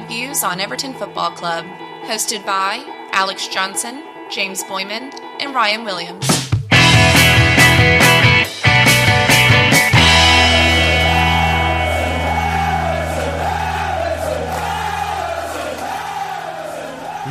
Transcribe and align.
stateside 0.00 0.08
views 0.08 0.42
on 0.42 0.60
Everton 0.60 0.94
Football 0.94 1.30
Club. 1.32 1.64
Hosted 2.04 2.44
by 2.46 2.82
Alex 3.12 3.48
Johnson, 3.48 4.02
James 4.30 4.62
Boyman, 4.64 5.12
and 5.40 5.54
Ryan 5.54 5.84
Williams. 5.84 6.26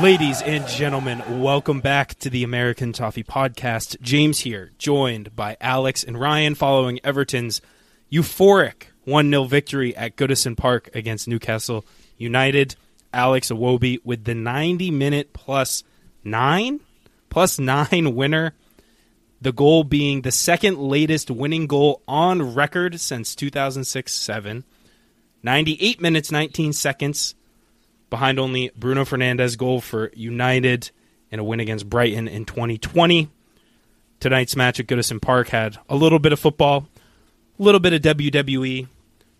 Ladies 0.01 0.41
and 0.43 0.65
gentlemen, 0.65 1.41
welcome 1.41 1.81
back 1.81 2.17
to 2.19 2.29
the 2.29 2.43
American 2.43 2.93
Toffee 2.93 3.23
Podcast. 3.23 3.99
James 3.99 4.39
here, 4.39 4.71
joined 4.77 5.35
by 5.35 5.57
Alex 5.59 6.05
and 6.05 6.17
Ryan 6.17 6.55
following 6.55 6.99
Everton's 7.03 7.59
euphoric 8.09 8.83
1 9.03 9.29
0 9.29 9.43
victory 9.45 9.93
at 9.97 10.15
Goodison 10.15 10.55
Park 10.55 10.89
against 10.93 11.27
Newcastle 11.27 11.83
United. 12.19 12.75
Alex 13.11 13.49
Iwobi 13.49 13.99
with 14.03 14.25
the 14.25 14.35
90 14.35 14.91
minute 14.91 15.33
plus 15.33 15.83
nine, 16.23 16.79
plus 17.29 17.57
nine 17.57 18.13
winner. 18.15 18.53
The 19.41 19.51
goal 19.53 19.83
being 19.83 20.21
the 20.21 20.31
second 20.31 20.77
latest 20.77 21.31
winning 21.31 21.65
goal 21.65 22.03
on 22.07 22.53
record 22.53 22.99
since 22.99 23.33
2006 23.35 24.13
7. 24.13 24.63
98 25.41 26.01
minutes, 26.01 26.31
19 26.31 26.73
seconds 26.73 27.35
behind 28.09 28.39
only 28.39 28.71
Bruno 28.75 29.05
Fernandes' 29.05 29.57
goal 29.57 29.79
for 29.79 30.11
United 30.13 30.91
in 31.31 31.39
a 31.39 31.43
win 31.43 31.59
against 31.59 31.89
Brighton 31.89 32.27
in 32.27 32.45
2020. 32.45 33.29
Tonight's 34.19 34.55
match 34.55 34.79
at 34.79 34.87
Goodison 34.87 35.21
Park 35.21 35.49
had 35.49 35.77
a 35.87 35.95
little 35.95 36.19
bit 36.19 36.33
of 36.33 36.39
football, 36.39 36.87
a 37.57 37.63
little 37.63 37.79
bit 37.79 37.93
of 37.93 38.01
WWE, 38.01 38.87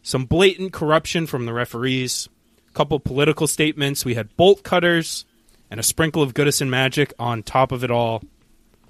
some 0.02 0.26
blatant 0.26 0.72
corruption 0.72 1.28
from 1.28 1.46
the 1.46 1.54
referees, 1.54 2.30
a 2.70 2.74
couple 2.74 3.00
political 3.00 3.48
statements. 3.48 4.06
We 4.06 4.16
had 4.16 4.36
bolt 4.38 4.64
cutters 4.64 5.26
and 5.70 5.80
a 5.80 5.84
sprinkle 5.84 6.22
of 6.22 6.34
Goodison 6.34 6.70
magic 6.70 7.14
on 7.20 7.44
top 7.44 7.72
of 7.72 7.84
it 7.84 7.92
all. 7.92 8.24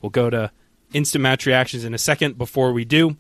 We'll 0.02 0.10
go 0.10 0.30
to 0.30 0.52
instant 0.94 1.22
match 1.22 1.46
reactions 1.46 1.84
in 1.84 1.94
a 1.94 1.98
second. 1.98 2.38
Before 2.38 2.72
we 2.72 2.86
do, 2.86 3.18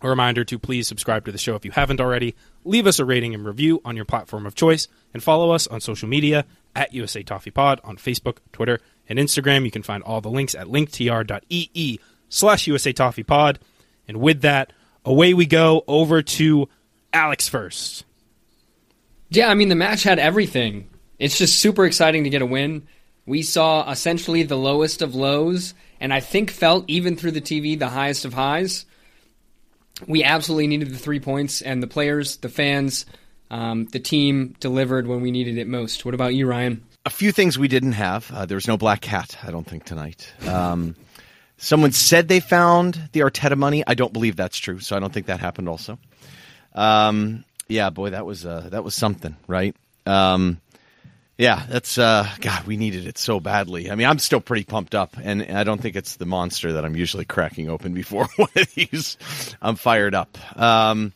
a 0.00 0.08
reminder 0.08 0.44
to 0.44 0.58
please 0.58 0.86
subscribe 0.88 1.24
to 1.24 1.32
the 1.32 1.38
show 1.38 1.54
if 1.54 1.64
you 1.64 1.70
haven't 1.70 2.00
already. 2.00 2.34
Leave 2.64 2.86
us 2.86 2.98
a 2.98 3.04
rating 3.04 3.34
and 3.34 3.44
review 3.44 3.80
on 3.84 3.96
your 3.96 4.04
platform 4.04 4.46
of 4.46 4.54
choice, 4.54 4.88
and 5.14 5.22
follow 5.22 5.50
us 5.50 5.66
on 5.66 5.80
social 5.80 6.08
media 6.08 6.44
at 6.74 6.92
USA 6.92 7.22
Toffee 7.22 7.50
Pod 7.50 7.80
on 7.84 7.96
Facebook, 7.96 8.38
Twitter, 8.52 8.80
and 9.08 9.18
Instagram. 9.18 9.64
You 9.64 9.70
can 9.70 9.82
find 9.82 10.02
all 10.02 10.20
the 10.20 10.30
links 10.30 10.54
at 10.54 10.66
linktr.ee 10.66 12.00
slash 12.28 12.66
USA 12.66 12.92
Toffee 12.92 13.22
Pod. 13.22 13.58
And 14.08 14.18
with 14.18 14.42
that, 14.42 14.72
away 15.04 15.32
we 15.32 15.46
go 15.46 15.84
over 15.86 16.22
to 16.22 16.68
Alex 17.12 17.48
first. 17.48 18.04
Yeah, 19.28 19.48
I 19.48 19.54
mean, 19.54 19.68
the 19.68 19.74
match 19.74 20.02
had 20.02 20.18
everything. 20.18 20.88
It's 21.18 21.38
just 21.38 21.58
super 21.58 21.84
exciting 21.84 22.24
to 22.24 22.30
get 22.30 22.42
a 22.42 22.46
win. 22.46 22.86
We 23.26 23.42
saw 23.42 23.90
essentially 23.90 24.42
the 24.44 24.56
lowest 24.56 25.02
of 25.02 25.14
lows, 25.14 25.74
and 26.00 26.12
I 26.12 26.20
think 26.20 26.50
felt, 26.50 26.84
even 26.88 27.16
through 27.16 27.32
the 27.32 27.40
TV, 27.40 27.78
the 27.78 27.88
highest 27.88 28.24
of 28.24 28.34
highs 28.34 28.86
we 30.06 30.22
absolutely 30.22 30.66
needed 30.66 30.90
the 30.90 30.98
three 30.98 31.20
points, 31.20 31.62
and 31.62 31.82
the 31.82 31.86
players, 31.86 32.36
the 32.38 32.48
fans, 32.48 33.06
um, 33.50 33.86
the 33.86 33.98
team 33.98 34.54
delivered 34.60 35.06
when 35.06 35.22
we 35.22 35.30
needed 35.30 35.58
it 35.58 35.66
most. 35.66 36.04
What 36.04 36.14
about 36.14 36.34
you, 36.34 36.46
Ryan? 36.46 36.84
A 37.06 37.10
few 37.10 37.32
things 37.32 37.58
we 37.58 37.68
didn't 37.68 37.92
have. 37.92 38.30
Uh, 38.30 38.46
there 38.46 38.56
was 38.56 38.68
no 38.68 38.76
black 38.76 39.00
cat, 39.00 39.38
I 39.42 39.50
don't 39.50 39.66
think, 39.66 39.84
tonight. 39.84 40.32
Um, 40.46 40.96
someone 41.56 41.92
said 41.92 42.28
they 42.28 42.40
found 42.40 43.10
the 43.12 43.20
Arteta 43.20 43.56
money. 43.56 43.84
I 43.86 43.94
don't 43.94 44.12
believe 44.12 44.36
that's 44.36 44.58
true, 44.58 44.80
so 44.80 44.96
I 44.96 45.00
don't 45.00 45.12
think 45.12 45.26
that 45.26 45.40
happened 45.40 45.68
also. 45.68 45.98
Um, 46.74 47.44
yeah, 47.68 47.90
boy, 47.90 48.10
that 48.10 48.26
was 48.26 48.46
uh, 48.46 48.68
that 48.70 48.84
was 48.84 48.94
something, 48.94 49.36
right? 49.46 49.74
Um, 50.06 50.60
yeah, 51.38 51.66
that's 51.68 51.98
uh, 51.98 52.28
God. 52.40 52.66
We 52.66 52.76
needed 52.76 53.06
it 53.06 53.18
so 53.18 53.40
badly. 53.40 53.90
I 53.90 53.94
mean, 53.94 54.06
I'm 54.06 54.18
still 54.18 54.40
pretty 54.40 54.64
pumped 54.64 54.94
up, 54.94 55.16
and 55.22 55.42
I 55.42 55.64
don't 55.64 55.80
think 55.80 55.94
it's 55.96 56.16
the 56.16 56.26
monster 56.26 56.74
that 56.74 56.84
I'm 56.84 56.96
usually 56.96 57.26
cracking 57.26 57.68
open 57.68 57.92
before 57.92 58.26
one 58.36 58.48
of 58.56 58.74
these. 58.74 59.18
I'm 59.60 59.76
fired 59.76 60.14
up. 60.14 60.38
Um, 60.58 61.12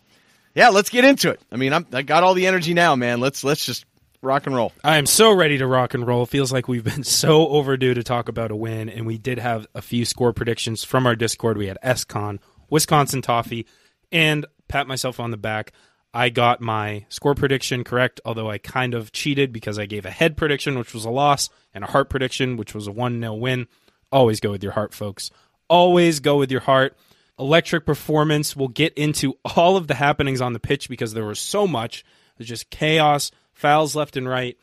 yeah, 0.55 0.69
let's 0.69 0.91
get 0.91 1.05
into 1.05 1.31
it. 1.31 1.41
I 1.51 1.57
mean, 1.57 1.73
I'm, 1.73 1.87
I 1.93 2.03
got 2.03 2.23
all 2.23 2.35
the 2.35 2.47
energy 2.47 2.75
now, 2.75 2.97
man. 2.97 3.21
Let's 3.21 3.45
let's 3.45 3.65
just 3.65 3.87
rock 4.21 4.47
and 4.47 4.55
roll. 4.55 4.73
I 4.85 4.99
am 4.99 5.07
so 5.07 5.33
ready 5.33 5.59
to 5.59 5.67
rock 5.67 5.95
and 5.95 6.07
roll. 6.07 6.27
Feels 6.27 6.53
like 6.53 6.69
we've 6.69 6.85
been 6.85 7.05
so 7.05 7.49
overdue 7.49 7.95
to 7.95 8.03
talk 8.03 8.29
about 8.29 8.51
a 8.51 8.57
win, 8.57 8.91
and 8.91 9.07
we 9.07 9.17
did 9.17 9.39
have 9.39 9.67
a 9.75 9.81
few 9.81 10.05
score 10.05 10.33
predictions 10.33 10.85
from 10.85 11.07
our 11.07 11.17
Discord. 11.17 11.57
We 11.57 11.69
had 11.69 11.79
SCon, 11.97 12.41
Wisconsin 12.69 13.23
Toffee, 13.23 13.67
and 14.13 14.45
pat 14.69 14.87
myself 14.87 15.19
on 15.19 15.31
the 15.31 15.37
back. 15.39 15.73
I 16.13 16.29
got 16.29 16.61
my 16.61 17.07
score 17.09 17.35
prediction 17.35 17.85
correct, 17.85 18.21
although 18.25 18.51
I 18.51 18.59
kind 18.59 18.95
of 18.95 19.13
cheated 19.13 19.53
because 19.53 19.79
I 19.79 19.87
gave 19.87 20.05
a 20.05 20.11
head 20.11 20.37
prediction, 20.37 20.79
which 20.79 20.93
was 20.93 21.05
a 21.05 21.11
loss, 21.11 21.51
and 21.73 21.85
a 21.85 21.87
heart 21.87 22.11
prediction, 22.11 22.57
which 22.57 22.75
was 22.75 22.87
a 22.87 22.93
1 22.93 23.21
0 23.21 23.35
win. 23.35 23.69
Always 24.11 24.41
go 24.41 24.51
with 24.51 24.63
your 24.63 24.73
heart, 24.73 24.93
folks. 24.93 25.31
Always 25.69 26.19
go 26.19 26.37
with 26.37 26.51
your 26.51 26.63
heart. 26.63 26.97
Electric 27.39 27.87
performance. 27.87 28.57
We'll 28.57 28.69
get 28.69 28.93
into 28.95 29.39
all 29.57 29.77
of 29.77 29.87
the 29.87 29.95
happenings 29.95 30.41
on 30.41 30.53
the 30.53 30.59
pitch 30.59 30.89
because 30.89 31.15
there 31.15 31.25
was 31.25 31.39
so 31.39 31.67
much. 31.67 32.05
There's 32.37 32.49
just 32.49 32.71
chaos, 32.71 33.31
fouls 33.53 33.95
left 33.95 34.17
and 34.17 34.29
right, 34.29 34.59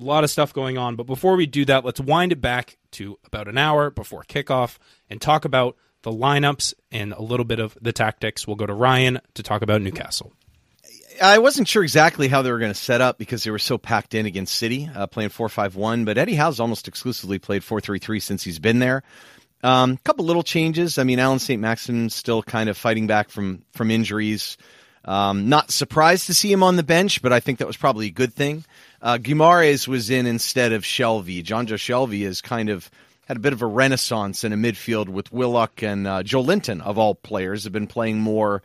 a 0.00 0.02
lot 0.02 0.24
of 0.24 0.30
stuff 0.30 0.54
going 0.54 0.78
on. 0.78 0.96
But 0.96 1.06
before 1.06 1.36
we 1.36 1.46
do 1.46 1.64
that, 1.66 1.84
let's 1.84 2.00
wind 2.00 2.32
it 2.32 2.40
back 2.40 2.78
to 2.92 3.18
about 3.24 3.48
an 3.48 3.58
hour 3.58 3.90
before 3.90 4.24
kickoff 4.24 4.78
and 5.10 5.20
talk 5.20 5.44
about 5.44 5.76
the 6.02 6.10
lineups 6.10 6.72
and 6.90 7.12
a 7.12 7.22
little 7.22 7.44
bit 7.44 7.58
of 7.58 7.76
the 7.82 7.92
tactics. 7.92 8.46
We'll 8.46 8.56
go 8.56 8.66
to 8.66 8.74
Ryan 8.74 9.20
to 9.34 9.42
talk 9.42 9.62
about 9.62 9.82
Newcastle. 9.82 10.32
I 11.22 11.38
wasn't 11.38 11.68
sure 11.68 11.82
exactly 11.82 12.28
how 12.28 12.42
they 12.42 12.50
were 12.50 12.58
going 12.58 12.72
to 12.72 12.78
set 12.78 13.00
up 13.00 13.18
because 13.18 13.44
they 13.44 13.50
were 13.50 13.58
so 13.58 13.78
packed 13.78 14.14
in 14.14 14.26
against 14.26 14.54
City, 14.54 14.88
uh, 14.94 15.06
playing 15.06 15.30
4 15.30 15.48
5 15.48 15.76
1. 15.76 16.04
But 16.04 16.18
Eddie 16.18 16.34
Howe's 16.34 16.60
almost 16.60 16.88
exclusively 16.88 17.38
played 17.38 17.64
4 17.64 17.80
3 17.80 17.98
3 17.98 18.20
since 18.20 18.42
he's 18.42 18.58
been 18.58 18.78
there. 18.78 19.02
A 19.62 19.68
um, 19.68 19.96
couple 20.04 20.24
little 20.24 20.42
changes. 20.42 20.98
I 20.98 21.04
mean, 21.04 21.18
Allan 21.18 21.38
St. 21.38 21.60
Maximin's 21.60 22.14
still 22.14 22.42
kind 22.42 22.68
of 22.68 22.76
fighting 22.76 23.06
back 23.06 23.30
from, 23.30 23.62
from 23.72 23.90
injuries. 23.90 24.56
Um, 25.04 25.48
not 25.48 25.70
surprised 25.70 26.26
to 26.26 26.34
see 26.34 26.52
him 26.52 26.62
on 26.62 26.76
the 26.76 26.82
bench, 26.82 27.22
but 27.22 27.32
I 27.32 27.40
think 27.40 27.58
that 27.58 27.66
was 27.66 27.76
probably 27.76 28.06
a 28.06 28.12
good 28.12 28.34
thing. 28.34 28.64
Uh, 29.00 29.18
Guimaraes 29.18 29.86
was 29.86 30.10
in 30.10 30.26
instead 30.26 30.72
of 30.72 30.82
Shelvey. 30.82 31.42
Jonjo 31.42 31.76
Shelvey 31.76 32.24
has 32.24 32.40
kind 32.40 32.68
of 32.68 32.90
had 33.26 33.36
a 33.36 33.40
bit 33.40 33.52
of 33.52 33.62
a 33.62 33.66
renaissance 33.66 34.44
in 34.44 34.52
a 34.52 34.56
midfield 34.56 35.08
with 35.08 35.32
Willock 35.32 35.82
and 35.82 36.06
uh, 36.06 36.22
Joelinton, 36.22 36.80
of 36.82 36.98
all 36.98 37.14
players, 37.14 37.64
have 37.64 37.72
been 37.72 37.86
playing 37.86 38.20
more 38.20 38.62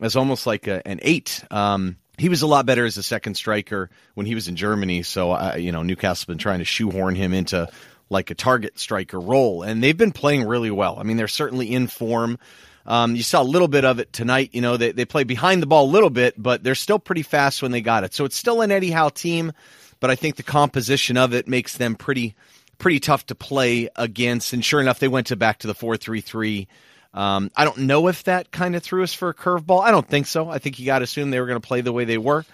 as 0.00 0.16
almost 0.16 0.46
like 0.46 0.66
a, 0.66 0.86
an 0.86 0.98
eight. 1.02 1.42
Um, 1.50 1.96
he 2.18 2.28
was 2.28 2.42
a 2.42 2.46
lot 2.46 2.66
better 2.66 2.86
as 2.86 2.96
a 2.96 3.02
second 3.02 3.34
striker 3.34 3.90
when 4.14 4.26
he 4.26 4.34
was 4.34 4.48
in 4.48 4.56
Germany. 4.56 5.02
So, 5.02 5.32
uh, 5.32 5.56
you 5.58 5.72
know, 5.72 5.82
Newcastle's 5.82 6.24
been 6.24 6.38
trying 6.38 6.60
to 6.60 6.64
shoehorn 6.64 7.14
him 7.14 7.34
into 7.34 7.68
like 8.08 8.30
a 8.30 8.34
target 8.34 8.78
striker 8.78 9.20
role, 9.20 9.62
and 9.62 9.82
they've 9.82 9.96
been 9.96 10.12
playing 10.12 10.44
really 10.44 10.70
well. 10.70 10.96
I 10.98 11.02
mean, 11.02 11.16
they're 11.16 11.28
certainly 11.28 11.72
in 11.72 11.88
form. 11.88 12.38
Um, 12.86 13.16
you 13.16 13.22
saw 13.24 13.42
a 13.42 13.44
little 13.44 13.68
bit 13.68 13.84
of 13.84 13.98
it 13.98 14.12
tonight. 14.12 14.50
You 14.52 14.60
know, 14.60 14.76
they, 14.76 14.92
they 14.92 15.04
play 15.04 15.24
behind 15.24 15.60
the 15.60 15.66
ball 15.66 15.86
a 15.86 15.90
little 15.90 16.10
bit, 16.10 16.40
but 16.40 16.62
they're 16.62 16.76
still 16.76 17.00
pretty 17.00 17.22
fast 17.22 17.62
when 17.62 17.72
they 17.72 17.80
got 17.80 18.04
it. 18.04 18.14
So 18.14 18.24
it's 18.24 18.36
still 18.36 18.60
an 18.60 18.70
Eddie 18.70 18.92
Howe 18.92 19.08
team, 19.08 19.52
but 19.98 20.08
I 20.10 20.14
think 20.14 20.36
the 20.36 20.44
composition 20.44 21.16
of 21.16 21.34
it 21.34 21.48
makes 21.48 21.76
them 21.76 21.96
pretty 21.96 22.36
pretty 22.78 23.00
tough 23.00 23.26
to 23.26 23.34
play 23.34 23.88
against. 23.96 24.52
And 24.52 24.64
sure 24.64 24.80
enough, 24.80 25.00
they 25.00 25.08
went 25.08 25.28
to 25.28 25.36
back 25.36 25.58
to 25.60 25.66
the 25.66 25.74
four 25.74 25.96
three 25.96 26.20
three 26.20 26.68
um, 27.16 27.50
I 27.56 27.64
don't 27.64 27.78
know 27.78 28.08
if 28.08 28.24
that 28.24 28.52
kind 28.52 28.76
of 28.76 28.82
threw 28.82 29.02
us 29.02 29.14
for 29.14 29.30
a 29.30 29.34
curveball. 29.34 29.82
I 29.82 29.90
don't 29.90 30.06
think 30.06 30.26
so. 30.26 30.50
I 30.50 30.58
think 30.58 30.78
you 30.78 30.84
got 30.84 30.98
to 30.98 31.04
assume 31.04 31.30
they 31.30 31.40
were 31.40 31.46
going 31.46 31.60
to 31.60 31.66
play 31.66 31.80
the 31.80 31.92
way 31.92 32.04
they 32.04 32.18
were. 32.18 32.44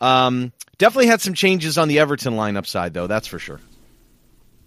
Um, 0.00 0.52
definitely 0.78 1.08
had 1.08 1.20
some 1.20 1.34
changes 1.34 1.76
on 1.76 1.88
the 1.88 1.98
Everton 1.98 2.34
lineup 2.34 2.66
side, 2.66 2.94
though. 2.94 3.06
That's 3.06 3.26
for 3.26 3.38
sure. 3.38 3.60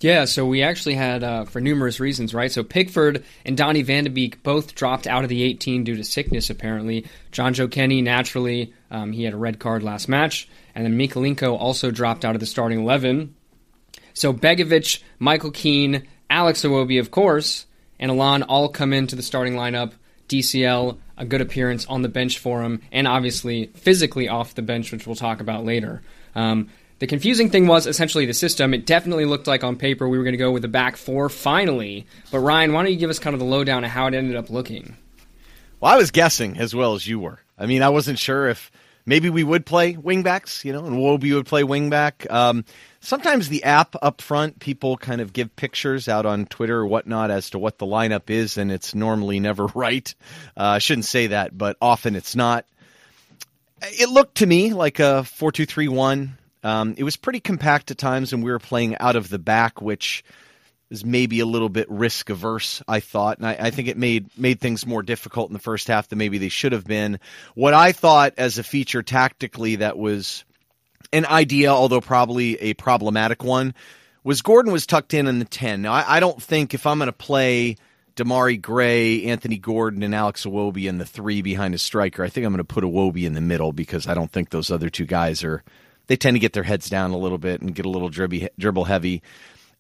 Yeah, 0.01 0.25
so 0.25 0.45
we 0.45 0.61
actually 0.61 0.95
had 0.95 1.23
uh, 1.23 1.45
for 1.45 1.59
numerous 1.59 1.99
reasons, 1.99 2.33
right? 2.33 2.51
So 2.51 2.63
Pickford 2.63 3.25
and 3.43 3.57
Donny 3.57 3.81
Van 3.81 4.05
de 4.05 4.09
Beek 4.09 4.41
both 4.43 4.73
dropped 4.73 5.07
out 5.07 5.23
of 5.23 5.29
the 5.29 5.43
18 5.43 5.83
due 5.83 5.97
to 5.97 6.03
sickness, 6.05 6.49
apparently. 6.49 7.05
Jonjoe 7.33 7.69
Kenny, 7.69 8.01
naturally, 8.01 8.73
um, 8.91 9.11
he 9.11 9.23
had 9.23 9.33
a 9.33 9.37
red 9.37 9.59
card 9.59 9.83
last 9.83 10.07
match. 10.07 10.47
And 10.73 10.85
then 10.85 10.97
Mykolenko 10.97 11.59
also 11.59 11.91
dropped 11.91 12.23
out 12.23 12.35
of 12.35 12.39
the 12.39 12.45
starting 12.45 12.79
11. 12.79 13.35
So 14.13 14.31
Begovic, 14.31 15.01
Michael 15.17 15.51
Keane, 15.51 16.07
Alex 16.29 16.61
Iwobi, 16.61 16.99
of 16.99 17.11
course, 17.11 17.65
and 17.99 18.11
Allan 18.11 18.43
all 18.43 18.69
come 18.69 18.93
into 18.93 19.15
the 19.15 19.23
starting 19.23 19.53
lineup. 19.53 19.93
DCL, 20.27 20.97
a 21.17 21.25
good 21.25 21.41
appearance 21.41 21.85
on 21.87 22.03
the 22.03 22.09
bench 22.09 22.37
for 22.37 22.61
him, 22.61 22.81
and 22.91 23.07
obviously 23.07 23.65
physically 23.73 24.29
off 24.29 24.53
the 24.53 24.61
bench, 24.61 24.91
which 24.91 25.07
we'll 25.07 25.15
talk 25.15 25.41
about 25.41 25.65
later. 25.65 26.03
Um, 26.35 26.69
the 26.99 27.07
confusing 27.07 27.49
thing 27.49 27.65
was 27.65 27.87
essentially 27.87 28.25
the 28.25 28.33
system. 28.33 28.73
It 28.73 28.85
definitely 28.85 29.25
looked 29.25 29.47
like 29.47 29.63
on 29.63 29.75
paper 29.75 30.07
we 30.07 30.17
were 30.17 30.23
going 30.23 30.33
to 30.33 30.37
go 30.37 30.51
with 30.51 30.61
the 30.61 30.67
back 30.67 30.97
four 30.97 31.29
finally. 31.29 32.05
But 32.29 32.39
Ryan, 32.39 32.73
why 32.73 32.83
don't 32.83 32.91
you 32.91 32.99
give 32.99 33.09
us 33.09 33.19
kind 33.19 33.33
of 33.33 33.39
the 33.39 33.45
lowdown 33.45 33.83
of 33.83 33.89
how 33.89 34.07
it 34.07 34.13
ended 34.13 34.35
up 34.35 34.49
looking? 34.49 34.95
Well, 35.79 35.93
I 35.93 35.97
was 35.97 36.11
guessing 36.11 36.57
as 36.57 36.75
well 36.75 36.93
as 36.93 37.07
you 37.07 37.19
were. 37.19 37.39
I 37.57 37.65
mean, 37.65 37.81
I 37.81 37.89
wasn't 37.89 38.19
sure 38.19 38.49
if 38.49 38.69
maybe 39.05 39.29
we 39.29 39.43
would 39.43 39.65
play 39.65 39.93
wingbacks, 39.93 40.63
you 40.63 40.73
know, 40.73 40.85
and 40.85 40.97
Wobi 40.97 41.33
would 41.33 41.45
play 41.45 41.63
wingback. 41.63 42.29
Um, 42.31 42.65
sometimes 42.99 43.49
the 43.49 43.63
app 43.63 43.95
up 44.01 44.21
front, 44.21 44.59
people 44.59 44.97
kind 44.97 45.21
of 45.21 45.33
give 45.33 45.55
pictures 45.55 46.07
out 46.07 46.25
on 46.25 46.45
Twitter 46.45 46.79
or 46.79 46.87
whatnot 46.87 47.31
as 47.31 47.49
to 47.51 47.59
what 47.59 47.77
the 47.77 47.85
lineup 47.85 48.29
is, 48.29 48.57
and 48.57 48.71
it's 48.71 48.93
normally 48.95 49.39
never 49.39 49.65
right. 49.75 50.13
Uh, 50.57 50.63
I 50.63 50.79
shouldn't 50.79 51.05
say 51.05 51.27
that, 51.27 51.57
but 51.57 51.77
often 51.81 52.15
it's 52.15 52.35
not. 52.35 52.65
It 53.81 54.09
looked 54.09 54.35
to 54.35 54.45
me 54.45 54.73
like 54.73 54.99
a 54.99 55.23
four-two-three-one. 55.23 56.37
Um, 56.63 56.95
it 56.97 57.03
was 57.03 57.15
pretty 57.15 57.39
compact 57.39 57.91
at 57.91 57.97
times, 57.97 58.33
and 58.33 58.43
we 58.43 58.51
were 58.51 58.59
playing 58.59 58.97
out 58.97 59.15
of 59.15 59.29
the 59.29 59.39
back, 59.39 59.81
which 59.81 60.23
is 60.89 61.05
maybe 61.05 61.39
a 61.39 61.45
little 61.45 61.69
bit 61.69 61.89
risk 61.89 62.29
averse. 62.29 62.81
I 62.87 62.99
thought, 62.99 63.37
and 63.37 63.47
I, 63.47 63.57
I, 63.59 63.69
think 63.71 63.87
it 63.87 63.97
made 63.97 64.29
made 64.37 64.59
things 64.59 64.85
more 64.85 65.03
difficult 65.03 65.49
in 65.49 65.53
the 65.53 65.59
first 65.59 65.87
half 65.87 66.07
than 66.07 66.17
maybe 66.17 66.37
they 66.37 66.49
should 66.49 66.71
have 66.71 66.85
been. 66.85 67.19
What 67.55 67.73
I 67.73 67.91
thought 67.91 68.33
as 68.37 68.57
a 68.57 68.63
feature 68.63 69.03
tactically 69.03 69.77
that 69.77 69.97
was 69.97 70.45
an 71.13 71.25
idea, 71.25 71.69
although 71.69 72.01
probably 72.01 72.59
a 72.61 72.73
problematic 72.73 73.43
one, 73.43 73.73
was 74.23 74.41
Gordon 74.41 74.71
was 74.71 74.87
tucked 74.87 75.13
in 75.13 75.27
in 75.27 75.39
the 75.39 75.45
ten. 75.45 75.81
Now 75.81 75.93
I, 75.93 76.17
I 76.17 76.19
don't 76.19 76.41
think 76.41 76.73
if 76.73 76.85
I'm 76.85 76.97
going 76.97 77.07
to 77.07 77.13
play. 77.13 77.77
Demarai 78.15 78.61
Gray, 78.61 79.23
Anthony 79.27 79.57
Gordon, 79.57 80.03
and 80.03 80.13
Alex 80.13 80.45
Iwobi 80.45 80.89
in 80.89 80.97
the 80.97 81.05
three 81.05 81.41
behind 81.41 81.73
a 81.73 81.77
striker. 81.77 82.21
I 82.21 82.27
think 82.27 82.45
I'm 82.45 82.51
going 82.51 82.57
to 82.57 82.65
put 82.65 82.83
Iwobi 82.83 83.23
in 83.23 83.31
the 83.31 83.39
middle 83.39 83.71
because 83.71 84.07
I 84.07 84.13
don't 84.13 84.29
think 84.29 84.49
those 84.49 84.71
other 84.71 84.89
two 84.89 85.05
guys 85.05 85.41
are 85.45 85.63
they 86.07 86.17
tend 86.17 86.35
to 86.35 86.39
get 86.39 86.51
their 86.51 86.63
heads 86.63 86.89
down 86.89 87.11
a 87.11 87.17
little 87.17 87.37
bit 87.37 87.61
and 87.61 87.73
get 87.73 87.85
a 87.85 87.89
little 87.89 88.09
dribby, 88.09 88.49
dribble 88.57 88.83
heavy. 88.85 89.21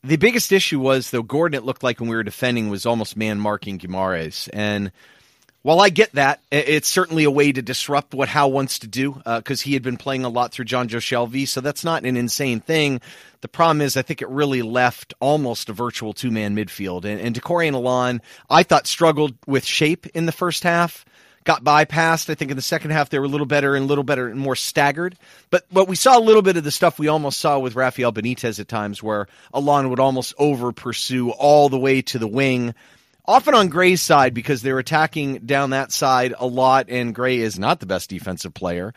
The 0.03 0.17
biggest 0.17 0.51
issue 0.51 0.79
was 0.79 1.11
though 1.11 1.23
Gordon. 1.23 1.57
It 1.57 1.65
looked 1.65 1.83
like 1.83 1.99
when 1.99 2.09
we 2.09 2.15
were 2.15 2.23
defending 2.23 2.69
was 2.69 2.85
almost 2.85 3.17
man 3.17 3.39
marking 3.39 3.79
Guimaraes, 3.79 4.49
and 4.53 4.91
while 5.61 5.81
I 5.81 5.89
get 5.89 6.13
that, 6.13 6.41
it's 6.51 6.87
certainly 6.87 7.25
a 7.25 7.31
way 7.31 7.51
to 7.51 7.61
disrupt 7.61 8.13
what 8.13 8.29
Howe 8.29 8.47
wants 8.47 8.79
to 8.79 8.87
do 8.87 9.21
because 9.25 9.61
uh, 9.61 9.65
he 9.65 9.73
had 9.73 9.83
been 9.83 9.97
playing 9.97 10.23
a 10.23 10.29
lot 10.29 10.53
through 10.53 10.65
Jonjo 10.65 10.99
Shelvey, 10.99 11.45
so 11.45 11.59
that's 11.59 11.83
not 11.83 12.05
an 12.05 12.15
insane 12.15 12.61
thing. 12.61 13.01
The 13.41 13.49
problem 13.49 13.81
is, 13.81 13.97
I 13.97 14.01
think 14.01 14.21
it 14.21 14.29
really 14.29 14.61
left 14.61 15.13
almost 15.19 15.67
a 15.67 15.73
virtual 15.73 16.13
two 16.13 16.31
man 16.31 16.55
midfield, 16.55 17.03
and, 17.03 17.19
and 17.19 17.35
Doucouré 17.35 17.67
and 17.67 17.75
Allan, 17.75 18.21
I 18.49 18.63
thought 18.63 18.87
struggled 18.87 19.35
with 19.47 19.65
shape 19.65 20.07
in 20.07 20.25
the 20.25 20.31
first 20.31 20.63
half 20.63 21.03
got 21.43 21.63
bypassed. 21.63 22.29
I 22.29 22.35
think 22.35 22.51
in 22.51 22.57
the 22.57 22.61
second 22.61 22.91
half 22.91 23.09
they 23.09 23.19
were 23.19 23.25
a 23.25 23.29
little 23.29 23.45
better 23.45 23.75
and 23.75 23.85
a 23.85 23.87
little 23.87 24.03
better 24.03 24.27
and 24.27 24.39
more 24.39 24.55
staggered. 24.55 25.17
But 25.49 25.65
but 25.71 25.87
we 25.87 25.95
saw 25.95 26.17
a 26.17 26.21
little 26.21 26.41
bit 26.41 26.57
of 26.57 26.63
the 26.63 26.71
stuff 26.71 26.99
we 26.99 27.07
almost 27.07 27.39
saw 27.39 27.59
with 27.59 27.75
Rafael 27.75 28.13
Benitez 28.13 28.59
at 28.59 28.67
times, 28.67 29.01
where 29.01 29.27
Allan 29.53 29.89
would 29.89 29.99
almost 29.99 30.33
over 30.37 30.71
pursue 30.71 31.31
all 31.31 31.69
the 31.69 31.79
way 31.79 32.01
to 32.03 32.19
the 32.19 32.27
wing. 32.27 32.73
Often 33.25 33.53
on 33.53 33.67
Gray's 33.67 34.01
side 34.01 34.33
because 34.33 34.61
they're 34.61 34.79
attacking 34.79 35.39
down 35.39 35.69
that 35.69 35.91
side 35.91 36.33
a 36.37 36.47
lot, 36.47 36.89
and 36.89 37.13
Gray 37.13 37.37
is 37.37 37.59
not 37.59 37.79
the 37.79 37.85
best 37.85 38.09
defensive 38.09 38.53
player. 38.53 38.93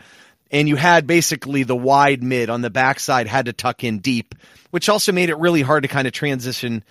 And 0.50 0.68
you 0.68 0.76
had 0.76 1.06
basically 1.06 1.62
the 1.62 1.76
wide 1.76 2.22
mid 2.22 2.50
on 2.50 2.60
the 2.60 2.70
backside 2.70 3.26
had 3.26 3.46
to 3.46 3.52
tuck 3.52 3.84
in 3.84 3.98
deep, 3.98 4.34
which 4.70 4.88
also 4.88 5.12
made 5.12 5.30
it 5.30 5.38
really 5.38 5.62
hard 5.62 5.82
to 5.82 5.88
kind 5.88 6.06
of 6.06 6.12
transition 6.12 6.84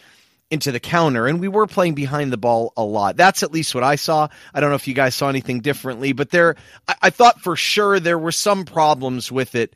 into 0.51 0.73
the 0.73 0.81
counter, 0.81 1.27
and 1.27 1.39
we 1.39 1.47
were 1.47 1.65
playing 1.65 1.95
behind 1.95 2.31
the 2.31 2.37
ball 2.37 2.73
a 2.75 2.83
lot. 2.83 3.15
That's 3.15 3.41
at 3.41 3.53
least 3.53 3.73
what 3.73 3.85
I 3.85 3.95
saw. 3.95 4.27
I 4.53 4.59
don't 4.59 4.69
know 4.69 4.75
if 4.75 4.87
you 4.87 4.93
guys 4.93 5.15
saw 5.15 5.29
anything 5.29 5.61
differently, 5.61 6.11
but 6.11 6.29
there, 6.29 6.57
I, 6.87 6.95
I 7.03 7.09
thought 7.09 7.39
for 7.39 7.55
sure 7.55 7.99
there 7.99 8.19
were 8.19 8.33
some 8.33 8.65
problems 8.65 9.31
with 9.31 9.55
it 9.55 9.73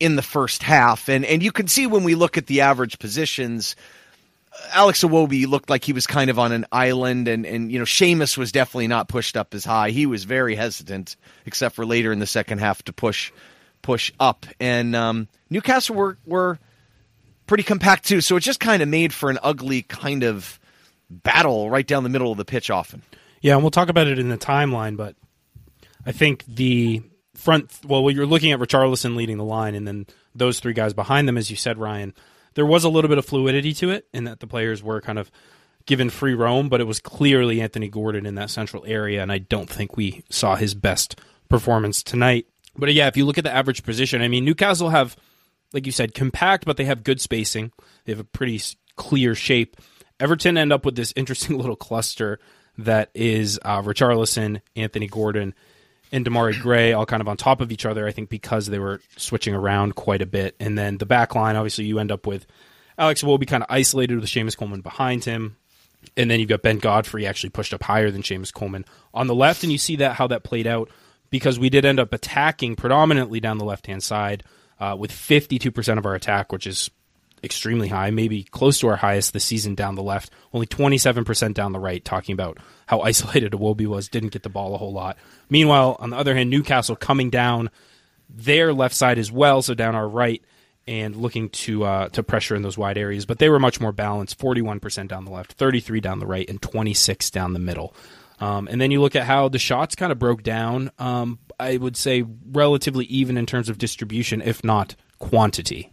in 0.00 0.16
the 0.16 0.22
first 0.22 0.64
half, 0.64 1.08
and 1.08 1.24
and 1.24 1.42
you 1.42 1.52
can 1.52 1.68
see 1.68 1.86
when 1.86 2.02
we 2.02 2.16
look 2.16 2.36
at 2.36 2.46
the 2.46 2.62
average 2.62 2.98
positions. 2.98 3.76
Alex 4.72 5.04
Iwobi 5.04 5.46
looked 5.46 5.70
like 5.70 5.84
he 5.84 5.92
was 5.92 6.08
kind 6.08 6.28
of 6.28 6.38
on 6.38 6.50
an 6.50 6.66
island, 6.72 7.28
and, 7.28 7.46
and 7.46 7.70
you 7.70 7.78
know 7.78 7.84
Seamus 7.84 8.36
was 8.36 8.50
definitely 8.50 8.88
not 8.88 9.08
pushed 9.08 9.36
up 9.36 9.54
as 9.54 9.64
high. 9.64 9.90
He 9.90 10.06
was 10.06 10.24
very 10.24 10.56
hesitant, 10.56 11.16
except 11.46 11.76
for 11.76 11.86
later 11.86 12.10
in 12.10 12.18
the 12.18 12.26
second 12.26 12.58
half 12.58 12.82
to 12.84 12.92
push 12.92 13.30
push 13.80 14.12
up. 14.18 14.44
And 14.58 14.96
um, 14.96 15.28
Newcastle 15.50 15.94
were 15.94 16.18
were 16.26 16.58
pretty 17.50 17.64
compact 17.64 18.06
too. 18.06 18.20
So 18.20 18.36
it 18.36 18.42
just 18.42 18.60
kind 18.60 18.80
of 18.80 18.88
made 18.88 19.12
for 19.12 19.28
an 19.28 19.36
ugly 19.42 19.82
kind 19.82 20.22
of 20.22 20.60
battle 21.10 21.68
right 21.68 21.84
down 21.84 22.04
the 22.04 22.08
middle 22.08 22.30
of 22.30 22.38
the 22.38 22.44
pitch 22.44 22.70
often. 22.70 23.02
Yeah, 23.40 23.54
and 23.54 23.64
we'll 23.64 23.72
talk 23.72 23.88
about 23.88 24.06
it 24.06 24.20
in 24.20 24.28
the 24.28 24.38
timeline, 24.38 24.96
but 24.96 25.16
I 26.06 26.12
think 26.12 26.44
the 26.46 27.02
front 27.34 27.72
well 27.84 28.08
you're 28.08 28.24
looking 28.24 28.52
at 28.52 28.60
Richarlison 28.60 29.16
leading 29.16 29.36
the 29.36 29.44
line 29.44 29.74
and 29.74 29.88
then 29.88 30.06
those 30.32 30.60
three 30.60 30.74
guys 30.74 30.92
behind 30.92 31.26
them 31.26 31.38
as 31.38 31.50
you 31.50 31.56
said 31.56 31.78
Ryan 31.78 32.12
there 32.52 32.66
was 32.66 32.84
a 32.84 32.90
little 32.90 33.08
bit 33.08 33.16
of 33.16 33.24
fluidity 33.24 33.72
to 33.72 33.90
it 33.90 34.06
in 34.12 34.24
that 34.24 34.40
the 34.40 34.46
players 34.46 34.82
were 34.82 35.00
kind 35.00 35.18
of 35.18 35.30
given 35.86 36.10
free 36.10 36.34
roam 36.34 36.68
but 36.68 36.82
it 36.82 36.86
was 36.86 37.00
clearly 37.00 37.62
Anthony 37.62 37.88
Gordon 37.88 38.26
in 38.26 38.34
that 38.34 38.50
central 38.50 38.84
area 38.86 39.22
and 39.22 39.32
I 39.32 39.38
don't 39.38 39.70
think 39.70 39.96
we 39.96 40.22
saw 40.28 40.54
his 40.54 40.74
best 40.74 41.18
performance 41.48 42.02
tonight 42.02 42.46
but 42.76 42.92
yeah 42.92 43.06
if 43.06 43.16
you 43.16 43.24
look 43.24 43.38
at 43.38 43.44
the 43.44 43.54
average 43.54 43.84
position 43.84 44.20
I 44.20 44.28
mean 44.28 44.44
Newcastle 44.44 44.90
have 44.90 45.16
like 45.72 45.86
you 45.86 45.92
said, 45.92 46.14
compact, 46.14 46.64
but 46.64 46.76
they 46.76 46.84
have 46.84 47.04
good 47.04 47.20
spacing. 47.20 47.72
They 48.04 48.12
have 48.12 48.20
a 48.20 48.24
pretty 48.24 48.60
clear 48.96 49.34
shape. 49.34 49.76
Everton 50.18 50.58
end 50.58 50.72
up 50.72 50.84
with 50.84 50.96
this 50.96 51.12
interesting 51.16 51.56
little 51.58 51.76
cluster 51.76 52.38
that 52.78 53.10
is 53.14 53.58
uh, 53.64 53.82
Richarlison, 53.82 54.60
Anthony 54.76 55.06
Gordon, 55.06 55.54
and 56.12 56.26
Demarai 56.26 56.60
Gray 56.60 56.92
all 56.92 57.06
kind 57.06 57.20
of 57.20 57.28
on 57.28 57.36
top 57.36 57.60
of 57.60 57.70
each 57.70 57.86
other. 57.86 58.06
I 58.06 58.12
think 58.12 58.28
because 58.28 58.66
they 58.66 58.78
were 58.78 59.00
switching 59.16 59.54
around 59.54 59.94
quite 59.94 60.22
a 60.22 60.26
bit, 60.26 60.56
and 60.58 60.76
then 60.76 60.98
the 60.98 61.06
back 61.06 61.34
line, 61.34 61.56
obviously, 61.56 61.84
you 61.84 61.98
end 61.98 62.12
up 62.12 62.26
with 62.26 62.46
Alex 62.98 63.22
Iwobi 63.22 63.46
kind 63.46 63.62
of 63.62 63.68
isolated 63.70 64.18
with 64.18 64.28
Seamus 64.28 64.56
Coleman 64.56 64.80
behind 64.80 65.24
him, 65.24 65.56
and 66.16 66.30
then 66.30 66.40
you've 66.40 66.48
got 66.48 66.62
Ben 66.62 66.78
Godfrey 66.78 67.26
actually 67.26 67.50
pushed 67.50 67.74
up 67.74 67.82
higher 67.82 68.10
than 68.10 68.22
Seamus 68.22 68.52
Coleman 68.52 68.84
on 69.14 69.26
the 69.26 69.34
left, 69.34 69.62
and 69.62 69.72
you 69.72 69.78
see 69.78 69.96
that 69.96 70.16
how 70.16 70.26
that 70.26 70.42
played 70.42 70.66
out 70.66 70.90
because 71.30 71.58
we 71.58 71.70
did 71.70 71.84
end 71.84 72.00
up 72.00 72.12
attacking 72.12 72.76
predominantly 72.76 73.40
down 73.40 73.58
the 73.58 73.64
left 73.64 73.86
hand 73.86 74.02
side 74.02 74.42
uh, 74.80 74.96
with 74.98 75.12
52% 75.12 75.98
of 75.98 76.06
our 76.06 76.14
attack, 76.14 76.52
which 76.52 76.66
is 76.66 76.90
extremely 77.42 77.88
high, 77.88 78.10
maybe 78.10 78.42
close 78.42 78.80
to 78.80 78.88
our 78.88 78.96
highest 78.96 79.32
this 79.32 79.44
season 79.44 79.74
down 79.74 79.94
the 79.94 80.02
left, 80.02 80.30
only 80.52 80.66
27% 80.66 81.54
down 81.54 81.72
the 81.72 81.78
right, 81.78 82.04
talking 82.04 82.32
about 82.32 82.58
how 82.86 83.00
isolated 83.02 83.52
Iwobi 83.52 83.86
was, 83.86 84.08
didn't 84.08 84.30
get 84.30 84.42
the 84.42 84.48
ball 84.48 84.74
a 84.74 84.78
whole 84.78 84.92
lot. 84.92 85.16
Meanwhile, 85.48 85.96
on 86.00 86.10
the 86.10 86.16
other 86.16 86.34
hand, 86.34 86.50
Newcastle 86.50 86.96
coming 86.96 87.30
down 87.30 87.70
their 88.28 88.72
left 88.72 88.94
side 88.94 89.18
as 89.18 89.30
well, 89.30 89.62
so 89.62 89.74
down 89.74 89.94
our 89.94 90.08
right, 90.08 90.42
and 90.86 91.14
looking 91.16 91.50
to 91.50 91.84
uh, 91.84 92.08
to 92.10 92.22
pressure 92.22 92.54
in 92.54 92.62
those 92.62 92.78
wide 92.78 92.96
areas. 92.96 93.26
But 93.26 93.38
they 93.38 93.48
were 93.48 93.58
much 93.58 93.80
more 93.80 93.92
balanced 93.92 94.38
41% 94.38 95.08
down 95.08 95.24
the 95.24 95.30
left, 95.30 95.52
33 95.52 96.00
down 96.00 96.20
the 96.20 96.26
right, 96.26 96.48
and 96.48 96.60
26 96.60 97.30
down 97.30 97.52
the 97.52 97.58
middle. 97.58 97.94
Um, 98.40 98.68
and 98.68 98.80
then 98.80 98.90
you 98.90 99.00
look 99.00 99.16
at 99.16 99.24
how 99.24 99.48
the 99.48 99.58
shots 99.58 99.94
kind 99.94 100.10
of 100.10 100.18
broke 100.18 100.42
down. 100.42 100.90
Um, 100.98 101.38
I 101.60 101.76
would 101.76 101.96
say 101.96 102.24
relatively 102.52 103.04
even 103.06 103.36
in 103.36 103.46
terms 103.46 103.68
of 103.68 103.78
distribution, 103.78 104.42
if 104.42 104.64
not 104.64 104.96
quantity. 105.18 105.92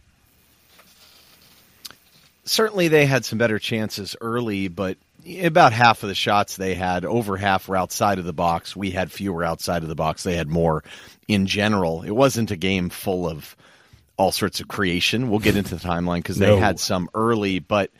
Certainly, 2.44 2.88
they 2.88 3.06
had 3.06 3.24
some 3.24 3.38
better 3.38 3.58
chances 3.58 4.16
early, 4.20 4.68
but 4.68 4.96
about 5.42 5.72
half 5.72 6.02
of 6.02 6.08
the 6.08 6.14
shots 6.14 6.56
they 6.56 6.74
had, 6.74 7.04
over 7.04 7.36
half 7.36 7.68
were 7.68 7.76
outside 7.76 8.18
of 8.18 8.24
the 8.24 8.32
box. 8.32 8.74
We 8.74 8.90
had 8.90 9.12
fewer 9.12 9.44
outside 9.44 9.82
of 9.82 9.88
the 9.88 9.94
box. 9.94 10.22
They 10.22 10.36
had 10.36 10.48
more 10.48 10.82
in 11.26 11.46
general. 11.46 12.02
It 12.02 12.12
wasn't 12.12 12.50
a 12.50 12.56
game 12.56 12.88
full 12.88 13.28
of 13.28 13.54
all 14.16 14.32
sorts 14.32 14.60
of 14.60 14.68
creation. 14.68 15.28
We'll 15.28 15.38
get 15.38 15.56
into 15.56 15.76
the 15.76 15.86
timeline 15.86 16.18
because 16.18 16.38
they 16.38 16.46
no. 16.46 16.58
had 16.58 16.80
some 16.80 17.10
early, 17.14 17.58
but 17.58 17.90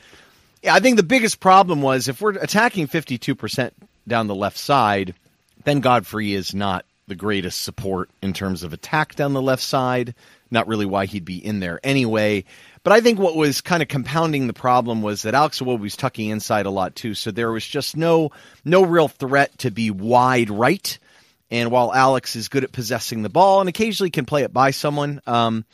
yeah, 0.62 0.74
I 0.74 0.80
think 0.80 0.96
the 0.96 1.02
biggest 1.02 1.40
problem 1.40 1.82
was 1.82 2.08
if 2.08 2.20
we're 2.20 2.32
attacking 2.32 2.88
52% 2.88 3.70
down 4.08 4.26
the 4.26 4.34
left 4.34 4.58
side, 4.58 5.14
then 5.64 5.80
Godfrey 5.80 6.34
is 6.34 6.54
not 6.54 6.84
the 7.08 7.16
greatest 7.16 7.62
support 7.62 8.10
in 8.22 8.32
terms 8.32 8.62
of 8.62 8.72
attack 8.72 9.14
down 9.14 9.32
the 9.32 9.42
left 9.42 9.62
side. 9.62 10.14
Not 10.50 10.68
really 10.68 10.86
why 10.86 11.06
he'd 11.06 11.24
be 11.24 11.44
in 11.44 11.60
there 11.60 11.80
anyway. 11.82 12.44
But 12.82 12.92
I 12.92 13.00
think 13.00 13.18
what 13.18 13.36
was 13.36 13.60
kind 13.60 13.82
of 13.82 13.88
compounding 13.88 14.46
the 14.46 14.52
problem 14.52 15.02
was 15.02 15.22
that 15.22 15.34
Alex 15.34 15.60
Iwobi 15.60 15.80
was 15.80 15.96
tucking 15.96 16.30
inside 16.30 16.66
a 16.66 16.70
lot 16.70 16.94
too, 16.94 17.14
so 17.14 17.30
there 17.30 17.50
was 17.50 17.66
just 17.66 17.96
no 17.96 18.30
no 18.64 18.82
real 18.84 19.08
threat 19.08 19.58
to 19.58 19.70
be 19.70 19.90
wide 19.90 20.50
right. 20.50 20.98
And 21.50 21.70
while 21.70 21.92
Alex 21.92 22.36
is 22.36 22.48
good 22.48 22.64
at 22.64 22.72
possessing 22.72 23.22
the 23.22 23.28
ball 23.28 23.60
and 23.60 23.68
occasionally 23.68 24.10
can 24.10 24.26
play 24.26 24.42
it 24.42 24.52
by 24.52 24.70
someone, 24.70 25.20
um, 25.26 25.64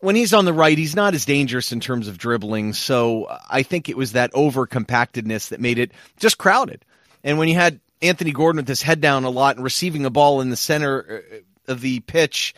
when 0.00 0.16
he's 0.16 0.32
on 0.32 0.46
the 0.46 0.52
right, 0.52 0.76
he's 0.76 0.96
not 0.96 1.14
as 1.14 1.26
dangerous 1.26 1.72
in 1.72 1.80
terms 1.80 2.08
of 2.08 2.18
dribbling. 2.18 2.72
So 2.72 3.26
I 3.48 3.62
think 3.62 3.88
it 3.88 3.96
was 3.96 4.12
that 4.12 4.30
over 4.34 4.66
compactedness 4.66 5.50
that 5.50 5.60
made 5.60 5.78
it 5.78 5.92
just 6.18 6.38
crowded. 6.38 6.84
And 7.22 7.38
when 7.38 7.48
you 7.48 7.54
had 7.54 7.80
Anthony 8.02 8.32
Gordon 8.32 8.58
with 8.58 8.68
his 8.68 8.82
head 8.82 9.00
down 9.00 9.24
a 9.24 9.30
lot 9.30 9.56
and 9.56 9.64
receiving 9.64 10.04
a 10.04 10.10
ball 10.10 10.40
in 10.40 10.50
the 10.50 10.56
center 10.56 11.22
uh, 11.68 11.72
of 11.72 11.80
the 11.80 12.00
pitch 12.00 12.54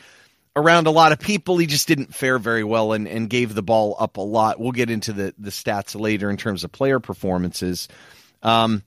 around 0.54 0.87
a 0.87 0.90
lot 0.90 1.12
of 1.12 1.18
people, 1.18 1.58
he 1.58 1.66
just 1.66 1.88
didn't 1.88 2.14
fare 2.14 2.38
very 2.38 2.64
well 2.64 2.92
and, 2.92 3.08
and 3.08 3.30
gave 3.30 3.54
the 3.54 3.62
ball 3.62 3.96
up 3.99 4.18
a 4.18 4.20
lot. 4.20 4.61
We'll 4.61 4.72
get 4.72 4.90
into 4.90 5.12
the, 5.12 5.34
the 5.38 5.50
stats 5.50 5.99
later 5.99 6.30
in 6.30 6.37
terms 6.37 6.64
of 6.64 6.72
player 6.72 7.00
performances. 7.00 7.88
Um, 8.42 8.82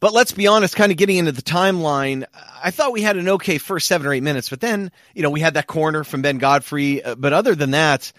but 0.00 0.14
let's 0.14 0.32
be 0.32 0.46
honest, 0.46 0.76
kind 0.76 0.90
of 0.90 0.96
getting 0.96 1.18
into 1.18 1.32
the 1.32 1.42
timeline, 1.42 2.24
I 2.62 2.70
thought 2.70 2.92
we 2.92 3.02
had 3.02 3.18
an 3.18 3.28
okay 3.28 3.58
first 3.58 3.86
seven 3.86 4.06
or 4.06 4.14
eight 4.14 4.22
minutes, 4.22 4.48
but 4.48 4.60
then, 4.60 4.90
you 5.14 5.22
know, 5.22 5.28
we 5.28 5.40
had 5.40 5.54
that 5.54 5.66
corner 5.66 6.04
from 6.04 6.22
Ben 6.22 6.38
Godfrey. 6.38 7.04
Uh, 7.04 7.16
but 7.16 7.34
other 7.34 7.54
than 7.54 7.72
that, 7.72 8.10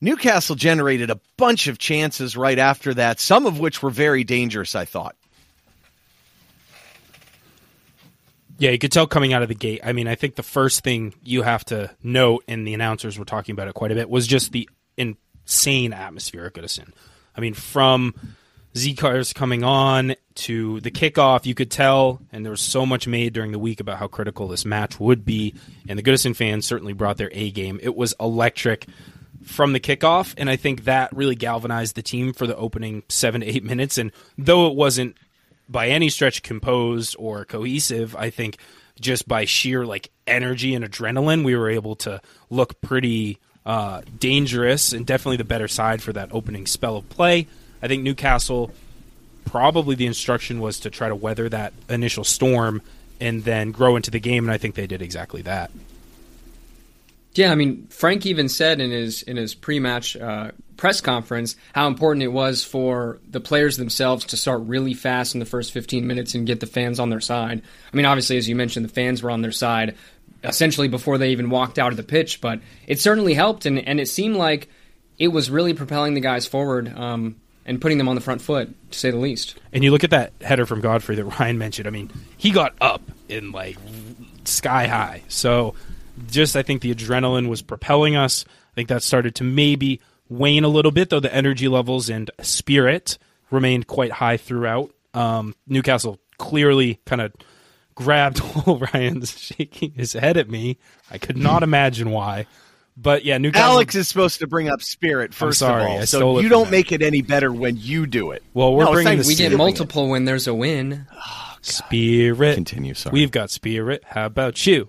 Newcastle 0.00 0.54
generated 0.54 1.10
a 1.10 1.20
bunch 1.36 1.66
of 1.66 1.78
chances 1.78 2.36
right 2.36 2.58
after 2.58 2.94
that, 2.94 3.18
some 3.18 3.46
of 3.46 3.58
which 3.58 3.82
were 3.82 3.90
very 3.90 4.22
dangerous, 4.22 4.76
I 4.76 4.84
thought. 4.84 5.16
Yeah, 8.58 8.70
you 8.70 8.78
could 8.78 8.90
tell 8.90 9.06
coming 9.06 9.32
out 9.32 9.42
of 9.42 9.48
the 9.48 9.54
gate. 9.54 9.80
I 9.84 9.92
mean, 9.92 10.08
I 10.08 10.16
think 10.16 10.34
the 10.34 10.42
first 10.42 10.82
thing 10.82 11.14
you 11.22 11.42
have 11.42 11.64
to 11.66 11.94
note, 12.02 12.42
and 12.48 12.66
the 12.66 12.74
announcers 12.74 13.18
were 13.18 13.24
talking 13.24 13.52
about 13.52 13.68
it 13.68 13.74
quite 13.74 13.92
a 13.92 13.94
bit, 13.94 14.10
was 14.10 14.26
just 14.26 14.50
the 14.50 14.68
insane 14.96 15.92
atmosphere 15.92 16.44
at 16.46 16.54
Goodison. 16.54 16.92
I 17.36 17.40
mean, 17.40 17.54
from 17.54 18.14
Z 18.76 18.94
cars 18.96 19.32
coming 19.32 19.62
on 19.62 20.16
to 20.34 20.80
the 20.80 20.90
kickoff, 20.90 21.46
you 21.46 21.54
could 21.54 21.70
tell, 21.70 22.20
and 22.32 22.44
there 22.44 22.50
was 22.50 22.60
so 22.60 22.84
much 22.84 23.06
made 23.06 23.32
during 23.32 23.52
the 23.52 23.58
week 23.60 23.78
about 23.78 23.98
how 23.98 24.08
critical 24.08 24.48
this 24.48 24.64
match 24.64 24.98
would 24.98 25.24
be. 25.24 25.54
And 25.88 25.96
the 25.96 26.02
Goodison 26.02 26.34
fans 26.34 26.66
certainly 26.66 26.92
brought 26.92 27.16
their 27.16 27.30
A 27.32 27.52
game. 27.52 27.78
It 27.80 27.94
was 27.94 28.14
electric 28.18 28.86
from 29.44 29.72
the 29.72 29.80
kickoff, 29.80 30.34
and 30.36 30.50
I 30.50 30.56
think 30.56 30.84
that 30.84 31.16
really 31.16 31.36
galvanized 31.36 31.94
the 31.94 32.02
team 32.02 32.32
for 32.32 32.46
the 32.46 32.56
opening 32.56 33.04
seven 33.08 33.40
to 33.40 33.46
eight 33.46 33.62
minutes. 33.62 33.98
And 33.98 34.10
though 34.36 34.66
it 34.66 34.74
wasn't 34.74 35.16
by 35.68 35.88
any 35.88 36.08
stretch 36.08 36.42
composed 36.42 37.16
or 37.18 37.44
cohesive, 37.44 38.16
I 38.16 38.30
think 38.30 38.58
just 39.00 39.28
by 39.28 39.44
sheer 39.44 39.84
like 39.84 40.10
energy 40.26 40.74
and 40.74 40.84
adrenaline, 40.84 41.44
we 41.44 41.56
were 41.56 41.70
able 41.70 41.96
to 41.96 42.20
look 42.50 42.80
pretty 42.80 43.38
uh, 43.66 44.02
dangerous 44.18 44.92
and 44.92 45.06
definitely 45.06 45.36
the 45.36 45.44
better 45.44 45.68
side 45.68 46.02
for 46.02 46.12
that 46.12 46.30
opening 46.32 46.66
spell 46.66 46.96
of 46.96 47.08
play. 47.08 47.46
I 47.82 47.88
think 47.88 48.02
Newcastle 48.02 48.72
probably 49.44 49.94
the 49.94 50.06
instruction 50.06 50.60
was 50.60 50.80
to 50.80 50.90
try 50.90 51.08
to 51.08 51.14
weather 51.14 51.48
that 51.48 51.72
initial 51.88 52.24
storm 52.24 52.82
and 53.20 53.44
then 53.44 53.72
grow 53.72 53.96
into 53.96 54.10
the 54.10 54.20
game, 54.20 54.44
and 54.44 54.52
I 54.52 54.58
think 54.58 54.74
they 54.74 54.86
did 54.86 55.02
exactly 55.02 55.42
that. 55.42 55.70
Yeah, 57.38 57.52
I 57.52 57.54
mean, 57.54 57.86
Frank 57.86 58.26
even 58.26 58.48
said 58.48 58.80
in 58.80 58.90
his 58.90 59.22
in 59.22 59.36
his 59.36 59.54
pre-match 59.54 60.16
uh, 60.16 60.50
press 60.76 61.00
conference 61.00 61.54
how 61.72 61.86
important 61.86 62.24
it 62.24 62.32
was 62.32 62.64
for 62.64 63.20
the 63.30 63.38
players 63.38 63.76
themselves 63.76 64.24
to 64.26 64.36
start 64.36 64.62
really 64.62 64.92
fast 64.92 65.34
in 65.34 65.38
the 65.38 65.46
first 65.46 65.70
15 65.70 66.04
minutes 66.04 66.34
and 66.34 66.48
get 66.48 66.58
the 66.58 66.66
fans 66.66 66.98
on 66.98 67.10
their 67.10 67.20
side. 67.20 67.62
I 67.92 67.96
mean, 67.96 68.06
obviously, 68.06 68.38
as 68.38 68.48
you 68.48 68.56
mentioned, 68.56 68.84
the 68.84 68.92
fans 68.92 69.22
were 69.22 69.30
on 69.30 69.42
their 69.42 69.52
side 69.52 69.94
essentially 70.42 70.88
before 70.88 71.16
they 71.16 71.30
even 71.30 71.48
walked 71.48 71.78
out 71.78 71.92
of 71.92 71.96
the 71.96 72.02
pitch, 72.02 72.40
but 72.40 72.58
it 72.88 72.98
certainly 72.98 73.34
helped, 73.34 73.66
and 73.66 73.78
and 73.78 74.00
it 74.00 74.08
seemed 74.08 74.34
like 74.34 74.68
it 75.16 75.28
was 75.28 75.48
really 75.48 75.74
propelling 75.74 76.14
the 76.14 76.20
guys 76.20 76.44
forward. 76.44 76.92
Um, 76.92 77.36
and 77.64 77.82
putting 77.82 77.98
them 77.98 78.08
on 78.08 78.14
the 78.14 78.22
front 78.22 78.40
foot, 78.40 78.74
to 78.90 78.98
say 78.98 79.10
the 79.10 79.18
least. 79.18 79.54
And 79.74 79.84
you 79.84 79.90
look 79.90 80.02
at 80.02 80.08
that 80.08 80.32
header 80.40 80.64
from 80.64 80.80
Godfrey 80.80 81.16
that 81.16 81.24
Ryan 81.38 81.58
mentioned. 81.58 81.86
I 81.86 81.90
mean, 81.90 82.10
he 82.38 82.50
got 82.50 82.74
up 82.80 83.02
in 83.28 83.52
like 83.52 83.76
sky 84.44 84.86
high. 84.86 85.22
So 85.28 85.74
just 86.26 86.56
I 86.56 86.62
think 86.62 86.82
the 86.82 86.94
adrenaline 86.94 87.48
was 87.48 87.62
propelling 87.62 88.16
us. 88.16 88.44
I 88.72 88.74
think 88.74 88.88
that 88.88 89.02
started 89.02 89.34
to 89.36 89.44
maybe 89.44 90.00
wane 90.28 90.64
a 90.64 90.68
little 90.68 90.92
bit, 90.92 91.10
though 91.10 91.20
the 91.20 91.34
energy 91.34 91.68
levels 91.68 92.08
and 92.10 92.30
spirit 92.42 93.18
remained 93.50 93.86
quite 93.86 94.12
high 94.12 94.36
throughout. 94.36 94.92
Um, 95.14 95.54
Newcastle 95.66 96.20
clearly 96.38 97.00
kind 97.06 97.20
of 97.22 97.32
grabbed. 97.94 98.40
Oh, 98.66 98.78
Ryan's 98.92 99.38
shaking 99.38 99.92
his 99.92 100.12
head 100.12 100.36
at 100.36 100.50
me. 100.50 100.78
I 101.10 101.18
could 101.18 101.36
not 101.38 101.62
imagine 101.62 102.10
why. 102.10 102.46
But 102.96 103.24
yeah, 103.24 103.38
Newcastle. 103.38 103.70
Alex 103.74 103.94
is 103.94 104.08
supposed 104.08 104.40
to 104.40 104.46
bring 104.48 104.68
up 104.68 104.82
spirit 104.82 105.30
1st 105.30 105.54
sorry, 105.54 105.82
of 105.84 105.88
all, 106.00 106.06
so 106.06 106.40
you 106.40 106.48
don't 106.48 106.64
him. 106.66 106.70
make 106.72 106.90
it 106.92 107.00
any 107.00 107.22
better 107.22 107.52
when 107.52 107.76
you 107.76 108.06
do 108.06 108.32
it. 108.32 108.42
Well, 108.54 108.74
we're 108.74 108.84
No, 108.86 108.92
bringing 108.92 109.18
the 109.20 109.24
We 109.28 109.36
get 109.36 109.52
it. 109.52 109.56
multiple 109.56 110.08
when 110.08 110.24
there's 110.24 110.48
a 110.48 110.54
win. 110.54 111.06
spirit. 111.62 112.54
Continue, 112.56 112.94
sorry. 112.94 113.12
We've 113.14 113.30
got 113.30 113.50
spirit. 113.50 114.02
How 114.04 114.26
about 114.26 114.66
you? 114.66 114.88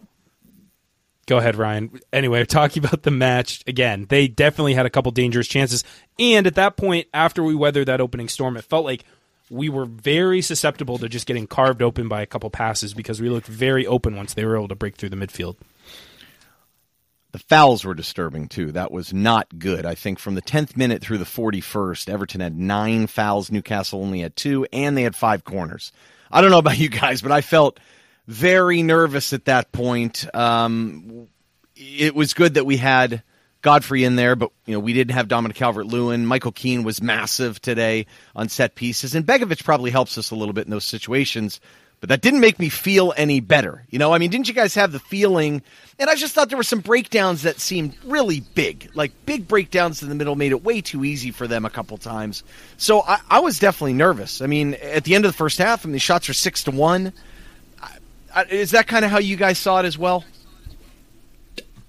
Go 1.30 1.38
ahead, 1.38 1.58
Ryan. 1.58 2.00
Anyway, 2.12 2.44
talking 2.48 2.84
about 2.84 3.04
the 3.04 3.12
match 3.12 3.64
again, 3.68 4.08
they 4.10 4.28
definitely 4.28 4.74
had 4.74 4.88
a 4.88 4.90
couple 4.90 5.12
dangerous 5.12 5.48
chances. 5.48 5.84
And 6.18 6.48
at 6.48 6.56
that 6.56 6.76
point, 6.76 7.08
after 7.14 7.44
we 7.44 7.54
weathered 7.54 7.88
that 7.88 8.02
opening 8.02 8.28
storm, 8.28 8.58
it 8.58 8.64
felt 8.64 8.84
like 8.84 9.06
we 9.52 9.70
were 9.70 9.86
very 9.86 10.42
susceptible 10.42 10.98
to 10.98 11.08
just 11.08 11.28
getting 11.28 11.46
carved 11.46 11.84
open 11.84 12.08
by 12.08 12.24
a 12.24 12.26
couple 12.26 12.50
passes 12.50 12.96
because 12.96 13.22
we 13.22 13.30
looked 13.30 13.46
very 13.46 13.86
open 13.86 14.16
once 14.16 14.34
they 14.34 14.44
were 14.44 14.58
able 14.58 14.70
to 14.70 14.76
break 14.76 14.96
through 14.96 15.10
the 15.10 15.16
midfield. 15.16 15.58
The 17.32 17.40
fouls 17.40 17.86
were 17.86 17.94
disturbing 17.94 18.48
too. 18.48 18.72
That 18.72 18.92
was 18.92 19.14
not 19.14 19.60
good. 19.60 19.86
I 19.86 19.94
think 19.94 20.18
from 20.18 20.34
the 20.34 20.42
10th 20.42 20.76
minute 20.76 21.04
through 21.04 21.20
the 21.20 21.26
41st, 21.26 22.10
Everton 22.10 22.42
had 22.42 22.58
nine 22.58 23.06
fouls. 23.06 23.52
Newcastle 23.52 24.02
only 24.02 24.22
had 24.22 24.36
two, 24.36 24.66
and 24.74 24.98
they 24.98 25.04
had 25.04 25.16
five 25.16 25.44
corners. 25.44 25.92
I 26.32 26.42
don't 26.42 26.50
know 26.50 26.58
about 26.58 26.80
you 26.80 26.90
guys, 26.90 27.22
but 27.22 27.32
I 27.32 27.42
felt 27.42 27.80
very 28.30 28.84
nervous 28.84 29.34
at 29.34 29.46
that 29.46 29.72
point. 29.72 30.28
Um, 30.36 31.28
it 31.76 32.14
was 32.14 32.36
good 32.36 32.54
that 32.54 32.66
we 32.66 32.78
had 32.78 33.24
Godfrey 33.64 34.04
in 34.04 34.18
there, 34.18 34.36
but 34.36 34.52
you 34.68 34.74
know 34.74 34.80
we 34.80 34.94
didn't 34.94 35.16
have 35.16 35.28
Dominic 35.28 35.58
Calvert-Lewin. 35.58 36.28
Michael 36.28 36.52
Keane 36.52 36.84
was 36.84 37.02
massive 37.02 37.60
today 37.60 38.06
on 38.36 38.48
set 38.48 38.76
pieces, 38.76 39.16
and 39.16 39.26
Begovic 39.26 39.64
probably 39.64 39.90
helps 39.90 40.16
us 40.20 40.30
a 40.30 40.36
little 40.36 40.54
bit 40.54 40.66
in 40.66 40.72
those 40.72 40.86
situations. 40.86 41.60
But 42.02 42.10
that 42.10 42.22
didn't 42.22 42.40
make 42.40 42.60
me 42.60 42.70
feel 42.70 43.14
any 43.18 43.42
better. 43.42 43.84
You 43.90 44.00
know, 44.00 44.14
I 44.14 44.20
mean, 44.20 44.30
didn't 44.30 44.48
you 44.48 44.54
guys 44.54 44.74
have 44.76 44.94
the 44.94 45.00
feeling? 45.00 45.62
And 45.98 46.10
I 46.10 46.16
just 46.16 46.34
thought 46.34 46.48
there 46.48 46.58
were 46.58 46.64
some 46.64 46.80
breakdowns 46.80 47.42
that 47.42 47.60
seemed 47.60 47.94
really 48.06 48.40
big, 48.40 48.90
like 48.94 49.12
big 49.26 49.50
breakdowns 49.50 50.02
in 50.02 50.08
the 50.08 50.16
middle 50.16 50.38
made 50.38 50.54
it 50.54 50.64
way 50.64 50.80
too 50.80 51.04
easy 51.04 51.32
for 51.32 51.46
them 51.46 51.66
a 51.66 51.70
couple 51.70 51.98
times. 51.98 52.44
So 52.78 53.02
I, 53.02 53.20
I 53.30 53.40
was 53.42 53.60
definitely 53.60 53.96
nervous. 53.96 54.42
I 54.42 54.46
mean, 54.46 54.76
at 54.76 55.04
the 55.04 55.14
end 55.14 55.26
of 55.26 55.32
the 55.32 55.38
first 55.38 55.58
half, 55.58 55.84
I 55.84 55.88
mean, 55.88 55.94
the 55.94 56.00
shots 56.00 56.30
are 56.30 56.34
six 56.34 56.64
to 56.64 56.72
one. 56.72 57.12
Is 58.50 58.72
that 58.72 58.88
kind 58.88 59.06
of 59.06 59.12
how 59.12 59.20
you 59.20 59.36
guys 59.36 59.58
saw 59.58 59.80
it 59.80 59.86
as 59.86 59.98
well? 59.98 60.24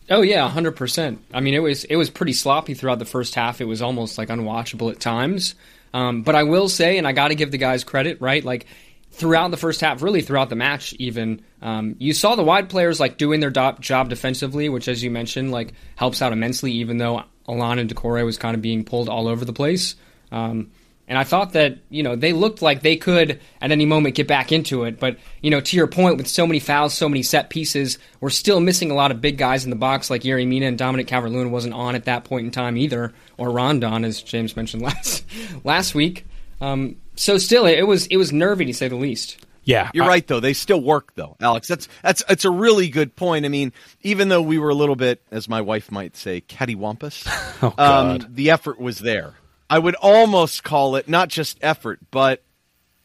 Oh 0.09 0.23
yeah, 0.23 0.49
hundred 0.49 0.73
percent. 0.73 1.25
I 1.33 1.41
mean, 1.41 1.55
it 1.55 1.61
was 1.61 1.85
it 1.85 1.97
was 1.97 2.11
pretty 2.11 2.33
sloppy 2.33 2.75
throughout 2.75 2.99
the 2.99 3.05
first 3.05 3.35
half. 3.35 3.61
It 3.61 3.67
was 3.67 3.81
almost 3.81 4.19
like 4.19 4.29
unwatchable 4.29 4.91
at 4.91 4.99
times. 4.99 5.55
Um, 5.95 6.23
but 6.23 6.35
I 6.35 6.43
will 6.43 6.69
say, 6.69 6.99
and 6.99 7.07
I 7.07 7.13
got 7.13 7.29
to 7.29 7.35
give 7.35 7.51
the 7.51 7.59
guys 7.59 7.85
credit, 7.85 8.21
right? 8.21 8.45
Like 8.45 8.67
throughout 9.13 9.51
the 9.51 9.57
first 9.57 9.81
half, 9.81 10.03
really 10.03 10.21
throughout 10.21 10.49
the 10.49 10.57
match, 10.57 10.93
even 10.95 11.43
um, 11.63 11.97
you 11.99 12.13
saw 12.13 12.35
the 12.35 12.45
wide 12.45 12.69
players 12.69 12.99
like 13.01 13.19
doing 13.19 13.41
their 13.41 13.51
do- 13.51 13.77
job 13.81 14.09
defensively, 14.09 14.69
which, 14.69 14.89
as 14.89 15.03
you 15.03 15.11
mentioned, 15.11 15.53
like 15.53 15.75
helps 15.97 16.23
out 16.23 16.33
immensely. 16.33 16.73
Even 16.73 16.99
though 16.99 17.23
Allan 17.49 17.79
and 17.79 17.95
Doucouré 17.95 18.25
was 18.25 18.37
kind 18.37 18.57
of 18.57 18.63
being 18.63 18.85
pulled 18.85 19.09
all 19.09 19.29
over 19.29 19.45
the 19.45 19.53
place. 19.53 19.95
Um, 20.33 20.71
and 21.11 21.19
I 21.19 21.25
thought 21.25 21.53
that, 21.53 21.77
you 21.91 22.03
know, 22.03 22.17
they 22.17 22.33
looked 22.33 22.63
like 22.63 22.81
they 22.81 22.97
could 22.97 23.41
at 23.61 23.71
any 23.73 23.85
moment 23.85 24.15
get 24.15 24.27
back 24.29 24.53
into 24.53 24.85
it. 24.85 24.99
But, 24.99 25.19
you 25.43 25.51
know, 25.51 25.61
to 25.61 25.77
your 25.77 25.89
point, 25.89 26.17
with 26.17 26.29
so 26.29 26.47
many 26.47 26.61
fouls, 26.61 26.95
so 26.95 27.09
many 27.09 27.23
set 27.23 27.51
pieces, 27.51 27.99
we're 28.21 28.31
still 28.31 28.61
missing 28.61 28.91
a 28.91 28.95
lot 28.95 29.11
of 29.11 29.21
big 29.21 29.37
guys 29.37 29.65
in 29.65 29.71
the 29.71 29.77
box, 29.77 30.09
like 30.09 30.23
Yerry 30.23 30.47
Mina 30.47 30.67
and 30.67 30.79
Dominic 30.79 31.09
Calvert 31.09 31.33
Lewin 31.33 31.51
wasn't 31.51 31.75
on 31.75 31.95
at 31.97 32.05
that 32.07 32.25
point 32.25 32.47
in 32.47 32.51
time 32.53 32.77
either, 32.79 33.13
or 33.37 33.51
Rondon, 33.51 34.05
as 34.05 34.23
James 34.23 34.55
mentioned 34.57 34.83
last 34.85 35.25
last 35.65 35.95
week. 35.95 36.25
Um, 36.61 36.97
so 37.17 37.37
still, 37.39 37.67
it 37.67 37.83
was 37.83 38.07
it 38.07 38.17
was 38.17 38.33
nervy 38.33 38.65
to 38.67 38.73
say 38.73 38.89
the 38.89 38.97
least. 38.97 39.45
Yeah, 39.63 39.91
You're 39.93 40.05
I- 40.05 40.09
right, 40.09 40.27
though. 40.27 40.41
They 40.41 40.55
still 40.55 40.81
work, 40.81 41.13
though, 41.17 41.37
Alex. 41.41 41.69
That's 41.69 41.87
that's 42.03 42.25
that's 42.25 42.45
a 42.47 42.51
really 42.51 42.89
good 42.89 43.15
point. 43.15 43.45
I 43.45 43.49
mean, 43.49 43.73
even 44.03 44.29
though 44.31 44.41
we 44.43 44.59
were 44.59 44.71
a 44.71 44.75
little 44.75 44.97
bit, 44.97 45.23
as 45.31 45.49
my 45.49 45.61
wife 45.61 45.91
might 45.93 46.17
say, 46.17 46.41
cattywampus, 46.41 47.27
Oh, 47.63 47.75
um, 47.77 48.27
the 48.31 48.51
effort 48.51 48.81
was 48.81 49.01
there. 49.01 49.35
I 49.71 49.79
would 49.79 49.95
almost 49.95 50.65
call 50.65 50.97
it 50.97 51.09
not 51.09 51.29
just 51.29 51.57
effort, 51.63 52.01
but 52.11 52.43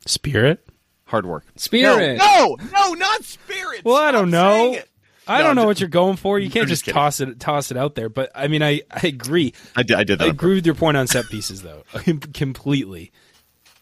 Spirit. 0.06 0.68
hard 1.06 1.26
work. 1.26 1.46
Spirit. 1.56 2.18
No, 2.18 2.58
no, 2.74 2.94
no 2.94 2.94
not 2.94 3.24
spirit. 3.24 3.82
Well, 3.86 3.96
I 3.96 4.12
don't 4.12 4.32
saying 4.32 4.74
know. 4.74 4.80
I 5.28 5.40
No, 5.40 5.44
don't 5.46 5.56
know 5.56 5.62
ju- 5.64 5.68
what 5.68 5.80
you're 5.80 5.90
going 5.90 6.18
for. 6.18 6.38
You 6.38 6.50
can't 6.52 6.68
just, 6.68 6.86
just 6.86 6.94
toss 6.94 7.20
it 7.20 7.40
toss 7.40 7.72
it 7.72 7.78
out 7.78 7.96
there. 7.96 8.10
But 8.10 8.32
I 8.36 8.48
mean, 8.48 8.62
I, 8.62 8.82
I 8.92 9.08
agree. 9.08 9.54
I 9.76 9.84
did, 9.84 9.98
I 9.98 10.04
did 10.04 10.20
that. 10.20 10.26
I 10.26 10.28
on 10.28 10.32
agree 10.36 10.56
with 10.56 10.66
your 10.66 10.76
point 10.76 10.98
on 10.98 11.08
set 11.08 11.26
pieces, 11.30 11.62
though, 11.64 11.84
completely. 12.34 13.12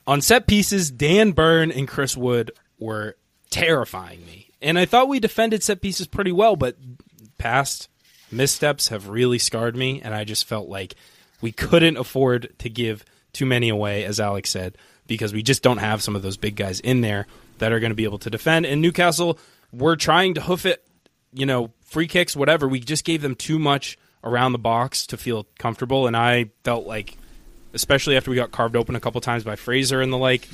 On 0.05 0.21
set 0.21 0.47
pieces, 0.47 0.91
Dan 0.91 1.31
Burn 1.31 1.71
and 1.71 1.87
Chris 1.87 2.15
Wood 2.17 2.51
were 2.79 3.15
terrifying 3.49 4.25
me, 4.25 4.49
and 4.61 4.77
I 4.79 4.85
thought 4.85 5.07
we 5.09 5.19
defended 5.19 5.63
set 5.63 5.81
pieces 5.81 6.07
pretty 6.07 6.31
well. 6.31 6.55
But 6.57 6.77
past 7.37 7.87
missteps 8.31 8.87
have 8.89 9.07
really 9.09 9.37
scarred 9.37 9.75
me, 9.75 10.01
and 10.01 10.13
I 10.13 10.23
just 10.23 10.45
felt 10.45 10.67
like 10.69 10.95
we 11.43 11.51
couldn't 11.51 11.97
afford 11.97 12.53
to 12.59 12.69
give 12.69 13.03
too 13.33 13.45
many 13.45 13.67
away, 13.67 14.05
as 14.05 14.17
Alex 14.17 14.49
said, 14.49 14.77
because 15.07 15.33
we 15.33 15.43
just 15.43 15.61
don't 15.61 15.79
have 15.79 16.01
some 16.01 16.15
of 16.15 16.21
those 16.21 16.37
big 16.37 16.55
guys 16.55 16.79
in 16.79 17.01
there 17.01 17.27
that 17.57 17.73
are 17.73 17.81
going 17.81 17.91
to 17.91 17.95
be 17.95 18.05
able 18.05 18.19
to 18.19 18.29
defend. 18.29 18.65
And 18.65 18.81
Newcastle, 18.81 19.37
we're 19.73 19.97
trying 19.97 20.35
to 20.35 20.41
hoof 20.41 20.65
it, 20.65 20.87
you 21.33 21.45
know, 21.45 21.71
free 21.81 22.07
kicks, 22.07 22.33
whatever. 22.33 22.65
We 22.65 22.79
just 22.79 23.03
gave 23.03 23.21
them 23.21 23.35
too 23.35 23.59
much 23.59 23.97
around 24.23 24.53
the 24.53 24.57
box 24.57 25.05
to 25.07 25.17
feel 25.17 25.45
comfortable, 25.59 26.07
and 26.07 26.15
I 26.15 26.51
felt 26.63 26.87
like, 26.87 27.17
especially 27.73 28.15
after 28.15 28.31
we 28.31 28.37
got 28.37 28.53
carved 28.53 28.77
open 28.77 28.95
a 28.95 29.01
couple 29.01 29.19
times 29.19 29.43
by 29.43 29.57
Fraser 29.57 29.99
and 29.99 30.13
the 30.13 30.17
like, 30.17 30.47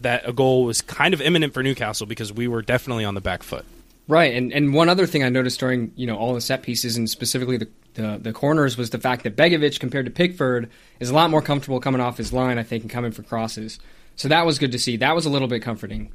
that 0.00 0.28
a 0.28 0.32
goal 0.32 0.64
was 0.64 0.82
kind 0.82 1.14
of 1.14 1.20
imminent 1.20 1.54
for 1.54 1.62
Newcastle 1.62 2.08
because 2.08 2.32
we 2.32 2.48
were 2.48 2.60
definitely 2.60 3.04
on 3.04 3.14
the 3.14 3.20
back 3.20 3.44
foot. 3.44 3.64
Right, 4.12 4.34
and 4.34 4.52
and 4.52 4.74
one 4.74 4.90
other 4.90 5.06
thing 5.06 5.24
I 5.24 5.30
noticed 5.30 5.58
during 5.58 5.90
you 5.96 6.06
know 6.06 6.18
all 6.18 6.34
the 6.34 6.42
set 6.42 6.62
pieces 6.62 6.98
and 6.98 7.08
specifically 7.08 7.56
the, 7.56 7.68
the 7.94 8.18
the 8.20 8.32
corners 8.34 8.76
was 8.76 8.90
the 8.90 8.98
fact 8.98 9.22
that 9.24 9.36
Begovic 9.36 9.80
compared 9.80 10.04
to 10.04 10.10
Pickford 10.10 10.68
is 11.00 11.08
a 11.08 11.14
lot 11.14 11.30
more 11.30 11.40
comfortable 11.40 11.80
coming 11.80 12.02
off 12.02 12.18
his 12.18 12.30
line, 12.30 12.58
I 12.58 12.62
think, 12.62 12.82
and 12.82 12.90
coming 12.90 13.12
for 13.12 13.22
crosses. 13.22 13.78
So 14.16 14.28
that 14.28 14.44
was 14.44 14.58
good 14.58 14.72
to 14.72 14.78
see. 14.78 14.98
That 14.98 15.14
was 15.14 15.24
a 15.24 15.30
little 15.30 15.48
bit 15.48 15.62
comforting. 15.62 16.12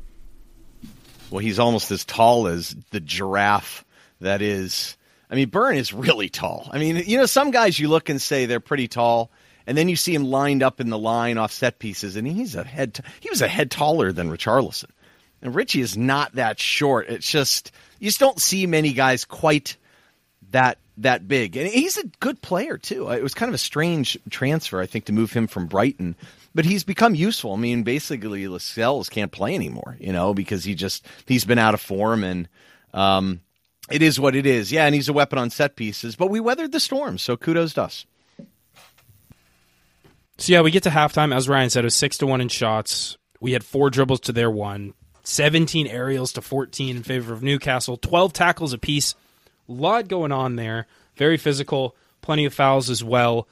Well, 1.32 1.40
he's 1.40 1.58
almost 1.58 1.90
as 1.90 2.06
tall 2.06 2.46
as 2.46 2.76
the 2.92 3.00
giraffe 3.00 3.84
that 4.22 4.44
is. 4.44 4.96
I 5.32 5.34
mean, 5.34 5.50
Burn 5.50 5.76
is 5.76 5.92
really 5.92 6.30
tall. 6.30 6.70
I 6.72 6.78
mean, 6.78 6.98
you 6.98 7.18
know, 7.18 7.26
some 7.26 7.50
guys 7.50 7.80
you 7.80 7.88
look 7.88 8.10
and 8.10 8.22
say 8.22 8.46
they're 8.46 8.60
pretty 8.60 8.88
tall, 8.88 9.32
and 9.66 9.76
then 9.76 9.90
you 9.90 9.96
see 9.96 10.14
him 10.14 10.26
lined 10.26 10.62
up 10.62 10.80
in 10.80 10.92
the 10.92 11.00
line 11.00 11.40
off 11.40 11.52
set 11.52 11.80
pieces, 11.80 12.16
and 12.16 12.28
he's 12.28 12.54
a 12.54 12.64
head. 12.64 12.94
T- 12.94 13.04
he 13.22 13.32
was 13.32 13.42
a 13.42 13.48
head 13.48 13.72
taller 13.72 14.12
than 14.12 14.30
Richarlison, 14.30 14.92
and 15.42 15.56
Richie 15.56 15.82
is 15.82 15.98
not 15.98 16.34
that 16.34 16.60
short. 16.60 17.10
It's 17.10 17.30
just 17.30 17.72
you 18.00 18.08
just 18.08 18.20
don't 18.20 18.40
see 18.40 18.66
many 18.68 18.94
guys 18.94 19.26
quite 19.26 19.78
that 20.52 20.78
that 20.98 21.28
big, 21.28 21.56
and 21.58 21.68
he's 21.68 21.98
a 21.98 22.08
good 22.20 22.42
player 22.42 22.78
too. 22.78 23.10
It 23.10 23.22
was 23.22 23.34
kind 23.34 23.50
of 23.50 23.56
a 23.56 23.60
strange 23.60 24.18
transfer, 24.30 24.82
I 24.82 24.86
think, 24.86 25.06
to 25.06 25.14
move 25.14 25.32
him 25.32 25.48
from 25.48 25.68
Brighton, 25.68 26.16
but 26.56 26.66
he's 26.66 26.84
become 26.84 27.14
useful. 27.14 27.54
I 27.54 27.58
mean, 27.58 27.84
basically, 27.84 28.48
Lascelles 28.48 29.10
can't 29.10 29.32
play 29.32 29.54
anymore, 29.54 29.98
you 30.00 30.12
know, 30.12 30.34
because 30.34 30.64
he 30.64 30.74
just 30.74 31.06
he's 31.28 31.46
been 31.46 31.60
out 31.60 31.74
of 31.74 31.82
form, 31.82 32.24
and 32.24 32.48
um, 32.94 33.42
it 33.92 34.02
is 34.02 34.20
what 34.20 34.36
it 34.36 34.46
is. 34.46 34.72
Yeah, 34.72 34.86
and 34.86 34.96
he's 34.96 35.10
a 35.10 35.14
weapon 35.14 35.38
on 35.38 35.50
set 35.50 35.76
pieces, 35.76 36.16
but 36.16 36.30
we 36.30 36.40
weathered 36.40 36.72
the 36.72 36.80
storm, 36.80 37.18
so 37.18 37.38
kudos 37.38 37.74
to 37.76 37.84
us. 37.84 38.06
So 40.40 40.54
yeah, 40.54 40.62
we 40.62 40.72
get 40.72 40.84
to 40.84 40.90
halftime. 40.90 41.36
As 41.36 41.50
Ryan 41.50 41.70
said, 41.70 41.84
it 41.84 41.86
was 41.86 41.96
six 41.96 42.18
to 42.20 42.28
one 42.28 42.42
in 42.42 42.50
shots. 42.50 43.18
We 43.40 43.54
had 43.54 43.64
four 43.64 43.90
dribbles 43.90 44.22
to 44.22 44.32
their 44.32 44.52
one, 44.52 44.94
17 45.28 45.88
aerials 45.88 46.32
to 46.32 46.42
14 46.42 46.96
in 46.96 47.04
favor 47.04 47.34
of 47.34 47.44
Newcastle, 47.44 47.98
12 47.98 48.32
tackles 48.32 48.72
apiece. 48.72 49.14
A 49.68 49.74
lot 49.74 50.08
going 50.08 50.32
on 50.32 50.56
there. 50.56 50.88
Very 51.18 51.36
physical, 51.36 51.98
plenty 52.22 52.46
of 52.46 52.54
fouls 52.54 52.90
as 52.90 53.04
well. 53.04 53.46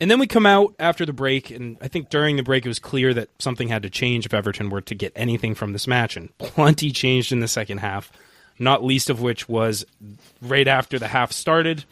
And 0.00 0.10
then 0.10 0.18
we 0.18 0.26
come 0.26 0.46
out 0.46 0.74
after 0.78 1.04
the 1.04 1.12
break, 1.12 1.50
and 1.50 1.76
I 1.82 1.88
think 1.88 2.08
during 2.08 2.36
the 2.36 2.42
break 2.42 2.64
it 2.64 2.68
was 2.68 2.78
clear 2.78 3.12
that 3.12 3.28
something 3.38 3.68
had 3.68 3.82
to 3.82 3.90
change 3.90 4.24
if 4.24 4.32
Everton 4.32 4.70
were 4.70 4.80
to 4.80 4.94
get 4.94 5.12
anything 5.14 5.54
from 5.54 5.74
this 5.74 5.86
match, 5.86 6.16
and 6.16 6.36
plenty 6.38 6.90
changed 6.90 7.30
in 7.30 7.40
the 7.40 7.46
second 7.46 7.78
half. 7.78 8.10
Not 8.58 8.82
least 8.82 9.10
of 9.10 9.20
which 9.20 9.46
was 9.46 9.84
right 10.40 10.66
after 10.66 10.98
the 10.98 11.08
half 11.08 11.30
started, 11.30 11.84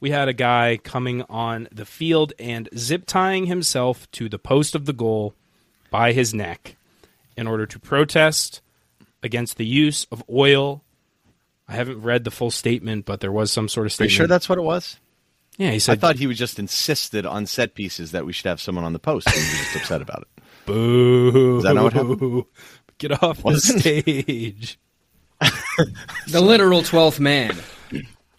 we 0.00 0.10
had 0.10 0.28
a 0.28 0.32
guy 0.32 0.78
coming 0.82 1.22
on 1.28 1.68
the 1.70 1.84
field 1.84 2.32
and 2.38 2.70
zip 2.74 3.04
tying 3.06 3.44
himself 3.44 4.10
to 4.12 4.30
the 4.30 4.38
post 4.38 4.74
of 4.74 4.86
the 4.86 4.94
goal 4.94 5.34
by 5.90 6.12
his 6.12 6.32
neck 6.32 6.76
in 7.36 7.46
order 7.46 7.66
to 7.66 7.78
protest 7.78 8.60
against 9.22 9.56
the 9.56 9.66
use 9.66 10.06
of 10.12 10.22
oil. 10.30 10.82
I 11.66 11.72
haven't 11.74 12.02
read 12.02 12.24
the 12.24 12.30
full 12.30 12.50
statement, 12.50 13.06
but 13.06 13.20
there 13.20 13.32
was 13.32 13.50
some 13.52 13.68
sort 13.68 13.86
of 13.86 13.92
Are 13.92 14.04
you 14.04 14.10
statement. 14.10 14.12
sure 14.12 14.26
that's 14.26 14.48
what 14.48 14.58
it 14.58 14.62
was? 14.62 14.98
yeah, 15.56 15.70
he 15.70 15.78
said. 15.78 15.92
I 15.92 16.00
thought 16.00 16.16
he 16.16 16.26
was 16.26 16.36
just 16.36 16.58
insisted 16.58 17.24
on 17.24 17.46
set 17.46 17.74
pieces 17.74 18.10
that 18.12 18.26
we 18.26 18.32
should 18.32 18.46
have 18.46 18.60
someone 18.60 18.84
on 18.84 18.92
the 18.92 18.98
post, 18.98 19.26
and 19.28 19.36
he 19.36 19.40
was 19.40 19.58
just 19.60 19.76
upset 19.76 20.02
about 20.02 20.22
it. 20.22 20.42
"Boo!" 20.66 21.58
Is 21.58 21.62
that 21.64 21.74
not 21.74 21.84
what 21.84 21.92
happened? 21.92 22.44
Get 22.98 23.22
off 23.22 23.42
the 23.42 23.58
stage. 23.60 24.78
The 26.28 26.40
literal 26.40 26.82
twelfth 26.82 27.18
man. 27.20 27.56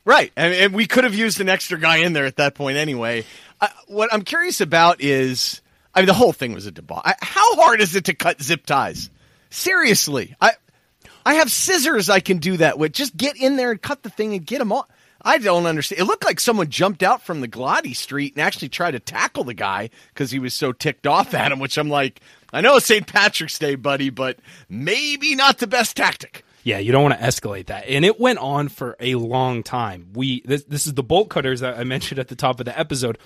Right, 0.06 0.32
and, 0.36 0.54
and 0.54 0.74
we 0.74 0.86
could 0.88 1.04
have 1.04 1.14
used 1.16 1.42
an 1.42 1.50
extra 1.50 1.80
guy 1.80 1.98
in 1.98 2.14
there 2.14 2.26
at 2.26 2.38
that 2.38 2.56
point 2.56 2.78
anyway. 2.78 3.26
Uh, 3.60 3.68
what 3.88 4.14
I'm 4.14 4.22
curious 4.24 4.62
about 4.62 5.02
is, 5.02 5.62
I 5.96 6.02
mean, 6.02 6.08
the 6.08 6.14
whole 6.14 6.34
thing 6.34 6.54
was 6.54 6.66
a 6.66 6.72
debauch. 6.72 7.02
I, 7.06 7.16
how 7.22 7.56
hard 7.56 7.82
is 7.82 7.96
it 7.96 8.06
to 8.06 8.14
cut 8.14 8.42
zip 8.42 8.66
ties? 8.66 9.10
Seriously, 9.50 10.36
I 10.42 10.52
I 11.26 11.36
have 11.36 11.52
scissors 11.52 12.10
I 12.10 12.20
can 12.20 12.38
do 12.38 12.58
that 12.58 12.78
with. 12.78 12.94
Just 12.94 13.16
get 13.16 13.38
in 13.38 13.56
there 13.56 13.72
and 13.72 13.82
cut 13.82 14.04
the 14.04 14.10
thing 14.10 14.34
and 14.34 14.46
get 14.46 14.60
them 14.60 14.72
off. 14.72 14.88
I 15.22 15.40
don't 15.40 15.66
understand. 15.66 16.02
It 16.02 16.06
looked 16.06 16.24
like 16.24 16.40
someone 16.40 16.70
jumped 16.70 17.02
out 17.02 17.24
from 17.24 17.42
the 17.42 17.48
Gwladys 17.48 17.96
Street 17.96 18.34
and 18.36 18.44
actually 18.44 18.70
tried 18.70 18.92
to 18.92 19.00
tackle 19.00 19.44
the 19.44 19.56
guy 19.56 19.90
because 20.14 20.30
he 20.30 20.38
was 20.38 20.54
so 20.54 20.72
ticked 20.72 21.08
off 21.08 21.34
at 21.34 21.52
him. 21.52 21.60
Which 21.60 21.78
I'm 21.78 21.90
like, 21.90 22.20
I 22.54 22.62
know 22.62 22.76
it's 22.76 22.86
St. 22.86 23.08
Patrick's 23.08 23.58
Day, 23.58 23.76
buddy, 23.76 24.10
but 24.12 24.38
maybe 24.70 25.34
not 25.36 25.58
the 25.58 25.68
best 25.68 25.98
tactic. 25.98 26.44
Yeah, 26.64 26.80
you 26.80 26.92
don't 26.92 27.04
want 27.04 27.20
to 27.20 27.26
escalate 27.26 27.68
that. 27.68 27.88
And 27.88 28.04
it 28.04 28.20
went 28.20 28.40
on 28.40 28.70
for 28.70 28.96
a 29.00 29.16
long 29.16 29.62
time. 29.64 30.10
We 30.14 30.42
this, 30.46 30.64
this 30.64 30.86
is 30.88 30.94
the 30.94 31.04
bolt 31.04 31.30
cutters 31.30 31.62
that 31.62 31.78
I 31.78 31.84
mentioned 31.84 32.20
at 32.20 32.28
the 32.28 32.36
top 32.36 32.60
of 32.60 32.66
the 32.66 32.78
episode. 32.78 33.18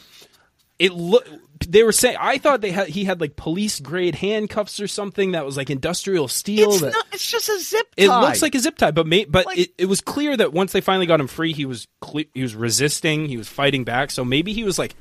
It 0.79 0.93
look 0.93 1.27
they 1.67 1.83
were 1.83 1.91
saying 1.91 2.17
I 2.19 2.38
thought 2.38 2.62
they 2.62 2.71
had 2.71 2.88
he 2.88 3.03
had 3.03 3.19
like 3.19 3.36
police 3.36 3.79
grade 3.79 4.15
handcuffs 4.15 4.79
or 4.79 4.88
something 4.88 5.33
that 5.33 5.45
was 5.45 5.57
like 5.57 5.69
industrial 5.69 6.27
steel. 6.27 6.71
It's 6.71 6.81
that, 6.81 6.93
not. 6.93 7.05
It's 7.12 7.29
just 7.29 7.50
a 7.50 7.59
zip 7.59 7.93
tie. 7.95 8.05
it 8.05 8.07
looks 8.07 8.41
like 8.41 8.55
a 8.55 8.59
zip 8.59 8.77
tie, 8.77 8.91
but 8.91 9.05
may, 9.05 9.25
but 9.25 9.45
Like- 9.45 9.57
it, 9.57 9.74
it 9.77 9.86
was 9.86 10.01
clear 10.01 10.36
that 10.38 10.53
once 10.53 10.71
they 10.71 10.81
finally 10.81 11.05
got 11.05 11.19
him 11.19 11.27
free, 11.27 11.53
he 11.53 11.65
was 11.65 11.88
cle- 12.00 12.24
he 12.33 12.41
was 12.41 12.55
resisting, 12.55 13.27
he 13.27 13.38
was 13.38 13.50
fighting 13.50 13.83
back. 13.83 14.09
So 14.12 14.24
maybe 14.24 14.53
he 14.53 14.63
was 14.63 14.79
like 14.79 14.96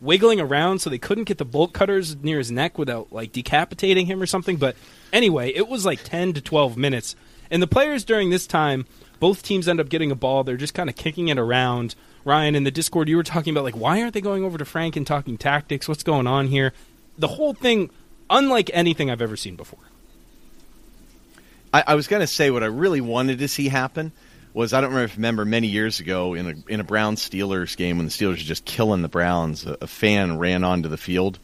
wiggling 0.00 0.40
around, 0.40 0.80
so 0.80 0.90
they 0.90 0.98
couldn't 0.98 1.24
get 1.24 1.38
the 1.38 1.44
bolt 1.44 1.72
cutters 1.72 2.16
near 2.16 2.38
his 2.38 2.50
neck 2.50 2.78
without 2.78 3.12
like 3.12 3.32
decapitating 3.32 4.06
him 4.06 4.22
or 4.22 4.26
something. 4.26 4.56
But 4.56 4.76
anyway, 5.12 5.52
it 5.52 5.68
was 5.68 5.84
like 5.84 6.04
ten 6.04 6.32
to 6.34 6.40
twelve 6.40 6.76
minutes, 6.76 7.16
and 7.50 7.60
the 7.60 7.66
players 7.66 8.04
during 8.04 8.30
this 8.30 8.46
time, 8.46 8.86
both 9.18 9.42
teams 9.42 9.66
end 9.66 9.80
up 9.80 9.88
getting 9.88 10.12
a 10.12 10.16
ball. 10.16 10.44
They're 10.44 10.56
just 10.56 10.74
kind 10.74 10.88
of 10.88 10.96
kicking 10.96 11.28
it 11.28 11.38
around. 11.38 11.96
Ryan 12.24 12.54
in 12.54 12.64
the 12.64 12.70
Discord, 12.70 13.08
you 13.08 13.16
were 13.16 13.22
talking 13.22 13.52
about 13.52 13.64
like 13.64 13.76
why 13.76 14.00
aren't 14.00 14.14
they 14.14 14.20
going 14.20 14.44
over 14.44 14.58
to 14.58 14.64
Frank 14.64 14.96
and 14.96 15.06
talking 15.06 15.36
tactics? 15.36 15.88
What's 15.88 16.02
going 16.02 16.26
on 16.26 16.48
here? 16.48 16.72
The 17.18 17.28
whole 17.28 17.54
thing, 17.54 17.90
unlike 18.30 18.70
anything 18.72 19.10
I've 19.10 19.22
ever 19.22 19.36
seen 19.36 19.56
before. 19.56 19.80
I, 21.72 21.84
I 21.88 21.94
was 21.94 22.06
going 22.06 22.20
to 22.20 22.26
say 22.26 22.50
what 22.50 22.62
I 22.62 22.66
really 22.66 23.00
wanted 23.00 23.40
to 23.40 23.48
see 23.48 23.68
happen 23.68 24.12
was 24.54 24.72
I 24.72 24.80
don't 24.80 24.90
remember, 24.90 25.14
remember 25.16 25.44
many 25.44 25.66
years 25.66 26.00
ago 26.00 26.34
in 26.34 26.46
a 26.46 26.72
in 26.72 26.80
a 26.80 26.84
Brown 26.84 27.16
Steelers 27.16 27.76
game 27.76 27.98
when 27.98 28.06
the 28.06 28.12
Steelers 28.12 28.30
were 28.30 28.36
just 28.36 28.64
killing 28.64 29.02
the 29.02 29.08
Browns, 29.08 29.66
a, 29.66 29.76
a 29.82 29.86
fan 29.86 30.38
ran 30.38 30.64
onto 30.64 30.88
the 30.88 30.96
field. 30.96 31.38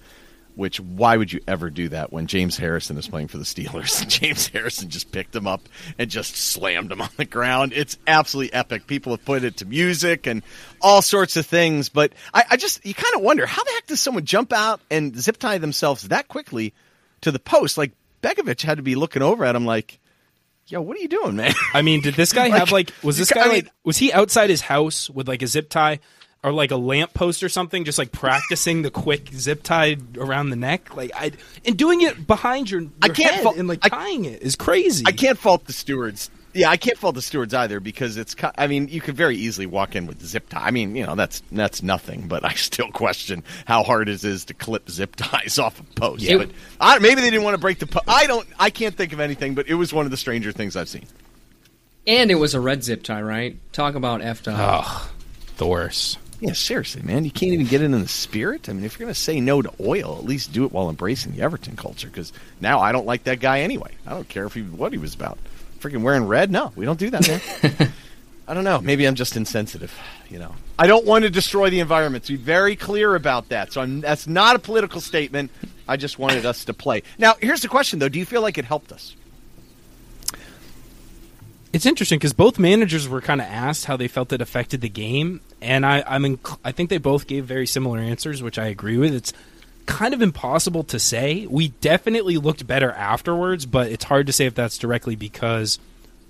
Which 0.61 0.79
why 0.79 1.17
would 1.17 1.33
you 1.33 1.41
ever 1.49 1.71
do 1.71 1.89
that 1.89 2.13
when 2.13 2.27
James 2.27 2.59
Harrison 2.59 2.99
is 2.99 3.09
playing 3.09 3.29
for 3.29 3.39
the 3.39 3.45
Steelers? 3.45 4.07
James 4.21 4.49
Harrison 4.49 4.91
just 4.91 5.11
picked 5.11 5.35
him 5.35 5.47
up 5.47 5.63
and 5.99 6.11
just 6.11 6.37
slammed 6.37 6.93
him 6.93 7.01
on 7.01 7.09
the 7.17 7.25
ground. 7.25 7.73
It's 7.75 7.97
absolutely 8.07 8.53
epic. 8.53 8.87
People 8.87 9.13
have 9.13 9.25
put 9.25 9.43
it 9.43 9.57
to 9.57 9.65
music 9.65 10.27
and 10.27 10.43
all 10.83 11.01
sorts 11.01 11.39
of 11.39 11.47
things, 11.47 11.89
but 11.89 12.13
I, 12.35 12.45
I 12.51 12.57
just 12.59 12.85
you 12.85 12.93
kind 12.93 13.15
of 13.15 13.23
wonder 13.23 13.47
how 13.47 13.65
the 13.65 13.71
heck 13.71 13.87
does 13.87 14.03
someone 14.03 14.27
jump 14.27 14.53
out 14.53 14.83
and 14.91 15.19
zip 15.19 15.39
tie 15.39 15.57
themselves 15.57 16.03
that 16.09 16.29
quickly 16.29 16.75
to 17.23 17.33
the 17.33 17.39
post? 17.39 17.79
Like 17.79 17.93
Begovic 18.23 18.61
had 18.61 18.77
to 18.77 18.83
be 18.83 18.97
looking 18.97 19.23
over 19.23 19.47
at 19.47 19.57
him 19.57 19.65
like, 19.65 19.99
"Yo, 20.67 20.83
what 20.83 20.95
are 20.95 21.01
you 21.01 21.09
doing, 21.09 21.37
man?" 21.37 21.55
I 21.73 21.81
mean, 21.81 22.03
did 22.03 22.17
this 22.17 22.35
guy 22.35 22.49
have 22.59 22.71
like 22.71 22.93
was 23.03 23.17
this 23.17 23.33
guy 23.33 23.47
I 23.47 23.49
like 23.49 23.71
was 23.83 23.97
he 23.97 24.13
outside 24.13 24.51
his 24.51 24.61
house 24.61 25.09
with 25.09 25.27
like 25.27 25.41
a 25.41 25.47
zip 25.47 25.71
tie 25.71 26.01
or 26.43 26.53
like 26.53 26.71
a 26.71 26.77
lamp 26.77 27.13
post 27.15 27.43
or 27.43 27.49
something, 27.49 27.85
just 27.85 27.99
like 27.99 28.13
practicing 28.13 28.83
the 28.83 28.91
quick 28.91 29.29
zip 29.33 29.63
tie 29.63 29.97
around 30.17 30.51
the 30.51 30.57
neck, 30.57 30.97
like 30.97 31.11
I 31.15 31.33
and 31.65 31.77
doing 31.77 32.01
it 32.03 32.27
behind 32.27 32.71
your, 32.71 32.81
your 32.83 32.91
I 33.03 33.09
can't 33.09 33.35
head 33.35 33.45
fo- 33.45 33.55
and 33.55 33.69
like 33.69 33.81
I- 33.85 33.89
tying 33.89 34.25
it 34.25 34.43
is 34.43 34.57
crazy. 34.57 35.05
I 35.07 35.13
can't 35.13 35.39
fault 35.39 35.67
the 35.67 35.73
stewards. 35.73 36.31
Yeah, 36.53 36.69
I 36.69 36.79
can't 36.79 36.99
fault 36.99 37.15
the 37.15 37.23
stewards 37.23 37.55
either 37.55 37.79
because 37.79 38.17
it's. 38.17 38.35
I 38.59 38.67
mean, 38.67 38.89
you 38.89 39.01
could 39.01 39.15
very 39.17 39.37
easily 39.37 39.67
walk 39.67 39.95
in 39.95 40.07
with 40.09 40.21
zip 40.27 40.49
tie. 40.49 40.67
I 40.67 40.71
mean, 40.73 40.97
you 40.97 41.07
know, 41.07 41.15
that's 41.15 41.45
that's 41.53 41.81
nothing. 41.81 42.27
But 42.27 42.45
I 42.45 42.55
still 42.55 42.91
question 42.91 43.45
how 43.67 43.85
hard 43.85 44.09
it 44.09 44.25
is 44.25 44.47
to 44.47 44.55
clip 44.55 44.91
zip 44.91 45.15
ties 45.15 45.59
off 45.61 45.79
a 45.79 45.85
post. 46.01 46.23
Yeah. 46.23 46.39
But 46.39 46.51
I, 46.81 46.99
maybe 46.99 47.21
they 47.21 47.31
didn't 47.31 47.45
want 47.45 47.55
to 47.55 47.61
break 47.61 47.79
the. 47.79 47.87
Po- 47.87 48.01
I 48.09 48.27
don't. 48.27 48.49
I 48.59 48.71
can't 48.71 48.97
think 48.97 49.13
of 49.13 49.21
anything. 49.21 49.55
But 49.55 49.69
it 49.69 49.75
was 49.75 49.93
one 49.93 50.07
of 50.07 50.11
the 50.11 50.17
stranger 50.17 50.51
things 50.51 50.75
I've 50.75 50.89
seen. 50.89 51.05
And 52.09 52.33
it 52.33 52.35
was 52.37 52.55
a 52.55 52.61
red 52.61 52.83
zip 52.83 53.05
tie, 53.05 53.23
right? 53.23 53.57
Talk 53.73 53.95
about 53.95 54.21
effed 54.21 54.53
up. 54.53 54.85
Ugh, 54.89 55.09
the 55.59 55.67
worst. 55.69 56.19
Yeah, 56.41 56.55
seriously, 56.55 57.03
man. 57.03 57.25
You 57.25 57.31
can't 57.31 57.53
even 57.53 57.67
get 57.67 57.83
it 57.83 57.87
in 57.87 58.01
the 58.01 58.09
spirit. 58.09 58.69
I 58.69 58.73
mean, 58.73 58.85
if 58.85 58.99
you're 58.99 59.05
going 59.05 59.15
to 59.15 59.21
say 59.21 59.41
no 59.41 59.61
to 59.61 59.71
oil, 59.79 60.17
at 60.19 60.25
least 60.25 60.53
do 60.53 60.65
it 60.65 60.73
while 60.73 60.89
embracing 60.89 61.33
the 61.33 61.43
Everton 61.43 61.77
culture. 61.77 62.09
Because 62.09 62.33
now 62.61 62.81
I 62.81 62.93
don't 62.93 63.07
like 63.07 63.25
that 63.25 63.41
guy 63.41 63.61
anyway. 63.61 63.93
I 64.07 64.11
don't 64.11 64.29
care 64.29 64.47
if 64.47 64.55
he 64.55 64.63
what 64.63 64.93
he 64.93 64.99
was 64.99 65.15
about. 65.15 65.39
Freaking 65.81 66.03
wearing 66.03 66.27
red? 66.27 66.51
No, 66.51 66.73
we 66.77 66.87
don't 66.87 66.99
do 66.99 67.11
that, 67.11 67.29
man. 67.29 67.93
I 68.49 68.55
don't 68.55 68.65
know. 68.65 68.81
Maybe 68.81 69.07
I'm 69.07 69.15
just 69.15 69.37
insensitive. 69.37 69.97
You 70.29 70.39
know, 70.41 70.55
I 70.79 70.87
don't 70.87 71.07
want 71.07 71.25
to 71.25 71.31
destroy 71.31 71.71
the 71.71 71.81
environment. 71.81 72.25
To 72.25 72.33
be 72.33 72.43
very 72.43 72.75
clear 72.75 73.15
about 73.15 73.51
that. 73.51 73.73
So 73.73 73.81
I'm, 73.81 74.01
that's 74.01 74.27
not 74.27 74.57
a 74.57 74.59
political 74.59 75.01
statement. 75.01 75.51
I 75.87 75.97
just 75.97 76.19
wanted 76.19 76.45
us 76.45 76.65
to 76.65 76.75
play. 76.75 77.03
Now, 77.19 77.35
here's 77.41 77.63
the 77.63 77.69
question, 77.69 77.99
though. 77.99 78.09
Do 78.09 78.19
you 78.19 78.27
feel 78.27 78.43
like 78.43 78.59
it 78.59 78.65
helped 78.65 78.93
us? 78.93 79.15
It's 81.73 81.87
interesting 81.87 82.19
because 82.19 82.33
both 82.33 82.59
managers 82.59 83.09
were 83.09 83.21
kind 83.21 83.41
of 83.41 83.47
asked 83.47 83.85
how 83.85 83.97
they 83.97 84.09
felt 84.09 84.33
it 84.33 84.41
affected 84.41 84.81
the 84.81 84.89
game, 84.89 85.41
and 85.61 85.87
I, 85.87 86.03
I 86.07 86.39
I 86.65 86.73
think 86.73 86.91
they 86.91 86.99
both 86.99 87.29
gave 87.29 87.45
very 87.45 87.67
similar 87.67 87.99
answers, 87.99 88.43
which 88.43 88.59
I 88.59 88.67
agree 88.67 88.97
with. 88.97 89.15
It's 89.15 89.33
kind 89.87 90.13
of 90.13 90.21
impossible 90.21 90.83
to 90.85 90.99
say. 90.99 91.47
We 91.47 91.69
definitely 91.69 92.39
looked 92.39 92.67
better 92.67 92.91
afterwards, 92.93 93.67
but 93.67 93.91
it's 93.91 94.05
hard 94.05 94.27
to 94.27 94.33
say 94.33 94.47
if 94.47 94.55
that's 94.55 94.79
directly 94.79 95.15
because 95.15 95.79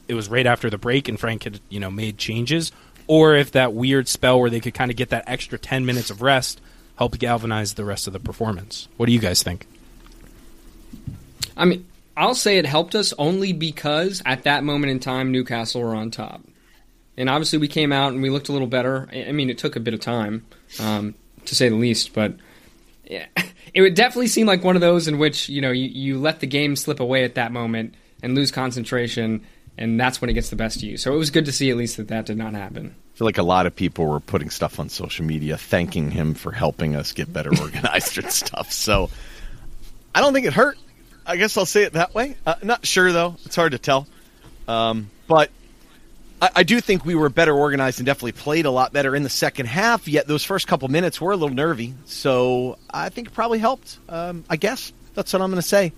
it 0.09 0.15
was 0.15 0.29
right 0.29 0.47
after 0.47 0.69
the 0.69 0.79
break 0.79 1.09
and 1.09 1.19
Frank 1.19 1.45
had 1.45 1.61
you 1.71 1.81
know 1.81 1.91
made 1.91 2.19
changes, 2.19 2.71
or 3.07 3.35
if 3.35 3.53
that 3.53 3.73
weird 3.73 4.09
spell 4.09 4.39
where 4.41 4.51
they 4.51 4.61
could 4.61 4.75
kind 4.75 4.91
of 4.91 4.97
get 4.97 5.09
that 5.09 5.25
extra 5.27 5.59
ten 5.59 5.87
minutes 5.87 6.11
of 6.11 6.21
rest 6.21 6.61
helped 6.97 7.19
galvanize 7.19 7.75
the 7.75 7.85
rest 7.85 8.07
of 8.07 8.13
the 8.13 8.21
performance. 8.21 8.89
What 8.99 9.07
do 9.07 9.13
you 9.13 9.21
guys 9.21 9.43
think? 9.43 9.67
I 11.57 11.65
mean, 11.65 11.87
I'll 12.21 12.35
say 12.35 12.59
it 12.59 12.67
helped 12.67 12.95
us 12.95 13.15
only 13.17 13.55
because 13.55 14.23
at 14.27 14.43
that 14.43 14.63
moment 14.63 14.91
in 14.91 15.01
time, 15.01 15.33
Newcastle 15.33 15.81
were 15.81 15.95
on 15.95 16.11
top. 16.11 16.43
And 17.17 17.31
obviously, 17.31 17.59
we 17.59 17.67
came 17.67 17.93
out 17.93 18.13
and 18.13 18.21
we 18.21 18.29
looked 18.29 18.51
a 18.51 18.53
little 18.53 18.67
better. 18.69 19.09
I 19.11 19.33
mean, 19.33 19.49
it 19.49 19.57
took 19.57 19.75
a 19.75 19.81
bit 19.81 19.95
of 19.95 20.01
time, 20.01 20.45
um, 20.79 21.15
to 21.47 21.55
say 21.55 21.71
the 21.71 21.77
least, 21.77 22.13
but 22.13 22.35
yeah, 23.07 23.25
it 23.75 23.81
would 23.81 23.95
definitely 23.95 24.27
seem 24.27 24.47
like 24.47 24.63
one 24.63 24.75
of 24.77 24.83
those 24.83 25.09
in 25.09 25.19
which 25.19 25.49
you 25.49 25.63
know 25.63 25.71
you, 25.71 25.87
you 25.87 26.19
let 26.19 26.41
the 26.41 26.47
game 26.47 26.77
slip 26.77 27.01
away 27.01 27.25
at 27.25 27.37
that 27.37 27.53
moment 27.53 27.95
and 28.23 28.35
lose 28.35 28.51
concentration, 28.51 29.45
and 29.79 29.99
that's 29.99 30.21
when 30.21 30.29
it 30.29 30.35
gets 30.35 30.51
the 30.51 30.57
best 30.57 30.77
of 30.77 30.83
you. 30.83 30.99
So 30.99 31.15
it 31.15 31.17
was 31.17 31.31
good 31.31 31.47
to 31.47 31.53
see 31.53 31.71
at 31.71 31.77
least 31.79 31.97
that 31.97 32.09
that 32.09 32.27
did 32.27 32.37
not 32.37 32.53
happen. 32.53 32.95
I 33.15 33.19
feel 33.19 33.25
like 33.25 33.39
a 33.39 33.43
lot 33.43 33.65
of 33.65 33.75
people 33.75 34.05
were 34.05 34.21
putting 34.21 34.51
stuff 34.51 34.79
on 34.79 34.91
social 34.91 35.25
media 35.25 35.57
thanking 35.57 36.11
him 36.11 36.35
for 36.35 36.53
helping 36.53 36.97
us 36.97 37.13
get 37.13 37.33
better 37.33 37.51
organized 37.61 38.19
and 38.19 38.31
stuff. 38.31 38.71
So 38.73 39.09
I 40.15 40.21
don't 40.21 40.35
think 40.35 40.45
it 40.45 40.53
hurt. 40.53 40.77
I 41.31 41.37
guess 41.37 41.57
I'll 41.57 41.67
say 41.67 41.85
it 41.85 41.93
that 41.93 42.15
way. 42.15 42.37
Uh, 42.45 42.57
not 42.63 42.87
sure 42.87 43.13
though; 43.13 43.37
it's 43.45 43.57
hard 43.57 43.73
to 43.73 43.79
tell. 43.79 44.07
Um, 44.67 45.11
but 45.29 45.51
I, 46.43 46.51
I, 46.57 46.63
do 46.63 46.81
think 46.81 47.05
we 47.05 47.15
were 47.15 47.29
better 47.29 47.55
organized 47.55 47.99
and 47.99 48.07
definitely 48.07 48.33
played 48.33 48.67
a 48.67 48.71
lot 48.71 48.93
better 48.93 49.17
in 49.17 49.23
the 49.23 49.29
second 49.29 49.67
half. 49.67 50.07
Yet 50.09 50.27
those 50.27 50.45
first 50.45 50.67
couple 50.67 50.89
minutes 50.89 51.21
were 51.21 51.33
a 51.33 51.37
little 51.37 51.55
nervy, 51.55 51.95
so 52.05 52.79
I 52.91 53.09
think 53.09 53.29
it 53.29 53.35
probably 53.35 53.59
helped. 53.59 53.99
Um, 54.09 54.45
I 54.51 54.57
guess 54.57 54.93
that's 55.15 55.33
what 55.33 55.43
I'm 55.43 55.51
going 55.51 55.63
to 55.63 55.67
say. 55.67 55.93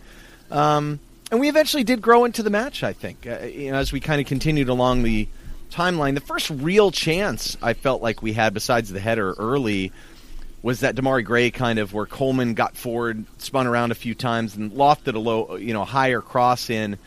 Um, 0.51 1.01
and 1.31 1.41
we 1.41 1.49
eventually 1.49 1.85
did 1.85 2.03
grow 2.03 2.25
into 2.25 2.43
the 2.43 2.51
match. 2.51 2.83
I 2.83 2.93
think 2.93 3.27
uh, 3.27 3.41
you 3.45 3.73
know, 3.73 3.79
as 3.79 3.93
we 3.93 4.01
kind 4.01 4.21
of 4.21 4.27
continued 4.27 4.69
along 4.69 5.03
the 5.03 5.29
timeline. 5.73 6.15
The 6.15 6.21
first 6.21 6.51
real 6.51 6.91
chance 6.91 7.57
I 7.63 7.73
felt 7.73 8.03
like 8.03 8.23
we 8.23 8.35
had, 8.35 8.55
besides 8.55 8.91
the 8.91 9.01
header 9.01 9.33
early, 9.39 9.93
was 10.63 10.81
that 10.81 10.95
Demarai 10.95 11.25
Gray 11.25 11.51
kind 11.51 11.79
of 11.79 11.93
where 11.93 12.07
Coleman 12.07 12.55
got 12.55 12.77
forward, 12.77 13.25
spun 13.39 13.67
around 13.67 13.91
a 13.91 13.97
few 13.97 14.15
times, 14.15 14.55
and 14.57 14.73
lofted 14.73 15.15
a 15.15 15.19
low, 15.19 15.57
you 15.57 15.73
know, 15.73 15.85
higher 15.85 16.21
cross 16.21 16.71
in. 16.71 16.99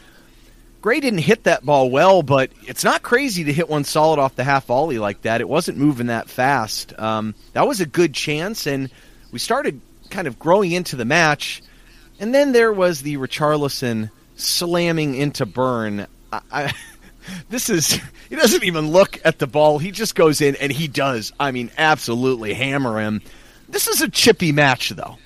Gray 0.81 0.99
didn't 0.99 1.19
hit 1.19 1.45
that 1.45 1.65
ball 1.65 1.89
well, 1.89 2.21
but 2.21 2.51
it's 2.67 2.83
not 2.83 3.01
crazy 3.01 3.45
to 3.45 3.53
hit 3.53 3.69
one 3.69 3.85
solid 3.85 4.19
off 4.19 4.35
the 4.35 4.43
half 4.43 4.65
volley 4.65 4.99
like 4.99 5.21
that. 5.23 5.41
It 5.41 5.49
wasn't 5.49 5.77
moving 5.77 6.07
that 6.07 6.29
fast. 6.29 6.97
Um, 6.99 7.33
that 7.53 7.67
was 7.67 7.81
a 7.81 7.85
good 7.85 8.13
chance, 8.13 8.67
and 8.67 8.91
we 9.31 9.39
started 9.39 9.81
kind 10.09 10.27
of 10.27 10.37
growing 10.37 10.71
into 10.71 10.95
the 10.95 11.05
match. 11.05 11.63
And 12.19 12.35
then 12.35 12.51
there 12.51 12.71
was 12.71 13.01
the 13.01 13.17
Richarlison 13.17 14.11
slamming 14.35 15.15
into 15.15 15.45
Burn. 15.45 16.07
I, 16.31 16.41
I 16.51 16.73
this 17.49 17.69
is 17.69 17.99
he 18.29 18.35
doesn't 18.35 18.63
even 18.63 18.91
look 18.91 19.19
at 19.25 19.39
the 19.39 19.47
ball. 19.47 19.79
He 19.79 19.91
just 19.91 20.15
goes 20.15 20.41
in 20.41 20.55
and 20.57 20.71
he 20.71 20.87
does. 20.87 21.33
I 21.39 21.51
mean, 21.51 21.71
absolutely 21.77 22.53
hammer 22.53 22.99
him. 22.99 23.21
This 23.67 23.87
is 23.87 24.01
a 24.01 24.09
chippy 24.09 24.51
match, 24.51 24.89
though. 24.89 25.17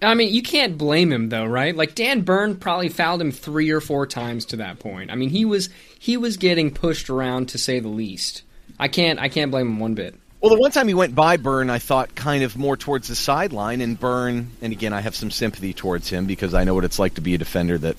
I 0.00 0.14
mean, 0.14 0.32
you 0.32 0.42
can't 0.42 0.78
blame 0.78 1.12
him 1.12 1.28
though, 1.28 1.44
right? 1.44 1.74
Like 1.74 1.94
Dan 1.94 2.20
Burn 2.20 2.56
probably 2.56 2.88
fouled 2.88 3.20
him 3.20 3.32
three 3.32 3.70
or 3.70 3.80
four 3.80 4.06
times 4.06 4.44
to 4.46 4.56
that 4.56 4.78
point. 4.78 5.10
I 5.10 5.16
mean, 5.16 5.30
he 5.30 5.44
was 5.44 5.70
he 5.98 6.16
was 6.16 6.36
getting 6.36 6.72
pushed 6.72 7.10
around 7.10 7.48
to 7.50 7.58
say 7.58 7.80
the 7.80 7.88
least. 7.88 8.42
I 8.78 8.88
can't 8.88 9.18
I 9.18 9.28
can't 9.28 9.50
blame 9.50 9.66
him 9.66 9.80
one 9.80 9.94
bit. 9.94 10.14
Well, 10.40 10.54
the 10.54 10.60
one 10.60 10.70
time 10.70 10.86
he 10.86 10.94
went 10.94 11.16
by 11.16 11.36
Burn, 11.36 11.68
I 11.68 11.80
thought 11.80 12.14
kind 12.14 12.44
of 12.44 12.56
more 12.56 12.76
towards 12.76 13.08
the 13.08 13.16
sideline, 13.16 13.80
and 13.80 13.98
Burn, 13.98 14.50
and 14.62 14.72
again, 14.72 14.92
I 14.92 15.00
have 15.00 15.16
some 15.16 15.32
sympathy 15.32 15.72
towards 15.72 16.08
him 16.08 16.26
because 16.26 16.54
I 16.54 16.62
know 16.62 16.74
what 16.74 16.84
it's 16.84 17.00
like 17.00 17.14
to 17.14 17.20
be 17.20 17.34
a 17.34 17.38
defender 17.38 17.76
that 17.78 17.96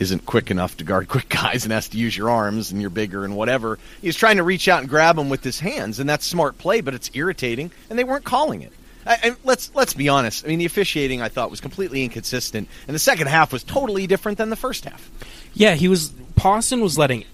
isn't 0.00 0.26
quick 0.26 0.50
enough 0.50 0.76
to 0.78 0.84
guard 0.84 1.08
quick 1.08 1.28
guys 1.28 1.64
and 1.64 1.72
has 1.72 1.88
to 1.88 1.98
use 1.98 2.16
your 2.16 2.30
arms 2.30 2.70
and 2.70 2.80
you're 2.80 2.90
bigger 2.90 3.24
and 3.24 3.36
whatever. 3.36 3.78
He's 4.02 4.16
trying 4.16 4.36
to 4.36 4.42
reach 4.42 4.68
out 4.68 4.80
and 4.80 4.88
grab 4.88 5.18
him 5.18 5.28
with 5.28 5.44
his 5.44 5.60
hands, 5.60 6.00
and 6.00 6.08
that's 6.08 6.26
smart 6.26 6.58
play, 6.58 6.80
but 6.80 6.94
it's 6.94 7.10
irritating, 7.14 7.70
and 7.90 7.98
they 7.98 8.04
weren't 8.04 8.24
calling 8.24 8.62
it. 8.62 8.72
And 9.06 9.36
let's 9.44 9.70
let's 9.74 9.92
be 9.92 10.08
honest. 10.08 10.44
I 10.44 10.48
mean, 10.48 10.58
the 10.58 10.64
officiating 10.64 11.20
I 11.20 11.28
thought 11.28 11.50
was 11.50 11.60
completely 11.60 12.04
inconsistent, 12.04 12.68
and 12.88 12.94
the 12.94 12.98
second 12.98 13.26
half 13.26 13.52
was 13.52 13.62
totally 13.62 14.06
different 14.06 14.38
than 14.38 14.48
the 14.48 14.56
first 14.56 14.86
half. 14.86 15.10
Yeah, 15.52 15.74
he 15.74 15.88
was. 15.88 16.12
Pawson 16.36 16.80
was 16.80 16.96
letting 16.96 17.24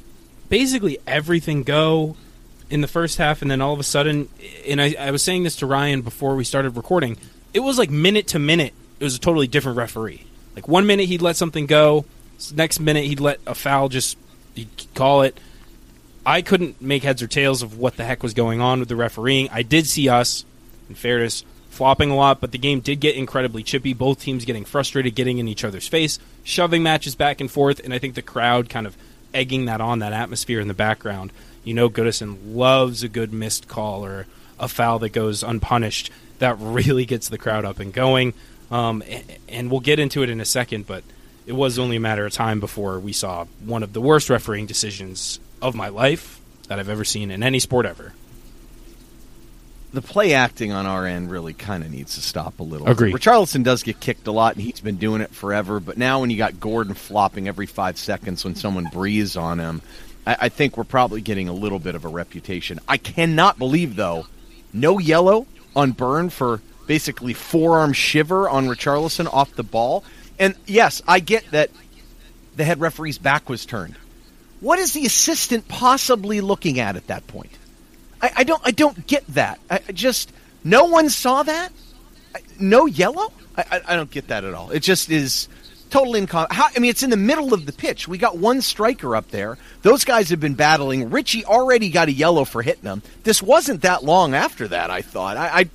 basically 0.48 0.98
everything 1.06 1.62
go 1.62 2.16
in 2.70 2.80
the 2.80 2.88
first 2.88 3.18
half, 3.18 3.40
and 3.40 3.50
then 3.50 3.60
all 3.60 3.72
of 3.72 3.80
a 3.80 3.84
sudden, 3.84 4.28
and 4.66 4.82
I, 4.82 4.96
I 4.98 5.10
was 5.12 5.22
saying 5.22 5.44
this 5.44 5.56
to 5.56 5.66
Ryan 5.66 6.02
before 6.02 6.34
we 6.34 6.44
started 6.44 6.76
recording. 6.76 7.16
It 7.54 7.60
was 7.60 7.78
like 7.78 7.90
minute 7.90 8.28
to 8.28 8.38
minute. 8.38 8.74
It 8.98 9.04
was 9.04 9.16
a 9.16 9.20
totally 9.20 9.46
different 9.46 9.78
referee. 9.78 10.24
Like 10.54 10.68
one 10.68 10.86
minute 10.86 11.06
he'd 11.06 11.22
let 11.22 11.36
something 11.36 11.66
go, 11.66 12.04
next 12.54 12.80
minute 12.80 13.04
he'd 13.04 13.20
let 13.20 13.40
a 13.46 13.54
foul 13.54 13.88
just 13.88 14.16
he'd 14.54 14.68
call 14.94 15.22
it. 15.22 15.38
I 16.24 16.42
couldn't 16.42 16.80
make 16.82 17.02
heads 17.02 17.22
or 17.22 17.26
tails 17.26 17.62
of 17.62 17.78
what 17.78 17.96
the 17.96 18.04
heck 18.04 18.22
was 18.22 18.34
going 18.34 18.60
on 18.60 18.80
with 18.80 18.88
the 18.88 18.96
refereeing. 18.96 19.48
I 19.50 19.62
did 19.62 19.86
see 19.86 20.08
us, 20.08 20.44
in 20.88 20.94
fairness, 20.94 21.44
flopping 21.70 22.10
a 22.10 22.16
lot, 22.16 22.40
but 22.40 22.52
the 22.52 22.58
game 22.58 22.80
did 22.80 23.00
get 23.00 23.16
incredibly 23.16 23.62
chippy. 23.62 23.94
Both 23.94 24.20
teams 24.20 24.44
getting 24.44 24.64
frustrated, 24.64 25.14
getting 25.14 25.38
in 25.38 25.48
each 25.48 25.64
other's 25.64 25.88
face, 25.88 26.18
shoving 26.44 26.82
matches 26.82 27.14
back 27.14 27.40
and 27.40 27.50
forth, 27.50 27.80
and 27.82 27.94
I 27.94 27.98
think 27.98 28.14
the 28.14 28.22
crowd 28.22 28.68
kind 28.68 28.86
of 28.86 28.96
egging 29.32 29.64
that 29.64 29.80
on, 29.80 30.00
that 30.00 30.12
atmosphere 30.12 30.60
in 30.60 30.68
the 30.68 30.74
background. 30.74 31.32
You 31.64 31.74
know, 31.74 31.88
Goodison 31.88 32.38
loves 32.54 33.02
a 33.02 33.08
good 33.08 33.32
missed 33.32 33.68
call 33.68 34.04
or 34.04 34.26
a 34.58 34.68
foul 34.68 34.98
that 35.00 35.10
goes 35.10 35.42
unpunished. 35.42 36.10
That 36.38 36.56
really 36.60 37.06
gets 37.06 37.28
the 37.28 37.38
crowd 37.38 37.64
up 37.64 37.78
and 37.78 37.92
going. 37.92 38.34
Um, 38.70 39.02
and 39.48 39.70
we'll 39.70 39.80
get 39.80 39.98
into 39.98 40.22
it 40.22 40.30
in 40.30 40.40
a 40.40 40.44
second, 40.44 40.86
but 40.86 41.02
it 41.46 41.52
was 41.52 41.78
only 41.78 41.96
a 41.96 42.00
matter 42.00 42.26
of 42.26 42.32
time 42.32 42.60
before 42.60 42.98
we 42.98 43.12
saw 43.12 43.46
one 43.64 43.82
of 43.82 43.92
the 43.92 44.00
worst 44.00 44.30
refereeing 44.30 44.66
decisions 44.66 45.40
of 45.62 45.74
my 45.74 45.88
life 45.88 46.40
that 46.68 46.78
I've 46.78 46.88
ever 46.88 47.04
seen 47.04 47.30
in 47.30 47.42
any 47.42 47.58
sport 47.58 47.86
ever. 47.86 48.12
The 49.92 50.02
play 50.02 50.34
acting 50.34 50.70
on 50.70 50.86
our 50.86 51.04
end 51.04 51.32
really 51.32 51.52
kind 51.52 51.82
of 51.82 51.90
needs 51.90 52.14
to 52.14 52.20
stop 52.20 52.60
a 52.60 52.62
little. 52.62 52.86
Agree. 52.86 53.12
Richarlison 53.12 53.64
does 53.64 53.82
get 53.82 53.98
kicked 53.98 54.28
a 54.28 54.32
lot, 54.32 54.54
and 54.54 54.62
he's 54.62 54.80
been 54.80 54.98
doing 54.98 55.20
it 55.20 55.30
forever. 55.30 55.80
But 55.80 55.98
now, 55.98 56.20
when 56.20 56.30
you 56.30 56.36
got 56.36 56.60
Gordon 56.60 56.94
flopping 56.94 57.48
every 57.48 57.66
five 57.66 57.98
seconds 57.98 58.44
when 58.44 58.54
someone 58.54 58.84
breathes 58.84 59.36
on 59.36 59.58
him, 59.58 59.82
I, 60.24 60.36
I 60.42 60.48
think 60.48 60.76
we're 60.76 60.84
probably 60.84 61.20
getting 61.22 61.48
a 61.48 61.52
little 61.52 61.80
bit 61.80 61.96
of 61.96 62.04
a 62.04 62.08
reputation. 62.08 62.78
I 62.86 62.98
cannot 62.98 63.58
believe, 63.58 63.96
though, 63.96 64.26
no 64.72 65.00
yellow 65.00 65.48
on 65.74 65.90
Burn 65.90 66.30
for 66.30 66.60
basically 66.86 67.34
forearm 67.34 67.92
shiver 67.92 68.48
on 68.48 68.66
Richarlison 68.66 69.32
off 69.32 69.54
the 69.54 69.64
ball. 69.64 70.04
And 70.40 70.56
yes, 70.66 71.02
I 71.06 71.20
get 71.20 71.48
that 71.52 71.70
the 72.56 72.64
head 72.64 72.80
referee's 72.80 73.18
back 73.18 73.48
was 73.48 73.66
turned. 73.66 73.94
What 74.60 74.78
is 74.78 74.92
the 74.94 75.06
assistant 75.06 75.68
possibly 75.68 76.40
looking 76.40 76.80
at 76.80 76.96
at 76.96 77.06
that 77.06 77.26
point? 77.26 77.52
I, 78.20 78.32
I 78.38 78.44
don't. 78.44 78.60
I 78.64 78.72
don't 78.72 79.06
get 79.06 79.26
that. 79.28 79.60
I, 79.70 79.80
I 79.86 79.92
just 79.92 80.32
no 80.64 80.86
one 80.86 81.10
saw 81.10 81.42
that. 81.42 81.72
no 82.58 82.86
yellow. 82.86 83.32
I, 83.56 83.82
I, 83.88 83.96
don't 83.96 84.10
get 84.10 84.28
that 84.28 84.44
at 84.44 84.54
all. 84.54 84.70
It 84.70 84.80
just 84.80 85.10
is 85.10 85.48
totally 85.90 86.24
incom. 86.24 86.46
I 86.50 86.78
mean, 86.78 86.90
it's 86.90 87.02
in 87.02 87.10
the 87.10 87.16
middle 87.16 87.52
of 87.52 87.66
the 87.66 87.72
pitch. 87.72 88.08
We 88.08 88.16
got 88.16 88.38
one 88.38 88.62
striker 88.62 89.16
up 89.16 89.28
there. 89.28 89.58
Those 89.82 90.04
guys 90.04 90.30
have 90.30 90.40
been 90.40 90.54
battling. 90.54 91.10
Richie 91.10 91.44
already 91.44 91.90
got 91.90 92.08
a 92.08 92.12
yellow 92.12 92.44
for 92.44 92.62
hitting 92.62 92.84
them. 92.84 93.02
This 93.24 93.42
wasn't 93.42 93.82
that 93.82 94.04
long 94.04 94.34
after 94.34 94.68
that. 94.68 94.90
I 94.90 95.02
thought. 95.02 95.36
I, 95.36 95.60
I 95.60 95.70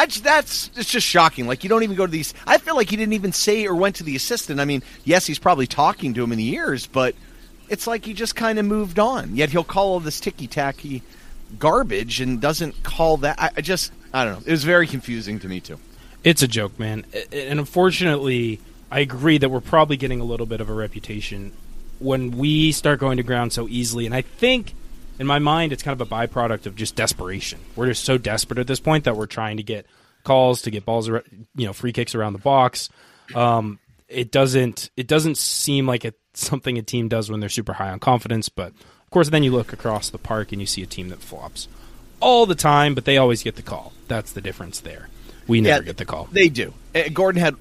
I 0.00 0.06
that's 0.06 0.70
it's 0.76 0.90
just 0.90 1.06
shocking. 1.06 1.46
Like 1.46 1.62
you 1.62 1.68
don't 1.68 1.82
even 1.82 1.96
go 1.96 2.06
to 2.06 2.12
these. 2.12 2.32
I 2.46 2.56
feel 2.70 2.76
like 2.76 2.90
he 2.90 2.96
didn't 2.96 3.14
even 3.14 3.32
say 3.32 3.66
or 3.66 3.74
went 3.74 3.96
to 3.96 4.04
the 4.04 4.14
assistant. 4.14 4.60
I 4.60 4.64
mean, 4.64 4.84
yes, 5.04 5.26
he's 5.26 5.40
probably 5.40 5.66
talking 5.66 6.14
to 6.14 6.22
him 6.22 6.30
in 6.30 6.38
the 6.38 6.50
ears, 6.50 6.86
but 6.86 7.16
it's 7.68 7.88
like 7.88 8.04
he 8.04 8.14
just 8.14 8.36
kind 8.36 8.60
of 8.60 8.64
moved 8.64 9.00
on. 9.00 9.34
Yet 9.34 9.50
he'll 9.50 9.64
call 9.64 9.94
all 9.94 10.00
this 10.00 10.20
ticky 10.20 10.46
tacky 10.46 11.02
garbage 11.58 12.20
and 12.20 12.40
doesn't 12.40 12.84
call 12.84 13.16
that. 13.18 13.40
I, 13.40 13.50
I 13.56 13.60
just 13.60 13.92
I 14.14 14.24
don't 14.24 14.34
know. 14.34 14.46
It 14.46 14.52
was 14.52 14.62
very 14.62 14.86
confusing 14.86 15.40
to 15.40 15.48
me 15.48 15.58
too. 15.58 15.80
It's 16.22 16.42
a 16.42 16.48
joke, 16.48 16.78
man. 16.78 17.04
And 17.32 17.58
unfortunately, 17.58 18.60
I 18.88 19.00
agree 19.00 19.38
that 19.38 19.48
we're 19.48 19.60
probably 19.60 19.96
getting 19.96 20.20
a 20.20 20.24
little 20.24 20.46
bit 20.46 20.60
of 20.60 20.70
a 20.70 20.74
reputation 20.74 21.50
when 21.98 22.30
we 22.30 22.70
start 22.70 23.00
going 23.00 23.16
to 23.16 23.24
ground 23.24 23.52
so 23.52 23.66
easily. 23.66 24.06
And 24.06 24.14
I 24.14 24.22
think 24.22 24.74
in 25.18 25.26
my 25.26 25.40
mind, 25.40 25.72
it's 25.72 25.82
kind 25.82 26.00
of 26.00 26.06
a 26.06 26.14
byproduct 26.14 26.66
of 26.66 26.76
just 26.76 26.94
desperation. 26.94 27.58
We're 27.74 27.86
just 27.88 28.04
so 28.04 28.16
desperate 28.16 28.60
at 28.60 28.68
this 28.68 28.78
point 28.78 29.04
that 29.06 29.16
we're 29.16 29.26
trying 29.26 29.56
to 29.56 29.64
get 29.64 29.86
calls 30.24 30.62
to 30.62 30.70
get 30.70 30.84
balls, 30.84 31.08
you 31.08 31.66
know, 31.66 31.72
free 31.72 31.92
kicks 31.92 32.14
around 32.14 32.32
the 32.32 32.38
box. 32.38 32.88
Um, 33.34 33.78
it 34.08 34.30
doesn't 34.30 34.90
it 34.96 35.06
doesn't 35.06 35.38
seem 35.38 35.86
like 35.86 36.04
it's 36.04 36.18
something 36.34 36.78
a 36.78 36.82
team 36.82 37.08
does 37.08 37.30
when 37.30 37.40
they're 37.40 37.48
super 37.48 37.74
high 37.74 37.90
on 37.90 38.00
confidence. 38.00 38.48
But 38.48 38.68
of 38.68 39.10
course, 39.10 39.30
then 39.30 39.42
you 39.42 39.52
look 39.52 39.72
across 39.72 40.10
the 40.10 40.18
park 40.18 40.52
and 40.52 40.60
you 40.60 40.66
see 40.66 40.82
a 40.82 40.86
team 40.86 41.08
that 41.08 41.20
flops 41.20 41.68
all 42.20 42.46
the 42.46 42.54
time, 42.54 42.94
but 42.94 43.04
they 43.04 43.16
always 43.16 43.42
get 43.42 43.56
the 43.56 43.62
call. 43.62 43.92
That's 44.08 44.32
the 44.32 44.40
difference 44.40 44.80
there. 44.80 45.08
We 45.46 45.60
never 45.60 45.82
yeah, 45.82 45.86
get 45.86 45.96
the 45.96 46.04
call. 46.04 46.28
They 46.30 46.48
do. 46.48 46.74
Uh, 46.94 47.04
Gordon 47.12 47.40
had 47.40 47.56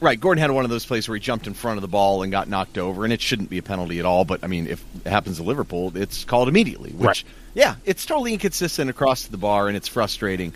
Right, 0.00 0.20
Gordon 0.20 0.40
had 0.40 0.52
one 0.52 0.64
of 0.64 0.70
those 0.70 0.86
plays 0.86 1.08
where 1.08 1.16
he 1.16 1.20
jumped 1.20 1.48
in 1.48 1.54
front 1.54 1.76
of 1.78 1.82
the 1.82 1.88
ball 1.88 2.22
and 2.22 2.30
got 2.30 2.48
knocked 2.48 2.78
over, 2.78 3.02
and 3.02 3.12
it 3.12 3.20
shouldn't 3.20 3.50
be 3.50 3.58
a 3.58 3.62
penalty 3.62 3.98
at 3.98 4.04
all. 4.04 4.24
But 4.24 4.44
I 4.44 4.46
mean, 4.46 4.68
if 4.68 4.84
it 5.04 5.10
happens 5.10 5.38
to 5.38 5.42
Liverpool, 5.42 5.96
it's 5.96 6.24
called 6.24 6.48
immediately. 6.48 6.92
Which, 6.92 7.04
right. 7.04 7.24
yeah, 7.54 7.74
it's 7.84 8.06
totally 8.06 8.32
inconsistent 8.32 8.90
across 8.90 9.24
the 9.24 9.36
bar, 9.36 9.66
and 9.66 9.76
it's 9.76 9.88
frustrating. 9.88 10.54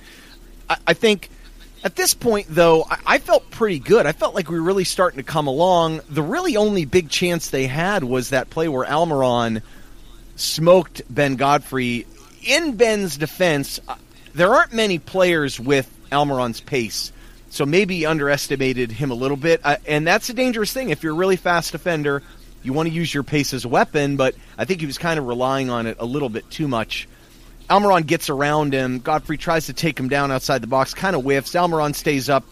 I, 0.70 0.76
I 0.88 0.94
think 0.94 1.28
at 1.84 1.96
this 1.96 2.14
point, 2.14 2.46
though, 2.48 2.84
I, 2.88 2.98
I, 3.06 3.18
felt 3.18 3.50
pretty 3.50 3.78
good. 3.78 4.06
I 4.06 4.12
felt 4.12 4.34
like 4.34 4.48
we 4.48 4.58
were 4.58 4.66
really 4.66 4.84
starting 4.84 5.18
to 5.18 5.24
come 5.24 5.46
along. 5.46 6.00
The 6.08 6.22
really 6.22 6.56
only 6.56 6.84
big 6.84 7.08
chance 7.08 7.50
they 7.50 7.66
had 7.66 8.04
was 8.04 8.30
that 8.30 8.50
play 8.50 8.68
where 8.68 8.86
Almiron 8.86 9.62
smoked 10.36 11.02
Ben 11.08 11.36
Godfrey. 11.36 12.06
In 12.44 12.76
Ben's 12.76 13.16
defense, 13.16 13.80
uh, 13.86 13.96
there 14.34 14.54
aren't 14.54 14.72
many 14.72 14.98
players 14.98 15.60
with 15.60 15.90
Almiron's 16.10 16.60
pace 16.60 17.12
so 17.52 17.66
maybe 17.66 18.06
underestimated 18.06 18.90
him 18.90 19.10
a 19.10 19.14
little 19.14 19.36
bit. 19.36 19.60
Uh, 19.62 19.76
and 19.86 20.06
that's 20.06 20.30
a 20.30 20.32
dangerous 20.32 20.72
thing. 20.72 20.88
If 20.88 21.02
you're 21.02 21.12
a 21.12 21.16
really 21.16 21.36
fast 21.36 21.72
defender, 21.72 22.22
you 22.62 22.72
want 22.72 22.88
to 22.88 22.94
use 22.94 23.12
your 23.12 23.24
pace 23.24 23.52
as 23.52 23.66
a 23.66 23.68
weapon, 23.68 24.16
but 24.16 24.34
I 24.56 24.64
think 24.64 24.80
he 24.80 24.86
was 24.86 24.96
kind 24.96 25.18
of 25.18 25.26
relying 25.26 25.68
on 25.68 25.86
it 25.86 25.98
a 26.00 26.06
little 26.06 26.30
bit 26.30 26.48
too 26.50 26.66
much. 26.66 27.06
Almiron 27.72 28.06
gets 28.06 28.28
around 28.28 28.74
him. 28.74 28.98
Godfrey 28.98 29.38
tries 29.38 29.66
to 29.66 29.72
take 29.72 29.98
him 29.98 30.10
down 30.10 30.30
outside 30.30 30.62
the 30.62 30.66
box, 30.66 30.92
kind 30.92 31.16
of 31.16 31.22
whiffs. 31.22 31.52
Almiron 31.52 31.94
stays 31.94 32.28
up, 32.28 32.44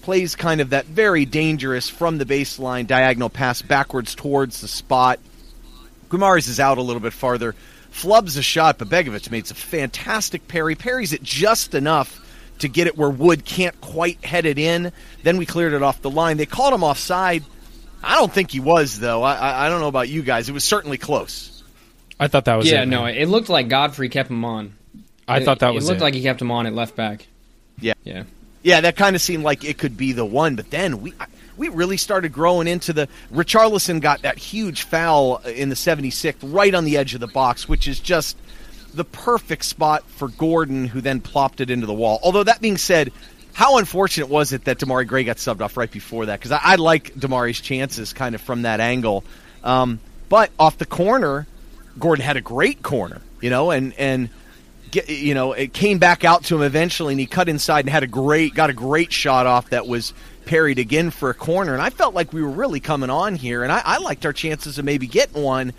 plays 0.00 0.36
kind 0.36 0.62
of 0.62 0.70
that 0.70 0.86
very 0.86 1.26
dangerous 1.26 1.90
from 1.90 2.16
the 2.16 2.24
baseline 2.24 2.86
diagonal 2.86 3.28
pass 3.28 3.60
backwards 3.60 4.14
towards 4.14 4.62
the 4.62 4.68
spot. 4.68 5.20
Guimaraes 6.08 6.48
is 6.48 6.60
out 6.60 6.78
a 6.78 6.82
little 6.82 7.00
bit 7.00 7.12
farther, 7.12 7.54
flubs 7.92 8.38
a 8.38 8.42
shot, 8.42 8.78
but 8.78 8.88
Begovic 8.88 9.30
makes 9.30 9.50
a 9.50 9.54
fantastic 9.54 10.48
parry, 10.48 10.76
parries 10.76 11.12
it 11.12 11.22
just 11.22 11.74
enough 11.74 12.18
to 12.60 12.68
get 12.68 12.86
it 12.86 12.96
where 12.96 13.10
Wood 13.10 13.44
can't 13.44 13.78
quite 13.82 14.24
head 14.24 14.46
it 14.46 14.58
in. 14.58 14.92
Then 15.22 15.36
we 15.36 15.44
cleared 15.44 15.74
it 15.74 15.82
off 15.82 16.00
the 16.00 16.08
line. 16.08 16.38
They 16.38 16.46
called 16.46 16.72
him 16.72 16.84
offside. 16.84 17.44
I 18.02 18.14
don't 18.14 18.32
think 18.32 18.50
he 18.50 18.60
was 18.60 18.98
though. 18.98 19.22
I, 19.22 19.34
I, 19.34 19.66
I 19.66 19.68
don't 19.68 19.80
know 19.80 19.88
about 19.88 20.08
you 20.08 20.22
guys. 20.22 20.48
It 20.48 20.52
was 20.52 20.64
certainly 20.64 20.96
close. 20.96 21.53
I 22.18 22.28
thought 22.28 22.44
that 22.46 22.56
was 22.56 22.70
yeah, 22.70 22.82
it, 22.82 22.86
no, 22.86 23.04
man. 23.04 23.14
it 23.14 23.28
looked 23.28 23.48
like 23.48 23.68
Godfrey 23.68 24.08
kept 24.08 24.30
him 24.30 24.44
on. 24.44 24.74
I 25.26 25.44
thought 25.44 25.60
that 25.60 25.74
was 25.74 25.84
it. 25.84 25.88
looked 25.88 26.00
it. 26.00 26.04
like 26.04 26.14
he 26.14 26.22
kept 26.22 26.40
him 26.40 26.50
on 26.50 26.66
at 26.66 26.74
left 26.74 26.96
back. 26.96 27.26
Yeah. 27.80 27.94
Yeah. 28.04 28.24
Yeah, 28.62 28.80
that 28.82 28.96
kind 28.96 29.14
of 29.14 29.20
seemed 29.20 29.44
like 29.44 29.64
it 29.64 29.76
could 29.76 29.96
be 29.96 30.12
the 30.12 30.24
one, 30.24 30.56
but 30.56 30.70
then 30.70 31.02
we 31.02 31.12
we 31.56 31.68
really 31.68 31.96
started 31.96 32.32
growing 32.32 32.66
into 32.66 32.92
the 32.92 33.08
Richarlison 33.32 34.00
got 34.00 34.22
that 34.22 34.38
huge 34.38 34.82
foul 34.82 35.36
in 35.38 35.68
the 35.68 35.74
76th 35.74 36.36
right 36.42 36.74
on 36.74 36.84
the 36.84 36.96
edge 36.96 37.14
of 37.14 37.20
the 37.20 37.26
box, 37.26 37.68
which 37.68 37.86
is 37.86 38.00
just 38.00 38.36
the 38.94 39.04
perfect 39.04 39.64
spot 39.64 40.04
for 40.08 40.28
Gordon 40.28 40.86
who 40.86 41.00
then 41.00 41.20
plopped 41.20 41.60
it 41.60 41.70
into 41.70 41.86
the 41.86 41.92
wall. 41.94 42.18
Although 42.22 42.44
that 42.44 42.60
being 42.60 42.78
said, 42.78 43.12
how 43.52 43.78
unfortunate 43.78 44.28
was 44.28 44.52
it 44.52 44.64
that 44.64 44.78
Demarai 44.78 45.06
Gray 45.06 45.24
got 45.24 45.36
subbed 45.36 45.60
off 45.60 45.76
right 45.76 45.90
before 45.90 46.26
that? 46.26 46.40
Because 46.40 46.52
I, 46.52 46.60
I 46.62 46.74
like 46.76 47.14
Demarai's 47.14 47.60
chances 47.60 48.12
kind 48.12 48.34
of 48.34 48.40
from 48.40 48.62
that 48.62 48.80
angle. 48.80 49.24
Um, 49.62 50.00
but 50.28 50.50
off 50.58 50.78
the 50.78 50.86
corner, 50.86 51.46
Gordon 51.98 52.24
had 52.24 52.36
a 52.36 52.40
great 52.40 52.82
corner, 52.82 53.20
you 53.40 53.50
know, 53.50 53.70
and 53.70 53.92
and 53.98 54.28
get, 54.90 55.08
you 55.08 55.34
know 55.34 55.52
it 55.52 55.72
came 55.72 55.98
back 55.98 56.24
out 56.24 56.44
to 56.44 56.56
him 56.56 56.62
eventually, 56.62 57.12
and 57.12 57.20
he 57.20 57.26
cut 57.26 57.48
inside 57.48 57.80
and 57.80 57.90
had 57.90 58.02
a 58.02 58.08
great 58.08 58.54
got 58.54 58.70
a 58.70 58.74
great 58.74 59.12
shot 59.12 59.46
off 59.46 59.70
that 59.70 59.86
was 59.86 60.12
parried 60.46 60.78
again 60.78 61.10
for 61.10 61.30
a 61.30 61.34
corner. 61.34 61.72
And 61.72 61.82
I 61.82 61.90
felt 61.90 62.14
like 62.14 62.32
we 62.32 62.42
were 62.42 62.50
really 62.50 62.80
coming 62.80 63.10
on 63.10 63.34
here, 63.34 63.62
and 63.62 63.72
I, 63.72 63.82
I 63.84 63.98
liked 63.98 64.26
our 64.26 64.32
chances 64.32 64.78
of 64.78 64.84
maybe 64.84 65.06
getting 65.06 65.42
one. 65.42 65.72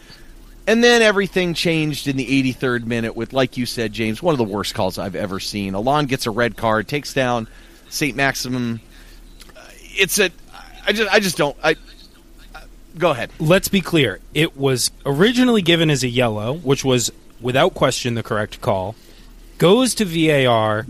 And 0.67 0.83
then 0.83 1.03
everything 1.03 1.53
changed 1.53 2.07
in 2.07 2.17
the 2.17 2.53
83rd 2.55 2.85
minute 2.85 3.15
with, 3.15 3.33
like 3.33 3.55
you 3.55 3.67
said, 3.67 3.93
James, 3.93 4.23
one 4.23 4.33
of 4.33 4.39
the 4.39 4.43
worst 4.43 4.73
calls 4.73 4.97
I've 4.97 5.15
ever 5.15 5.39
seen. 5.39 5.75
Allan 5.75 6.07
gets 6.07 6.25
a 6.25 6.31
red 6.31 6.57
card, 6.57 6.87
takes 6.87 7.13
down 7.13 7.47
St. 7.89 8.15
Maximin. 8.15 8.79
It's 9.95 10.17
a, 10.17 10.31
I 10.87 10.91
just, 10.91 11.13
I 11.13 11.19
just 11.19 11.37
don't. 11.37 11.55
I 11.63 11.75
go 12.97 13.11
ahead. 13.11 13.31
Let's 13.39 13.67
be 13.67 13.81
clear. 13.81 14.19
It 14.33 14.57
was 14.57 14.91
originally 15.05 15.61
given 15.61 15.89
as 15.89 16.03
a 16.03 16.07
yellow, 16.07 16.53
which 16.53 16.83
was 16.83 17.11
without 17.41 17.73
question 17.73 18.15
the 18.15 18.23
correct 18.23 18.61
call. 18.61 18.95
Goes 19.57 19.95
to 19.95 20.05
VAR 20.05 20.85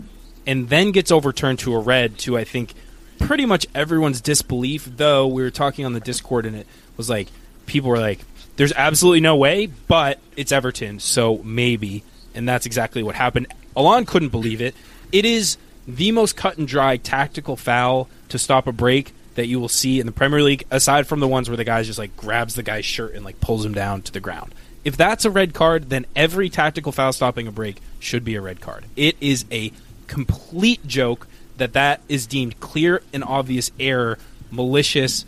and 0.46 0.68
then 0.68 0.92
gets 0.92 1.10
overturned 1.10 1.58
to 1.60 1.74
a 1.74 1.78
red 1.78 2.18
to 2.18 2.36
I 2.36 2.44
think 2.44 2.74
pretty 3.18 3.46
much 3.46 3.66
everyone's 3.74 4.20
disbelief, 4.20 4.88
though 4.96 5.26
we 5.26 5.42
were 5.42 5.50
talking 5.50 5.84
on 5.84 5.92
the 5.92 6.00
Discord 6.00 6.46
and 6.46 6.56
it 6.56 6.66
was 6.96 7.08
like 7.10 7.28
people 7.66 7.90
were 7.90 7.98
like 7.98 8.20
there's 8.56 8.72
absolutely 8.72 9.20
no 9.20 9.36
way, 9.36 9.66
but 9.66 10.18
it's 10.36 10.50
Everton, 10.50 10.98
so 10.98 11.38
maybe. 11.44 12.04
And 12.34 12.48
that's 12.48 12.66
exactly 12.66 13.02
what 13.02 13.14
happened. 13.14 13.48
Allan 13.76 14.06
couldn't 14.06 14.30
believe 14.30 14.60
it. 14.60 14.74
It 15.12 15.24
is 15.24 15.58
the 15.86 16.10
most 16.12 16.36
cut 16.36 16.58
and 16.58 16.66
dry 16.66 16.96
tactical 16.96 17.56
foul 17.56 18.08
to 18.30 18.38
stop 18.38 18.66
a 18.66 18.72
break 18.72 19.14
that 19.36 19.46
you 19.46 19.60
will 19.60 19.68
see 19.68 20.00
in 20.00 20.06
the 20.06 20.12
Premier 20.12 20.42
League, 20.42 20.64
aside 20.70 21.06
from 21.06 21.20
the 21.20 21.28
ones 21.28 21.48
where 21.48 21.56
the 21.56 21.64
guy 21.64 21.82
just 21.82 21.98
like 21.98 22.16
grabs 22.16 22.54
the 22.54 22.62
guy's 22.62 22.84
shirt 22.84 23.14
and 23.14 23.24
like 23.24 23.40
pulls 23.40 23.64
him 23.64 23.72
down 23.72 24.02
to 24.02 24.12
the 24.12 24.20
ground. 24.20 24.54
If 24.84 24.96
that's 24.96 25.24
a 25.24 25.30
red 25.30 25.54
card, 25.54 25.88
then 25.90 26.06
every 26.14 26.48
tactical 26.48 26.92
foul 26.92 27.12
stopping 27.12 27.46
a 27.46 27.52
break 27.52 27.76
should 27.98 28.24
be 28.24 28.34
a 28.34 28.40
red 28.40 28.60
card. 28.60 28.84
It 28.96 29.16
is 29.20 29.44
a 29.50 29.72
complete 30.06 30.86
joke 30.86 31.26
that 31.56 31.72
that 31.72 32.00
is 32.08 32.26
deemed 32.26 32.60
clear 32.60 33.02
and 33.12 33.24
obvious 33.24 33.70
error, 33.80 34.18
malicious, 34.50 35.24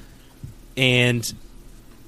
and 0.76 1.32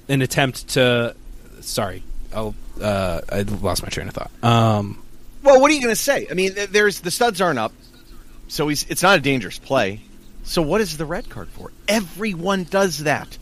an 0.07 0.21
attempt 0.21 0.69
to. 0.69 1.15
Sorry, 1.61 2.03
I'll, 2.33 2.55
uh, 2.81 3.21
I 3.31 3.41
lost 3.41 3.83
my 3.83 3.89
train 3.89 4.07
of 4.07 4.13
thought. 4.13 4.31
Um, 4.43 5.01
Well, 5.43 5.59
what 5.59 5.69
are 5.69 5.73
you 5.73 5.81
going 5.81 5.93
to 5.93 6.01
say? 6.01 6.27
I 6.31 6.33
mean, 6.33 6.53
there's 6.69 7.01
the 7.01 7.11
studs 7.11 7.41
aren't 7.41 7.59
up, 7.59 7.73
so 8.47 8.67
he's 8.69 8.85
it's 8.89 9.03
not 9.03 9.17
a 9.17 9.21
dangerous 9.21 9.59
play. 9.59 10.01
So 10.43 10.61
what 10.61 10.81
is 10.81 10.97
the 10.97 11.05
red 11.05 11.29
card 11.29 11.49
for? 11.49 11.71
Everyone 11.87 12.63
does 12.63 12.99
that. 12.99 13.37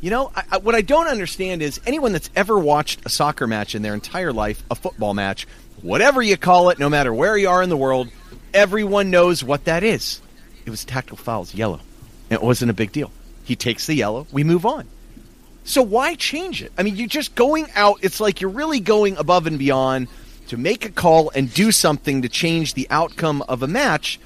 You 0.00 0.10
know, 0.10 0.32
I, 0.34 0.44
I, 0.52 0.58
what 0.58 0.74
I 0.74 0.80
don't 0.80 1.08
understand 1.08 1.62
is 1.62 1.80
anyone 1.86 2.12
that's 2.12 2.30
ever 2.34 2.58
watched 2.58 3.04
a 3.04 3.10
soccer 3.10 3.46
match 3.46 3.74
in 3.74 3.82
their 3.82 3.94
entire 3.94 4.32
life, 4.32 4.62
a 4.70 4.74
football 4.74 5.12
match, 5.12 5.46
whatever 5.82 6.22
you 6.22 6.36
call 6.36 6.70
it, 6.70 6.78
no 6.78 6.88
matter 6.88 7.12
where 7.12 7.36
you 7.36 7.48
are 7.48 7.62
in 7.62 7.68
the 7.68 7.76
world, 7.76 8.08
everyone 8.54 9.10
knows 9.10 9.44
what 9.44 9.64
that 9.66 9.82
is. 9.82 10.20
It 10.64 10.70
was 10.70 10.84
tactical 10.84 11.18
fouls, 11.18 11.54
yellow. 11.54 11.80
It 12.30 12.42
wasn't 12.42 12.70
a 12.70 12.74
big 12.74 12.92
deal. 12.92 13.10
He 13.44 13.56
takes 13.56 13.86
the 13.86 13.94
yellow, 13.94 14.26
we 14.32 14.44
move 14.44 14.64
on. 14.64 14.86
So 15.64 15.82
why 15.82 16.14
change 16.14 16.62
it? 16.62 16.72
I 16.78 16.82
mean, 16.82 16.96
you're 16.96 17.06
just 17.06 17.34
going 17.34 17.66
out. 17.74 17.98
It's 18.02 18.20
like 18.20 18.40
you're 18.40 18.50
really 18.50 18.80
going 18.80 19.16
above 19.18 19.46
and 19.46 19.58
beyond 19.58 20.08
to 20.48 20.56
make 20.56 20.84
a 20.84 20.90
call 20.90 21.30
and 21.34 21.52
do 21.52 21.70
something 21.70 22.22
to 22.22 22.28
change 22.28 22.74
the 22.74 22.86
outcome 22.90 23.42
of 23.42 23.62
a 23.62 23.68
match. 23.68 24.18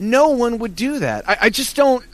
No 0.00 0.30
one 0.30 0.58
would 0.58 0.74
do 0.74 0.98
that. 0.98 1.28
I, 1.28 1.36
I 1.42 1.50
just 1.50 1.76
don't. 1.76 2.04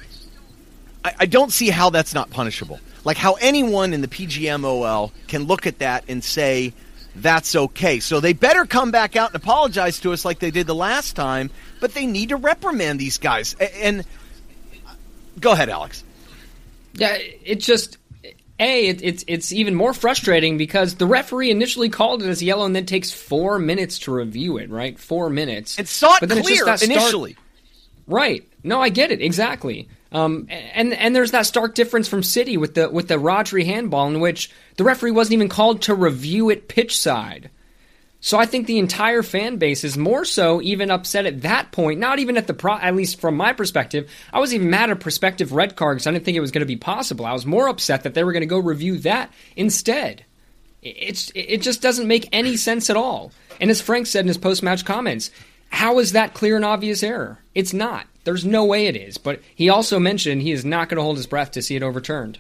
I, 1.05 1.14
I 1.20 1.27
don't 1.27 1.51
see 1.53 1.70
how 1.70 1.88
that's 1.90 2.12
not 2.12 2.29
punishable. 2.31 2.81
Like 3.05 3.16
how 3.16 3.35
anyone 3.35 3.94
in 3.94 4.01
the 4.01 4.09
PGMOL 4.09 5.12
can 5.29 5.44
look 5.44 5.66
at 5.66 5.79
that 5.79 6.05
and 6.09 6.22
say 6.22 6.72
that's 7.14 7.55
okay. 7.57 8.01
So 8.01 8.18
they 8.20 8.33
better 8.33 8.66
come 8.66 8.90
back 8.90 9.14
out 9.16 9.31
and 9.31 9.37
apologize 9.37 10.01
to 10.01 10.12
us 10.12 10.25
like 10.25 10.40
they 10.40 10.51
did 10.51 10.66
the 10.66 10.75
last 10.75 11.14
time. 11.16 11.51
But 11.81 11.94
they 11.94 12.07
need 12.07 12.31
to 12.31 12.37
reprimand 12.37 12.99
these 12.99 13.18
guys. 13.18 13.55
A- 13.61 13.85
And 13.85 14.05
go 15.38 15.53
ahead, 15.53 15.68
Alex. 15.68 16.03
Yeah, 16.94 17.16
it 17.44 17.57
just 17.61 17.99
a 18.59 18.87
it, 18.88 19.03
it's 19.03 19.25
it's 19.29 19.53
even 19.53 19.75
more 19.77 19.92
frustrating 19.92 20.57
because 20.59 20.94
the 20.96 21.07
referee 21.07 21.51
initially 21.51 21.90
called 21.90 22.22
it 22.22 22.29
as 22.29 22.42
yellow 22.42 22.64
and 22.64 22.75
then 22.75 22.87
takes 22.87 23.12
four 23.12 23.59
minutes 23.59 24.01
to 24.01 24.12
review 24.12 24.57
it. 24.57 24.70
Right, 24.70 24.99
four 24.99 25.31
minutes. 25.31 25.79
And 25.79 25.87
saw 25.87 26.16
it 26.16 26.20
But 26.20 26.31
then 26.31 26.38
just 26.38 26.49
clear 26.49 26.62
start- 26.77 26.83
initially. 26.83 27.37
Right. 28.07 28.47
No, 28.62 28.81
I 28.81 28.88
get 28.88 29.11
it 29.11 29.21
exactly. 29.21 29.88
Um, 30.12 30.47
and 30.51 30.95
and 30.95 31.14
there's 31.14 31.33
that 31.33 31.47
stark 31.47 31.75
difference 31.75 32.09
from 32.09 32.23
City 32.23 32.57
with 32.57 32.75
the 32.75 32.88
with 32.88 33.09
the 33.09 33.16
Rodri 33.16 33.64
handball 33.64 34.09
in 34.09 34.21
which 34.21 34.51
the 34.77 34.85
referee 34.85 35.11
wasn't 35.11 35.35
even 35.35 35.49
called 35.49 35.83
to 35.83 35.95
review 35.95 36.51
it 36.51 36.69
pitch 36.69 36.99
side. 36.99 37.51
So 38.21 38.38
I 38.38 38.47
think 38.47 38.66
the 38.66 38.79
entire 38.79 39.23
fan 39.23 39.57
base 39.57 39.85
is 39.85 39.97
more 39.97 40.25
so 40.25 40.61
even 40.62 40.90
upset 40.90 41.27
at 41.27 41.42
that 41.42 41.71
point. 41.71 42.01
Not 42.01 42.19
even 42.19 42.37
at 42.37 42.47
the 42.47 42.55
pro, 42.55 42.75
at 42.75 42.97
least 42.97 43.21
from 43.21 43.37
my 43.37 43.53
perspective. 43.53 44.11
I 44.33 44.40
was 44.40 44.55
even 44.55 44.71
mad 44.71 44.90
at 44.90 45.01
prospective 45.01 45.53
red 45.53 45.77
card 45.77 45.97
because 45.97 46.07
I 46.07 46.12
didn't 46.12 46.25
think 46.25 46.37
it 46.37 46.40
was 46.40 46.51
going 46.51 46.61
to 46.61 46.66
be 46.66 46.77
possible. 46.77 47.27
I 47.27 47.33
was 47.33 47.47
more 47.47 47.69
upset 47.69 48.03
that 48.03 48.14
they 48.14 48.25
were 48.25 48.33
going 48.33 48.40
to 48.40 48.47
go 48.47 48.59
review 48.59 48.99
that 49.01 49.33
instead. 49.55 50.25
It's 50.83 51.31
it 51.35 51.59
just 51.59 51.83
doesn't 51.83 52.09
make 52.09 52.29
any 52.33 52.57
sense 52.57 52.90
at 52.90 52.97
all. 52.97 53.33
And 53.61 53.71
as 53.71 53.81
Frank 53.81 54.07
said 54.07 54.21
in 54.21 54.29
his 54.29 54.38
post 54.38 54.62
match 54.62 54.85
comments, 54.85 55.31
how 55.68 55.98
is 55.98 56.12
that 56.12 56.35
clear 56.35 56.57
and 56.57 56.64
obvious 56.64 57.02
error? 57.02 57.38
It's 57.55 57.72
not. 57.72 58.07
There's 58.24 58.44
no 58.44 58.64
way 58.64 58.87
it 58.87 58.96
is. 58.96 59.18
But 59.18 59.40
he 59.55 59.68
also 59.68 59.98
mentioned 59.98 60.42
he 60.42 60.52
is 60.52 60.64
not 60.64 60.88
going 60.88 60.96
to 60.96 61.02
hold 61.02 61.16
his 61.16 61.26
breath 61.26 61.52
to 61.52 61.62
see 61.62 61.76
it 61.76 61.83
overturned. 61.83 62.38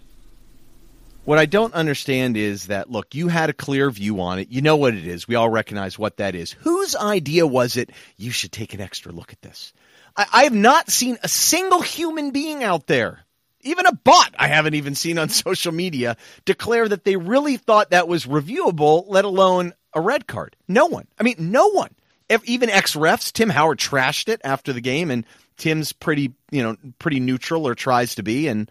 What 1.24 1.38
I 1.38 1.46
don't 1.46 1.74
understand 1.74 2.36
is 2.36 2.68
that 2.68 2.90
look, 2.90 3.14
you 3.14 3.28
had 3.28 3.50
a 3.50 3.52
clear 3.52 3.90
view 3.90 4.20
on 4.20 4.38
it. 4.38 4.48
You 4.50 4.62
know 4.62 4.76
what 4.76 4.94
it 4.94 5.06
is. 5.06 5.26
We 5.26 5.34
all 5.34 5.48
recognize 5.48 5.98
what 5.98 6.18
that 6.18 6.36
is. 6.36 6.52
Whose 6.52 6.94
idea 6.94 7.46
was 7.46 7.76
it? 7.76 7.90
You 8.16 8.30
should 8.30 8.52
take 8.52 8.74
an 8.74 8.80
extra 8.80 9.10
look 9.10 9.32
at 9.32 9.42
this. 9.42 9.72
I, 10.16 10.26
I 10.32 10.44
have 10.44 10.54
not 10.54 10.88
seen 10.88 11.18
a 11.22 11.28
single 11.28 11.82
human 11.82 12.30
being 12.30 12.62
out 12.62 12.86
there, 12.86 13.20
even 13.62 13.86
a 13.86 13.92
bot 13.92 14.36
I 14.38 14.46
haven't 14.46 14.74
even 14.74 14.94
seen 14.94 15.18
on 15.18 15.28
social 15.30 15.72
media, 15.72 16.16
declare 16.44 16.88
that 16.88 17.04
they 17.04 17.16
really 17.16 17.56
thought 17.56 17.90
that 17.90 18.06
was 18.06 18.26
reviewable, 18.26 19.04
let 19.08 19.24
alone 19.24 19.74
a 19.92 20.00
red 20.00 20.28
card. 20.28 20.54
No 20.68 20.86
one. 20.86 21.08
I 21.18 21.24
mean, 21.24 21.36
no 21.38 21.70
one. 21.70 21.90
Ev- 22.28 22.44
Even 22.44 22.70
ex 22.70 22.94
refs, 22.94 23.32
Tim 23.32 23.48
Howard 23.50 23.78
trashed 23.78 24.28
it 24.28 24.40
after 24.44 24.72
the 24.72 24.80
game, 24.80 25.10
and 25.10 25.24
Tim's 25.56 25.92
pretty, 25.92 26.32
you 26.50 26.62
know, 26.62 26.76
pretty 26.98 27.20
neutral 27.20 27.66
or 27.66 27.74
tries 27.74 28.14
to 28.16 28.22
be, 28.22 28.48
and 28.48 28.70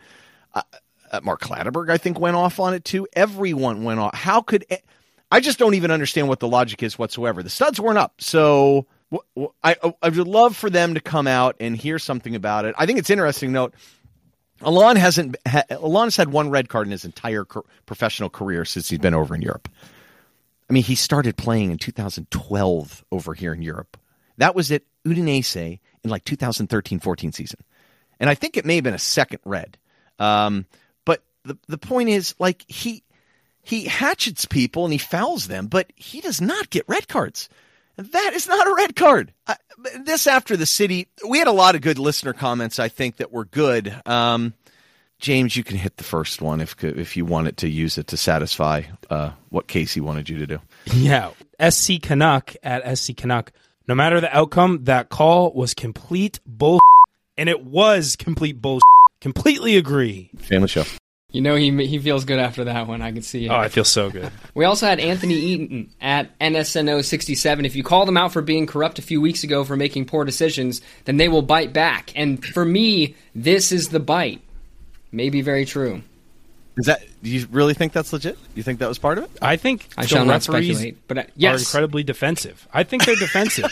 uh, 0.54 0.62
Mark 1.24 1.42
Clattenburg, 1.42 1.90
I 1.90 1.98
think, 1.98 2.20
went 2.20 2.36
off 2.36 2.60
on 2.60 2.74
it 2.74 2.84
too. 2.86 3.08
Everyone 3.14 3.84
went 3.84 4.00
off. 4.00 4.14
How 4.14 4.42
could 4.42 4.66
I 5.32 5.40
just 5.40 5.58
don't 5.60 5.74
even 5.74 5.92
understand 5.92 6.28
what 6.28 6.40
the 6.40 6.48
logic 6.48 6.84
is 6.84 6.98
whatsoever. 7.00 7.42
The 7.44 7.50
studs 7.50 7.80
weren't 7.80 7.98
up, 7.98 8.16
so 8.20 8.86
I 9.64 9.76
I 10.02 10.10
would 10.10 10.28
love 10.28 10.56
for 10.56 10.70
them 10.70 10.94
to 10.94 11.00
come 11.00 11.28
out 11.28 11.56
and 11.60 11.76
hear 11.76 12.00
something 12.00 12.36
about 12.36 12.66
it. 12.66 12.76
I 12.78 12.86
think 12.86 13.00
it's 13.00 13.10
interesting. 13.10 13.52
Note, 13.52 13.74
Allan 14.62 14.98
hasn't 14.98 15.36
ha, 15.48 15.64
Allan 15.70 16.08
has 16.08 16.16
had 16.16 16.32
one 16.32 16.50
red 16.50 16.70
card 16.70 16.88
in 16.88 16.92
his 16.92 17.06
entire 17.06 17.46
co- 17.46 17.66
professional 17.86 18.30
career 18.30 18.66
since 18.66 18.90
he's 18.90 19.00
been 19.00 19.14
over 19.14 19.36
in 19.36 19.42
Europe. 19.42 19.70
I 20.70 20.74
mean, 20.74 20.84
he 20.84 20.96
started 20.96 21.38
playing 21.38 21.72
in 21.72 21.78
2012 21.78 23.06
over 23.12 23.34
here 23.34 23.54
in 23.54 23.62
Europe. 23.62 23.98
That 24.38 24.56
was 24.56 24.72
at 24.72 24.84
Udinese 25.06 25.80
in 26.04 26.10
like 26.10 26.26
2013-14 26.26 27.34
season, 27.34 27.60
and 28.20 28.30
I 28.30 28.36
think 28.36 28.58
it 28.58 28.66
may 28.66 28.76
have 28.76 28.84
been 28.84 28.94
a 28.94 29.00
second 29.00 29.40
red. 29.46 29.78
Um, 30.20 30.66
but 31.06 31.24
the 31.44 31.58
the 31.68 31.78
point 31.78 32.10
is, 32.10 32.36
like 32.40 32.66
he 32.68 33.04
he 33.62 33.86
hatchets 33.86 34.46
people 34.46 34.86
and 34.86 34.94
he 34.94 34.98
fouls 34.98 35.48
them, 35.48 35.68
but 35.68 35.92
he 35.96 36.22
does 36.22 36.42
not 36.42 36.70
get 36.70 36.86
red 36.88 37.08
cards. 37.08 37.50
That 37.98 38.34
is 38.34 38.48
not 38.48 38.68
a 38.68 38.76
red 38.76 38.96
card. 38.96 39.34
I, 39.48 39.56
this 40.02 40.28
after 40.28 40.58
the 40.58 40.66
city, 40.66 41.08
we 41.28 41.40
had 41.40 41.48
a 41.48 41.54
lot 41.54 41.76
of 41.76 41.82
good 41.82 41.98
listener 41.98 42.34
comments. 42.34 42.78
I 42.78 42.90
think 42.90 43.18
that 43.18 43.32
were 43.32 43.46
good. 43.46 43.96
Um, 44.06 44.54
James, 45.20 45.56
you 45.56 45.64
can 45.64 45.78
hit 45.78 45.98
the 45.98 46.04
first 46.04 46.42
one 46.42 46.62
if 46.62 46.84
if 46.84 47.16
you 47.16 47.26
wanted 47.26 47.58
to 47.58 47.70
use 47.70 47.98
it 47.98 48.08
to 48.08 48.18
satisfy 48.18 48.84
uh, 49.10 49.32
what 49.50 49.68
Casey 49.68 50.02
wanted 50.02 50.30
you 50.30 50.38
to 50.38 50.48
do. 50.48 50.60
Yeah, 50.94 51.32
SC 51.70 52.02
Canuck 52.02 52.56
at 52.64 52.98
SC 52.98 53.16
Canuck. 53.16 53.52
No 53.88 53.96
matter 53.96 54.20
the 54.20 54.36
outcome, 54.36 54.84
that 54.86 55.10
call 55.10 55.54
was 55.54 55.74
complete 55.74 56.40
bull, 56.46 56.80
and 57.38 57.50
it 57.50 57.64
was 57.64 58.16
complete 58.16 58.62
bull. 58.62 58.80
Completely 59.22 59.76
agree. 59.76 60.30
Family 60.38 60.68
show. 60.68 60.84
You 61.36 61.42
know 61.42 61.56
he 61.56 61.86
he 61.88 61.98
feels 61.98 62.24
good 62.24 62.38
after 62.38 62.64
that 62.66 62.88
one. 62.88 63.02
I 63.02 63.12
can 63.12 63.22
see 63.22 63.46
it. 63.46 63.50
Oh, 63.50 63.56
I 63.56 63.68
feel 63.68 63.84
so 63.84 64.10
good. 64.10 64.32
We 64.54 64.64
also 64.64 64.86
had 64.86 65.00
Anthony 65.00 65.34
Eaton 65.34 65.90
at 66.00 66.38
NSNO67. 66.40 67.66
If 67.66 67.76
you 67.76 67.84
call 67.84 68.06
them 68.06 68.16
out 68.16 68.32
for 68.32 68.42
being 68.42 68.68
corrupt 68.68 69.00
a 69.00 69.02
few 69.02 69.20
weeks 69.20 69.44
ago 69.44 69.66
for 69.66 69.76
making 69.76 70.06
poor 70.06 70.24
decisions, 70.24 70.80
then 71.06 71.18
they 71.18 71.28
will 71.28 71.42
bite 71.42 71.74
back. 71.74 72.14
And 72.16 72.44
for 72.46 72.64
me, 72.64 73.16
this 73.34 73.72
is 73.72 73.90
the 73.90 74.00
bite. 74.00 74.42
Maybe 75.16 75.42
very 75.42 75.64
true. 75.64 76.02
Is 76.78 76.88
that? 76.88 77.02
Do 77.24 77.30
you 77.30 77.48
really 77.50 77.74
think 77.74 77.94
that's 77.94 78.12
legit? 78.12 78.38
You 78.54 78.64
think 78.64 78.80
that 78.80 78.90
was 78.90 78.98
part 78.98 79.18
of 79.18 79.24
it? 79.24 79.32
I 79.42 79.56
think 79.56 79.88
I 79.98 80.02
the 80.02 80.10
shall 80.10 80.26
not 80.26 80.46
referees 80.46 80.76
speculate. 80.78 81.08
But 81.08 81.18
uh, 81.18 81.48
are 81.48 81.58
incredibly 81.58 82.04
defensive. 82.04 82.68
I 82.74 82.84
think 82.84 83.06
they're 83.06 83.16
defensive. 83.16 83.72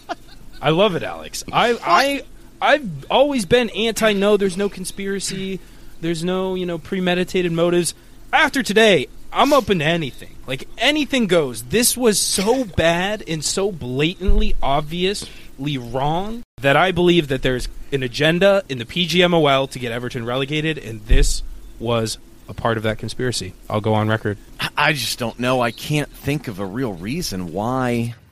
I 0.62 0.70
love 0.70 0.96
it, 0.96 1.02
Alex. 1.02 1.44
I 1.52 1.78
I 1.84 2.22
I've 2.62 3.04
always 3.10 3.44
been 3.44 3.68
anti. 3.70 4.14
No, 4.14 4.38
there's 4.38 4.56
no 4.56 4.70
conspiracy. 4.70 5.60
There's 6.00 6.24
no 6.24 6.54
you 6.54 6.64
know 6.64 6.78
premeditated 6.78 7.52
motives. 7.52 7.94
After 8.32 8.62
today, 8.62 9.08
I'm 9.30 9.52
open 9.52 9.80
to 9.80 9.84
anything. 9.84 10.34
Like 10.48 10.66
anything 10.78 11.26
goes. 11.26 11.64
This 11.64 11.94
was 11.94 12.18
so 12.18 12.64
bad 12.64 13.22
and 13.28 13.44
so 13.44 13.70
blatantly 13.70 14.56
obviously 14.62 15.76
wrong 15.76 16.42
that 16.62 16.74
I 16.74 16.90
believe 16.90 17.28
that 17.28 17.42
there's 17.42 17.68
an 17.92 18.02
agenda 18.02 18.62
in 18.66 18.78
the 18.78 18.86
PGMOL 18.86 19.70
to 19.70 19.78
get 19.78 19.92
Everton 19.92 20.24
relegated, 20.24 20.78
and 20.78 21.04
this 21.04 21.42
was 21.78 22.16
a 22.48 22.54
part 22.54 22.78
of 22.78 22.82
that 22.84 22.96
conspiracy. 22.96 23.52
I'll 23.68 23.82
go 23.82 23.92
on 23.92 24.08
record. 24.08 24.38
I 24.74 24.94
just 24.94 25.18
don't 25.18 25.38
know. 25.38 25.60
I 25.60 25.70
can't 25.70 26.08
think 26.08 26.48
of 26.48 26.60
a 26.60 26.66
real 26.66 26.94
reason 26.94 27.52
why. 27.52 28.14